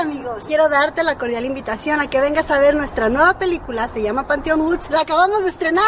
Amigos. 0.00 0.44
Quiero 0.46 0.68
darte 0.68 1.02
la 1.02 1.18
cordial 1.18 1.44
invitación 1.44 2.00
a 2.00 2.08
que 2.08 2.20
vengas 2.20 2.50
a 2.50 2.58
ver 2.58 2.74
nuestra 2.74 3.10
nueva 3.10 3.38
película, 3.38 3.88
se 3.88 4.02
llama 4.02 4.26
Pantheon 4.26 4.62
Woods, 4.62 4.90
la 4.90 5.00
acabamos 5.00 5.42
de 5.42 5.50
estrenar. 5.50 5.84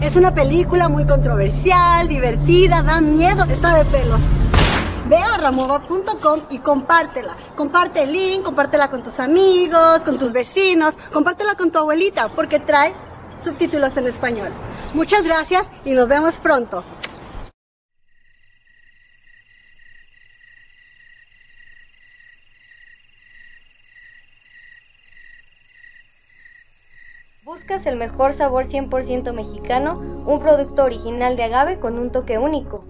Es 0.00 0.16
una 0.16 0.32
película 0.34 0.88
muy 0.88 1.04
controversial, 1.06 2.08
divertida, 2.08 2.82
da 2.82 3.00
miedo, 3.00 3.44
está 3.44 3.76
de 3.76 3.84
pelos. 3.84 4.20
Ve 5.08 5.16
a 5.16 5.36
ramova.com 5.36 6.42
y 6.50 6.58
compártela. 6.58 7.36
Comparte 7.54 8.02
el 8.04 8.12
link, 8.12 8.42
compártela 8.42 8.88
con 8.88 9.02
tus 9.02 9.20
amigos, 9.20 10.00
con 10.04 10.18
tus 10.18 10.32
vecinos, 10.32 10.94
compártela 11.12 11.54
con 11.54 11.70
tu 11.70 11.78
abuelita, 11.78 12.28
porque 12.28 12.60
trae 12.60 12.94
subtítulos 13.42 13.96
en 13.96 14.06
español. 14.06 14.52
Muchas 14.94 15.24
gracias 15.24 15.70
y 15.84 15.92
nos 15.92 16.08
vemos 16.08 16.40
pronto. 16.40 16.84
¿Buscas 27.56 27.86
el 27.86 27.96
mejor 27.96 28.34
sabor 28.34 28.66
100% 28.66 29.32
mexicano? 29.32 29.98
Un 30.26 30.40
producto 30.40 30.84
original 30.84 31.36
de 31.36 31.44
agave 31.44 31.80
con 31.80 31.98
un 31.98 32.12
toque 32.12 32.36
único. 32.36 32.84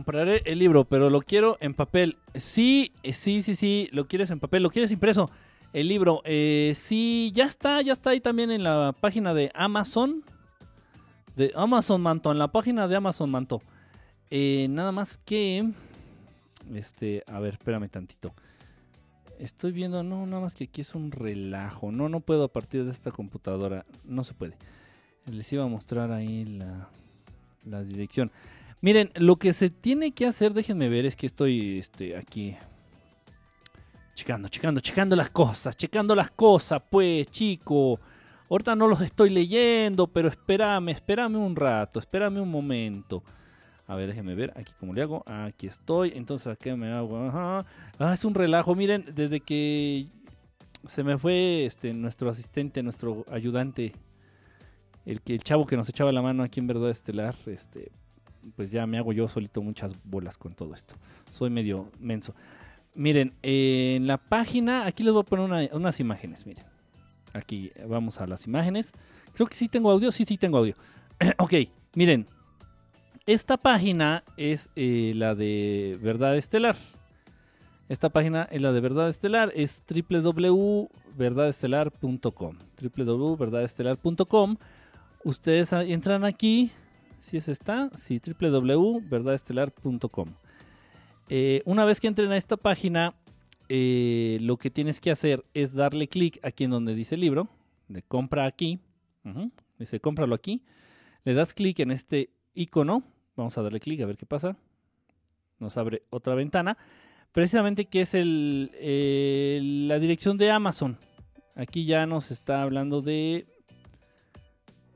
Compraré 0.00 0.40
el 0.46 0.58
libro, 0.58 0.86
pero 0.86 1.10
lo 1.10 1.20
quiero 1.20 1.58
en 1.60 1.74
papel. 1.74 2.16
Sí, 2.34 2.90
eh, 3.02 3.12
sí, 3.12 3.42
sí, 3.42 3.54
sí, 3.54 3.86
lo 3.92 4.08
quieres 4.08 4.30
en 4.30 4.40
papel, 4.40 4.62
lo 4.62 4.70
quieres 4.70 4.92
impreso. 4.92 5.30
El 5.74 5.88
libro, 5.88 6.22
eh, 6.24 6.72
sí, 6.74 7.30
ya 7.34 7.44
está, 7.44 7.82
ya 7.82 7.92
está 7.92 8.08
ahí 8.08 8.20
también 8.22 8.50
en 8.50 8.62
la 8.62 8.94
página 8.98 9.34
de 9.34 9.50
Amazon. 9.54 10.24
De 11.36 11.52
Amazon 11.54 12.00
Manto, 12.00 12.32
en 12.32 12.38
la 12.38 12.48
página 12.48 12.88
de 12.88 12.96
Amazon 12.96 13.30
Manto. 13.30 13.60
Eh, 14.30 14.68
nada 14.70 14.90
más 14.90 15.18
que... 15.18 15.70
Este, 16.72 17.22
a 17.26 17.38
ver, 17.38 17.54
espérame 17.54 17.90
tantito. 17.90 18.32
Estoy 19.38 19.72
viendo, 19.72 20.02
no, 20.02 20.24
nada 20.24 20.40
más 20.40 20.54
que 20.54 20.64
aquí 20.64 20.80
es 20.80 20.94
un 20.94 21.12
relajo. 21.12 21.92
No, 21.92 22.08
no 22.08 22.20
puedo 22.20 22.44
a 22.44 22.48
partir 22.48 22.86
de 22.86 22.90
esta 22.90 23.10
computadora. 23.10 23.84
No 24.04 24.24
se 24.24 24.32
puede. 24.32 24.56
Les 25.30 25.52
iba 25.52 25.64
a 25.64 25.68
mostrar 25.68 26.10
ahí 26.10 26.46
la, 26.46 26.88
la 27.66 27.84
dirección. 27.84 28.32
Miren, 28.82 29.10
lo 29.14 29.36
que 29.36 29.52
se 29.52 29.68
tiene 29.68 30.12
que 30.12 30.26
hacer, 30.26 30.54
déjenme 30.54 30.88
ver, 30.88 31.04
es 31.04 31.14
que 31.14 31.26
estoy 31.26 31.78
este, 31.78 32.16
aquí 32.16 32.56
checando, 34.14 34.48
checando, 34.48 34.80
checando 34.80 35.16
las 35.16 35.30
cosas, 35.30 35.76
checando 35.76 36.14
las 36.14 36.30
cosas, 36.30 36.82
pues, 36.90 37.30
chico. 37.30 38.00
Ahorita 38.48 38.74
no 38.74 38.88
los 38.88 39.00
estoy 39.00 39.30
leyendo, 39.30 40.06
pero 40.06 40.28
espérame, 40.28 40.88
espérame 40.90 41.36
un 41.36 41.54
rato, 41.54 42.00
espérame 42.00 42.40
un 42.40 42.50
momento. 42.50 43.22
A 43.86 43.96
ver, 43.96 44.08
déjenme 44.08 44.34
ver, 44.34 44.52
aquí 44.56 44.72
cómo 44.78 44.94
le 44.94 45.02
hago. 45.02 45.24
Aquí 45.26 45.66
estoy, 45.66 46.12
entonces 46.14 46.46
aquí 46.46 46.70
me 46.72 46.90
hago. 46.92 47.26
Ajá. 47.26 47.66
Ah, 47.98 48.14
es 48.14 48.24
un 48.24 48.34
relajo, 48.34 48.74
miren, 48.74 49.04
desde 49.14 49.40
que 49.40 50.06
se 50.86 51.04
me 51.04 51.18
fue 51.18 51.64
este 51.64 51.92
nuestro 51.92 52.30
asistente, 52.30 52.82
nuestro 52.82 53.24
ayudante, 53.30 53.92
el 55.06 55.20
que 55.20 55.34
el 55.34 55.42
chavo 55.42 55.66
que 55.66 55.76
nos 55.76 55.88
echaba 55.88 56.12
la 56.12 56.22
mano 56.22 56.42
aquí 56.42 56.60
en 56.60 56.66
Verdad 56.66 56.90
Estelar, 56.90 57.34
este, 57.46 57.90
pues 58.56 58.70
ya 58.70 58.86
me 58.86 58.98
hago 58.98 59.12
yo 59.12 59.28
solito 59.28 59.62
muchas 59.62 59.92
bolas 60.04 60.38
con 60.38 60.52
todo 60.52 60.74
esto. 60.74 60.94
Soy 61.30 61.50
medio 61.50 61.90
menso. 61.98 62.34
Miren, 62.94 63.34
eh, 63.42 63.94
en 63.96 64.06
la 64.06 64.18
página, 64.18 64.86
aquí 64.86 65.02
les 65.02 65.12
voy 65.12 65.22
a 65.22 65.24
poner 65.24 65.70
unas 65.72 66.00
imágenes, 66.00 66.46
miren. 66.46 66.64
Aquí 67.32 67.72
vamos 67.88 68.20
a 68.20 68.26
las 68.26 68.46
imágenes. 68.46 68.92
Creo 69.32 69.46
que 69.46 69.56
sí 69.56 69.68
tengo 69.68 69.90
audio, 69.90 70.10
sí, 70.10 70.24
sí 70.24 70.36
tengo 70.36 70.58
audio. 70.58 70.74
ok, 71.38 71.54
miren. 71.94 72.26
Esta 73.26 73.56
página 73.56 74.24
es 74.36 74.70
eh, 74.74 75.12
la 75.14 75.34
de 75.34 75.98
Verdad 76.02 76.36
Estelar. 76.36 76.76
Esta 77.88 78.08
página 78.08 78.48
es 78.50 78.62
la 78.62 78.72
de 78.72 78.80
Verdad 78.80 79.08
Estelar, 79.08 79.52
es 79.54 79.84
www.verdadestelar.com. 79.88 82.56
www.verdadestelar.com. 82.96 84.56
Ustedes 85.24 85.72
entran 85.72 86.24
aquí, 86.24 86.70
si 87.20 87.36
es 87.36 87.48
esta, 87.48 87.90
sí, 87.96 88.20
www.verdadestelar.com. 88.20 90.34
Eh, 91.28 91.62
una 91.64 91.84
vez 91.84 92.00
que 92.00 92.08
entren 92.08 92.32
a 92.32 92.36
esta 92.36 92.56
página, 92.56 93.14
eh, 93.68 94.38
lo 94.40 94.56
que 94.56 94.70
tienes 94.70 95.00
que 95.00 95.10
hacer 95.10 95.44
es 95.54 95.74
darle 95.74 96.08
clic 96.08 96.40
aquí 96.42 96.64
en 96.64 96.70
donde 96.70 96.94
dice 96.94 97.16
libro, 97.16 97.48
de 97.88 98.02
compra 98.02 98.46
aquí, 98.46 98.80
dice 99.78 100.00
cómpralo 100.00 100.34
aquí, 100.34 100.64
le 101.24 101.34
das 101.34 101.54
clic 101.54 101.78
en 101.80 101.92
este 101.92 102.30
icono, 102.54 103.04
vamos 103.36 103.56
a 103.58 103.62
darle 103.62 103.78
clic 103.78 104.00
a 104.00 104.06
ver 104.06 104.16
qué 104.16 104.26
pasa, 104.26 104.56
nos 105.60 105.76
abre 105.76 106.02
otra 106.10 106.34
ventana, 106.34 106.76
precisamente 107.32 107.84
que 107.84 108.00
es 108.00 108.14
el, 108.14 109.88
la 109.88 109.98
dirección 109.98 110.36
de 110.36 110.50
Amazon. 110.50 110.98
Aquí 111.54 111.84
ya 111.84 112.06
nos 112.06 112.30
está 112.30 112.62
hablando 112.62 113.02
de 113.02 113.46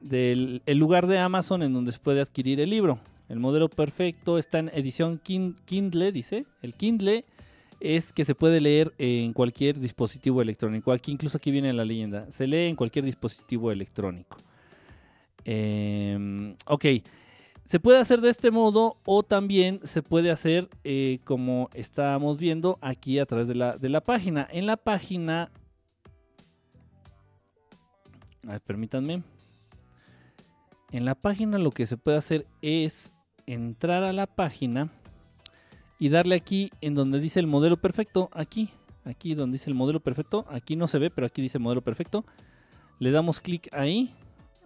del 0.05 0.63
el 0.67 0.79
lugar 0.79 1.07
de 1.07 1.19
Amazon 1.19 1.63
en 1.63 1.73
donde 1.73 1.93
se 1.93 1.99
puede 1.99 2.21
adquirir 2.21 2.61
el 2.61 2.71
libro. 2.71 3.01
El 3.29 3.41
modelo 3.41 3.69
perfecto 3.69 4.39
está 4.39 4.59
en 4.59 4.71
edición 4.75 5.19
Kindle, 5.19 6.13
dice. 6.13 6.45
El 6.63 6.75
Kindle 6.75 7.25
es 7.81 8.13
que 8.13 8.25
se 8.25 8.35
puede 8.35 8.61
leer 8.61 8.93
en 8.99 9.33
cualquier 9.33 9.79
dispositivo 9.79 10.43
electrónico. 10.43 10.93
Aquí 10.93 11.13
incluso 11.13 11.39
aquí 11.39 11.51
viene 11.51 11.73
la 11.73 11.85
leyenda. 11.85 12.31
Se 12.31 12.47
lee 12.47 12.69
en 12.69 12.77
cualquier 12.77 13.05
dispositivo 13.05 13.73
electrónico. 13.73 14.37
Em, 15.45 16.55
ok. 16.67 16.85
Se 17.65 17.81
puede 17.81 17.99
hacer 17.99 18.21
de 18.21 18.29
este 18.29 18.51
modo 18.51 18.99
o 19.07 19.23
también 19.23 19.81
se 19.85 20.03
puede 20.03 20.31
hacer 20.31 20.69
eh, 20.85 21.21
como 21.25 21.71
estábamos 21.73 22.37
viendo 22.37 22.79
aquí 22.83 23.19
a 23.19 23.25
través 23.25 23.49
de 23.49 23.55
la, 23.55 23.79
de 23.79 23.89
la 23.89 24.03
página. 24.03 24.47
En 24.51 24.67
la 24.67 24.77
página... 24.77 25.51
A 28.47 28.53
ver, 28.53 28.61
permítanme. 28.61 29.23
En 30.95 31.05
la 31.05 31.17
página 31.17 31.59
lo 31.59 31.73
que 31.73 31.87
se 31.87 31.97
puede 31.97 32.17
hacer 32.17 32.47
es 32.63 33.13
entrar 33.47 34.05
a 34.05 34.13
la 34.13 34.29
página 34.29 34.91
y 35.99 36.09
darle 36.09 36.37
aquí 36.37 36.71
en 36.81 36.95
donde 36.95 37.19
dice 37.19 37.41
el 37.41 37.49
modelo 37.49 37.77
perfecto, 37.79 38.31
aquí, 38.33 38.71
aquí 39.05 39.35
donde 39.35 39.57
dice 39.57 39.69
el 39.69 39.75
modelo 39.75 39.99
perfecto, 39.99 40.45
aquí 40.49 40.77
no 40.77 40.87
se 40.87 41.01
ve, 41.01 41.11
pero 41.11 41.27
aquí 41.27 41.43
dice 41.43 41.59
modelo 41.59 41.83
perfecto. 41.83 42.25
Le 43.01 43.11
damos 43.11 43.41
clic 43.41 43.69
ahí, 43.73 44.15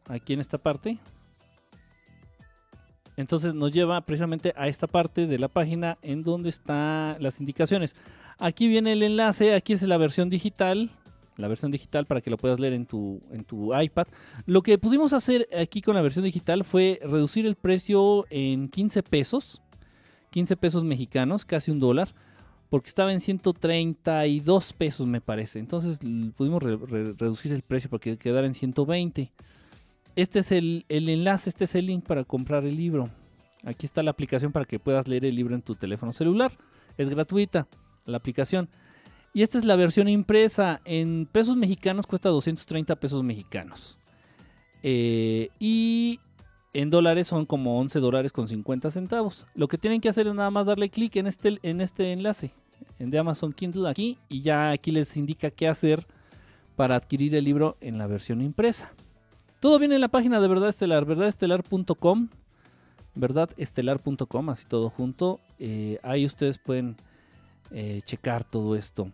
aquí 0.06 0.34
en 0.34 0.40
esta 0.40 0.58
parte. 0.58 0.98
Entonces 3.16 3.54
nos 3.54 3.72
lleva 3.72 3.98
precisamente 4.02 4.52
a 4.54 4.68
esta 4.68 4.86
parte 4.86 5.26
de 5.26 5.38
la 5.38 5.48
página 5.48 5.96
en 6.02 6.22
donde 6.24 6.50
están 6.50 7.22
las 7.22 7.40
indicaciones. 7.40 7.96
Aquí 8.38 8.68
viene 8.68 8.92
el 8.92 9.02
enlace, 9.02 9.54
aquí 9.54 9.72
es 9.72 9.82
la 9.82 9.96
versión 9.96 10.28
digital 10.28 10.90
la 11.38 11.48
versión 11.48 11.70
digital 11.70 12.04
para 12.04 12.20
que 12.20 12.30
lo 12.30 12.36
puedas 12.36 12.60
leer 12.60 12.74
en 12.74 12.84
tu, 12.84 13.22
en 13.30 13.44
tu 13.44 13.74
iPad. 13.74 14.08
Lo 14.44 14.62
que 14.62 14.76
pudimos 14.76 15.12
hacer 15.12 15.48
aquí 15.58 15.80
con 15.80 15.94
la 15.94 16.02
versión 16.02 16.24
digital 16.24 16.64
fue 16.64 16.98
reducir 17.02 17.46
el 17.46 17.54
precio 17.54 18.26
en 18.28 18.68
15 18.68 19.02
pesos, 19.04 19.62
15 20.30 20.56
pesos 20.56 20.84
mexicanos, 20.84 21.44
casi 21.44 21.70
un 21.70 21.78
dólar, 21.78 22.08
porque 22.68 22.88
estaba 22.88 23.12
en 23.12 23.20
132 23.20 24.72
pesos 24.72 25.06
me 25.06 25.20
parece. 25.20 25.60
Entonces 25.60 26.00
pudimos 26.36 26.62
reducir 26.62 27.52
el 27.52 27.62
precio 27.62 27.88
para 27.88 28.00
que 28.00 28.18
quedara 28.18 28.46
en 28.46 28.54
120. 28.54 29.32
Este 30.16 30.40
es 30.40 30.50
el, 30.50 30.84
el 30.88 31.08
enlace, 31.08 31.48
este 31.48 31.64
es 31.64 31.74
el 31.76 31.86
link 31.86 32.04
para 32.04 32.24
comprar 32.24 32.64
el 32.64 32.76
libro. 32.76 33.08
Aquí 33.64 33.86
está 33.86 34.02
la 34.02 34.10
aplicación 34.10 34.50
para 34.50 34.64
que 34.64 34.80
puedas 34.80 35.06
leer 35.06 35.24
el 35.24 35.36
libro 35.36 35.54
en 35.54 35.62
tu 35.62 35.76
teléfono 35.76 36.12
celular. 36.12 36.50
Es 36.96 37.08
gratuita 37.08 37.68
la 38.06 38.16
aplicación. 38.16 38.68
Y 39.32 39.42
esta 39.42 39.58
es 39.58 39.64
la 39.64 39.76
versión 39.76 40.08
impresa. 40.08 40.80
En 40.84 41.26
pesos 41.30 41.56
mexicanos 41.56 42.06
cuesta 42.06 42.28
230 42.28 42.96
pesos 42.96 43.22
mexicanos. 43.22 43.98
Eh, 44.82 45.48
y 45.58 46.20
en 46.72 46.90
dólares 46.90 47.26
son 47.26 47.46
como 47.46 47.78
11 47.80 48.00
dólares 48.00 48.32
con 48.32 48.48
50 48.48 48.90
centavos. 48.90 49.46
Lo 49.54 49.68
que 49.68 49.78
tienen 49.78 50.00
que 50.00 50.08
hacer 50.08 50.26
es 50.26 50.34
nada 50.34 50.50
más 50.50 50.66
darle 50.66 50.90
clic 50.90 51.16
en 51.16 51.26
este, 51.26 51.58
en 51.62 51.80
este 51.80 52.12
enlace 52.12 52.52
en 52.98 53.10
de 53.10 53.18
Amazon 53.18 53.52
Kindle 53.52 53.88
aquí 53.88 54.18
y 54.28 54.42
ya 54.42 54.70
aquí 54.70 54.90
les 54.90 55.16
indica 55.16 55.50
qué 55.50 55.68
hacer 55.68 56.06
para 56.76 56.96
adquirir 56.96 57.34
el 57.34 57.44
libro 57.44 57.76
en 57.80 57.98
la 57.98 58.06
versión 58.06 58.40
impresa. 58.40 58.92
Todo 59.60 59.78
viene 59.78 59.96
en 59.96 60.00
la 60.00 60.08
página 60.08 60.40
de 60.40 60.48
Verdad 60.48 60.68
Estelar, 60.68 61.04
verdadestelar.com, 61.04 62.28
verdadestelar.com, 63.14 64.50
así 64.50 64.64
todo 64.66 64.88
junto. 64.88 65.40
Eh, 65.58 65.98
ahí 66.02 66.24
ustedes 66.24 66.58
pueden 66.58 66.96
eh, 67.70 68.00
checar 68.04 68.44
todo 68.44 68.74
esto. 68.76 69.10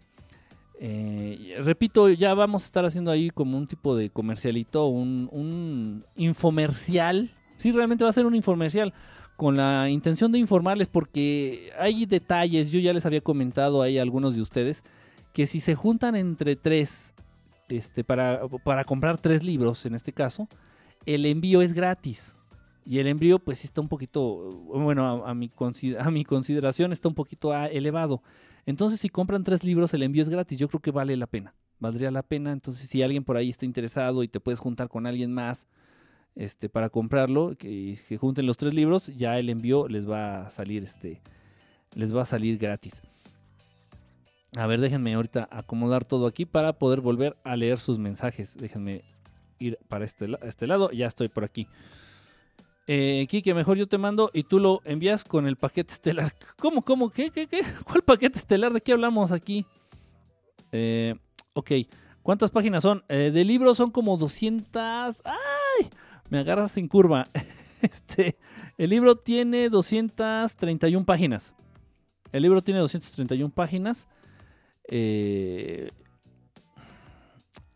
Eh, 0.81 1.57
repito, 1.63 2.09
ya 2.11 2.35
vamos 2.35 2.63
a 2.63 2.67
estar 2.67 2.85
haciendo 2.85 3.11
ahí 3.11 3.31
como 3.31 3.57
un 3.57 3.67
tipo 3.67 3.97
de 3.97 4.11
comercialito, 4.11 4.87
un, 4.87 5.29
un 5.33 6.05
infomercial. 6.17 7.31
Sí, 7.57 7.73
realmente 7.73 8.05
va 8.05 8.11
a 8.11 8.13
ser 8.13 8.27
un 8.27 8.35
infomercial. 8.35 8.93
con 9.37 9.57
la 9.57 9.89
intención 9.91 10.31
de 10.31 10.39
informarles 10.39 10.87
porque 10.89 11.73
hay 11.79 12.07
detalles, 12.07 12.71
yo 12.71 12.79
ya 12.79 12.93
les 12.93 13.05
había 13.07 13.21
comentado 13.21 13.83
ahí 13.83 13.99
a 13.99 14.03
algunos 14.03 14.37
de 14.37 14.41
ustedes, 14.41 14.85
que 15.33 15.47
si 15.47 15.61
se 15.61 15.75
juntan 15.75 16.15
entre 16.15 16.55
tres, 16.55 17.15
este, 17.69 18.05
para, 18.05 18.43
para 18.63 18.85
comprar 18.85 19.19
tres 19.19 19.43
libros 19.43 19.87
en 19.87 19.95
este 19.95 20.13
caso, 20.13 20.49
el 21.07 21.27
envío 21.27 21.63
es 21.63 21.73
gratis. 21.73 22.37
Y 22.87 22.99
el 22.99 23.07
envío 23.07 23.39
pues 23.39 23.65
está 23.65 23.81
un 23.81 23.89
poquito, 23.89 24.51
bueno, 24.67 25.25
a, 25.25 25.35
mi, 25.35 25.51
a 25.99 26.11
mi 26.11 26.25
consideración 26.25 26.93
está 26.93 27.09
un 27.09 27.15
poquito 27.15 27.53
ah, 27.53 27.67
elevado. 27.67 28.23
Entonces 28.67 29.01
si 29.01 29.09
compran 29.09 29.45
tres 29.45 29.65
libros 29.65 29.95
el 29.95 30.03
envío 30.03 30.23
es 30.23 30.29
gratis, 30.29 30.59
yo 30.59 30.69
creo 30.69 30.81
que 30.81 30.91
vale 30.91 31.17
la 31.17 31.27
pena. 31.27 31.55
Valdría 31.81 32.11
la 32.11 32.23
pena, 32.23 32.53
entonces 32.53 32.89
si 32.89 33.03
alguien 33.03 33.25
por 33.25 33.37
ahí 33.37 33.51
está 33.51 33.65
interesado 33.65 34.23
y 34.23 34.29
te 34.29 34.41
puedes 34.41 34.61
juntar 34.61 34.89
con 34.89 35.07
alguien 35.07 35.33
más, 35.33 35.67
este, 36.35 36.69
para 36.69 36.89
comprarlo, 36.89 37.57
que, 37.57 37.99
que, 38.09 38.17
junten 38.17 38.47
los 38.47 38.57
tres 38.57 38.75
libros, 38.75 39.07
ya 39.17 39.39
el 39.39 39.49
envío 39.49 39.89
les 39.89 40.09
va 40.09 40.47
a 40.47 40.51
salir, 40.51 40.83
este, 40.85 41.21
les 41.95 42.15
va 42.15 42.23
a 42.23 42.27
salir 42.27 42.59
gratis. 42.59 43.03
A 44.57 44.67
ver, 44.67 44.81
déjenme 44.81 45.15
ahorita 45.15 45.49
acomodar 45.51 46.05
todo 46.05 46.27
aquí 46.27 46.45
para 46.45 46.75
poder 46.75 47.01
volver 47.01 47.37
a 47.43 47.57
leer 47.57 47.79
sus 47.79 47.99
mensajes. 47.99 48.57
Déjenme 48.57 49.03
ir 49.59 49.79
para 49.89 50.05
este, 50.05 50.27
este 50.43 50.67
lado. 50.67 50.91
Ya 50.93 51.09
estoy 51.09 51.29
por 51.29 51.45
aquí. 51.45 51.67
Eh, 52.87 53.27
Kike, 53.29 53.55
mejor 53.55 53.77
yo 53.77 53.89
te 53.89 53.99
mando 53.99 54.31
y 54.35 54.45
tú 54.45 54.59
lo 54.59 54.81
envías 54.85 55.25
con 55.25 55.47
el 55.47 55.57
paquete 55.57 55.93
estelar. 55.93 56.33
¿Cómo, 56.59 56.83
cómo? 56.83 57.11
¿Qué, 57.11 57.31
qué, 57.31 57.47
qué? 57.47 57.63
¿Cuál 57.85 58.03
paquete 58.03 58.39
estelar? 58.39 58.73
¿De 58.73 58.81
qué 58.81 58.93
hablamos 58.93 59.33
aquí? 59.33 59.67
Eh, 60.73 61.15
ok. 61.55 61.71
¿Cuántas 62.23 62.51
páginas 62.51 62.83
son? 62.83 63.05
Eh, 63.09 63.31
de 63.33 63.45
libros 63.45 63.77
son 63.77 63.91
como 63.91 64.17
200. 64.17 65.23
¡Ay! 65.25 65.91
me 66.31 66.39
agarras 66.39 66.77
en 66.77 66.89
curva. 66.89 67.27
Este, 67.83 68.39
el 68.79 68.89
libro 68.89 69.15
tiene 69.15 69.69
231 69.69 71.05
páginas. 71.05 71.55
El 72.33 72.43
libro 72.43 72.63
tiene 72.63 72.81
231 72.81 73.53
páginas. 73.53 74.09
Eh, 74.89 75.91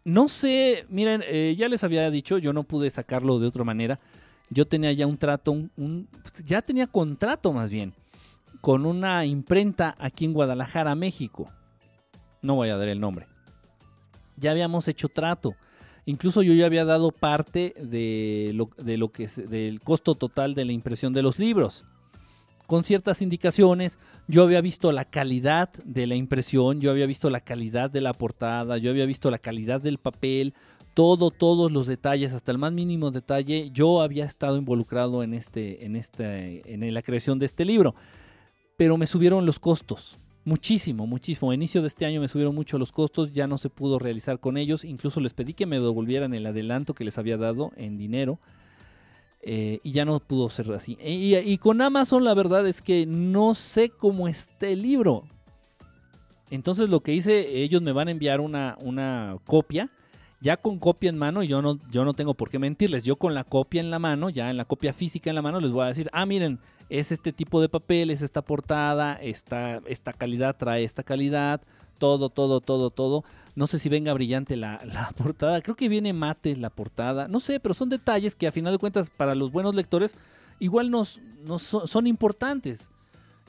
no 0.04 0.28
sé, 0.28 0.86
miren, 0.88 1.22
eh, 1.26 1.54
ya 1.58 1.68
les 1.68 1.84
había 1.84 2.10
dicho, 2.10 2.38
yo 2.38 2.54
no 2.54 2.64
pude 2.64 2.88
sacarlo 2.88 3.38
de 3.38 3.48
otra 3.48 3.64
manera. 3.64 4.00
Yo 4.50 4.66
tenía 4.66 4.92
ya 4.92 5.06
un 5.06 5.18
trato, 5.18 5.52
un, 5.52 6.08
ya 6.44 6.62
tenía 6.62 6.86
contrato 6.86 7.52
más 7.52 7.70
bien, 7.70 7.94
con 8.60 8.86
una 8.86 9.24
imprenta 9.26 9.94
aquí 9.98 10.24
en 10.24 10.32
Guadalajara, 10.32 10.94
México. 10.94 11.50
No 12.42 12.54
voy 12.54 12.70
a 12.70 12.76
dar 12.76 12.88
el 12.88 13.00
nombre. 13.00 13.26
Ya 14.36 14.52
habíamos 14.52 14.88
hecho 14.88 15.08
trato. 15.08 15.54
Incluso 16.06 16.42
yo 16.42 16.54
ya 16.54 16.66
había 16.66 16.86
dado 16.86 17.10
parte 17.10 17.74
de 17.78 18.52
lo, 18.54 18.70
de 18.78 18.96
lo 18.96 19.10
que 19.10 19.26
del 19.26 19.80
costo 19.80 20.14
total 20.14 20.54
de 20.54 20.64
la 20.64 20.72
impresión 20.72 21.12
de 21.12 21.22
los 21.22 21.38
libros. 21.38 21.84
Con 22.66 22.84
ciertas 22.84 23.22
indicaciones, 23.22 23.98
yo 24.26 24.42
había 24.42 24.60
visto 24.60 24.92
la 24.92 25.06
calidad 25.06 25.70
de 25.84 26.06
la 26.06 26.16
impresión, 26.16 26.80
yo 26.80 26.90
había 26.90 27.06
visto 27.06 27.30
la 27.30 27.40
calidad 27.40 27.90
de 27.90 28.02
la 28.02 28.12
portada, 28.12 28.76
yo 28.78 28.90
había 28.90 29.06
visto 29.06 29.30
la 29.30 29.38
calidad 29.38 29.80
del 29.80 29.98
papel, 29.98 30.54
todo, 30.98 31.30
todos 31.30 31.70
los 31.70 31.86
detalles, 31.86 32.32
hasta 32.32 32.50
el 32.50 32.58
más 32.58 32.72
mínimo 32.72 33.12
detalle, 33.12 33.70
yo 33.70 34.02
había 34.02 34.24
estado 34.24 34.56
involucrado 34.56 35.22
en 35.22 35.32
este, 35.32 35.86
en 35.86 35.94
este, 35.94 36.74
en 36.74 36.92
la 36.92 37.02
creación 37.02 37.38
de 37.38 37.46
este 37.46 37.64
libro. 37.64 37.94
Pero 38.76 38.96
me 38.96 39.06
subieron 39.06 39.46
los 39.46 39.60
costos. 39.60 40.18
Muchísimo, 40.44 41.06
muchísimo. 41.06 41.52
A 41.52 41.54
inicio 41.54 41.82
de 41.82 41.86
este 41.86 42.04
año 42.04 42.20
me 42.20 42.26
subieron 42.26 42.52
mucho 42.52 42.78
los 42.78 42.90
costos, 42.90 43.30
ya 43.30 43.46
no 43.46 43.58
se 43.58 43.70
pudo 43.70 44.00
realizar 44.00 44.40
con 44.40 44.56
ellos. 44.56 44.84
Incluso 44.84 45.20
les 45.20 45.34
pedí 45.34 45.54
que 45.54 45.66
me 45.66 45.76
devolvieran 45.76 46.34
el 46.34 46.44
adelanto 46.44 46.94
que 46.94 47.04
les 47.04 47.16
había 47.16 47.36
dado 47.36 47.70
en 47.76 47.96
dinero. 47.96 48.40
Eh, 49.42 49.78
y 49.84 49.92
ya 49.92 50.04
no 50.04 50.18
pudo 50.18 50.50
ser 50.50 50.72
así. 50.72 50.98
Y, 51.00 51.58
con 51.58 51.80
Amazon 51.80 52.24
la 52.24 52.34
verdad 52.34 52.66
es 52.66 52.82
que 52.82 53.06
no 53.06 53.54
sé 53.54 53.90
cómo 53.90 54.26
está 54.26 54.66
el 54.66 54.82
libro. 54.82 55.28
Entonces 56.50 56.90
lo 56.90 57.04
que 57.04 57.14
hice, 57.14 57.62
ellos 57.62 57.82
me 57.82 57.92
van 57.92 58.08
a 58.08 58.10
enviar 58.10 58.40
una, 58.40 58.76
una 58.82 59.36
copia. 59.46 59.92
Ya 60.40 60.56
con 60.56 60.78
copia 60.78 61.10
en 61.10 61.18
mano, 61.18 61.42
yo 61.42 61.62
no, 61.62 61.78
yo 61.90 62.04
no 62.04 62.14
tengo 62.14 62.34
por 62.34 62.48
qué 62.48 62.58
mentirles. 62.58 63.04
Yo 63.04 63.16
con 63.16 63.34
la 63.34 63.44
copia 63.44 63.80
en 63.80 63.90
la 63.90 63.98
mano, 63.98 64.30
ya 64.30 64.50
en 64.50 64.56
la 64.56 64.64
copia 64.64 64.92
física 64.92 65.30
en 65.30 65.36
la 65.36 65.42
mano, 65.42 65.60
les 65.60 65.72
voy 65.72 65.84
a 65.84 65.88
decir, 65.88 66.08
ah, 66.12 66.26
miren, 66.26 66.60
es 66.88 67.12
este 67.12 67.32
tipo 67.32 67.60
de 67.60 67.68
papel, 67.68 68.10
es 68.10 68.22
esta 68.22 68.42
portada, 68.42 69.14
esta, 69.14 69.80
esta 69.86 70.12
calidad 70.12 70.56
trae 70.56 70.84
esta 70.84 71.02
calidad, 71.02 71.60
todo, 71.98 72.30
todo, 72.30 72.60
todo, 72.60 72.90
todo. 72.90 73.24
No 73.54 73.66
sé 73.66 73.78
si 73.78 73.88
venga 73.88 74.12
brillante 74.12 74.56
la, 74.56 74.80
portada, 75.16 75.60
creo 75.60 75.76
que 75.76 75.88
viene 75.88 76.12
mate 76.12 76.56
la 76.56 76.70
portada, 76.70 77.28
no 77.28 77.40
sé, 77.40 77.60
pero 77.60 77.74
son 77.74 77.88
detalles 77.88 78.34
que 78.34 78.46
a 78.46 78.52
final 78.52 78.72
de 78.72 78.78
cuentas 78.78 79.10
para 79.10 79.34
los 79.34 79.50
buenos 79.50 79.74
lectores 79.74 80.16
igual 80.60 80.90
nos, 80.90 81.20
son, 81.58 82.06
importantes. 82.06 82.90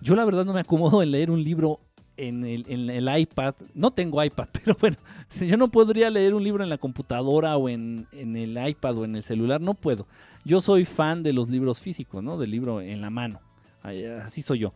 Yo 0.01 0.15
la 0.15 0.25
verdad 0.25 0.45
no 0.45 0.53
me 0.53 0.61
acomodo 0.61 1.03
en 1.03 1.11
leer 1.11 1.29
un 1.29 1.43
libro 1.43 1.79
en 2.19 2.43
el, 2.45 3.19
iPad. 3.19 3.55
No 3.73 3.91
tengo 3.91 4.23
iPad, 4.23 4.47
pero 4.63 4.77
bueno, 4.79 4.97
yo 5.39 5.57
no 5.57 5.69
podría 5.69 6.09
leer 6.09 6.33
un 6.33 6.43
libro 6.43 6.63
en 6.63 6.69
la 6.69 6.77
computadora 6.77 7.57
o 7.57 7.69
en, 7.69 8.07
en, 8.11 8.35
el 8.35 8.57
iPad 8.67 8.97
o 8.97 9.05
en 9.05 9.15
el 9.15 9.23
celular, 9.23 9.61
no 9.61 9.73
puedo. 9.73 10.07
Yo 10.45 10.61
soy 10.61 10.85
fan 10.85 11.23
de 11.23 11.33
los 11.33 11.49
libros 11.49 11.79
físicos, 11.79 12.23
¿no? 12.23 12.37
Del 12.37 12.51
libro 12.51 12.81
en 12.81 13.01
la 13.01 13.09
mano. 13.09 13.39
Así 13.81 14.41
soy 14.41 14.59
yo. 14.59 14.73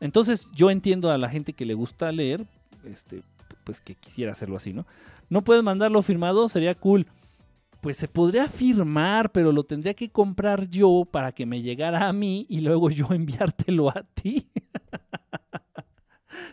Entonces 0.00 0.48
yo 0.54 0.70
entiendo 0.70 1.10
a 1.10 1.18
la 1.18 1.28
gente 1.28 1.52
que 1.52 1.64
le 1.64 1.74
gusta 1.74 2.12
leer, 2.12 2.46
este, 2.84 3.22
pues 3.64 3.80
que 3.80 3.94
quisiera 3.94 4.32
hacerlo 4.32 4.56
así, 4.56 4.72
¿no? 4.72 4.86
No 5.28 5.42
puedes 5.42 5.62
mandarlo 5.62 6.02
firmado, 6.02 6.48
sería 6.48 6.74
cool. 6.74 7.06
Pues 7.80 7.96
se 7.96 8.08
podría 8.08 8.48
firmar, 8.48 9.30
pero 9.32 9.52
lo 9.52 9.64
tendría 9.64 9.94
que 9.94 10.10
comprar 10.10 10.68
yo 10.68 11.06
para 11.10 11.32
que 11.32 11.46
me 11.46 11.62
llegara 11.62 12.08
a 12.08 12.12
mí 12.12 12.46
y 12.48 12.60
luego 12.60 12.90
yo 12.90 13.08
enviártelo 13.10 13.90
a 13.90 14.02
ti. 14.14 14.48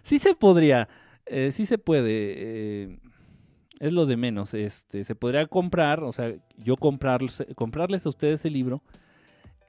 sí 0.02 0.20
se 0.20 0.36
podría, 0.36 0.88
eh, 1.26 1.52
sí 1.52 1.66
se 1.66 1.78
puede. 1.78 2.10
Eh, 2.10 3.00
es 3.80 3.94
lo 3.94 4.06
de 4.06 4.16
menos. 4.16 4.54
Este, 4.54 5.04
se 5.04 5.16
podría 5.16 5.48
comprar, 5.48 6.04
o 6.04 6.12
sea, 6.12 6.34
yo 6.58 6.78
comprarles, 6.78 7.44
comprarles 7.56 8.06
a 8.06 8.10
ustedes 8.10 8.46
el 8.46 8.54
libro 8.54 8.84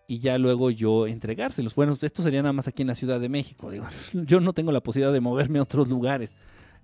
y 0.07 0.19
ya 0.19 0.37
luego 0.37 0.71
yo 0.71 1.07
entregárselos. 1.07 1.75
Bueno, 1.75 1.97
esto 1.99 2.23
sería 2.23 2.43
nada 2.43 2.53
más 2.53 2.69
aquí 2.69 2.83
en 2.83 2.89
la 2.89 2.95
Ciudad 2.95 3.19
de 3.19 3.31
México. 3.31 3.71
Digo, 3.71 3.87
yo 4.13 4.41
no 4.41 4.53
tengo 4.53 4.71
la 4.71 4.83
posibilidad 4.83 5.13
de 5.13 5.21
moverme 5.21 5.59
a 5.59 5.63
otros 5.63 5.89
lugares. 5.89 6.37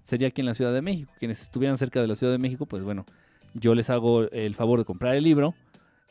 Sería 0.02 0.28
aquí 0.28 0.40
en 0.40 0.46
la 0.46 0.54
Ciudad 0.54 0.72
de 0.72 0.80
México. 0.80 1.12
Quienes 1.18 1.42
estuvieran 1.42 1.76
cerca 1.76 2.00
de 2.00 2.06
la 2.06 2.14
Ciudad 2.14 2.32
de 2.32 2.38
México, 2.38 2.64
pues 2.64 2.82
bueno, 2.82 3.04
yo 3.52 3.74
les 3.74 3.90
hago 3.90 4.22
el 4.30 4.54
favor 4.54 4.78
de 4.78 4.86
comprar 4.86 5.14
el 5.14 5.24
libro. 5.24 5.54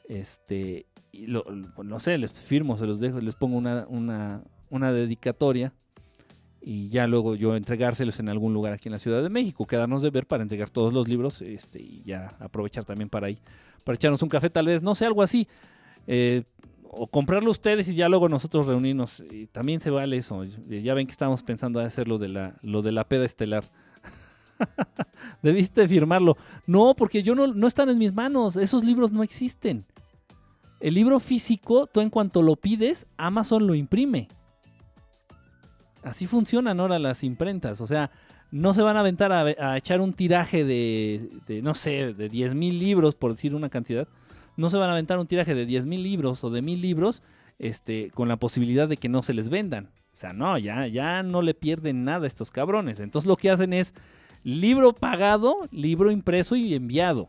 Este, 0.08 0.86
y 1.12 1.26
no 1.28 2.00
sé, 2.00 2.20
les 2.20 2.32
firmo, 2.32 2.78
se 2.78 2.86
los 2.86 3.00
dejo, 3.00 3.20
les 3.20 3.34
pongo 3.34 3.58
una, 3.58 3.88
una, 3.90 4.44
una 4.70 4.92
dedicatoria 4.92 5.74
y 6.62 6.90
ya 6.90 7.08
luego 7.08 7.36
yo 7.36 7.56
entregárselos 7.56 8.20
en 8.20 8.30
algún 8.30 8.54
lugar 8.54 8.74
aquí 8.74 8.90
en 8.90 8.94
la 8.94 9.00
Ciudad 9.00 9.24
de 9.24 9.30
México, 9.30 9.66
quedarnos 9.66 10.02
de 10.02 10.10
ver 10.10 10.26
para 10.26 10.44
entregar 10.44 10.70
todos 10.70 10.94
los 10.94 11.08
libros 11.08 11.42
este, 11.42 11.82
y 11.82 12.02
ya 12.04 12.36
aprovechar 12.40 12.84
también 12.84 13.10
para 13.10 13.28
ahí, 13.28 13.40
para 13.84 13.96
echarnos 13.96 14.22
un 14.22 14.30
café 14.30 14.50
tal 14.50 14.66
vez, 14.66 14.82
no 14.82 14.96
sé, 14.96 15.06
algo 15.06 15.24
así. 15.24 15.48
Eh, 16.08 16.44
o 16.90 17.08
comprarlo 17.08 17.52
ustedes 17.52 17.88
y 17.90 17.96
ya 17.96 18.10
luego 18.10 18.30
nosotros 18.30 18.66
reunirnos. 18.66 19.24
Y 19.32 19.48
también 19.48 19.80
se 19.80 19.90
vale 19.90 20.18
eso. 20.18 20.44
Ya 20.44 20.94
ven 20.94 21.06
que 21.06 21.12
estamos 21.12 21.44
pensando 21.44 21.80
en 21.80 21.88
hacer 21.88 22.08
lo 22.08 22.18
de 22.18 22.30
la, 22.30 22.56
lo 22.62 22.82
de 22.82 22.92
la 22.92 23.08
peda 23.08 23.26
estelar. 23.26 23.64
Debiste 25.42 25.88
firmarlo. 25.88 26.38
No, 26.66 26.96
porque 26.96 27.24
yo 27.24 27.36
no, 27.36 27.48
no 27.48 27.68
están 27.68 27.90
en 27.90 27.98
mis 27.98 28.14
manos. 28.14 28.56
Esos 28.56 28.84
libros 28.84 29.12
no 29.12 29.22
existen. 29.22 29.86
El 30.80 30.94
libro 30.94 31.20
físico, 31.20 31.88
tú 31.88 32.02
en 32.02 32.10
cuanto 32.10 32.42
lo 32.42 32.56
pides, 32.56 33.08
Amazon 33.18 33.68
lo 33.68 33.76
imprime. 33.76 34.28
Así 36.08 36.28
funcionan 36.28 36.80
ahora 36.80 37.00
las 37.00 37.24
imprentas. 37.24 37.82
O 37.82 37.88
sea, 37.88 38.12
no 38.52 38.74
se 38.74 38.82
van 38.82 38.98
a 38.98 39.02
aventar 39.02 39.32
a, 39.32 39.78
echar 39.78 40.02
un 40.02 40.14
tiraje 40.14 40.64
de, 40.64 41.30
de, 41.48 41.62
no 41.62 41.74
sé, 41.74 42.14
de 42.14 42.30
10 42.30 42.56
mil 42.56 42.80
libros, 42.80 43.16
por 43.16 43.32
decir 43.32 43.54
una 43.54 43.70
cantidad. 43.70 44.08
No 44.56 44.70
se 44.70 44.78
van 44.78 44.90
a 44.90 44.94
aventar 44.94 45.20
un 45.20 45.28
tiraje 45.28 45.54
de 45.54 45.66
10 45.66 45.86
mil 45.86 46.04
libros 46.04 46.44
o 46.44 46.50
de 46.50 46.62
mil 46.62 46.82
libros 46.82 47.24
este, 47.60 48.12
con 48.12 48.28
la 48.28 48.38
posibilidad 48.38 48.88
de 48.88 48.98
que 48.98 49.10
no 49.10 49.22
se 49.22 49.34
les 49.34 49.50
vendan. 49.50 49.90
O 50.14 50.18
sea, 50.18 50.34
no, 50.34 50.58
ya, 50.58 50.88
ya 50.88 51.22
no 51.22 51.42
le 51.42 51.54
pierden 51.54 52.04
nada 52.04 52.24
a 52.24 52.28
estos 52.28 52.50
cabrones. 52.50 53.00
Entonces 53.00 53.28
lo 53.28 53.36
que 53.36 53.52
hacen 53.52 53.74
es 53.74 53.94
libro 54.44 54.94
pagado, 54.94 55.60
libro 55.72 56.10
impreso 56.10 56.56
y 56.56 56.74
enviado. 56.74 57.28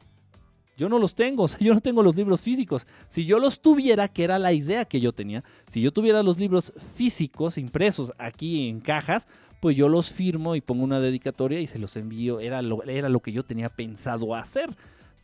Yo 0.79 0.89
no 0.89 1.01
los 1.01 1.15
tengo, 1.17 1.43
o 1.45 1.49
sea, 1.49 1.59
yo 1.59 1.75
no 1.75 1.81
tengo 1.81 2.03
los 2.03 2.17
libros 2.17 2.41
físicos. 2.41 2.87
Si 3.09 3.27
yo 3.27 3.39
los 3.39 3.61
tuviera, 3.61 4.09
que 4.09 4.25
era 4.25 4.39
la 4.39 4.53
idea 4.53 4.87
que 4.87 5.01
yo 5.01 5.13
tenía, 5.13 5.45
si 5.67 5.83
yo 5.83 5.93
tuviera 5.93 6.23
los 6.23 6.39
libros 6.39 6.73
físicos 6.95 7.59
impresos 7.59 8.15
aquí 8.17 8.69
en 8.69 8.81
cajas, 8.81 9.27
pues 9.61 9.77
yo 9.77 9.89
los 9.89 10.13
firmo 10.13 10.55
y 10.55 10.61
pongo 10.61 10.85
una 10.85 11.01
dedicatoria 11.01 11.61
y 11.61 11.67
se 11.67 11.81
los 11.81 11.97
envío. 11.97 12.39
Era 12.39 12.63
lo, 12.63 12.83
era 12.85 13.09
lo 13.09 13.21
que 13.21 13.33
yo 13.33 13.43
tenía 13.43 13.69
pensado 13.69 14.35
hacer. 14.37 14.71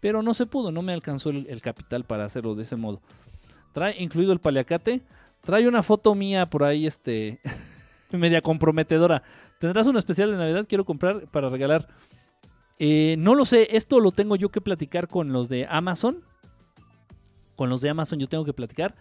Pero 0.00 0.22
no 0.22 0.34
se 0.34 0.46
pudo, 0.46 0.72
no 0.72 0.82
me 0.82 0.92
alcanzó 0.92 1.30
el, 1.30 1.62
capital 1.62 2.04
para 2.04 2.24
hacerlo 2.24 2.54
de 2.54 2.64
ese 2.64 2.76
modo. 2.76 3.00
Trae 3.72 4.02
incluido 4.02 4.32
el 4.32 4.40
paliacate. 4.40 5.02
Trae 5.40 5.68
una 5.68 5.82
foto 5.82 6.14
mía 6.14 6.50
por 6.50 6.64
ahí, 6.64 6.86
este, 6.86 7.40
media 8.10 8.40
comprometedora. 8.40 9.22
¿Tendrás 9.60 9.86
un 9.86 9.96
especial 9.96 10.30
de 10.30 10.36
Navidad? 10.36 10.66
Quiero 10.68 10.84
comprar 10.84 11.26
para 11.28 11.48
regalar. 11.48 11.86
Eh, 12.78 13.16
no 13.18 13.34
lo 13.34 13.44
sé, 13.44 13.68
esto 13.76 14.00
lo 14.00 14.10
tengo 14.10 14.36
yo 14.36 14.48
que 14.48 14.60
platicar 14.60 15.08
con 15.08 15.32
los 15.32 15.48
de 15.48 15.66
Amazon. 15.68 16.22
Con 17.56 17.68
los 17.68 17.80
de 17.80 17.90
Amazon 17.90 18.18
yo 18.18 18.28
tengo 18.28 18.44
que 18.44 18.52
platicar. 18.52 18.94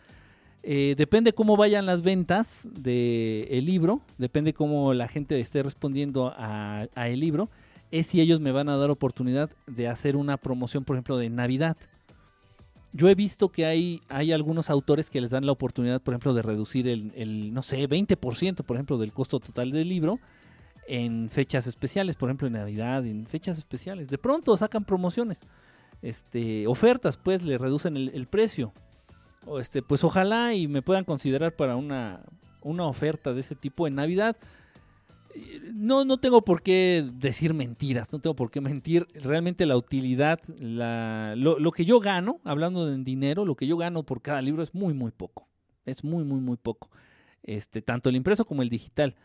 Eh, 0.61 0.95
depende 0.97 1.33
cómo 1.33 1.57
vayan 1.57 1.85
las 1.85 2.03
ventas 2.03 2.69
del 2.71 3.65
libro, 3.65 4.01
depende 4.17 4.53
cómo 4.53 4.93
la 4.93 5.09
gente 5.09 5.37
esté 5.39 5.61
respondiendo 5.61 6.33
a, 6.37 6.87
a 6.95 7.09
el 7.09 7.19
libro, 7.19 7.49
es 7.91 8.07
si 8.07 8.21
ellos 8.21 8.39
me 8.39 8.53
van 8.53 8.69
a 8.69 8.77
dar 8.77 8.89
oportunidad 8.89 9.49
de 9.67 9.89
hacer 9.89 10.15
una 10.15 10.37
promoción, 10.37 10.85
por 10.85 10.95
ejemplo, 10.95 11.17
de 11.17 11.29
Navidad. 11.29 11.75
Yo 12.93 13.09
he 13.09 13.15
visto 13.15 13.49
que 13.49 13.65
hay, 13.65 14.01
hay 14.07 14.31
algunos 14.31 14.69
autores 14.69 15.09
que 15.09 15.19
les 15.19 15.31
dan 15.31 15.45
la 15.45 15.51
oportunidad, 15.51 16.01
por 16.01 16.13
ejemplo, 16.13 16.33
de 16.33 16.43
reducir 16.43 16.87
el, 16.87 17.11
el, 17.15 17.53
no 17.53 17.61
sé, 17.61 17.89
20%, 17.89 18.63
por 18.63 18.77
ejemplo, 18.77 18.97
del 18.97 19.11
costo 19.11 19.39
total 19.39 19.71
del 19.71 19.89
libro 19.89 20.19
en 20.87 21.29
fechas 21.29 21.67
especiales, 21.67 22.15
por 22.15 22.29
ejemplo, 22.29 22.47
en 22.47 22.53
Navidad, 22.53 23.05
en 23.05 23.25
fechas 23.25 23.57
especiales. 23.57 24.09
De 24.09 24.17
pronto 24.17 24.55
sacan 24.57 24.85
promociones, 24.85 25.41
este, 26.01 26.67
ofertas, 26.67 27.17
pues 27.17 27.43
le 27.43 27.57
reducen 27.57 27.97
el, 27.97 28.27
precio. 28.27 28.73
O 29.45 29.59
este, 29.59 29.81
pues 29.81 30.03
ojalá 30.03 30.53
y 30.53 30.67
me 30.67 30.81
puedan 30.81 31.03
considerar 31.03 31.55
para 31.55 31.75
una, 31.75 32.21
una 32.61 32.85
oferta 32.85 33.33
de 33.33 33.41
ese 33.41 33.55
tipo 33.55 33.87
en 33.87 33.95
Navidad. 33.95 34.37
No, 35.73 36.05
no 36.05 36.17
tengo 36.17 36.43
por 36.43 36.61
qué 36.61 37.09
decir 37.13 37.53
mentiras, 37.53 38.11
no 38.13 38.19
tengo 38.19 38.35
por 38.35 38.51
qué 38.51 38.61
mentir. 38.61 39.07
Realmente 39.15 39.65
la 39.65 39.75
utilidad, 39.75 40.39
la, 40.59 41.33
lo, 41.35 41.57
lo, 41.59 41.71
que 41.71 41.85
yo 41.85 41.99
gano, 41.99 42.39
hablando 42.43 42.85
de 42.85 42.97
dinero, 43.03 43.45
lo 43.45 43.55
que 43.55 43.65
yo 43.67 43.77
gano 43.77 44.03
por 44.03 44.21
cada 44.21 44.41
libro 44.41 44.61
es 44.61 44.73
muy, 44.75 44.93
muy 44.93 45.11
poco. 45.11 45.47
Es 45.85 46.03
muy, 46.03 46.23
muy, 46.23 46.39
muy 46.39 46.57
poco. 46.57 46.89
Este, 47.41 47.81
tanto 47.81 48.09
el 48.09 48.15
impreso 48.15 48.45
como 48.45 48.61
el 48.61 48.69
digital. 48.69 49.15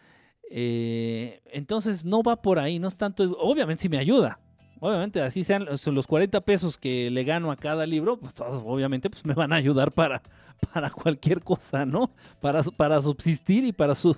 Eh, 0.50 1.40
entonces 1.52 2.04
no 2.04 2.22
va 2.22 2.40
por 2.40 2.58
ahí, 2.58 2.78
no 2.78 2.88
es 2.88 2.96
tanto, 2.96 3.36
obviamente 3.38 3.82
si 3.82 3.88
me 3.90 3.98
ayuda, 3.98 4.40
obviamente 4.80 5.20
así 5.20 5.44
sean 5.44 5.66
los 5.66 6.06
40 6.06 6.40
pesos 6.40 6.78
que 6.78 7.10
le 7.10 7.24
gano 7.24 7.50
a 7.50 7.56
cada 7.56 7.84
libro, 7.84 8.18
pues 8.18 8.32
todos, 8.32 8.62
obviamente 8.64 9.10
pues 9.10 9.26
me 9.26 9.34
van 9.34 9.52
a 9.52 9.56
ayudar 9.56 9.92
para, 9.92 10.22
para 10.72 10.90
cualquier 10.90 11.42
cosa, 11.42 11.84
¿no? 11.84 12.10
Para, 12.40 12.62
para 12.62 13.00
subsistir 13.02 13.64
y 13.64 13.72
para, 13.72 13.94
su, 13.94 14.16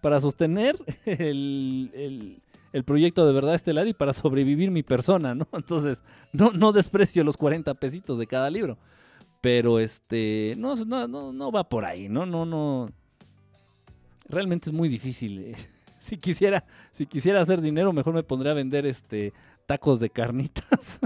para 0.00 0.20
sostener 0.20 0.76
el, 1.04 1.90
el, 1.92 2.42
el, 2.72 2.84
proyecto 2.84 3.26
de 3.26 3.32
verdad 3.34 3.54
estelar 3.54 3.86
y 3.86 3.92
para 3.92 4.14
sobrevivir 4.14 4.70
mi 4.70 4.82
persona, 4.82 5.34
¿no? 5.34 5.46
Entonces 5.52 6.02
no, 6.32 6.52
no 6.52 6.72
desprecio 6.72 7.22
los 7.22 7.36
40 7.36 7.74
pesitos 7.74 8.16
de 8.16 8.26
cada 8.26 8.48
libro, 8.48 8.78
pero 9.42 9.78
este, 9.78 10.54
no, 10.56 10.74
no, 10.76 11.06
no, 11.06 11.34
no 11.34 11.52
va 11.52 11.68
por 11.68 11.84
ahí, 11.84 12.08
¿no? 12.08 12.24
No, 12.24 12.46
no 12.46 12.90
realmente 14.28 14.70
es 14.70 14.72
muy 14.72 14.88
difícil. 14.88 15.38
Eh. 15.38 15.54
Si 15.96 16.18
quisiera, 16.18 16.66
si 16.92 17.06
quisiera 17.06 17.40
hacer 17.40 17.62
dinero, 17.62 17.90
mejor 17.94 18.12
me 18.12 18.22
pondría 18.22 18.52
a 18.52 18.54
vender 18.54 18.84
este 18.84 19.32
tacos 19.64 20.00
de 20.00 20.10
carnitas. 20.10 21.00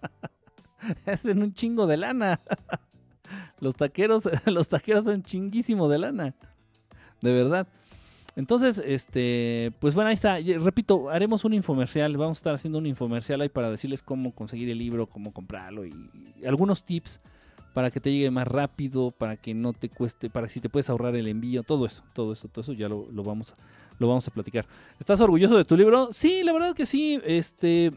Hacen 1.04 1.42
un 1.42 1.52
chingo 1.52 1.86
de 1.86 1.98
lana. 1.98 2.40
Los 3.60 3.76
taqueros, 3.76 4.22
los 4.46 4.68
taqueros 4.68 5.04
son 5.04 5.22
chinguísimo 5.22 5.90
de 5.90 5.98
lana. 5.98 6.34
De 7.20 7.32
verdad. 7.34 7.66
Entonces, 8.34 8.80
este, 8.82 9.72
pues 9.78 9.94
bueno, 9.94 10.08
ahí 10.08 10.14
está. 10.14 10.38
Repito, 10.38 11.10
haremos 11.10 11.44
un 11.44 11.52
infomercial. 11.52 12.16
Vamos 12.16 12.38
a 12.38 12.40
estar 12.40 12.54
haciendo 12.54 12.78
un 12.78 12.86
infomercial 12.86 13.42
ahí 13.42 13.50
para 13.50 13.70
decirles 13.70 14.02
cómo 14.02 14.34
conseguir 14.34 14.70
el 14.70 14.78
libro, 14.78 15.06
cómo 15.06 15.34
comprarlo 15.34 15.84
y, 15.84 15.92
y 16.40 16.46
algunos 16.46 16.82
tips 16.82 17.20
para 17.74 17.90
que 17.90 18.00
te 18.00 18.12
llegue 18.12 18.30
más 18.30 18.48
rápido, 18.48 19.10
para 19.10 19.36
que 19.36 19.54
no 19.54 19.72
te 19.72 19.88
cueste, 19.88 20.30
para 20.30 20.46
que 20.46 20.54
si 20.54 20.60
te 20.60 20.68
puedes 20.68 20.90
ahorrar 20.90 21.14
el 21.16 21.28
envío, 21.28 21.62
todo 21.62 21.86
eso, 21.86 22.02
todo 22.12 22.32
eso, 22.32 22.48
todo 22.48 22.62
eso 22.62 22.72
ya 22.72 22.88
lo, 22.88 23.08
lo 23.12 23.22
vamos, 23.22 23.52
a, 23.52 23.56
lo 23.98 24.08
vamos 24.08 24.26
a 24.26 24.30
platicar. 24.30 24.66
¿Estás 24.98 25.20
orgulloso 25.20 25.56
de 25.56 25.64
tu 25.64 25.76
libro? 25.76 26.08
Sí, 26.12 26.42
la 26.42 26.52
verdad 26.52 26.74
que 26.74 26.86
sí. 26.86 27.20
Este, 27.24 27.92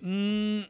mmm, 0.00 0.60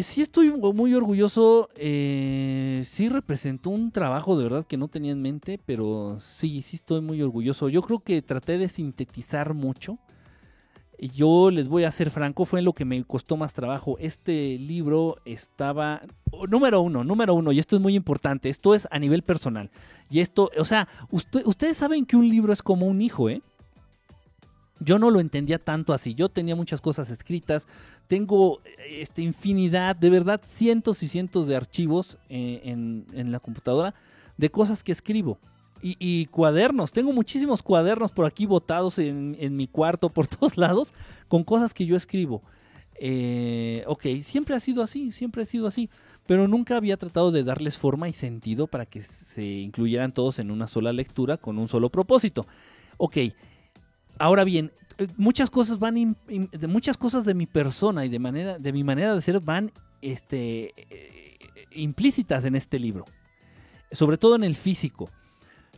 sí 0.00 0.22
estoy 0.22 0.50
muy 0.50 0.94
orgulloso. 0.94 1.68
Eh, 1.76 2.82
sí 2.84 3.08
representó 3.08 3.70
un 3.70 3.90
trabajo 3.90 4.36
de 4.36 4.44
verdad 4.44 4.66
que 4.66 4.76
no 4.76 4.88
tenía 4.88 5.12
en 5.12 5.22
mente, 5.22 5.58
pero 5.64 6.16
sí, 6.20 6.62
sí 6.62 6.76
estoy 6.76 7.00
muy 7.00 7.20
orgulloso. 7.22 7.68
Yo 7.68 7.82
creo 7.82 8.00
que 8.00 8.22
traté 8.22 8.58
de 8.58 8.68
sintetizar 8.68 9.54
mucho 9.54 9.98
yo 10.98 11.50
les 11.50 11.68
voy 11.68 11.84
a 11.84 11.90
ser 11.90 12.10
franco, 12.10 12.44
fue 12.44 12.62
lo 12.62 12.72
que 12.72 12.84
me 12.84 13.02
costó 13.04 13.36
más 13.36 13.54
trabajo. 13.54 13.96
Este 13.98 14.58
libro 14.58 15.18
estaba, 15.24 16.00
número 16.48 16.80
uno, 16.80 17.04
número 17.04 17.34
uno, 17.34 17.52
y 17.52 17.58
esto 17.58 17.76
es 17.76 17.82
muy 17.82 17.94
importante, 17.94 18.48
esto 18.48 18.74
es 18.74 18.88
a 18.90 18.98
nivel 18.98 19.22
personal. 19.22 19.70
Y 20.10 20.20
esto, 20.20 20.50
o 20.58 20.64
sea, 20.64 20.88
usted, 21.10 21.42
ustedes 21.44 21.76
saben 21.76 22.06
que 22.06 22.16
un 22.16 22.28
libro 22.28 22.52
es 22.52 22.62
como 22.62 22.86
un 22.86 23.02
hijo, 23.02 23.28
¿eh? 23.28 23.42
Yo 24.78 24.98
no 24.98 25.10
lo 25.10 25.20
entendía 25.20 25.58
tanto 25.58 25.94
así. 25.94 26.14
Yo 26.14 26.28
tenía 26.28 26.54
muchas 26.54 26.82
cosas 26.82 27.10
escritas. 27.10 27.66
Tengo 28.08 28.60
este, 28.90 29.22
infinidad, 29.22 29.96
de 29.96 30.10
verdad, 30.10 30.38
cientos 30.44 31.02
y 31.02 31.08
cientos 31.08 31.46
de 31.46 31.56
archivos 31.56 32.18
eh, 32.28 32.60
en 32.64 33.32
la 33.32 33.40
computadora 33.40 33.94
de 34.36 34.50
cosas 34.50 34.82
que 34.82 34.92
escribo. 34.92 35.38
Y, 35.82 36.26
cuadernos, 36.26 36.90
tengo 36.90 37.12
muchísimos 37.12 37.62
cuadernos 37.62 38.10
por 38.10 38.24
aquí 38.24 38.44
botados 38.44 38.98
en, 38.98 39.56
mi 39.56 39.68
cuarto, 39.68 40.08
por 40.08 40.26
todos 40.26 40.56
lados, 40.56 40.92
con 41.28 41.44
cosas 41.44 41.74
que 41.74 41.86
yo 41.86 41.96
escribo. 41.96 42.42
Eh, 42.98 43.84
ok, 43.86 44.06
siempre 44.22 44.56
ha 44.56 44.60
sido 44.60 44.82
así, 44.82 45.12
siempre 45.12 45.42
ha 45.42 45.44
sido 45.44 45.66
así, 45.66 45.90
pero 46.26 46.48
nunca 46.48 46.76
había 46.76 46.96
tratado 46.96 47.30
de 47.30 47.44
darles 47.44 47.76
forma 47.76 48.08
y 48.08 48.12
sentido 48.12 48.66
para 48.66 48.86
que 48.86 49.00
se 49.02 49.44
incluyeran 49.44 50.12
todos 50.12 50.38
en 50.38 50.50
una 50.50 50.66
sola 50.66 50.92
lectura 50.92 51.36
con 51.36 51.58
un 51.58 51.68
solo 51.68 51.90
propósito. 51.90 52.46
Ok, 52.96 53.18
ahora 54.18 54.44
bien, 54.44 54.72
eh, 54.98 55.06
muchas 55.16 55.50
cosas 55.50 55.78
van, 55.78 56.16
muchas 56.68 56.96
cosas 56.96 57.24
de 57.24 57.34
mi 57.34 57.46
persona 57.46 58.04
y 58.04 58.08
de, 58.08 58.18
manera, 58.18 58.58
de 58.58 58.72
mi 58.72 58.82
manera 58.82 59.14
de 59.14 59.20
ser 59.20 59.40
van 59.40 59.72
este, 60.00 60.72
eh, 60.76 61.38
implícitas 61.72 62.44
en 62.44 62.56
este 62.56 62.78
libro, 62.78 63.04
sobre 63.92 64.18
todo 64.18 64.36
en 64.36 64.44
el 64.44 64.56
físico. 64.56 65.10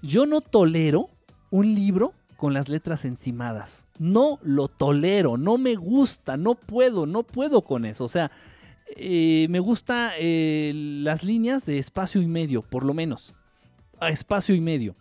Yo 0.02 0.26
no 0.26 0.40
tolero 0.40 1.10
un 1.50 1.74
libro 1.74 2.14
con 2.36 2.54
las 2.54 2.68
letras 2.68 3.04
encimadas. 3.04 3.88
No 3.98 4.38
lo 4.42 4.68
tolero, 4.68 5.36
no 5.36 5.58
me 5.58 5.74
gusta, 5.74 6.36
no 6.36 6.54
puedo, 6.54 7.04
no 7.04 7.24
puedo 7.24 7.62
con 7.62 7.84
eso. 7.84 8.04
O 8.04 8.08
sea, 8.08 8.30
eh, 8.96 9.46
me 9.50 9.58
gusta 9.58 10.12
eh, 10.18 10.72
las 10.74 11.24
líneas 11.24 11.66
de 11.66 11.78
espacio 11.78 12.22
y 12.22 12.26
medio, 12.26 12.62
por 12.62 12.84
lo 12.84 12.94
menos. 12.94 13.34
A 14.00 14.10
espacio 14.10 14.54
y 14.54 14.60
medio. 14.60 14.94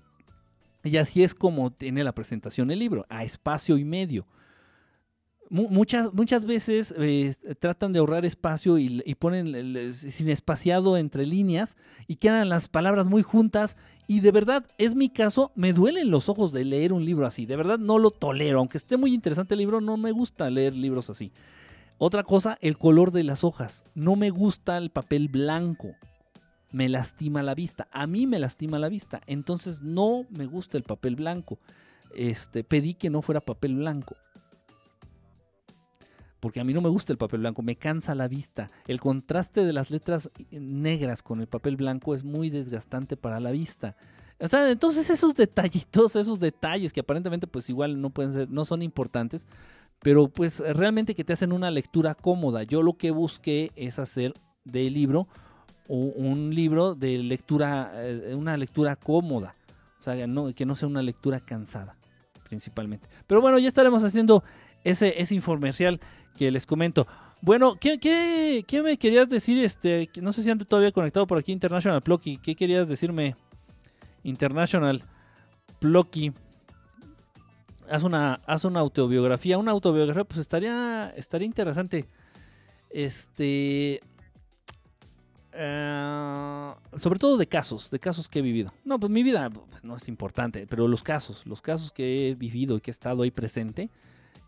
Y 0.84 0.98
así 0.98 1.24
es 1.24 1.36
como 1.36 1.72
tiene 1.72 2.04
la 2.04 2.14
presentación 2.14 2.72
el 2.72 2.80
libro, 2.80 3.06
a 3.10 3.24
espacio 3.24 3.78
y 3.78 3.86
medio. 3.86 4.26
Muchas, 5.50 6.14
muchas 6.14 6.44
veces 6.44 6.94
eh, 6.98 7.34
tratan 7.60 7.94
de 7.94 8.00
ahorrar 8.00 8.26
espacio 8.26 8.78
y, 8.78 9.16
ponen 9.16 9.94
sin 9.94 10.28
espaciado 10.28 10.98
entre 10.98 11.26
líneas 11.26 11.78
y 12.06 12.16
quedan 12.16 12.50
las 12.50 12.68
palabras 12.68 13.08
muy 13.08 13.24
juntas 13.24 13.78
y 14.08 14.22
de 14.22 14.32
verdad, 14.32 14.66
es 14.78 14.96
mi 14.96 15.10
caso, 15.10 15.52
me 15.56 15.74
duelen 15.74 16.10
los 16.10 16.30
ojos 16.30 16.54
de 16.54 16.64
leer 16.64 16.94
un 16.94 17.04
libro 17.04 17.26
así. 17.26 17.46
De 17.46 17.58
verdad 17.58 17.78
no 17.78 18.00
lo 18.00 18.10
tolero. 18.10 18.60
Aunque 18.60 18.78
esté 18.78 18.96
muy 18.96 19.14
interesante 19.14 19.54
el 19.54 19.60
libro, 19.60 19.82
no 19.82 19.98
me 19.98 20.12
gusta 20.12 20.50
leer 20.50 20.74
libros 20.74 21.10
así. 21.10 21.34
Otra 21.98 22.24
cosa, 22.24 22.58
el 22.62 22.78
color 22.78 23.12
de 23.12 23.26
las 23.26 23.44
hojas. 23.44 23.84
No 23.96 24.16
me 24.16 24.30
gusta 24.30 24.78
el 24.78 24.92
papel 24.92 25.28
blanco. 25.28 25.90
Me 26.72 26.88
lastima 26.88 27.44
la 27.44 27.54
vista. 27.54 27.90
A 27.92 28.08
mí 28.08 28.28
me 28.28 28.40
lastima 28.40 28.80
la 28.80 28.88
vista. 28.88 29.22
Entonces 29.28 29.82
no 29.82 30.26
me 30.30 30.46
gusta 30.46 30.78
el 30.78 30.84
papel 30.84 31.18
blanco. 31.18 31.60
Este, 32.16 32.64
pedí 32.64 32.94
que 32.94 33.10
no 33.10 33.22
fuera 33.22 33.42
papel 33.42 33.76
blanco 33.76 34.16
porque 36.40 36.60
a 36.60 36.64
mí 36.64 36.74
no 36.74 36.82
me 36.82 36.90
gusta 36.90 37.14
el 37.14 37.18
papel 37.18 37.42
blanco, 37.42 37.62
me 37.62 37.76
cansa 37.76 38.16
la 38.16 38.28
vista. 38.28 38.70
El 38.88 39.00
contraste 39.00 39.66
de 39.66 39.74
las 39.74 39.92
letras 39.92 40.30
negras 40.52 41.24
con 41.24 41.42
el 41.42 41.48
papel 41.48 41.76
blanco 41.76 42.14
es 42.14 42.24
muy 42.24 42.50
desgastante 42.50 43.18
para 43.18 43.40
la 43.40 43.52
vista. 43.52 43.96
O 44.40 44.48
sea, 44.48 44.70
entonces 44.70 45.10
esos 45.10 45.36
detallitos, 45.36 46.16
esos 46.16 46.40
detalles 46.40 46.94
que 46.94 47.00
aparentemente 47.00 47.48
pues 47.48 47.70
igual 47.70 48.00
no 48.00 48.12
pueden 48.12 48.32
ser, 48.32 48.50
no 48.50 48.66
son 48.66 48.84
importantes, 48.84 49.48
pero 50.00 50.28
pues 50.28 50.60
realmente 50.60 51.16
que 51.16 51.24
te 51.24 51.34
hacen 51.34 51.52
una 51.52 51.72
lectura 51.72 52.14
cómoda. 52.14 52.64
Yo 52.64 52.84
lo 52.84 52.94
que 52.94 53.10
busqué 53.12 53.72
es 53.76 53.98
hacer 53.98 54.34
del 54.64 54.94
libro 54.94 55.28
un 55.88 56.54
libro 56.54 56.96
de 56.96 57.18
lectura, 57.20 57.92
eh, 57.96 58.36
una 58.36 58.58
lectura 58.58 58.96
cómoda. 58.96 59.56
O 60.00 60.04
sea, 60.04 60.16
que 60.54 60.66
no 60.66 60.76
sea 60.76 60.88
una 60.88 61.02
lectura 61.02 61.40
cansada, 61.40 61.98
principalmente. 62.48 63.10
Pero 63.26 63.42
bueno, 63.42 63.58
ya 63.58 63.68
estaremos 63.68 64.04
haciendo 64.04 64.44
ese, 64.88 65.22
ese 65.22 65.36
infomercial 65.36 66.00
que 66.38 66.50
les 66.50 66.66
comento. 66.66 67.08
Bueno, 67.42 67.76
¿qué, 67.80 68.00
qué, 68.00 68.64
qué 68.66 68.82
me 68.82 68.98
querías 68.98 69.30
decir? 69.30 69.64
Este, 69.64 70.10
no 70.22 70.32
sé 70.32 70.42
si 70.42 70.50
antes 70.50 70.68
todavía 70.68 70.92
conectado 70.92 71.28
por 71.28 71.38
aquí 71.38 71.52
International 71.52 72.02
Plucky. 72.02 72.38
¿Qué 72.38 72.56
querías 72.56 72.88
decirme? 72.88 73.36
International 74.24 75.04
Plucky. 75.80 76.32
Haz 77.90 78.04
una, 78.04 78.36
haz 78.46 78.66
una 78.66 78.80
autobiografía. 78.80 79.58
Una 79.58 79.72
autobiografía, 79.72 80.24
pues 80.24 80.40
estaría, 80.40 81.14
estaría 81.16 81.46
interesante. 81.46 82.06
Este. 82.90 84.02
Uh, 85.54 86.76
sobre 87.00 87.18
todo 87.18 87.36
de 87.36 87.48
casos, 87.48 87.90
de 87.90 88.00
casos 88.00 88.30
que 88.30 88.40
he 88.40 88.42
vivido. 88.44 88.72
No, 88.86 89.00
pues 89.00 89.12
mi 89.12 89.24
vida 89.24 89.50
pues, 89.50 89.84
no 89.84 89.96
es 89.96 90.08
importante, 90.08 90.68
pero 90.68 90.88
los 90.88 91.02
casos, 91.02 91.48
los 91.48 91.64
casos 91.64 91.92
que 91.92 92.30
he 92.30 92.36
vivido 92.36 92.78
y 92.78 92.82
que 92.82 92.92
he 92.92 92.94
estado 92.94 93.24
ahí 93.24 93.32
presente 93.32 93.90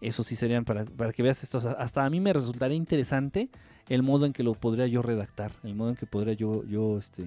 eso 0.01 0.23
sí 0.23 0.35
serían 0.35 0.65
para, 0.65 0.85
para, 0.85 1.11
que 1.11 1.23
veas 1.23 1.43
esto. 1.43 1.57
Hasta 1.77 2.05
a 2.05 2.09
mí 2.09 2.19
me 2.19 2.33
resultaría 2.33 2.77
interesante 2.77 3.49
el 3.89 4.03
modo 4.03 4.25
en 4.25 4.33
que 4.33 4.43
lo 4.43 4.53
podría 4.53 4.87
yo 4.87 5.01
redactar, 5.01 5.51
el 5.63 5.75
modo 5.75 5.89
en 5.89 5.95
que 5.95 6.05
podría 6.05 6.33
yo, 6.33 6.63
yo 6.65 6.97
este, 6.97 7.25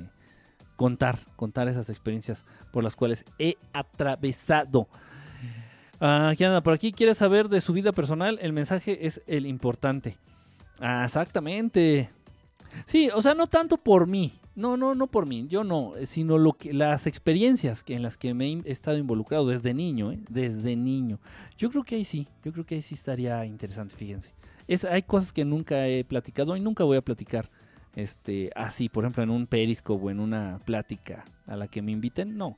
contar, 0.77 1.19
contar 1.37 1.69
esas 1.69 1.91
experiencias 1.91 2.45
por 2.73 2.85
las 2.85 2.97
cuales 2.97 3.25
he 3.39 3.57
atravesado. 3.73 4.89
Ah, 6.01 6.33
¿Quién 6.37 6.49
anda 6.49 6.63
por 6.63 6.73
aquí? 6.73 6.93
¿Quiere 6.93 7.15
saber 7.15 7.49
de 7.49 7.61
su 7.61 7.73
vida 7.73 7.93
personal? 7.93 8.39
El 8.43 8.53
mensaje 8.53 9.07
es 9.07 9.23
el 9.27 9.47
importante. 9.47 10.17
Ah, 10.81 11.05
exactamente. 11.05 12.11
Sí, 12.87 13.09
o 13.15 13.23
sea, 13.23 13.35
no 13.35 13.47
tanto 13.47 13.77
por 13.77 14.07
mí. 14.07 14.33
No, 14.55 14.77
no, 14.77 14.95
no 14.95 15.07
por 15.07 15.27
mí, 15.27 15.47
yo 15.49 15.65
no, 15.65 15.95
sino 16.05 16.37
lo 16.37 16.53
que, 16.53 16.75
las 16.75 17.07
experiencias 17.07 17.83
que, 17.83 17.95
en 17.95 18.03
las 18.03 18.19
que 18.19 18.35
me 18.35 18.53
he 18.53 18.71
estado 18.71 18.99
involucrado 18.99 19.47
desde 19.47 19.73
niño, 19.73 20.13
¿eh? 20.13 20.21
desde 20.29 20.77
niño. 20.77 21.19
Yo 21.57 21.71
creo 21.71 21.85
que 21.85 21.95
ahí 21.95 22.05
sí, 22.05 22.29
yo 22.45 22.53
creo 22.53 22.67
que 22.67 22.75
ahí 22.75 22.83
sí 22.83 22.95
estaría 22.95 23.47
interesante, 23.47 23.97
fíjense. 23.97 24.35
Hay 24.91 25.03
cosas 25.03 25.33
que 25.33 25.45
nunca 25.45 25.89
he 25.89 26.05
platicado 26.05 26.55
y 26.57 26.61
nunca 26.61 26.85
voy 26.85 26.99
a 26.99 27.03
platicar 27.03 27.51
este, 27.95 28.51
así, 28.55 28.91
por 28.91 29.05
ejemplo, 29.05 29.23
en 29.23 29.31
un 29.31 29.47
perisco 29.47 29.95
o 29.95 30.11
en 30.11 30.21
una 30.21 30.61
plática 30.65 31.25
a 31.47 31.57
la 31.57 31.67
que 31.67 31.81
me 31.81 31.93
inviten. 31.93 32.37
No, 32.37 32.57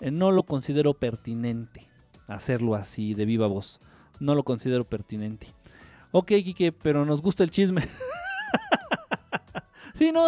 eh, 0.00 0.12
no 0.12 0.30
lo 0.30 0.44
considero 0.44 0.94
pertinente 0.94 1.82
hacerlo 2.28 2.76
así 2.76 3.14
de 3.14 3.24
viva 3.24 3.48
voz. 3.48 3.80
No 4.20 4.36
lo 4.36 4.44
considero 4.44 4.84
pertinente. 4.84 5.48
Ok, 6.12 6.28
Kike, 6.28 6.70
pero 6.72 7.04
nos 7.04 7.20
gusta 7.20 7.42
el 7.42 7.50
chisme. 7.50 7.82
Sí, 9.94 10.10
no, 10.10 10.26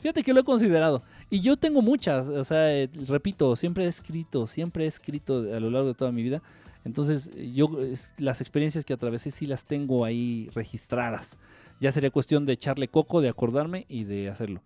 fíjate 0.00 0.22
que 0.22 0.32
lo 0.32 0.40
he 0.40 0.44
considerado. 0.44 1.02
Y 1.28 1.40
yo 1.40 1.56
tengo 1.56 1.82
muchas, 1.82 2.28
o 2.28 2.44
sea, 2.44 2.74
eh, 2.74 2.88
repito, 3.06 3.56
siempre 3.56 3.84
he 3.84 3.88
escrito, 3.88 4.46
siempre 4.46 4.84
he 4.84 4.86
escrito 4.88 5.38
a 5.54 5.60
lo 5.60 5.70
largo 5.70 5.88
de 5.88 5.94
toda 5.94 6.12
mi 6.12 6.22
vida. 6.22 6.42
Entonces, 6.84 7.30
yo 7.54 7.70
las 8.18 8.40
experiencias 8.40 8.84
que 8.84 8.94
atravesé 8.94 9.30
sí 9.30 9.46
las 9.46 9.64
tengo 9.64 10.04
ahí 10.04 10.48
registradas. 10.54 11.38
Ya 11.78 11.92
sería 11.92 12.10
cuestión 12.10 12.46
de 12.46 12.54
echarle 12.54 12.88
coco, 12.88 13.20
de 13.20 13.28
acordarme 13.28 13.86
y 13.88 14.04
de 14.04 14.28
hacerlo. 14.28 14.62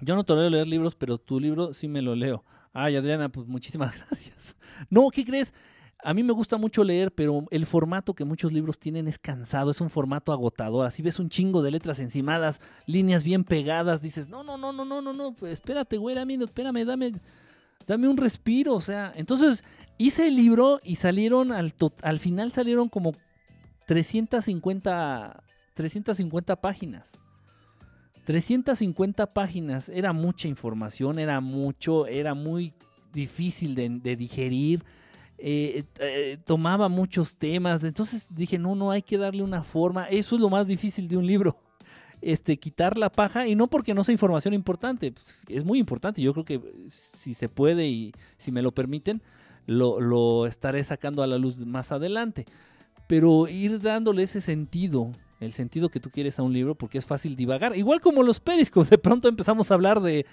Yo 0.00 0.16
no 0.16 0.24
tolero 0.24 0.50
leer 0.50 0.66
libros, 0.66 0.94
pero 0.94 1.18
tu 1.18 1.40
libro 1.40 1.72
sí 1.72 1.88
me 1.88 2.02
lo 2.02 2.14
leo. 2.14 2.44
Ay, 2.72 2.96
Adriana, 2.96 3.28
pues 3.28 3.46
muchísimas 3.46 3.94
gracias. 4.08 4.56
No, 4.90 5.08
¿qué 5.10 5.24
crees? 5.24 5.54
A 6.06 6.12
mí 6.12 6.22
me 6.22 6.34
gusta 6.34 6.58
mucho 6.58 6.84
leer, 6.84 7.14
pero 7.14 7.46
el 7.50 7.64
formato 7.64 8.12
que 8.12 8.26
muchos 8.26 8.52
libros 8.52 8.78
tienen 8.78 9.08
es 9.08 9.18
cansado, 9.18 9.70
es 9.70 9.80
un 9.80 9.88
formato 9.88 10.32
agotador. 10.32 10.86
Así 10.86 11.00
ves 11.00 11.18
un 11.18 11.30
chingo 11.30 11.62
de 11.62 11.70
letras 11.70 11.98
encimadas, 11.98 12.60
líneas 12.84 13.24
bien 13.24 13.42
pegadas, 13.42 14.02
dices, 14.02 14.28
no, 14.28 14.44
no, 14.44 14.58
no, 14.58 14.70
no, 14.70 14.84
no, 14.84 15.00
no, 15.00 15.14
no, 15.14 15.32
pues 15.32 15.54
espérate, 15.54 15.96
güey, 15.96 16.14
espérame, 16.42 16.84
dame, 16.84 17.12
dame 17.86 18.06
un 18.06 18.18
respiro. 18.18 18.74
O 18.74 18.80
sea, 18.80 19.12
entonces 19.14 19.64
hice 19.96 20.28
el 20.28 20.36
libro 20.36 20.78
y 20.84 20.96
salieron, 20.96 21.52
al, 21.52 21.72
al 22.02 22.18
final 22.18 22.52
salieron 22.52 22.90
como 22.90 23.12
350, 23.86 25.42
350 25.72 26.56
páginas. 26.56 27.18
350 28.26 29.32
páginas, 29.32 29.88
era 29.88 30.12
mucha 30.12 30.48
información, 30.48 31.18
era 31.18 31.40
mucho, 31.40 32.06
era 32.06 32.34
muy 32.34 32.74
difícil 33.10 33.74
de 33.74 34.16
digerir 34.16 34.84
eh, 35.38 35.84
eh, 35.98 36.38
tomaba 36.44 36.88
muchos 36.88 37.36
temas. 37.36 37.84
Entonces 37.84 38.26
dije, 38.30 38.58
no, 38.58 38.74
no 38.74 38.90
hay 38.90 39.02
que 39.02 39.18
darle 39.18 39.42
una 39.42 39.62
forma. 39.62 40.04
Eso 40.06 40.36
es 40.36 40.40
lo 40.40 40.48
más 40.48 40.66
difícil 40.66 41.08
de 41.08 41.16
un 41.16 41.26
libro. 41.26 41.56
Este, 42.20 42.56
quitar 42.56 42.96
la 42.96 43.12
paja 43.12 43.46
y 43.46 43.54
no 43.54 43.66
porque 43.66 43.92
no 43.92 44.02
sea 44.02 44.12
información 44.14 44.54
importante, 44.54 45.12
pues, 45.12 45.44
es 45.46 45.62
muy 45.62 45.78
importante. 45.78 46.22
Yo 46.22 46.32
creo 46.32 46.46
que 46.46 46.58
si 46.88 47.34
se 47.34 47.50
puede 47.50 47.86
y 47.86 48.12
si 48.38 48.50
me 48.50 48.62
lo 48.62 48.72
permiten, 48.72 49.20
lo, 49.66 50.00
lo 50.00 50.46
estaré 50.46 50.82
sacando 50.84 51.22
a 51.22 51.26
la 51.26 51.36
luz 51.36 51.58
más 51.58 51.92
adelante. 51.92 52.46
Pero 53.08 53.46
ir 53.46 53.78
dándole 53.78 54.22
ese 54.22 54.40
sentido, 54.40 55.10
el 55.40 55.52
sentido 55.52 55.90
que 55.90 56.00
tú 56.00 56.08
quieres 56.08 56.38
a 56.38 56.42
un 56.42 56.54
libro, 56.54 56.74
porque 56.74 56.96
es 56.96 57.04
fácil 57.04 57.36
divagar. 57.36 57.76
Igual 57.76 58.00
como 58.00 58.22
los 58.22 58.40
periscos, 58.40 58.88
de 58.88 58.96
pronto 58.96 59.28
empezamos 59.28 59.70
a 59.70 59.74
hablar 59.74 60.00
de 60.00 60.24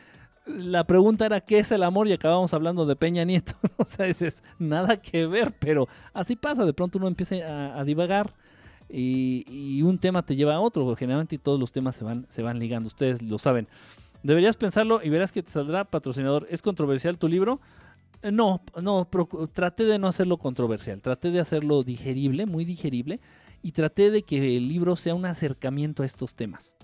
la 0.45 0.85
pregunta 0.85 1.25
era 1.25 1.41
qué 1.41 1.59
es 1.59 1.71
el 1.71 1.83
amor 1.83 2.07
y 2.07 2.13
acabamos 2.13 2.53
hablando 2.53 2.85
de 2.85 2.95
Peña 2.95 3.23
Nieto. 3.23 3.53
o 3.77 3.85
sea, 3.85 4.07
es, 4.07 4.43
nada 4.59 4.97
que 4.97 5.27
ver, 5.27 5.53
pero 5.59 5.87
así 6.13 6.35
pasa. 6.35 6.65
De 6.65 6.73
pronto 6.73 6.97
uno 6.97 7.07
empieza 7.07 7.35
a, 7.77 7.83
divagar 7.83 8.33
y, 8.89 9.81
un 9.83 9.97
tema 9.97 10.25
te 10.25 10.35
lleva 10.35 10.55
a 10.55 10.59
otro. 10.59 10.95
Generalmente 10.95 11.37
todos 11.37 11.59
los 11.59 11.71
temas 11.71 11.95
se 11.95 12.03
van, 12.03 12.25
se 12.29 12.41
van 12.41 12.59
ligando. 12.59 12.87
Ustedes 12.87 13.21
lo 13.21 13.37
saben. 13.37 13.67
Deberías 14.23 14.55
pensarlo 14.57 15.01
y 15.03 15.09
verás 15.09 15.31
que 15.31 15.43
te 15.43 15.51
saldrá 15.51 15.85
patrocinador. 15.85 16.47
¿Es 16.49 16.61
controversial 16.61 17.17
tu 17.17 17.27
libro? 17.27 17.59
Eh, 18.21 18.31
no, 18.31 18.61
no, 18.81 19.07
traté 19.53 19.85
de 19.85 19.99
no 19.99 20.07
hacerlo 20.07 20.37
controversial. 20.37 21.01
Traté 21.01 21.31
de 21.31 21.39
hacerlo 21.39 21.83
digerible, 21.83 22.45
muy 22.45 22.65
digerible. 22.65 23.19
Y 23.63 23.73
traté 23.73 24.09
de 24.09 24.23
que 24.23 24.57
el 24.57 24.67
libro 24.67 24.95
sea 24.95 25.13
un 25.13 25.25
acercamiento 25.25 26.01
a 26.01 26.05
estos 26.05 26.33
temas. 26.33 26.75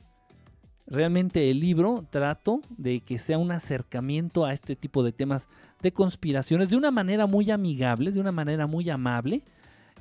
Realmente 0.88 1.52
el 1.52 1.60
libro 1.60 2.06
trato 2.10 2.62
de 2.78 3.02
que 3.02 3.18
sea 3.18 3.38
un 3.38 3.52
acercamiento 3.52 4.46
a 4.46 4.54
este 4.54 4.76
tipo 4.76 5.04
de 5.04 5.12
temas 5.12 5.50
de 5.82 5.92
conspiraciones 5.92 6.70
de 6.70 6.78
una 6.78 6.92
manera 6.92 7.28
muy 7.28 7.52
amigable, 7.52 8.12
de 8.12 8.22
una 8.22 8.32
manera 8.32 8.68
muy 8.68 8.90
amable. 8.90 9.44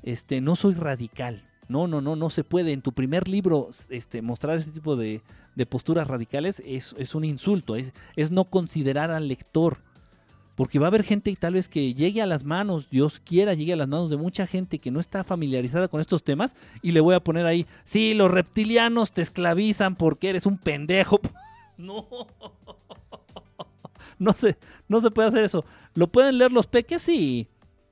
Este, 0.05 0.41
no 0.41 0.55
soy 0.55 0.75
radical. 0.75 1.43
No, 1.69 1.89
no, 1.89 2.01
no, 2.01 2.15
no 2.15 2.31
se 2.31 2.45
puede. 2.45 2.73
En 2.73 2.83
tu 2.83 2.93
primer 2.93 3.27
libro 3.27 3.69
este, 3.91 4.23
mostrar 4.23 4.57
ese 4.57 4.71
tipo 4.71 4.95
de, 4.95 5.23
posturas 5.69 6.07
radicales 6.07 6.63
es, 6.65 6.95
es 6.99 7.17
un 7.17 7.25
insulto, 7.25 7.75
es, 7.75 7.93
es 8.15 8.31
no 8.31 8.45
considerar 8.45 9.11
al 9.11 9.27
lector 9.27 9.79
porque 10.57 10.79
va 10.79 10.87
a 10.87 10.89
haber 10.89 11.05
gente 11.05 11.35
tal 11.39 11.55
vez 11.55 11.69
que 11.69 11.95
llegue 11.95 12.23
a 12.23 12.27
las 12.27 12.45
manos, 12.45 12.91
Dios 12.91 13.21
quiera, 13.21 13.55
llegue 13.55 13.75
a 13.75 13.77
las 13.77 13.89
manos 13.89 14.11
de 14.11 14.17
mucha 14.17 14.47
gente 14.47 14.79
que 14.79 14.91
no 14.91 14.99
está 14.99 15.23
familiarizada 15.23 15.87
con 15.87 16.01
estos 16.01 16.25
temas 16.25 16.57
y 16.83 16.93
le 16.93 17.01
voy 17.01 17.15
a 17.15 17.21
poner 17.21 17.47
ahí, 17.47 17.67
sí, 17.85 18.15
los 18.15 18.31
reptilianos 18.31 19.13
te 19.13 19.23
esclavizan 19.23 19.95
porque 19.95 20.31
eres 20.31 20.47
un 20.47 20.59
pendejo. 20.59 21.21
No. 21.79 22.07
No 24.19 24.33
se, 24.33 24.57
no 24.89 24.99
se 25.01 25.11
puede 25.11 25.29
hacer 25.29 25.45
eso. 25.45 25.63
¿Lo 25.95 26.07
pueden 26.07 26.39
leer 26.39 26.51
los 26.51 26.67
peques? 26.67 27.03
Sí. 27.03 27.49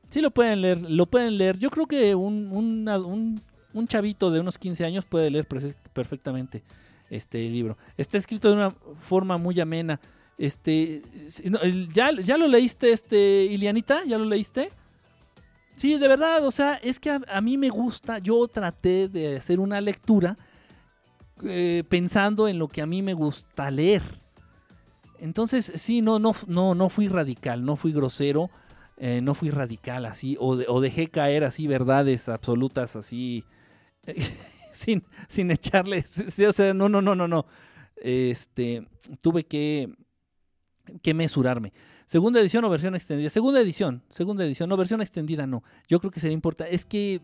Sí 0.09 0.23
lo 0.23 0.31
pueden 0.31 0.63
leer. 0.63 0.81
Lo 0.81 1.05
pueden 1.05 1.37
leer. 1.37 1.59
Yo 1.59 1.69
creo 1.69 1.87
que 1.87 2.15
un, 2.15 2.51
un, 2.51 3.43
un 3.75 3.87
chavito 3.89 4.31
de 4.31 4.41
unos 4.41 4.57
15 4.57 4.87
años 4.87 5.05
puede 5.05 5.31
leer 5.31 5.47
perfectamente 5.47 6.63
este 7.11 7.39
libro. 7.51 7.77
Está 7.97 8.17
escrito 8.19 8.49
de 8.49 8.55
una 8.55 8.71
forma 8.71 9.37
muy 9.37 9.61
amena. 9.61 10.01
Este, 10.37 11.03
¿ya, 11.93 12.11
¿ya 12.13 12.37
lo 12.37 12.49
leíste, 12.49 12.93
este, 12.93 13.45
Ilianita? 13.45 14.05
¿Ya 14.05 14.19
lo 14.19 14.25
leíste? 14.25 14.71
Sí, 15.77 15.99
de 15.99 16.09
verdad, 16.09 16.45
o 16.45 16.51
sea, 16.51 16.75
es 16.75 17.01
que 17.01 17.19
a, 17.27 17.41
mí 17.41 17.57
me 17.57 17.69
gusta, 17.69 18.19
yo 18.19 18.47
traté 18.49 19.09
de 19.09 19.37
hacer 19.37 19.59
una 19.59 19.81
lectura 19.81 20.37
eh, 21.45 21.83
pensando 21.89 22.47
en 22.47 22.59
lo 22.59 22.69
que 22.69 22.81
a 22.81 22.87
mí 22.87 23.03
me 23.03 23.15
gusta 23.15 23.71
leer. 23.71 24.03
Entonces, 25.19 25.73
sí, 25.77 26.01
no, 26.01 26.19
no, 26.19 26.35
no, 26.47 26.75
no 26.75 26.89
fui 26.89 27.09
radical, 27.09 27.65
no 27.65 27.77
fui 27.77 27.93
grosero, 27.93 28.51
eh, 28.97 29.21
no 29.21 29.35
fui 29.35 29.51
radical 29.51 30.05
así, 30.05 30.37
o, 30.39 30.51
o, 30.51 30.81
dejé 30.81 31.09
caer 31.09 31.43
así 31.43 31.67
verdades 31.67 32.29
absolutas 32.29 32.95
así, 32.95 33.45
sin, 34.73 35.03
sin 35.29 35.51
echarle, 35.51 36.05
o 36.47 36.53
sea, 36.53 36.75
no, 36.75 36.89
no, 36.89 37.03
no, 37.03 37.15
no, 37.15 37.27
no. 37.27 37.47
Este, 37.97 38.87
tuve 39.21 39.45
que 39.45 39.93
que 41.03 41.15
mesurarme. 41.15 41.73
Segunda 42.07 42.41
edición 42.41 42.65
o 42.65 42.71
versión 42.71 42.95
extendida. 42.95 43.31
Segunda 43.31 43.61
edición, 43.61 44.03
segunda 44.09 44.45
edición, 44.45 44.69
no 44.69 44.77
versión 44.77 45.01
extendida, 45.01 45.47
no. 45.47 45.63
Yo 45.89 45.99
creo 46.01 46.11
que 46.11 46.21
sería 46.21 46.35
importante. 46.35 46.75
Es 46.75 46.85
que 46.85 47.21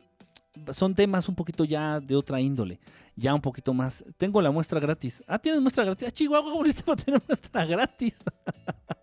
son 0.73 0.95
temas 0.95 1.28
un 1.28 1.35
poquito 1.35 1.65
ya 1.65 2.01
de 2.01 2.16
otra 2.16 2.41
índole, 2.41 2.81
ya 3.16 3.35
un 3.35 3.41
poquito 3.41 3.74
más. 3.74 4.05
Tengo 4.16 4.41
la 4.41 4.51
muestra 4.51 4.81
gratis. 4.81 5.23
Ah, 5.27 5.39
tienes 5.39 5.61
muestra 5.61 5.85
gratis. 5.85 6.09
Ah, 6.09 6.11
Chihuahua, 6.11 6.53
ahorita 6.53 6.93
a 6.93 6.97
tener 6.97 7.23
muestra 7.27 7.65
gratis. 7.65 8.24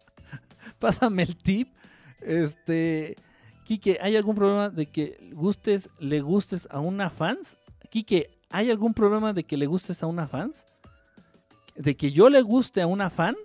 Pásame 0.80 1.24
el 1.24 1.38
tip. 1.38 1.74
Este, 2.22 3.16
Quique, 3.64 3.98
¿hay 4.02 4.16
algún 4.16 4.36
problema 4.36 4.70
de 4.70 4.88
que 4.88 5.30
gustes, 5.34 5.90
le 6.00 6.22
gustes 6.22 6.68
a 6.72 6.80
una 6.80 7.10
fans? 7.10 7.58
Quique, 7.90 8.32
¿hay 8.50 8.72
algún 8.72 8.94
problema 8.94 9.34
de 9.34 9.44
que 9.44 9.58
le 9.58 9.68
gustes 9.68 10.04
a 10.04 10.08
una 10.08 10.28
fans? 10.28 10.66
¿De 11.76 11.96
que 11.96 12.12
yo 12.12 12.30
le 12.30 12.42
guste 12.42 12.82
a 12.82 12.88
una 12.88 13.10
fan? 13.10 13.36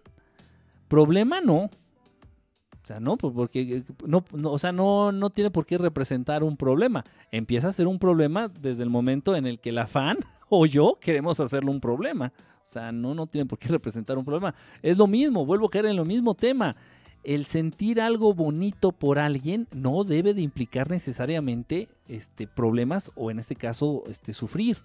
Problema 0.93 1.41
no. 1.41 1.57
O 1.57 2.87
sea, 2.87 3.01
no, 3.01 3.17
pues, 3.17 3.33
porque 3.35 3.83
no, 4.07 4.23
o 4.45 4.59
sea, 4.59 4.73
no, 4.73 5.11
no 5.11 5.31
tiene 5.31 5.51
por 5.51 5.65
qué 5.65 5.79
representar 5.79 6.45
un 6.45 6.59
problema. 6.59 7.03
Empieza 7.31 7.69
a 7.69 7.73
ser 7.73 7.87
un 7.87 7.99
problema 7.99 8.49
desde 8.49 8.83
el 8.83 8.91
momento 8.91 9.35
en 9.35 9.47
el 9.47 9.59
que 9.59 9.73
la 9.73 9.87
fan 9.87 10.19
o 10.51 10.67
yo 10.67 10.99
queremos 11.01 11.41
hacerlo 11.41 11.71
un 11.71 11.81
problema. 11.81 12.35
O 12.63 12.67
sea, 12.67 12.93
no, 12.93 13.15
no 13.15 13.27
tiene 13.27 13.47
por 13.47 13.59
qué 13.59 13.69
representar 13.69 14.19
un 14.19 14.27
problema. 14.27 14.55
Es 14.83 14.99
lo 14.99 15.07
mismo, 15.07 15.47
vuelvo 15.47 15.65
a 15.65 15.71
caer 15.71 15.87
en 15.87 15.97
lo 15.97 16.05
mismo 16.05 16.35
tema. 16.35 16.77
El 17.25 17.47
sentir 17.47 17.99
algo 17.99 18.35
bonito 18.35 18.93
por 18.93 19.19
alguien 19.19 19.69
no 19.73 20.05
debe 20.05 20.35
de 20.35 20.43
implicar 20.43 20.91
necesariamente 20.91 21.89
este, 22.07 22.47
problemas 22.47 23.11
o 23.15 23.31
en 23.31 23.39
este 23.39 23.57
caso 23.57 24.03
este, 24.09 24.35
sufrir 24.35 24.77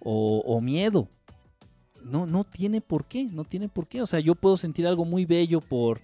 o 0.00 0.60
miedo 0.60 1.08
no, 2.02 2.26
no 2.26 2.44
tiene 2.44 2.80
por 2.80 3.04
qué, 3.06 3.24
no 3.24 3.44
tiene 3.44 3.68
por 3.68 3.86
qué. 3.86 4.02
O 4.02 4.06
sea, 4.06 4.20
yo 4.20 4.34
puedo 4.34 4.56
sentir 4.56 4.86
algo 4.86 5.04
muy 5.04 5.24
bello 5.24 5.60
por, 5.60 6.00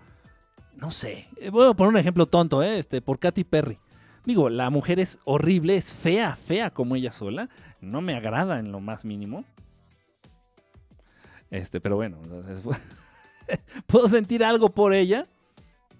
no 0.76 0.90
sé, 0.90 1.28
eh, 1.36 1.50
voy 1.50 1.68
a 1.68 1.74
poner 1.74 1.90
un 1.90 1.98
ejemplo 1.98 2.26
tonto, 2.26 2.62
¿eh? 2.62 2.78
este, 2.78 3.00
por 3.00 3.18
Katy 3.18 3.44
Perry. 3.44 3.78
Digo, 4.24 4.48
la 4.48 4.70
mujer 4.70 5.00
es 5.00 5.18
horrible, 5.24 5.76
es 5.76 5.92
fea, 5.92 6.34
fea 6.34 6.70
como 6.70 6.96
ella 6.96 7.12
sola. 7.12 7.50
No 7.80 8.00
me 8.00 8.14
agrada 8.14 8.58
en 8.58 8.72
lo 8.72 8.80
más 8.80 9.04
mínimo. 9.04 9.44
Este, 11.50 11.80
pero 11.80 11.96
bueno, 11.96 12.18
puedo 13.86 14.08
sentir 14.08 14.42
algo 14.42 14.70
por 14.70 14.94
ella. 14.94 15.28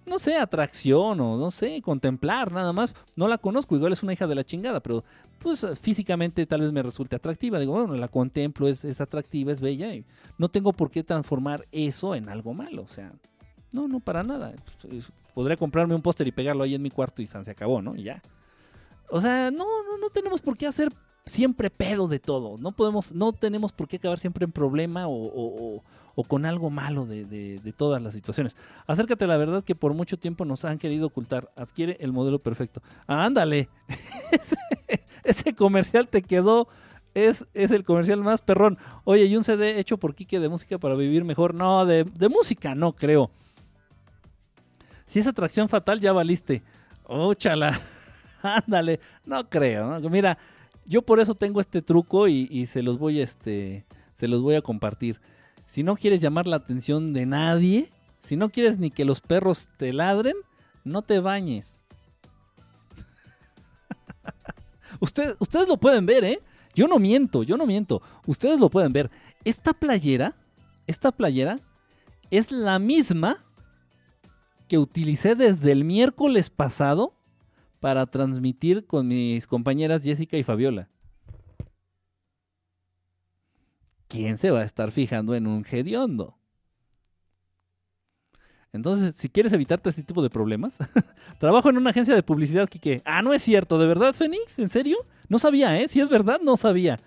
No 0.06 0.18
sé, 0.18 0.36
atracción 0.36 1.20
o 1.20 1.38
no 1.38 1.50
sé, 1.50 1.80
contemplar 1.80 2.52
nada 2.52 2.72
más. 2.72 2.94
No 3.16 3.26
la 3.26 3.38
conozco, 3.38 3.74
igual 3.74 3.92
es 3.92 4.02
una 4.02 4.12
hija 4.12 4.26
de 4.26 4.34
la 4.34 4.44
chingada, 4.44 4.80
pero 4.80 5.02
pues 5.38 5.66
físicamente 5.80 6.44
tal 6.46 6.60
vez 6.60 6.72
me 6.72 6.82
resulte 6.82 7.16
atractiva. 7.16 7.58
Digo, 7.58 7.72
bueno, 7.72 7.94
la 7.94 8.08
contemplo, 8.08 8.68
es, 8.68 8.84
es 8.84 9.00
atractiva, 9.00 9.52
es 9.52 9.60
bella 9.60 9.94
y 9.94 10.04
no 10.36 10.48
tengo 10.48 10.72
por 10.72 10.90
qué 10.90 11.02
transformar 11.02 11.66
eso 11.72 12.14
en 12.14 12.28
algo 12.28 12.52
malo. 12.52 12.82
O 12.82 12.88
sea, 12.88 13.12
no, 13.72 13.88
no, 13.88 14.00
para 14.00 14.22
nada. 14.22 14.54
Podría 15.34 15.56
comprarme 15.56 15.94
un 15.94 16.02
póster 16.02 16.28
y 16.28 16.32
pegarlo 16.32 16.64
ahí 16.64 16.74
en 16.74 16.82
mi 16.82 16.90
cuarto 16.90 17.22
y 17.22 17.26
se 17.26 17.50
acabó, 17.50 17.82
¿no? 17.82 17.96
Y 17.96 18.04
ya. 18.04 18.22
O 19.10 19.20
sea, 19.20 19.50
no, 19.50 19.64
no, 19.84 19.98
no 19.98 20.10
tenemos 20.10 20.40
por 20.40 20.56
qué 20.56 20.66
hacer 20.66 20.92
siempre 21.26 21.70
pedo 21.70 22.06
de 22.06 22.20
todo. 22.20 22.56
No 22.58 22.72
podemos, 22.72 23.12
no 23.12 23.32
tenemos 23.32 23.72
por 23.72 23.88
qué 23.88 23.96
acabar 23.96 24.18
siempre 24.18 24.44
en 24.44 24.52
problema 24.52 25.06
o, 25.08 25.82
con 26.22 26.46
algo 26.46 26.70
malo 26.70 27.06
de, 27.06 27.74
todas 27.76 28.00
las 28.00 28.14
situaciones. 28.14 28.56
Acércate 28.86 29.24
a 29.24 29.28
la 29.28 29.36
verdad 29.36 29.64
que 29.64 29.74
por 29.74 29.94
mucho 29.94 30.16
tiempo 30.16 30.44
nos 30.44 30.64
han 30.64 30.78
querido 30.78 31.08
ocultar. 31.08 31.50
Adquiere 31.56 31.96
el 32.00 32.12
modelo 32.12 32.38
perfecto. 32.38 32.80
ándale. 33.08 33.68
ese, 35.24 35.54
comercial 35.54 36.06
te 36.08 36.22
quedó. 36.22 36.68
Es, 37.14 37.46
es, 37.54 37.72
el 37.72 37.84
comercial 37.84 38.20
más 38.20 38.42
perrón. 38.42 38.78
Oye, 39.04 39.24
¿y 39.24 39.36
un 39.36 39.44
CD 39.44 39.80
hecho 39.80 39.98
por 39.98 40.14
Kike 40.14 40.38
de 40.38 40.48
música 40.48 40.78
para 40.78 40.94
vivir 40.94 41.24
mejor? 41.24 41.54
No, 41.54 41.86
de, 41.86 42.04
de 42.04 42.28
música 42.28 42.74
no 42.74 42.92
creo. 42.94 43.30
Si 45.06 45.18
es 45.18 45.26
atracción 45.26 45.68
fatal, 45.68 46.00
ya 46.00 46.12
valiste. 46.12 46.62
Óchala. 47.04 47.78
Ándale. 48.42 49.00
No 49.24 49.48
creo. 49.48 50.00
Mira, 50.10 50.38
yo 50.86 51.02
por 51.02 51.20
eso 51.20 51.34
tengo 51.34 51.60
este 51.60 51.82
truco 51.82 52.28
y, 52.28 52.66
se 52.66 52.82
los 52.82 52.98
voy 52.98 53.20
este, 53.20 53.86
se 54.14 54.28
los 54.28 54.42
voy 54.42 54.54
a 54.54 54.62
compartir. 54.62 55.20
Si 55.66 55.82
no 55.82 55.96
quieres 55.96 56.20
llamar 56.20 56.46
la 56.46 56.56
atención 56.56 57.12
de 57.12 57.26
nadie, 57.26 57.88
si 58.22 58.36
no 58.36 58.50
quieres 58.50 58.78
ni 58.78 58.90
que 58.90 59.04
los 59.04 59.20
perros 59.20 59.68
te 59.76 59.92
ladren, 59.92 60.34
no 60.84 61.02
te 61.02 61.20
bañes. 61.20 61.82
ustedes 65.00 65.68
lo 65.68 65.76
pueden 65.76 66.06
ver, 66.06 66.24
¿eh? 66.24 66.40
Yo 66.74 66.88
no 66.88 66.98
miento, 66.98 67.42
yo 67.42 67.56
no 67.56 67.66
miento. 67.66 68.02
Ustedes 68.26 68.58
lo 68.58 68.68
pueden 68.68 68.92
ver. 68.92 69.10
Esta 69.44 69.72
playera, 69.72 70.34
esta 70.86 71.12
playera 71.12 71.58
es 72.30 72.50
la 72.50 72.78
misma 72.78 73.44
que 74.68 74.78
utilicé 74.78 75.34
desde 75.34 75.72
el 75.72 75.84
miércoles 75.84 76.50
pasado 76.50 77.14
para 77.80 78.06
transmitir 78.06 78.86
con 78.86 79.06
mis 79.08 79.46
compañeras 79.46 80.02
Jessica 80.02 80.36
y 80.36 80.42
Fabiola. 80.42 80.88
¿Quién 84.08 84.38
se 84.38 84.50
va 84.50 84.60
a 84.60 84.64
estar 84.64 84.90
fijando 84.90 85.34
en 85.34 85.46
un 85.46 85.64
hediondo? 85.70 86.36
Entonces, 88.72 89.14
si 89.14 89.28
quieres 89.28 89.52
evitarte 89.52 89.88
este 89.88 90.02
tipo 90.02 90.20
de 90.20 90.30
problemas, 90.30 90.78
trabajo 91.38 91.70
en 91.70 91.76
una 91.76 91.90
agencia 91.90 92.14
de 92.14 92.24
publicidad, 92.24 92.68
que 92.68 93.02
Ah, 93.04 93.22
no 93.22 93.32
es 93.32 93.40
cierto, 93.40 93.78
¿de 93.78 93.86
verdad, 93.86 94.14
Fénix? 94.14 94.58
¿En 94.58 94.68
serio? 94.68 94.96
No 95.28 95.38
sabía, 95.38 95.78
¿eh? 95.80 95.86
Si 95.86 96.00
es 96.00 96.08
verdad, 96.08 96.40
no 96.42 96.56
sabía. 96.56 96.98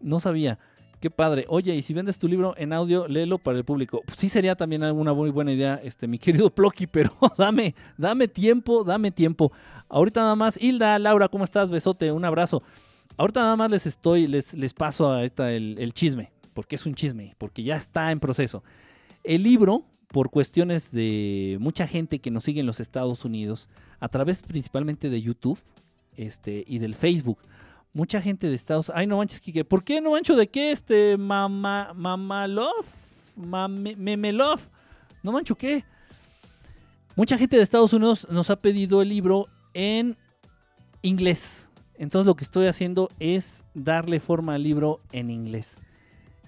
No 0.00 0.20
sabía. 0.20 0.60
Qué 1.00 1.10
padre. 1.10 1.44
Oye, 1.48 1.74
y 1.74 1.82
si 1.82 1.92
vendes 1.92 2.18
tu 2.18 2.28
libro 2.28 2.54
en 2.56 2.72
audio, 2.72 3.06
léelo 3.08 3.38
para 3.38 3.58
el 3.58 3.64
público. 3.64 4.00
Pues 4.06 4.18
sí 4.18 4.28
sería 4.28 4.54
también 4.54 4.84
una 4.84 5.12
muy 5.12 5.30
buena 5.30 5.52
idea, 5.52 5.74
este, 5.82 6.06
mi 6.06 6.18
querido 6.20 6.50
Plocky, 6.50 6.86
pero 6.86 7.10
dame, 7.36 7.74
dame 7.98 8.28
tiempo, 8.28 8.84
dame 8.84 9.10
tiempo. 9.10 9.50
Ahorita 9.88 10.20
nada 10.20 10.36
más, 10.36 10.56
Hilda, 10.56 10.98
Laura, 11.00 11.28
¿cómo 11.28 11.42
estás? 11.44 11.68
Besote, 11.68 12.12
un 12.12 12.24
abrazo. 12.24 12.62
Ahorita 13.16 13.40
nada 13.40 13.56
más 13.56 13.70
les 13.70 13.86
estoy, 13.86 14.26
les, 14.26 14.54
les 14.54 14.74
paso 14.74 15.06
ahorita 15.10 15.52
el, 15.52 15.76
el 15.78 15.92
chisme, 15.92 16.32
porque 16.54 16.76
es 16.76 16.86
un 16.86 16.94
chisme, 16.94 17.34
porque 17.38 17.62
ya 17.62 17.76
está 17.76 18.12
en 18.12 18.20
proceso. 18.20 18.62
El 19.24 19.42
libro, 19.42 19.84
por 20.08 20.30
cuestiones 20.30 20.92
de 20.92 21.56
mucha 21.60 21.86
gente 21.86 22.18
que 22.18 22.30
nos 22.30 22.44
sigue 22.44 22.60
en 22.60 22.66
los 22.66 22.80
Estados 22.80 23.24
Unidos, 23.24 23.68
a 24.00 24.08
través 24.08 24.42
principalmente 24.42 25.10
de 25.10 25.22
YouTube 25.22 25.58
este, 26.16 26.64
y 26.66 26.78
del 26.78 26.94
Facebook, 26.94 27.38
mucha 27.96 28.20
gente 28.20 28.48
de 28.48 28.54
Estados 28.54 28.92
Ay, 28.94 29.06
no 29.06 29.16
manches, 29.16 29.40
Kike. 29.40 29.64
¿Por 29.64 29.82
qué 29.82 30.02
no 30.02 30.10
mancho 30.10 30.36
de 30.36 30.48
qué? 30.48 30.70
Este, 30.70 31.16
mamá, 31.16 31.92
mamalov, 31.94 32.84
memelov. 33.36 34.60
No 35.22 35.32
mancho, 35.32 35.54
¿qué? 35.54 35.82
Mucha 37.16 37.38
gente 37.38 37.56
de 37.56 37.62
Estados 37.62 37.94
Unidos 37.94 38.28
nos 38.30 38.50
ha 38.50 38.56
pedido 38.56 39.00
el 39.00 39.08
libro 39.08 39.46
en 39.72 40.18
inglés. 41.00 41.65
Entonces 41.98 42.26
lo 42.26 42.34
que 42.36 42.44
estoy 42.44 42.66
haciendo 42.66 43.08
es 43.18 43.64
darle 43.74 44.20
forma 44.20 44.54
al 44.54 44.62
libro 44.62 45.00
en 45.12 45.30
inglés. 45.30 45.80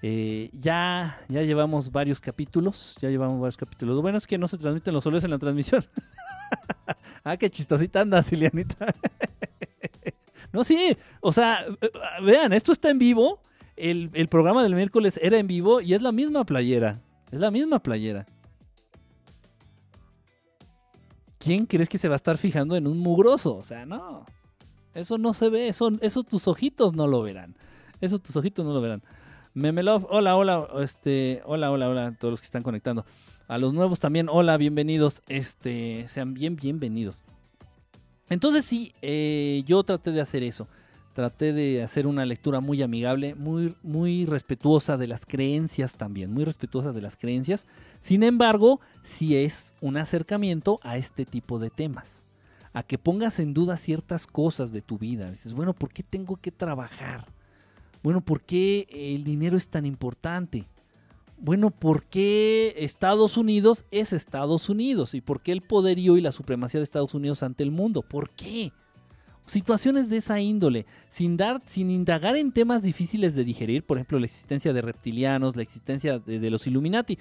Eh, 0.01 0.49
ya, 0.53 1.19
ya 1.27 1.41
llevamos 1.41 1.91
varios 1.91 2.21
capítulos. 2.21 2.97
Ya 3.01 3.09
llevamos 3.09 3.39
varios 3.39 3.57
capítulos. 3.57 3.95
Lo 3.95 4.01
bueno 4.01 4.17
es 4.17 4.27
que 4.27 4.37
no 4.37 4.47
se 4.47 4.57
transmiten 4.57 4.93
los 4.93 5.03
soles 5.03 5.23
en 5.23 5.31
la 5.31 5.39
transmisión. 5.39 5.85
ah, 7.23 7.37
qué 7.37 7.49
chistosita 7.49 8.01
anda, 8.01 8.23
Silianita. 8.23 8.87
No, 10.51 10.63
sí, 10.63 10.97
o 11.21 11.31
sea, 11.31 11.63
eh, 11.81 11.91
vean, 12.23 12.53
esto 12.53 12.71
está 12.71 12.89
en 12.89 12.97
vivo. 12.97 13.41
El, 13.75 14.27
programa 14.29 14.63
del 14.63 14.75
miércoles 14.75 15.19
era 15.21 15.37
en 15.37 15.47
vivo 15.47 15.79
y 15.79 15.93
es 15.93 16.01
la 16.01 16.11
misma 16.11 16.43
playera. 16.43 17.01
Es 17.31 17.39
la 17.39 17.51
misma 17.51 17.81
playera. 17.81 18.25
¿Quién 21.37 21.65
crees 21.65 21.87
que 21.87 21.97
se 21.97 22.09
va 22.09 22.15
a 22.15 22.17
estar 22.17 22.37
fijando 22.37 22.75
en 22.75 22.87
un 22.87 22.97
mugroso? 22.97 23.55
O 23.55 23.63
sea, 23.63 23.85
no. 23.85 24.25
Eso 24.93 25.17
no 25.17 25.33
se 25.33 25.49
ve. 25.49 25.67
Eso, 25.67 25.91
eso 26.01 26.23
tus 26.23 26.47
ojitos 26.47 26.93
no 26.93 27.07
lo 27.07 27.21
verán. 27.21 27.55
Eso 28.01 28.19
tus 28.19 28.35
ojitos 28.35 28.65
no 28.65 28.73
lo 28.73 28.81
verán. 28.81 29.03
Memelov, 29.53 30.05
hola, 30.09 30.35
hola, 30.35 30.67
este, 30.81 31.41
hola, 31.45 31.71
hola, 31.71 31.89
hola, 31.89 32.15
todos 32.19 32.31
los 32.31 32.39
que 32.39 32.45
están 32.45 32.63
conectando. 32.63 33.05
A 33.47 33.57
los 33.57 33.73
nuevos 33.73 33.99
también, 33.99 34.29
hola, 34.29 34.57
bienvenidos. 34.57 35.23
Este, 35.27 36.07
sean 36.07 36.33
bien 36.33 36.55
bienvenidos. 36.55 37.23
Entonces 38.29 38.63
sí, 38.63 38.93
eh, 39.01 39.63
yo 39.65 39.83
traté 39.83 40.11
de 40.11 40.21
hacer 40.21 40.43
eso. 40.43 40.67
Traté 41.13 41.51
de 41.51 41.81
hacer 41.81 42.05
una 42.05 42.25
lectura 42.25 42.59
muy 42.59 42.81
amigable, 42.83 43.33
muy, 43.35 43.75
muy 43.81 44.25
respetuosa 44.25 44.95
de 44.95 45.07
las 45.07 45.25
creencias 45.25 45.97
también, 45.97 46.31
muy 46.31 46.45
respetuosa 46.45 46.93
de 46.93 47.01
las 47.01 47.17
creencias. 47.17 47.65
Sin 47.99 48.21
embargo, 48.23 48.79
sí 49.01 49.35
es 49.35 49.73
un 49.81 49.97
acercamiento 49.97 50.79
a 50.83 50.97
este 50.97 51.25
tipo 51.25 51.57
de 51.57 51.71
temas. 51.71 52.25
A 52.73 52.83
que 52.83 52.97
pongas 52.97 53.39
en 53.39 53.53
duda 53.53 53.77
ciertas 53.77 54.27
cosas 54.27 54.71
de 54.71 54.81
tu 54.81 54.97
vida. 54.97 55.29
Dices, 55.29 55.53
bueno, 55.53 55.73
¿por 55.73 55.91
qué 55.91 56.03
tengo 56.03 56.37
que 56.37 56.51
trabajar? 56.51 57.25
Bueno, 58.03 58.21
¿por 58.21 58.41
qué 58.41 58.87
el 58.91 59.23
dinero 59.23 59.57
es 59.57 59.69
tan 59.69 59.85
importante? 59.85 60.67
bueno, 61.41 61.71
¿por 61.71 62.03
qué 62.03 62.75
Estados 62.77 63.37
Unidos 63.37 63.85
es 63.91 64.13
Estados 64.13 64.69
Unidos? 64.69 65.13
¿Y 65.13 65.21
por 65.21 65.41
qué 65.41 65.51
el 65.51 65.61
poderío 65.61 66.17
y 66.17 66.21
la 66.21 66.31
supremacía 66.31 66.79
de 66.79 66.83
Estados 66.83 67.13
Unidos 67.13 67.43
ante 67.43 67.63
el 67.63 67.71
mundo? 67.71 68.01
¿Por 68.01 68.29
qué? 68.31 68.71
Situaciones 69.45 70.09
de 70.09 70.17
esa 70.17 70.39
índole, 70.39 70.85
sin, 71.07 71.37
dar, 71.37 71.61
sin 71.65 71.89
indagar 71.89 72.35
en 72.35 72.51
temas 72.51 72.83
difíciles 72.83 73.35
de 73.35 73.43
digerir, 73.43 73.83
por 73.83 73.97
ejemplo, 73.97 74.19
la 74.19 74.25
existencia 74.25 74.73
de 74.73 74.81
reptilianos, 74.81 75.55
la 75.55 75.63
existencia 75.63 76.19
de, 76.19 76.49
los 76.51 76.67
Illuminati. 76.67 77.17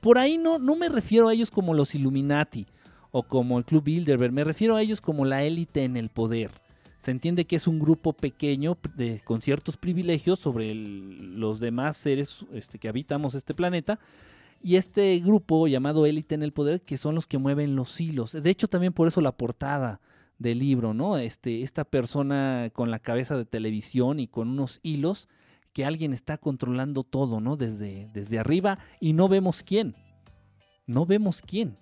Por 0.00 0.18
ahí 0.18 0.38
no, 0.38 0.58
no 0.58 0.76
me 0.76 0.88
refiero 0.88 1.28
a 1.28 1.34
ellos 1.34 1.50
como 1.50 1.74
los 1.74 1.94
Illuminati 1.94 2.66
o 3.16 3.22
como 3.22 3.58
el 3.58 3.64
Club 3.64 3.84
Bilderberg, 3.84 4.32
me 4.32 4.42
refiero 4.42 4.74
a 4.74 4.82
ellos 4.82 5.00
como 5.00 5.24
la 5.24 5.44
élite 5.44 5.84
en 5.84 5.96
el 5.96 6.08
poder 6.08 6.50
se 7.04 7.10
entiende 7.10 7.44
que 7.44 7.56
es 7.56 7.68
un 7.68 7.78
grupo 7.78 8.14
pequeño 8.14 8.78
de, 8.96 9.20
con 9.22 9.42
ciertos 9.42 9.76
privilegios 9.76 10.40
sobre 10.40 10.74
los 10.74 11.60
demás 11.60 11.98
seres 11.98 12.46
este, 12.54 12.78
que 12.78 12.88
habitamos 12.88 13.34
este 13.34 13.52
planeta. 13.52 13.98
Y 14.62 14.76
este 14.76 15.18
grupo 15.18 15.68
llamado 15.68 16.06
élite 16.06 16.34
en 16.34 16.42
el 16.42 16.54
poder, 16.54 16.80
que 16.80 16.96
son 16.96 17.14
los 17.14 17.26
que 17.26 17.36
mueven 17.36 17.76
los 17.76 18.00
hilos. 18.00 18.32
De 18.32 18.48
hecho, 18.48 18.68
también 18.68 18.94
por 18.94 19.06
eso 19.06 19.20
la 19.20 19.36
portada 19.36 20.00
del 20.38 20.60
libro, 20.60 20.94
¿no? 20.94 21.18
Este, 21.18 21.60
esta 21.60 21.84
persona 21.84 22.70
con 22.72 22.90
la 22.90 22.98
cabeza 22.98 23.36
de 23.36 23.44
televisión 23.44 24.18
y 24.18 24.26
con 24.26 24.48
unos 24.48 24.80
hilos 24.82 25.28
que 25.74 25.84
alguien 25.84 26.14
está 26.14 26.38
controlando 26.38 27.04
todo, 27.04 27.38
¿no? 27.38 27.58
Desde, 27.58 28.08
desde 28.14 28.38
arriba 28.38 28.78
y 28.98 29.12
no 29.12 29.28
vemos 29.28 29.62
quién. 29.62 29.94
No 30.86 31.04
vemos 31.04 31.42
quién 31.42 31.76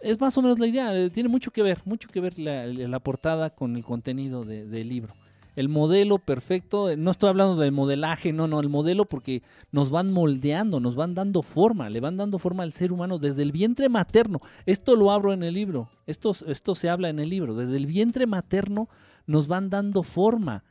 es 0.00 0.20
más 0.20 0.36
o 0.38 0.42
menos 0.42 0.58
la 0.58 0.66
idea. 0.66 0.96
Eh, 0.96 1.10
tiene 1.10 1.28
mucho 1.28 1.50
que 1.50 1.62
ver, 1.62 1.80
mucho 1.84 2.08
que 2.08 2.20
ver 2.20 2.38
la, 2.38 3.00
portada 3.00 3.50
con 3.50 3.76
el 3.76 3.84
contenido 3.84 4.44
del 4.44 4.88
libro. 4.88 5.14
El 5.56 5.68
modelo 5.68 6.18
perfecto, 6.18 6.88
eh, 6.88 6.96
no 6.96 7.10
estoy 7.10 7.28
hablando 7.28 7.56
del 7.56 7.72
modelaje, 7.72 8.32
no, 8.32 8.46
no, 8.46 8.60
el 8.60 8.68
modelo 8.68 9.04
porque 9.04 9.42
nos 9.72 9.90
van 9.90 10.12
moldeando, 10.12 10.78
nos 10.80 10.94
van 10.94 11.14
dando 11.14 11.42
forma, 11.42 11.90
le 11.90 12.00
van 12.00 12.16
dando 12.16 12.38
forma 12.38 12.62
al 12.62 12.72
ser 12.72 12.92
humano 12.92 13.18
desde 13.18 13.42
el 13.42 13.52
vientre 13.52 13.88
materno. 13.88 14.40
Esto 14.64 14.94
lo 14.94 15.10
abro 15.10 15.32
en 15.32 15.42
el 15.42 15.54
libro, 15.54 15.90
esto, 16.06 16.34
esto 16.46 16.74
se 16.74 16.88
habla 16.88 17.08
en 17.08 17.18
el 17.18 17.28
libro, 17.28 17.54
desde 17.56 17.76
el 17.76 17.86
vientre 17.86 18.26
materno 18.26 18.88
nos 19.26 19.48
van 19.48 19.70
dando 19.70 20.02
forma. 20.02 20.64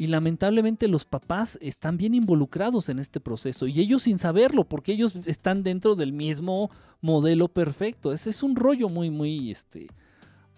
Y 0.00 0.06
lamentablemente 0.06 0.88
los 0.88 1.04
papás 1.04 1.58
están 1.60 1.98
bien 1.98 2.14
involucrados 2.14 2.88
en 2.88 3.00
este 3.00 3.20
proceso 3.20 3.66
y 3.66 3.80
ellos 3.80 4.04
sin 4.04 4.16
saberlo, 4.16 4.64
porque 4.64 4.92
ellos 4.92 5.14
están 5.26 5.62
dentro 5.62 5.94
del 5.94 6.14
mismo 6.14 6.70
modelo 7.02 7.48
perfecto. 7.48 8.10
Ese 8.10 8.30
es 8.30 8.42
un 8.42 8.56
rollo 8.56 8.88
muy, 8.88 9.10
muy, 9.10 9.50
este, 9.50 9.88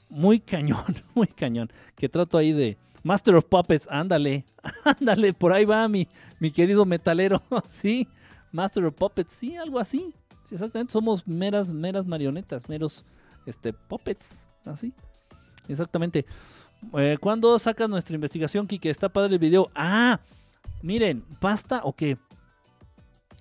muy 0.09 0.39
cañón, 0.39 0.95
muy 1.17 1.27
cañón. 1.27 1.73
Que 1.97 2.09
trato 2.09 2.39
ahí 2.39 2.53
de 2.53 2.79
Master 3.03 3.35
of 3.35 3.47
Puppets, 3.47 3.89
ándale, 3.91 4.45
ándale, 4.85 5.35
por 5.35 5.53
ahí 5.53 5.65
va 5.65 5.89
mi, 5.89 6.07
mi 6.39 6.53
querido 6.53 6.85
metalero, 6.85 7.43
sí, 7.67 8.07
Master 8.53 8.85
of 8.85 8.95
Puppets, 8.95 9.33
sí, 9.33 9.57
algo 9.57 9.81
así, 9.81 10.15
exactamente, 10.53 10.93
somos 10.93 11.27
meras, 11.27 11.73
meras 11.73 12.07
marionetas, 12.07 12.69
meros 12.69 13.05
este, 13.45 13.73
puppets, 13.73 14.49
así. 14.65 14.95
Exactamente. 15.67 16.27
Eh, 16.95 17.17
¿Cuándo 17.21 17.59
sacas 17.59 17.89
nuestra 17.89 18.15
investigación, 18.15 18.67
Kike? 18.67 18.91
Está 18.91 19.09
padre 19.09 19.35
el 19.35 19.39
video. 19.39 19.71
Ah, 19.75 20.21
miren, 20.83 21.23
¿pasta 21.41 21.81
o 21.85 21.95
qué? 21.95 22.19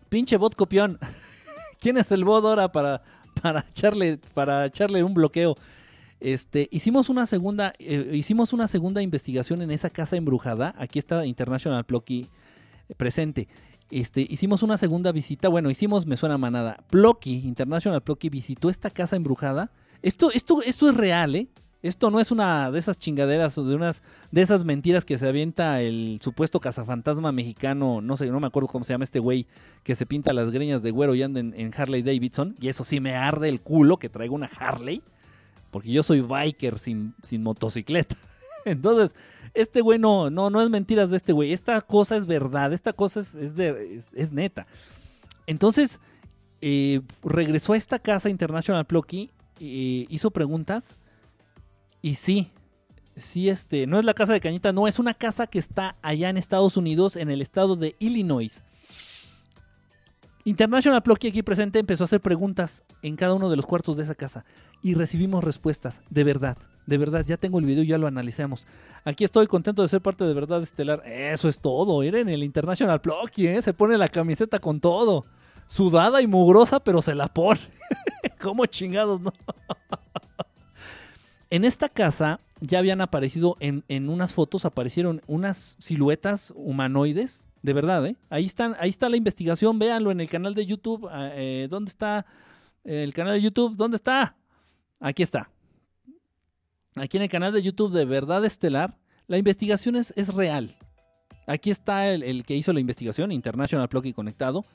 Pinche 0.10 0.38
bot 0.38 0.56
copión. 0.56 1.00
¿Quién 1.80 1.98
es 1.98 2.12
el 2.12 2.24
bot 2.24 2.44
ahora 2.46 2.72
para, 2.72 3.02
para, 3.42 3.66
echarle, 3.70 4.20
para 4.34 4.66
echarle 4.66 5.04
un 5.04 5.14
bloqueo? 5.14 5.56
Este, 6.20 6.70
hicimos 6.72 7.10
una 7.10 7.26
segunda, 7.26 7.74
eh, 7.80 8.12
hicimos 8.14 8.54
una 8.54 8.68
segunda 8.68 9.02
investigación 9.02 9.62
en 9.62 9.72
esa 9.72 9.90
casa 9.90 10.16
embrujada. 10.16 10.76
Aquí 10.78 11.00
está 11.00 11.26
International 11.26 11.84
Plocky 11.84 12.30
presente. 12.96 13.48
Este, 13.90 14.26
hicimos 14.30 14.64
una 14.64 14.78
segunda 14.78 15.12
visita. 15.12 15.50
Bueno, 15.50 15.70
hicimos, 15.70 16.06
me 16.06 16.16
suena 16.16 16.38
manada. 16.38 16.78
Plocky, 16.90 17.40
International 17.40 18.02
Plocky, 18.02 18.30
visitó 18.30 18.70
esta 18.70 18.90
casa 18.90 19.16
embrujada. 19.16 19.72
Esto, 20.02 20.32
esto, 20.32 20.62
esto 20.62 20.90
es 20.90 20.96
real, 20.96 21.36
¿eh? 21.36 21.48
Esto 21.82 22.12
no 22.12 22.20
es 22.20 22.30
una 22.30 22.70
de 22.70 22.78
esas 22.78 23.00
chingaderas 23.00 23.58
o 23.58 23.64
de 23.64 23.74
unas 23.74 24.04
de 24.30 24.42
esas 24.42 24.66
mentiras 24.66 25.04
que 25.04 25.18
se 25.18 25.28
avienta 25.28 25.82
el 25.82 26.20
supuesto 26.22 26.60
cazafantasma 26.60 27.32
mexicano, 27.32 28.02
no 28.02 28.18
sé, 28.18 28.28
no 28.28 28.40
me 28.40 28.48
acuerdo 28.48 28.70
cómo 28.70 28.86
se 28.86 28.94
llama 28.94 29.04
este 29.04 29.18
güey 29.18 29.48
que 29.84 29.96
se 29.96 30.06
pinta 30.06 30.32
las 30.32 30.52
greñas 30.52 30.84
de 30.84 30.92
güero 30.92 31.16
y 31.16 31.24
anda 31.24 31.40
en, 31.40 31.72
Harley 31.76 32.04
Davidson. 32.04 32.56
Y 32.60 32.68
eso 32.68 32.84
sí 32.84 33.00
me 33.00 33.16
arde 33.16 33.50
el 33.50 33.62
culo 33.62 33.98
que 33.98 34.10
traiga 34.10 34.36
una 34.36 34.50
Harley. 34.60 35.02
Porque 35.72 35.92
yo 35.92 36.04
soy 36.04 36.22
biker 36.22 36.78
sin, 36.78 37.16
sin 37.24 37.42
motocicleta. 37.42 38.16
Entonces, 38.66 39.16
este 39.56 39.82
güey 39.82 39.98
no, 39.98 40.30
no, 40.30 40.52
no 40.52 40.62
es 40.62 40.70
mentiras 40.70 41.10
de 41.10 41.18
este 41.18 41.34
güey. 41.34 41.52
Esta 41.52 41.82
cosa 41.82 42.16
es 42.16 42.28
verdad, 42.28 42.74
esta 42.74 42.94
cosa 42.94 43.22
es, 43.22 43.56
de, 43.56 44.00
es, 44.14 44.32
neta. 44.32 44.68
Entonces, 45.48 46.00
eh, 46.62 47.02
regresó 47.24 47.74
a 47.74 47.78
esta 47.78 47.98
casa 47.98 48.30
International 48.30 48.86
Plocky, 48.86 49.32
eh, 49.60 50.06
hizo 50.10 50.30
preguntas 50.30 51.00
y 52.02 52.16
sí, 52.16 52.52
sí, 53.16 53.50
este, 53.50 53.88
no 53.88 54.00
es 54.00 54.06
la 54.06 54.14
casa 54.14 54.34
de 54.34 54.42
Cañita, 54.42 54.72
no, 54.72 54.88
es 54.88 55.00
una 55.00 55.14
casa 55.14 55.48
que 55.48 55.60
está 55.60 55.96
allá 56.02 56.30
en 56.30 56.38
Estados 56.38 56.78
Unidos, 56.78 57.16
en 57.16 57.30
el 57.30 57.42
estado 57.42 57.76
de 57.76 57.96
Illinois. 58.00 58.64
International 60.44 61.04
Plocky 61.04 61.28
aquí 61.28 61.44
presente 61.44 61.78
empezó 61.78 62.04
a 62.04 62.06
hacer 62.06 62.20
preguntas 62.20 62.84
en 63.04 63.16
cada 63.16 63.36
uno 63.36 63.50
de 63.50 63.56
los 63.56 63.66
cuartos 63.68 63.98
de 63.98 64.04
esa 64.04 64.16
casa 64.16 64.44
y 64.82 64.96
recibimos 64.96 65.44
respuestas, 65.44 66.02
de 66.10 66.24
verdad, 66.24 66.58
de 66.88 66.98
verdad, 66.98 67.24
ya 67.24 67.38
tengo 67.38 67.60
el 67.60 67.66
video, 67.66 67.84
ya 67.84 68.00
lo 68.00 68.08
analizamos. 68.08 68.66
Aquí 69.06 69.24
estoy 69.24 69.46
contento 69.46 69.84
de 69.84 69.88
ser 69.88 70.02
parte 70.02 70.24
de 70.24 70.34
Verdad 70.34 70.64
Estelar, 70.64 71.04
eso 71.06 71.48
es 71.48 71.60
todo, 71.60 72.00
miren, 72.00 72.28
el 72.30 72.44
International 72.44 73.00
Plocky, 73.00 73.48
¿eh? 73.48 73.62
se 73.62 73.74
pone 73.74 73.98
la 74.00 74.08
camiseta 74.08 74.58
con 74.58 74.80
todo, 74.80 75.26
sudada 75.68 76.22
y 76.24 76.28
mugrosa, 76.28 76.80
pero 76.80 77.04
se 77.04 77.14
la 77.14 77.28
pone. 77.28 77.60
¿Cómo 78.42 78.66
chingados, 78.66 79.22
no? 79.22 79.32
en 81.52 81.66
esta 81.66 81.90
casa 81.90 82.40
ya 82.62 82.80
habían 82.80 83.02
aparecido, 83.02 83.58
en, 83.60 83.84
en 83.88 84.10
unas 84.10 84.34
fotos 84.34 84.66
aparecieron 84.66 85.22
unas 85.28 85.76
siluetas 85.80 86.54
humanoides, 86.56 87.50
de 87.62 87.74
verdad, 87.74 88.06
¿eh? 88.08 88.16
Ahí, 88.30 88.46
están, 88.46 88.76
ahí 88.80 88.90
está 88.90 89.10
la 89.10 89.18
investigación, 89.18 89.78
véanlo 89.78 90.12
en 90.12 90.22
el 90.22 90.30
canal 90.30 90.56
de 90.56 90.66
YouTube. 90.66 91.08
Eh, 91.14 91.68
¿Dónde 91.70 91.90
está 91.90 92.26
el 92.84 93.14
canal 93.14 93.34
de 93.34 93.42
YouTube? 93.42 93.76
¿Dónde 93.76 93.98
está? 93.98 94.36
Aquí 95.00 95.22
está. 95.22 95.52
Aquí 96.96 97.18
en 97.18 97.24
el 97.24 97.30
canal 97.30 97.54
de 97.54 97.62
YouTube 97.62 97.92
de 97.92 98.06
Verdad 98.06 98.46
Estelar, 98.46 98.98
la 99.28 99.38
investigación 99.38 99.96
es, 99.96 100.14
es 100.16 100.34
real. 100.34 100.78
Aquí 101.48 101.70
está 101.70 102.10
el, 102.10 102.24
el, 102.24 102.46
que 102.46 102.56
hizo 102.56 102.74
la 102.74 102.80
investigación, 102.80 103.32
International 103.32 103.90
Plugin 103.90 104.14
Conectado. 104.14 104.66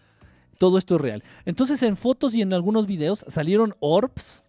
Todo 0.59 0.78
esto 0.78 0.97
es 0.97 1.01
real. 1.01 1.24
Entonces 1.44 1.82
en 1.82 1.97
fotos 1.97 2.35
y 2.35 2.43
en 2.43 2.53
algunos 2.53 2.86
videos 2.86 3.24
salieron 3.28 3.74
orbs 3.81 4.44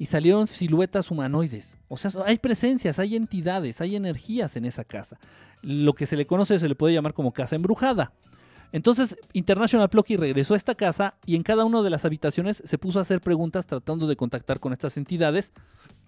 y 0.00 0.06
salieron 0.06 0.46
siluetas 0.46 1.10
humanoides. 1.10 1.76
O 1.88 1.98
sea, 1.98 2.10
hay 2.24 2.38
presencias, 2.38 2.98
hay 2.98 3.16
entidades, 3.16 3.82
hay 3.82 3.96
energías 3.96 4.56
en 4.56 4.64
esa 4.64 4.82
casa. 4.82 5.18
Lo 5.60 5.92
que 5.92 6.06
se 6.06 6.16
le 6.16 6.26
conoce 6.26 6.58
se 6.58 6.68
le 6.68 6.74
puede 6.74 6.94
llamar 6.94 7.12
como 7.12 7.32
casa 7.32 7.54
embrujada. 7.54 8.14
Entonces, 8.72 9.14
International 9.34 9.90
Plocky 9.90 10.16
regresó 10.16 10.54
a 10.54 10.56
esta 10.56 10.74
casa 10.74 11.16
y 11.26 11.36
en 11.36 11.42
cada 11.42 11.66
una 11.66 11.82
de 11.82 11.90
las 11.90 12.06
habitaciones 12.06 12.62
se 12.64 12.78
puso 12.78 12.98
a 12.98 13.02
hacer 13.02 13.20
preguntas 13.20 13.66
tratando 13.66 14.06
de 14.06 14.16
contactar 14.16 14.58
con 14.58 14.72
estas 14.72 14.96
entidades. 14.96 15.52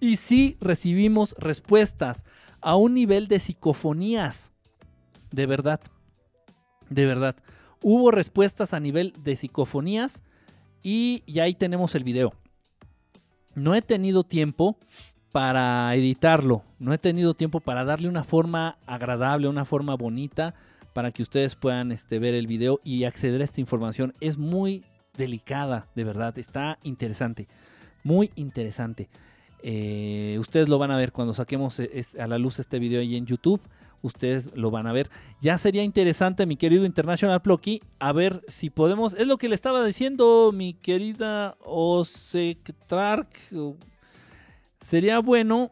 Y 0.00 0.16
sí 0.16 0.56
recibimos 0.58 1.34
respuestas 1.38 2.24
a 2.62 2.76
un 2.76 2.94
nivel 2.94 3.28
de 3.28 3.40
psicofonías. 3.40 4.54
De 5.32 5.44
verdad. 5.44 5.82
De 6.88 7.04
verdad. 7.04 7.36
Hubo 7.82 8.10
respuestas 8.10 8.72
a 8.72 8.80
nivel 8.80 9.12
de 9.22 9.36
psicofonías 9.36 10.22
y, 10.82 11.24
y 11.26 11.40
ahí 11.40 11.52
tenemos 11.52 11.94
el 11.94 12.04
video. 12.04 12.32
No 13.54 13.74
he 13.74 13.82
tenido 13.82 14.24
tiempo 14.24 14.76
para 15.30 15.94
editarlo, 15.94 16.62
no 16.78 16.92
he 16.92 16.98
tenido 16.98 17.34
tiempo 17.34 17.60
para 17.60 17.84
darle 17.84 18.08
una 18.08 18.24
forma 18.24 18.78
agradable, 18.86 19.48
una 19.48 19.64
forma 19.64 19.94
bonita 19.96 20.54
para 20.92 21.10
que 21.10 21.22
ustedes 21.22 21.54
puedan 21.54 21.90
este, 21.90 22.18
ver 22.18 22.34
el 22.34 22.46
video 22.46 22.80
y 22.84 23.04
acceder 23.04 23.40
a 23.40 23.44
esta 23.44 23.60
información. 23.60 24.12
Es 24.20 24.36
muy 24.36 24.84
delicada, 25.16 25.88
de 25.94 26.04
verdad, 26.04 26.38
está 26.38 26.78
interesante, 26.82 27.48
muy 28.04 28.30
interesante. 28.36 29.08
Eh, 29.62 30.36
ustedes 30.40 30.68
lo 30.68 30.78
van 30.78 30.90
a 30.90 30.96
ver 30.96 31.12
cuando 31.12 31.34
saquemos 31.34 31.80
a 31.80 32.26
la 32.26 32.38
luz 32.38 32.58
este 32.58 32.78
video 32.78 33.00
ahí 33.00 33.16
en 33.16 33.26
YouTube. 33.26 33.60
Ustedes 34.02 34.50
lo 34.54 34.70
van 34.70 34.86
a 34.86 34.92
ver. 34.92 35.08
Ya 35.40 35.56
sería 35.58 35.84
interesante, 35.84 36.44
mi 36.44 36.56
querido 36.56 36.84
International 36.84 37.40
Plocky, 37.40 37.80
a 38.00 38.12
ver 38.12 38.42
si 38.48 38.68
podemos. 38.68 39.14
Es 39.14 39.26
lo 39.26 39.38
que 39.38 39.48
le 39.48 39.54
estaba 39.54 39.84
diciendo, 39.84 40.50
mi 40.52 40.74
querida 40.74 41.56
Osetrark. 41.64 43.28
Sería 44.80 45.20
bueno 45.20 45.70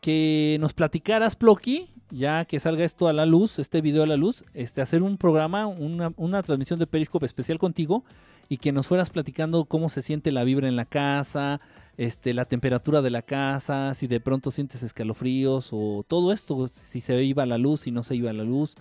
que 0.00 0.58
nos 0.60 0.74
platicaras, 0.74 1.36
Plocky, 1.36 1.90
ya 2.10 2.44
que 2.44 2.60
salga 2.60 2.84
esto 2.84 3.08
a 3.08 3.12
la 3.12 3.26
luz, 3.26 3.58
este 3.58 3.80
video 3.80 4.02
a 4.02 4.06
la 4.06 4.16
luz, 4.16 4.44
este, 4.52 4.82
hacer 4.82 5.02
un 5.02 5.16
programa, 5.16 5.66
una, 5.66 6.12
una 6.16 6.42
transmisión 6.42 6.78
de 6.78 6.86
Periscope 6.86 7.26
especial 7.26 7.58
contigo 7.58 8.04
y 8.48 8.58
que 8.58 8.72
nos 8.72 8.86
fueras 8.86 9.10
platicando 9.10 9.64
cómo 9.64 9.88
se 9.88 10.02
siente 10.02 10.30
la 10.30 10.44
vibra 10.44 10.68
en 10.68 10.76
la 10.76 10.84
casa, 10.84 11.60
este, 11.96 12.34
la 12.34 12.44
temperatura 12.44 13.02
de 13.02 13.10
la 13.10 13.22
casa, 13.22 13.94
si 13.94 14.06
de 14.06 14.20
pronto 14.20 14.50
sientes 14.50 14.82
escalofríos 14.82 15.70
o 15.72 16.04
todo 16.06 16.32
esto, 16.32 16.68
si 16.68 17.00
se 17.00 17.22
iba 17.22 17.46
la 17.46 17.58
luz, 17.58 17.82
si 17.82 17.90
no 17.90 18.02
se 18.02 18.16
iba 18.16 18.32
la 18.32 18.44
luz. 18.44 18.74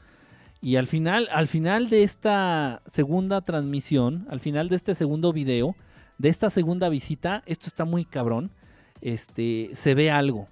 Y 0.61 0.77
al 0.77 0.87
final, 0.87 1.27
al 1.31 1.47
final 1.47 1.89
de 1.89 2.03
esta 2.03 2.81
segunda 2.87 3.41
transmisión, 3.41 4.25
al 4.29 4.39
final 4.39 4.69
de 4.69 4.77
este 4.77 4.95
segundo 4.95 5.33
video, 5.33 5.75
de 6.17 6.29
esta 6.29 6.49
segunda 6.49 6.89
visita, 6.89 7.43
esto 7.45 7.67
está 7.67 7.85
muy 7.85 8.05
cabrón, 8.05 8.51
este, 9.01 9.71
se 9.73 9.93
ve 9.93 10.09
algo. 10.09 10.47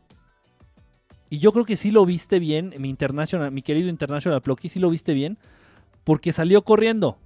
Y 1.29 1.39
yo 1.39 1.53
creo 1.53 1.63
que 1.63 1.77
sí 1.77 1.91
lo 1.91 2.05
viste 2.05 2.39
bien, 2.39 2.73
mi, 2.77 2.95
mi 3.51 3.61
querido 3.61 3.87
International 3.87 4.41
Plocky, 4.41 4.67
sí 4.67 4.81
lo 4.81 4.89
viste 4.89 5.13
bien, 5.13 5.37
porque 6.03 6.33
salió 6.33 6.63
corriendo. 6.63 7.17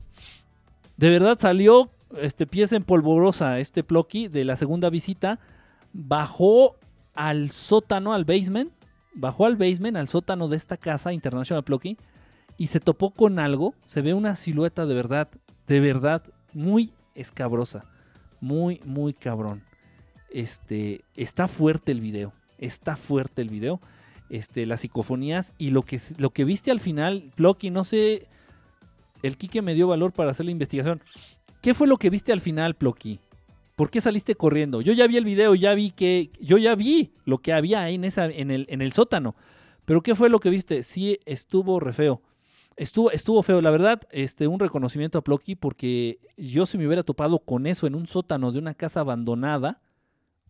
De 0.96 1.10
verdad 1.10 1.40
salió 1.40 1.90
este, 2.18 2.46
pieza 2.48 2.76
en 2.76 2.84
polvorosa, 2.84 3.60
este 3.60 3.84
Plocky 3.84 4.28
de 4.28 4.46
la 4.46 4.56
segunda 4.56 4.90
visita, 4.90 5.40
bajó 5.94 6.78
al 7.14 7.52
sótano, 7.52 8.14
al 8.14 8.26
basement, 8.26 8.72
bajó 9.14 9.46
al 9.46 9.56
basement, 9.56 9.98
al 9.98 10.08
sótano 10.08 10.48
de 10.48 10.58
esta 10.58 10.78
casa, 10.78 11.14
International 11.14 11.64
Plocky, 11.64 11.98
y 12.58 12.68
se 12.68 12.80
topó 12.80 13.12
con 13.12 13.40
algo. 13.40 13.74
Se 13.86 14.02
ve 14.02 14.14
una 14.14 14.36
silueta 14.36 14.86
de 14.86 14.94
verdad, 14.94 15.30
de 15.68 15.80
verdad, 15.80 16.24
muy 16.54 16.94
escabrosa. 17.16 17.86
Muy, 18.42 18.82
muy 18.86 19.14
cabrón. 19.14 19.64
Este, 20.30 21.04
está 21.16 21.48
fuerte 21.48 21.92
el 21.92 22.02
video. 22.02 22.34
Está 22.58 22.96
fuerte 22.96 23.42
el 23.42 23.50
video. 23.50 23.82
Este, 24.30 24.66
las 24.66 24.82
psicofonías 24.82 25.54
y 25.58 25.70
lo 25.70 25.84
que, 25.84 26.00
lo 26.18 26.32
que 26.32 26.46
viste 26.46 26.72
al 26.72 26.80
final, 26.80 27.32
Plocky, 27.36 27.70
no 27.70 27.84
sé. 27.84 28.28
El 29.24 29.38
Kike 29.38 29.62
me 29.62 29.74
dio 29.74 29.88
valor 29.88 30.12
para 30.12 30.32
hacer 30.32 30.46
la 30.46 30.52
investigación. 30.52 31.02
¿Qué 31.66 31.74
fue 31.74 31.88
lo 31.88 31.98
que 31.98 32.12
viste 32.12 32.32
al 32.32 32.42
final, 32.42 32.76
Plocky? 32.76 33.20
¿Por 33.76 33.90
qué 33.90 34.00
saliste 34.00 34.36
corriendo? 34.36 34.82
Yo 34.82 34.94
ya 34.94 35.08
vi 35.08 35.18
el 35.18 35.26
video, 35.26 35.56
ya 35.56 35.74
vi 35.74 35.90
que. 35.90 36.30
Yo 36.40 36.60
ya 36.60 36.76
vi 36.76 37.16
lo 37.26 37.40
que 37.40 37.54
había 37.54 37.82
ahí 37.82 37.96
en, 37.96 38.52
el, 38.52 38.94
sótano. 38.94 39.36
Pero 39.84 40.04
¿qué 40.04 40.14
fue 40.14 40.30
lo 40.30 40.40
que 40.40 40.52
viste? 40.52 40.84
Sí, 40.84 41.20
estuvo 41.26 41.80
re 41.80 41.92
feo. 41.92 42.22
Estuvo, 42.76 43.42
feo, 43.42 43.62
la 43.62 43.72
verdad, 43.72 44.00
este, 44.12 44.46
un 44.46 44.60
reconocimiento 44.60 45.18
a 45.18 45.24
Plocky 45.24 45.56
porque 45.56 46.20
yo 46.38 46.68
si 46.68 46.78
me 46.78 46.86
hubiera 46.86 47.02
topado 47.02 47.40
con 47.40 47.66
eso 47.66 47.88
en 47.88 47.96
un 47.96 48.06
sótano 48.06 48.52
de 48.52 48.60
una 48.60 48.76
casa 48.76 49.00
abandonada, 49.00 49.82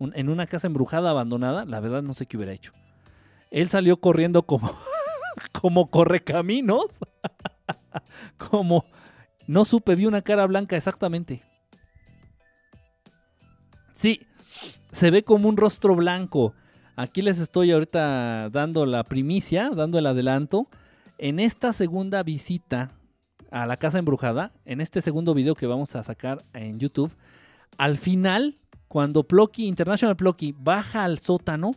en 0.02 0.28
una 0.28 0.48
casa 0.48 0.68
embrujada 0.68 1.12
abandonada, 1.12 1.64
la 1.64 1.80
verdad 1.80 2.04
no 2.04 2.14
sé 2.14 2.26
qué 2.26 2.36
hubiera 2.36 2.52
hecho. 2.52 2.74
Él 3.52 3.70
salió 3.70 4.02
corriendo 4.02 4.44
como, 4.44 4.70
como 5.62 5.90
correcaminos, 5.90 7.00
como, 8.50 8.84
no 9.48 9.66
supe, 9.66 9.96
vi 9.96 10.06
una 10.06 10.22
cara 10.22 10.46
blanca 10.46 10.76
exactamente. 10.76 11.44
Sí, 13.94 14.22
se 14.92 15.12
ve 15.12 15.24
como 15.24 15.50
un 15.50 15.58
rostro 15.58 15.96
blanco. 15.96 16.54
Aquí 16.96 17.22
les 17.22 17.40
estoy 17.40 17.72
ahorita 17.72 18.50
dando 18.50 18.86
la 18.86 19.04
primicia, 19.04 19.70
dando 19.70 20.00
el 20.00 20.06
adelanto. 20.06 20.68
En 21.18 21.40
esta 21.40 21.74
segunda 21.74 22.24
visita 22.24 22.92
a 23.52 23.66
la 23.66 23.78
casa 23.78 24.00
embrujada, 24.00 24.52
en 24.66 24.82
este 24.82 25.02
segundo 25.02 25.34
video 25.34 25.56
que 25.56 25.68
vamos 25.68 25.96
a 25.96 26.04
sacar 26.04 26.44
en 26.54 26.80
YouTube, 26.80 27.12
al 27.78 27.98
final, 27.98 28.58
cuando 28.88 29.24
Plocky, 29.24 29.68
International 29.68 30.16
Plocky, 30.16 30.54
baja 30.58 31.04
al 31.04 31.20
sótano, 31.20 31.72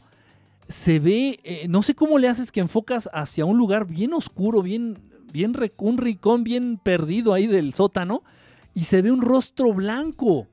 se 0.68 0.98
ve, 0.98 1.40
eh, 1.44 1.66
no 1.68 1.82
sé 1.82 1.94
cómo 1.94 2.18
le 2.18 2.28
haces 2.28 2.52
que 2.52 2.60
enfocas 2.60 3.08
hacia 3.12 3.44
un 3.44 3.56
lugar 3.56 3.86
bien 3.86 4.12
oscuro, 4.12 4.62
bien, 4.62 4.98
bien 5.32 5.54
un 5.78 5.98
ricón 5.98 6.44
bien 6.44 6.78
perdido 6.78 7.34
ahí 7.34 7.46
del 7.46 7.74
sótano, 7.74 8.22
y 8.74 8.82
se 8.82 9.02
ve 9.02 9.10
un 9.10 9.22
rostro 9.22 9.72
blanco. 9.72 10.46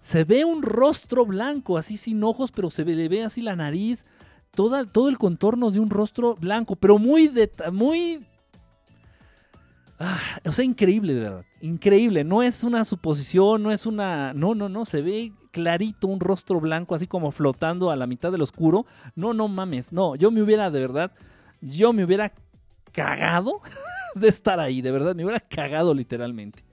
Se 0.00 0.24
ve 0.24 0.44
un 0.44 0.62
rostro 0.62 1.26
blanco, 1.26 1.78
así 1.78 1.96
sin 1.96 2.22
ojos, 2.22 2.52
pero 2.52 2.70
se 2.70 2.84
le 2.84 3.08
ve 3.08 3.24
así 3.24 3.42
la 3.42 3.56
nariz, 3.56 4.06
todo 4.52 5.08
el 5.08 5.18
contorno 5.18 5.70
de 5.70 5.80
un 5.80 5.90
rostro 5.90 6.36
blanco, 6.36 6.76
pero 6.76 6.98
muy, 6.98 7.30
muy 7.72 8.24
Ah, 9.98 10.20
o 10.44 10.52
sea, 10.52 10.64
increíble, 10.64 11.14
de 11.14 11.20
verdad. 11.20 11.44
Increíble. 11.60 12.22
No 12.22 12.42
es 12.42 12.64
una 12.64 12.84
suposición, 12.84 13.62
no 13.62 13.70
es 13.70 13.86
una. 13.86 14.34
No, 14.34 14.54
no, 14.54 14.68
no. 14.68 14.84
Se 14.84 15.00
ve 15.00 15.32
clarito 15.52 16.06
un 16.06 16.20
rostro 16.20 16.60
blanco, 16.60 16.94
así 16.94 17.06
como 17.06 17.30
flotando 17.30 17.90
a 17.90 17.96
la 17.96 18.06
mitad 18.06 18.30
del 18.30 18.42
oscuro. 18.42 18.84
No, 19.14 19.32
no 19.32 19.48
mames. 19.48 19.92
No, 19.92 20.14
yo 20.14 20.30
me 20.30 20.42
hubiera, 20.42 20.70
de 20.70 20.80
verdad. 20.80 21.12
Yo 21.62 21.94
me 21.94 22.04
hubiera 22.04 22.34
cagado 22.96 23.60
de 24.14 24.28
estar 24.28 24.58
ahí, 24.58 24.80
de 24.80 24.90
verdad. 24.90 25.14
Me 25.14 25.24
hubiera 25.24 25.40
cagado 25.40 25.92
literalmente. 25.94 26.64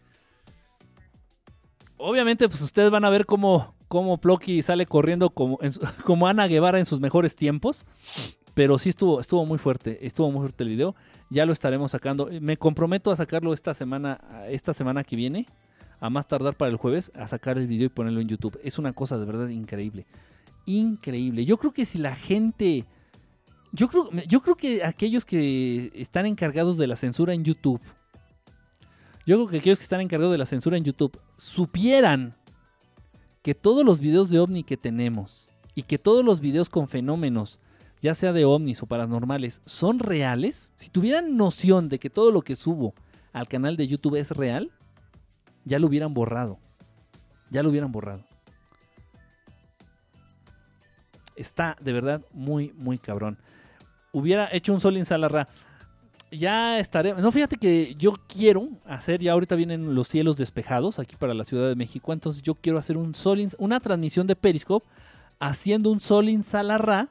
Obviamente, 1.98 2.48
pues 2.48 2.62
ustedes 2.62 2.90
van 2.90 3.06
a 3.06 3.10
ver 3.10 3.26
cómo, 3.26 3.76
cómo 3.88 4.18
Plocky 4.18 4.62
sale 4.62 4.86
corriendo 4.86 5.30
como, 5.30 5.60
como 6.06 6.28
Ana 6.28 6.48
Guevara 6.48 6.80
en 6.80 6.86
sus 6.86 7.00
mejores 7.00 7.36
tiempos. 7.36 7.86
Pero 8.54 8.78
sí 8.78 8.90
estuvo, 8.90 9.20
estuvo 9.20 9.45
muy 9.45 9.58
fuerte, 9.58 10.06
estuvo 10.06 10.32
muy 10.32 10.41
fuerte 10.41 10.64
el 10.64 10.70
video. 10.70 10.95
Ya 11.30 11.45
lo 11.45 11.54
estaremos 11.54 11.91
sacando. 11.91 12.30
Me 12.40 12.58
comprometo 12.58 13.12
a 13.12 13.16
sacarlo 13.16 13.54
esta 13.54 13.74
semana, 13.74 14.22
esta 14.48 14.74
semana 14.74 15.04
que 15.04 15.16
viene, 15.16 15.48
a 16.00 16.10
más 16.10 16.28
tardar 16.28 16.56
para 16.56 16.70
el 16.70 16.78
jueves, 16.78 17.12
a 17.16 17.28
sacar 17.28 17.58
el 17.58 17.68
video 17.68 17.88
y 17.88 17.90
ponerlo 17.90 18.22
en 18.22 18.28
YouTube. 18.28 18.60
Es 18.64 18.78
una 18.78 18.94
cosa 18.94 19.18
de 19.18 19.26
verdad 19.26 19.50
increíble. 19.50 20.06
Increíble. 20.66 21.45
Yo 21.45 21.58
creo 21.58 21.74
que 21.74 21.86
si 21.86 21.98
la 21.98 22.16
gente. 22.16 22.86
Yo 23.74 23.90
creo, 23.90 24.10
yo 24.28 24.41
creo 24.41 24.56
que 24.56 24.86
aquellos 24.86 25.26
que 25.26 25.91
están 25.95 26.26
encargados 26.26 26.78
de 26.78 26.88
la 26.88 26.95
censura 26.95 27.34
en 27.34 27.44
YouTube. 27.44 27.82
Yo 29.26 29.36
creo 29.36 29.48
que 29.48 29.58
aquellos 29.58 29.80
que 29.80 29.84
están 29.84 30.02
encargados 30.02 30.32
de 30.32 30.38
la 30.38 30.45
censura 30.45 30.78
en 30.78 30.86
YouTube 30.86 31.20
supieran 31.36 32.36
que 33.41 33.54
todos 33.54 33.84
los 33.84 34.00
videos 34.00 34.30
de 34.30 34.40
ovni 34.40 34.64
que 34.64 34.78
tenemos 34.78 35.50
y 35.76 35.84
que 35.84 35.98
todos 35.98 36.24
los 36.24 36.40
videos 36.40 36.70
con 36.70 36.88
fenómenos 36.88 37.60
ya 38.04 38.14
sea 38.14 38.34
de 38.34 38.44
ovnis 38.44 38.84
o 38.84 38.86
paranormales, 38.86 39.62
son 39.66 39.98
reales, 39.98 40.74
si 40.76 40.90
tuvieran 40.90 41.38
noción 41.38 41.88
de 41.88 42.00
que 42.00 42.10
todo 42.10 42.32
lo 42.34 42.41
que 42.41 42.58
subo 42.58 42.94
al 43.32 43.48
canal 43.48 43.78
de 43.78 43.88
YouTube 43.88 44.18
es 44.18 44.32
real, 44.32 44.72
ya 45.64 45.80
lo 45.80 45.88
hubieran 45.88 46.14
borrado. 46.14 46.60
Ya 47.50 47.64
lo 47.64 47.70
hubieran 47.70 47.94
borrado. 47.94 48.26
Está 51.38 51.78
de 51.80 51.94
verdad 51.94 52.22
muy, 52.34 52.74
muy 52.76 52.98
cabrón. 52.98 53.38
Hubiera 54.14 54.48
hecho 54.53 54.73
un 54.73 54.80
sol 54.80 54.95
en 54.95 55.03
Salarra. 55.03 55.49
Ya 56.31 56.80
estaré. 56.80 57.14
No, 57.15 57.31
fíjate 57.31 57.57
que 57.57 57.94
yo 57.98 58.14
quiero 58.27 58.69
hacer, 58.85 59.19
ya 59.19 59.34
ahorita 59.34 59.56
vienen 59.56 59.94
los 59.94 60.07
cielos 60.07 60.38
despejados 60.38 60.98
aquí 60.99 61.18
para 61.18 61.34
la 61.34 61.44
Ciudad 61.44 61.68
de 61.68 61.76
México. 61.76 62.14
Entonces 62.14 62.41
yo 62.41 62.56
quiero 62.56 62.80
hacer 62.80 62.95
un 62.95 63.14
sol, 63.14 63.45
una 63.57 63.81
transmisión 63.81 64.26
de 64.26 64.38
Periscope 64.38 64.88
haciendo 65.40 65.91
un 65.91 65.99
sol 65.99 66.30
en 66.30 66.41
Salarra 66.41 67.10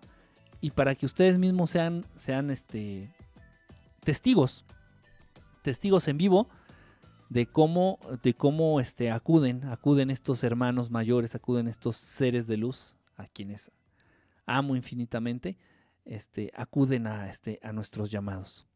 y 0.62 0.70
para 0.70 0.94
que 0.94 1.04
ustedes 1.04 1.38
mismos 1.38 1.70
sean, 1.70 2.06
sean 2.14 2.50
este, 2.50 3.12
testigos, 4.04 4.64
testigos 5.62 6.08
en 6.08 6.16
vivo 6.16 6.48
de 7.32 7.46
cómo, 7.46 7.98
de 8.22 8.34
cómo 8.34 8.78
este, 8.78 9.10
acuden, 9.10 9.64
acuden 9.64 10.10
estos 10.10 10.44
hermanos 10.44 10.90
mayores, 10.90 11.34
acuden 11.34 11.66
estos 11.66 11.96
seres 11.96 12.46
de 12.46 12.58
luz 12.58 12.94
a 13.16 13.26
quienes 13.26 13.72
amo 14.44 14.76
infinitamente, 14.76 15.56
este, 16.04 16.50
acuden 16.54 17.06
a, 17.06 17.28
este, 17.28 17.58
a 17.62 17.72
nuestros 17.72 18.10
llamados. 18.10 18.66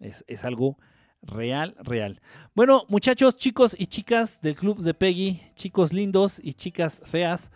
Es, 0.00 0.24
es 0.26 0.44
algo 0.44 0.78
real, 1.22 1.74
real. 1.80 2.20
Bueno, 2.54 2.84
muchachos, 2.88 3.36
chicos 3.36 3.74
y 3.78 3.86
chicas 3.86 4.40
del 4.40 4.56
club 4.56 4.80
de 4.82 4.94
Peggy, 4.94 5.40
chicos 5.54 5.92
lindos 5.92 6.40
y 6.42 6.54
chicas 6.54 7.02
feas, 7.04 7.50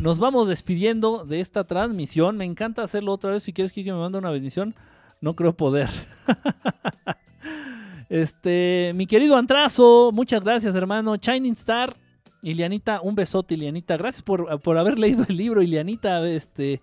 nos 0.00 0.18
vamos 0.20 0.46
despidiendo 0.46 1.24
de 1.24 1.40
esta 1.40 1.64
transmisión. 1.64 2.36
Me 2.36 2.44
encanta 2.44 2.82
hacerlo 2.82 3.12
otra 3.12 3.32
vez. 3.32 3.42
Si 3.42 3.52
quieres 3.52 3.72
que 3.72 3.82
me 3.82 3.98
mande 3.98 4.18
una 4.18 4.30
bendición, 4.30 4.74
no 5.20 5.34
creo 5.34 5.56
poder. 5.56 5.88
este, 8.08 8.92
mi 8.94 9.06
querido 9.06 9.36
Antrazo, 9.36 10.12
muchas 10.12 10.42
gracias, 10.44 10.76
hermano. 10.76 11.16
Shining 11.16 11.54
Star, 11.54 11.96
Ilianita, 12.42 13.00
un 13.00 13.16
besote, 13.16 13.54
Ilianita. 13.54 13.96
Gracias 13.96 14.22
por, 14.22 14.60
por 14.60 14.78
haber 14.78 15.00
leído 15.00 15.24
el 15.28 15.36
libro, 15.36 15.62
Ilianita. 15.62 16.24
Este, 16.28 16.80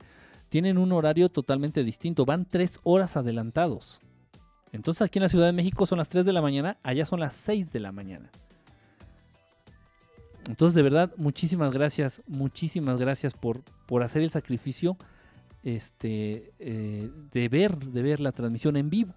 tienen 0.48 0.78
un 0.78 0.92
horario 0.92 1.28
totalmente 1.28 1.84
distinto. 1.84 2.24
Van 2.24 2.46
tres 2.46 2.80
horas 2.84 3.16
adelantados. 3.16 4.00
Entonces 4.72 5.02
aquí 5.02 5.18
en 5.18 5.24
la 5.24 5.28
Ciudad 5.28 5.46
de 5.46 5.52
México 5.52 5.86
son 5.86 5.98
las 5.98 6.08
3 6.08 6.26
de 6.26 6.32
la 6.32 6.42
mañana, 6.42 6.76
allá 6.82 7.06
son 7.06 7.20
las 7.20 7.34
6 7.34 7.72
de 7.72 7.80
la 7.80 7.92
mañana. 7.92 8.30
Entonces 10.48 10.74
de 10.74 10.82
verdad, 10.82 11.12
muchísimas 11.16 11.70
gracias, 11.70 12.22
muchísimas 12.26 12.98
gracias 12.98 13.34
por, 13.34 13.62
por 13.86 14.02
hacer 14.02 14.22
el 14.22 14.30
sacrificio 14.30 14.96
este, 15.62 16.52
eh, 16.58 17.10
de, 17.32 17.48
ver, 17.48 17.76
de 17.76 18.02
ver 18.02 18.20
la 18.20 18.32
transmisión 18.32 18.76
en 18.76 18.90
vivo, 18.90 19.14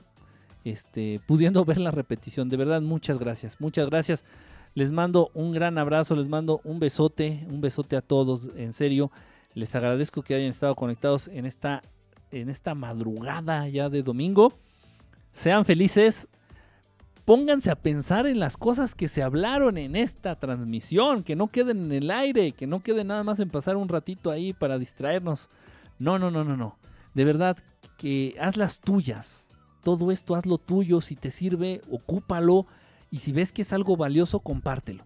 este, 0.64 1.22
pudiendo 1.26 1.64
ver 1.66 1.78
la 1.78 1.92
repetición. 1.92 2.50
De 2.50 2.58
verdad, 2.58 2.82
muchas 2.82 3.20
gracias, 3.20 3.60
muchas 3.62 3.90
gracias. 3.90 4.26
Les 4.74 4.92
mando 4.92 5.32
un 5.34 5.52
gran 5.52 5.78
abrazo, 5.78 6.16
les 6.16 6.28
mando 6.28 6.62
un 6.64 6.80
besote, 6.80 7.46
un 7.50 7.62
besote 7.62 7.96
a 7.98 8.02
todos, 8.02 8.50
en 8.56 8.74
serio. 8.74 9.12
Les 9.54 9.76
agradezco 9.76 10.22
que 10.22 10.34
hayan 10.34 10.50
estado 10.50 10.76
conectados 10.76 11.28
en 11.28 11.46
esta, 11.46 11.82
en 12.32 12.50
esta 12.50 12.74
madrugada 12.74 13.68
ya 13.68 13.90
de 13.90 14.02
domingo. 14.02 14.54
Sean 15.34 15.66
felices, 15.66 16.28
pónganse 17.26 17.72
a 17.72 17.76
pensar 17.76 18.28
en 18.28 18.40
las 18.40 18.58
cosas 18.58 18.96
que 18.96 19.08
se 19.08 19.24
hablaron 19.24 19.78
en 19.78 19.96
esta 19.96 20.38
transmisión, 20.38 21.24
que 21.24 21.36
no 21.36 21.48
queden 21.48 21.86
en 21.86 21.92
el 21.92 22.12
aire, 22.12 22.52
que 22.52 22.68
no 22.68 22.82
queden 22.82 23.08
nada 23.08 23.24
más 23.24 23.40
en 23.40 23.50
pasar 23.50 23.78
un 23.78 23.90
ratito 23.90 24.32
ahí 24.32 24.54
para 24.54 24.78
distraernos 24.78 25.50
no, 26.02 26.18
no, 26.18 26.32
no, 26.32 26.44
no, 26.44 26.58
no. 26.58 26.80
De 27.14 27.26
verdad 27.26 27.58
que 27.96 28.36
haz 28.42 28.58
las 28.58 28.80
tuyas. 28.80 29.50
Todo 29.84 30.12
esto 30.12 30.34
hazlo 30.34 30.58
tuyo. 30.58 31.00
Si 31.00 31.16
te 31.16 31.30
sirve, 31.30 31.82
ocúpalo. 31.92 32.66
Y 33.12 33.20
si 33.20 33.32
ves 33.32 33.54
que 33.54 33.62
es 33.62 33.72
algo 33.72 33.96
valioso, 33.96 34.40
compártelo. 34.40 35.06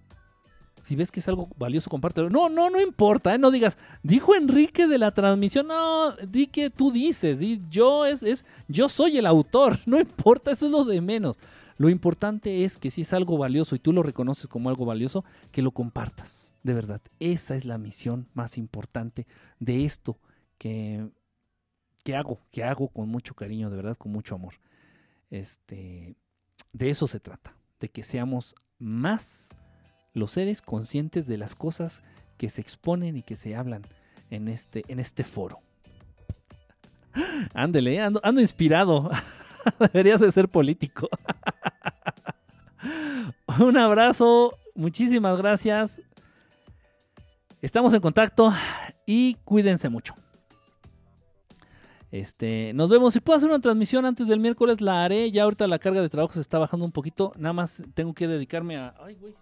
Si 0.85 0.95
ves 0.95 1.11
que 1.11 1.19
es 1.19 1.27
algo 1.27 1.49
valioso, 1.57 1.89
compártelo. 1.89 2.29
No, 2.29 2.47
no, 2.47 2.69
no 2.69 2.79
importa. 2.79 3.33
¿eh? 3.33 3.39
No 3.39 3.49
digas, 3.49 3.79
dijo 4.03 4.35
Enrique 4.35 4.85
de 4.85 4.99
la 4.99 5.09
transmisión. 5.15 5.65
No, 5.65 6.11
di 6.11 6.45
que 6.45 6.69
tú 6.69 6.91
dices. 6.91 7.39
Di, 7.39 7.59
yo, 7.71 8.05
es, 8.05 8.21
es, 8.21 8.45
yo 8.67 8.87
soy 8.87 9.17
el 9.17 9.25
autor. 9.25 9.79
No 9.87 9.99
importa, 9.99 10.51
eso 10.51 10.67
es 10.67 10.71
lo 10.71 10.85
de 10.85 11.01
menos. 11.01 11.39
Lo 11.77 11.89
importante 11.89 12.63
es 12.63 12.77
que 12.77 12.91
si 12.91 13.01
es 13.01 13.13
algo 13.13 13.35
valioso 13.39 13.75
y 13.75 13.79
tú 13.79 13.93
lo 13.93 14.03
reconoces 14.03 14.45
como 14.45 14.69
algo 14.69 14.85
valioso, 14.85 15.25
que 15.51 15.63
lo 15.63 15.71
compartas. 15.71 16.53
De 16.61 16.75
verdad, 16.75 17.01
esa 17.19 17.55
es 17.55 17.65
la 17.65 17.79
misión 17.79 18.27
más 18.35 18.59
importante 18.59 19.25
de 19.59 19.85
esto 19.85 20.19
que, 20.59 21.09
hago, 22.15 22.41
que 22.51 22.63
hago 22.63 22.89
con 22.89 23.09
mucho 23.09 23.33
cariño, 23.33 23.71
de 23.71 23.75
verdad, 23.77 23.97
con 23.97 24.11
mucho 24.11 24.35
amor. 24.35 24.53
Este, 25.31 26.15
de 26.73 26.89
eso 26.91 27.07
se 27.07 27.19
trata, 27.19 27.55
de 27.79 27.89
que 27.89 28.03
seamos 28.03 28.53
más 28.77 29.49
los 30.15 30.31
seres 30.31 30.63
conscientes 30.63 31.27
de 31.27 31.37
las 31.37 31.53
cosas 31.53 32.01
que 32.37 32.49
se 32.49 32.61
exponen 32.61 33.17
y 33.17 33.21
que 33.21 33.35
se 33.35 33.55
hablan 33.55 33.83
en 34.31 34.47
este, 34.47 34.83
en 34.87 34.99
este 34.99 35.23
foro. 35.23 35.59
Ándele, 37.53 38.01
ando, 38.01 38.41
inspirado. 38.41 39.11
Deberías 39.79 40.21
de 40.21 40.31
ser 40.31 40.49
político. 40.49 41.07
Un 43.59 43.77
abrazo, 43.77 44.57
muchísimas 44.73 45.37
gracias. 45.37 46.01
Estamos 47.61 47.93
en 47.93 48.01
contacto 48.01 48.53
y 49.05 49.35
cuídense 49.45 49.89
mucho. 49.89 50.13
Este, 52.11 52.71
nos 52.73 52.89
vemos. 52.89 53.13
Si 53.13 53.19
puedo 53.19 53.35
hacer 53.37 53.49
una 53.49 53.59
transmisión 53.59 54.05
antes 54.05 54.27
del 54.27 54.39
miércoles, 54.39 54.79
la 54.79 55.03
haré. 55.03 55.31
Ya 55.31 55.43
ahorita 55.43 55.67
la 55.67 55.79
carga 55.79 56.01
de 56.01 56.09
trabajo 56.09 56.33
se 56.33 56.41
está 56.41 56.59
bajando 56.59 56.85
un 56.85 56.91
poquito. 56.91 57.33
Nada 57.35 57.53
más 57.53 57.83
tengo 57.93 58.13
que 58.13 58.27
dedicarme 58.27 58.77
a. 58.77 58.93
Ay, 59.03 59.15
güey. 59.15 59.33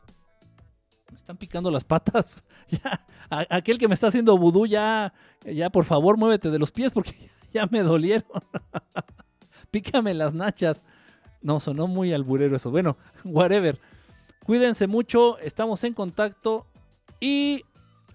Me 1.13 1.19
están 1.19 1.37
picando 1.37 1.71
las 1.71 1.83
patas. 1.83 2.43
Ya, 2.69 3.05
aquel 3.29 3.77
que 3.77 3.87
me 3.87 3.93
está 3.93 4.07
haciendo 4.07 4.37
vudú, 4.37 4.65
ya, 4.65 5.13
ya 5.45 5.69
por 5.69 5.85
favor, 5.85 6.17
muévete 6.17 6.49
de 6.49 6.57
los 6.57 6.71
pies 6.71 6.91
porque 6.91 7.13
ya 7.53 7.67
me 7.67 7.81
dolieron. 7.81 8.27
Pícame 9.71 10.13
las 10.13 10.33
nachas. 10.33 10.83
No, 11.41 11.59
sonó 11.59 11.87
muy 11.87 12.13
alburero 12.13 12.55
eso. 12.55 12.71
Bueno, 12.71 12.97
whatever. 13.23 13.79
Cuídense 14.43 14.87
mucho, 14.87 15.37
estamos 15.39 15.83
en 15.83 15.93
contacto 15.93 16.65
y 17.19 17.63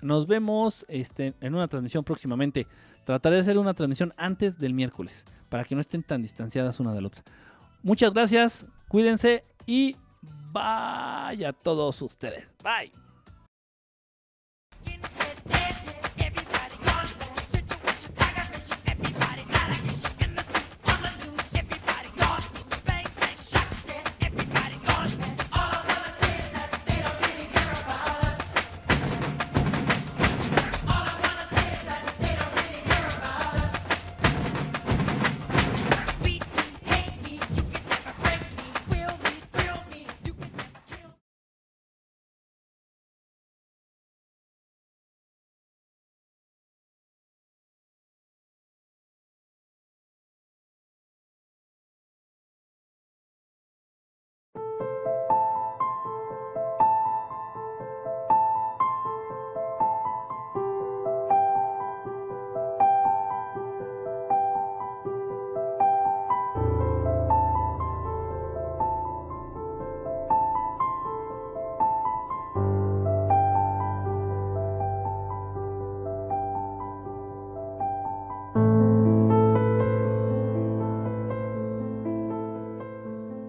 nos 0.01 0.27
vemos 0.27 0.85
este, 0.89 1.35
en 1.41 1.55
una 1.55 1.69
transmisión 1.69 2.05
próximamente. 2.05 2.67
Trataré 3.05 3.37
de 3.37 3.43
hacer 3.43 3.59
una 3.59 3.75
transmisión 3.75 4.13
antes 4.17 4.59
del 4.59 4.75
miércoles 4.75 5.25
para 5.49 5.65
que 5.65 5.75
no 5.75 5.81
estén 5.81 6.03
tan 6.03 6.23
distanciadas 6.23 6.81
una 6.81 6.95
de 6.95 7.01
la 7.01 7.07
otra. 7.07 7.23
Muchas 7.83 8.13
gracias, 8.13 8.67
cuídense 8.89 9.45
y 9.67 9.97
vaya 10.53 11.51
a 11.51 11.53
todos 11.53 12.03
ustedes. 12.03 12.55
Bye. 12.63 13.08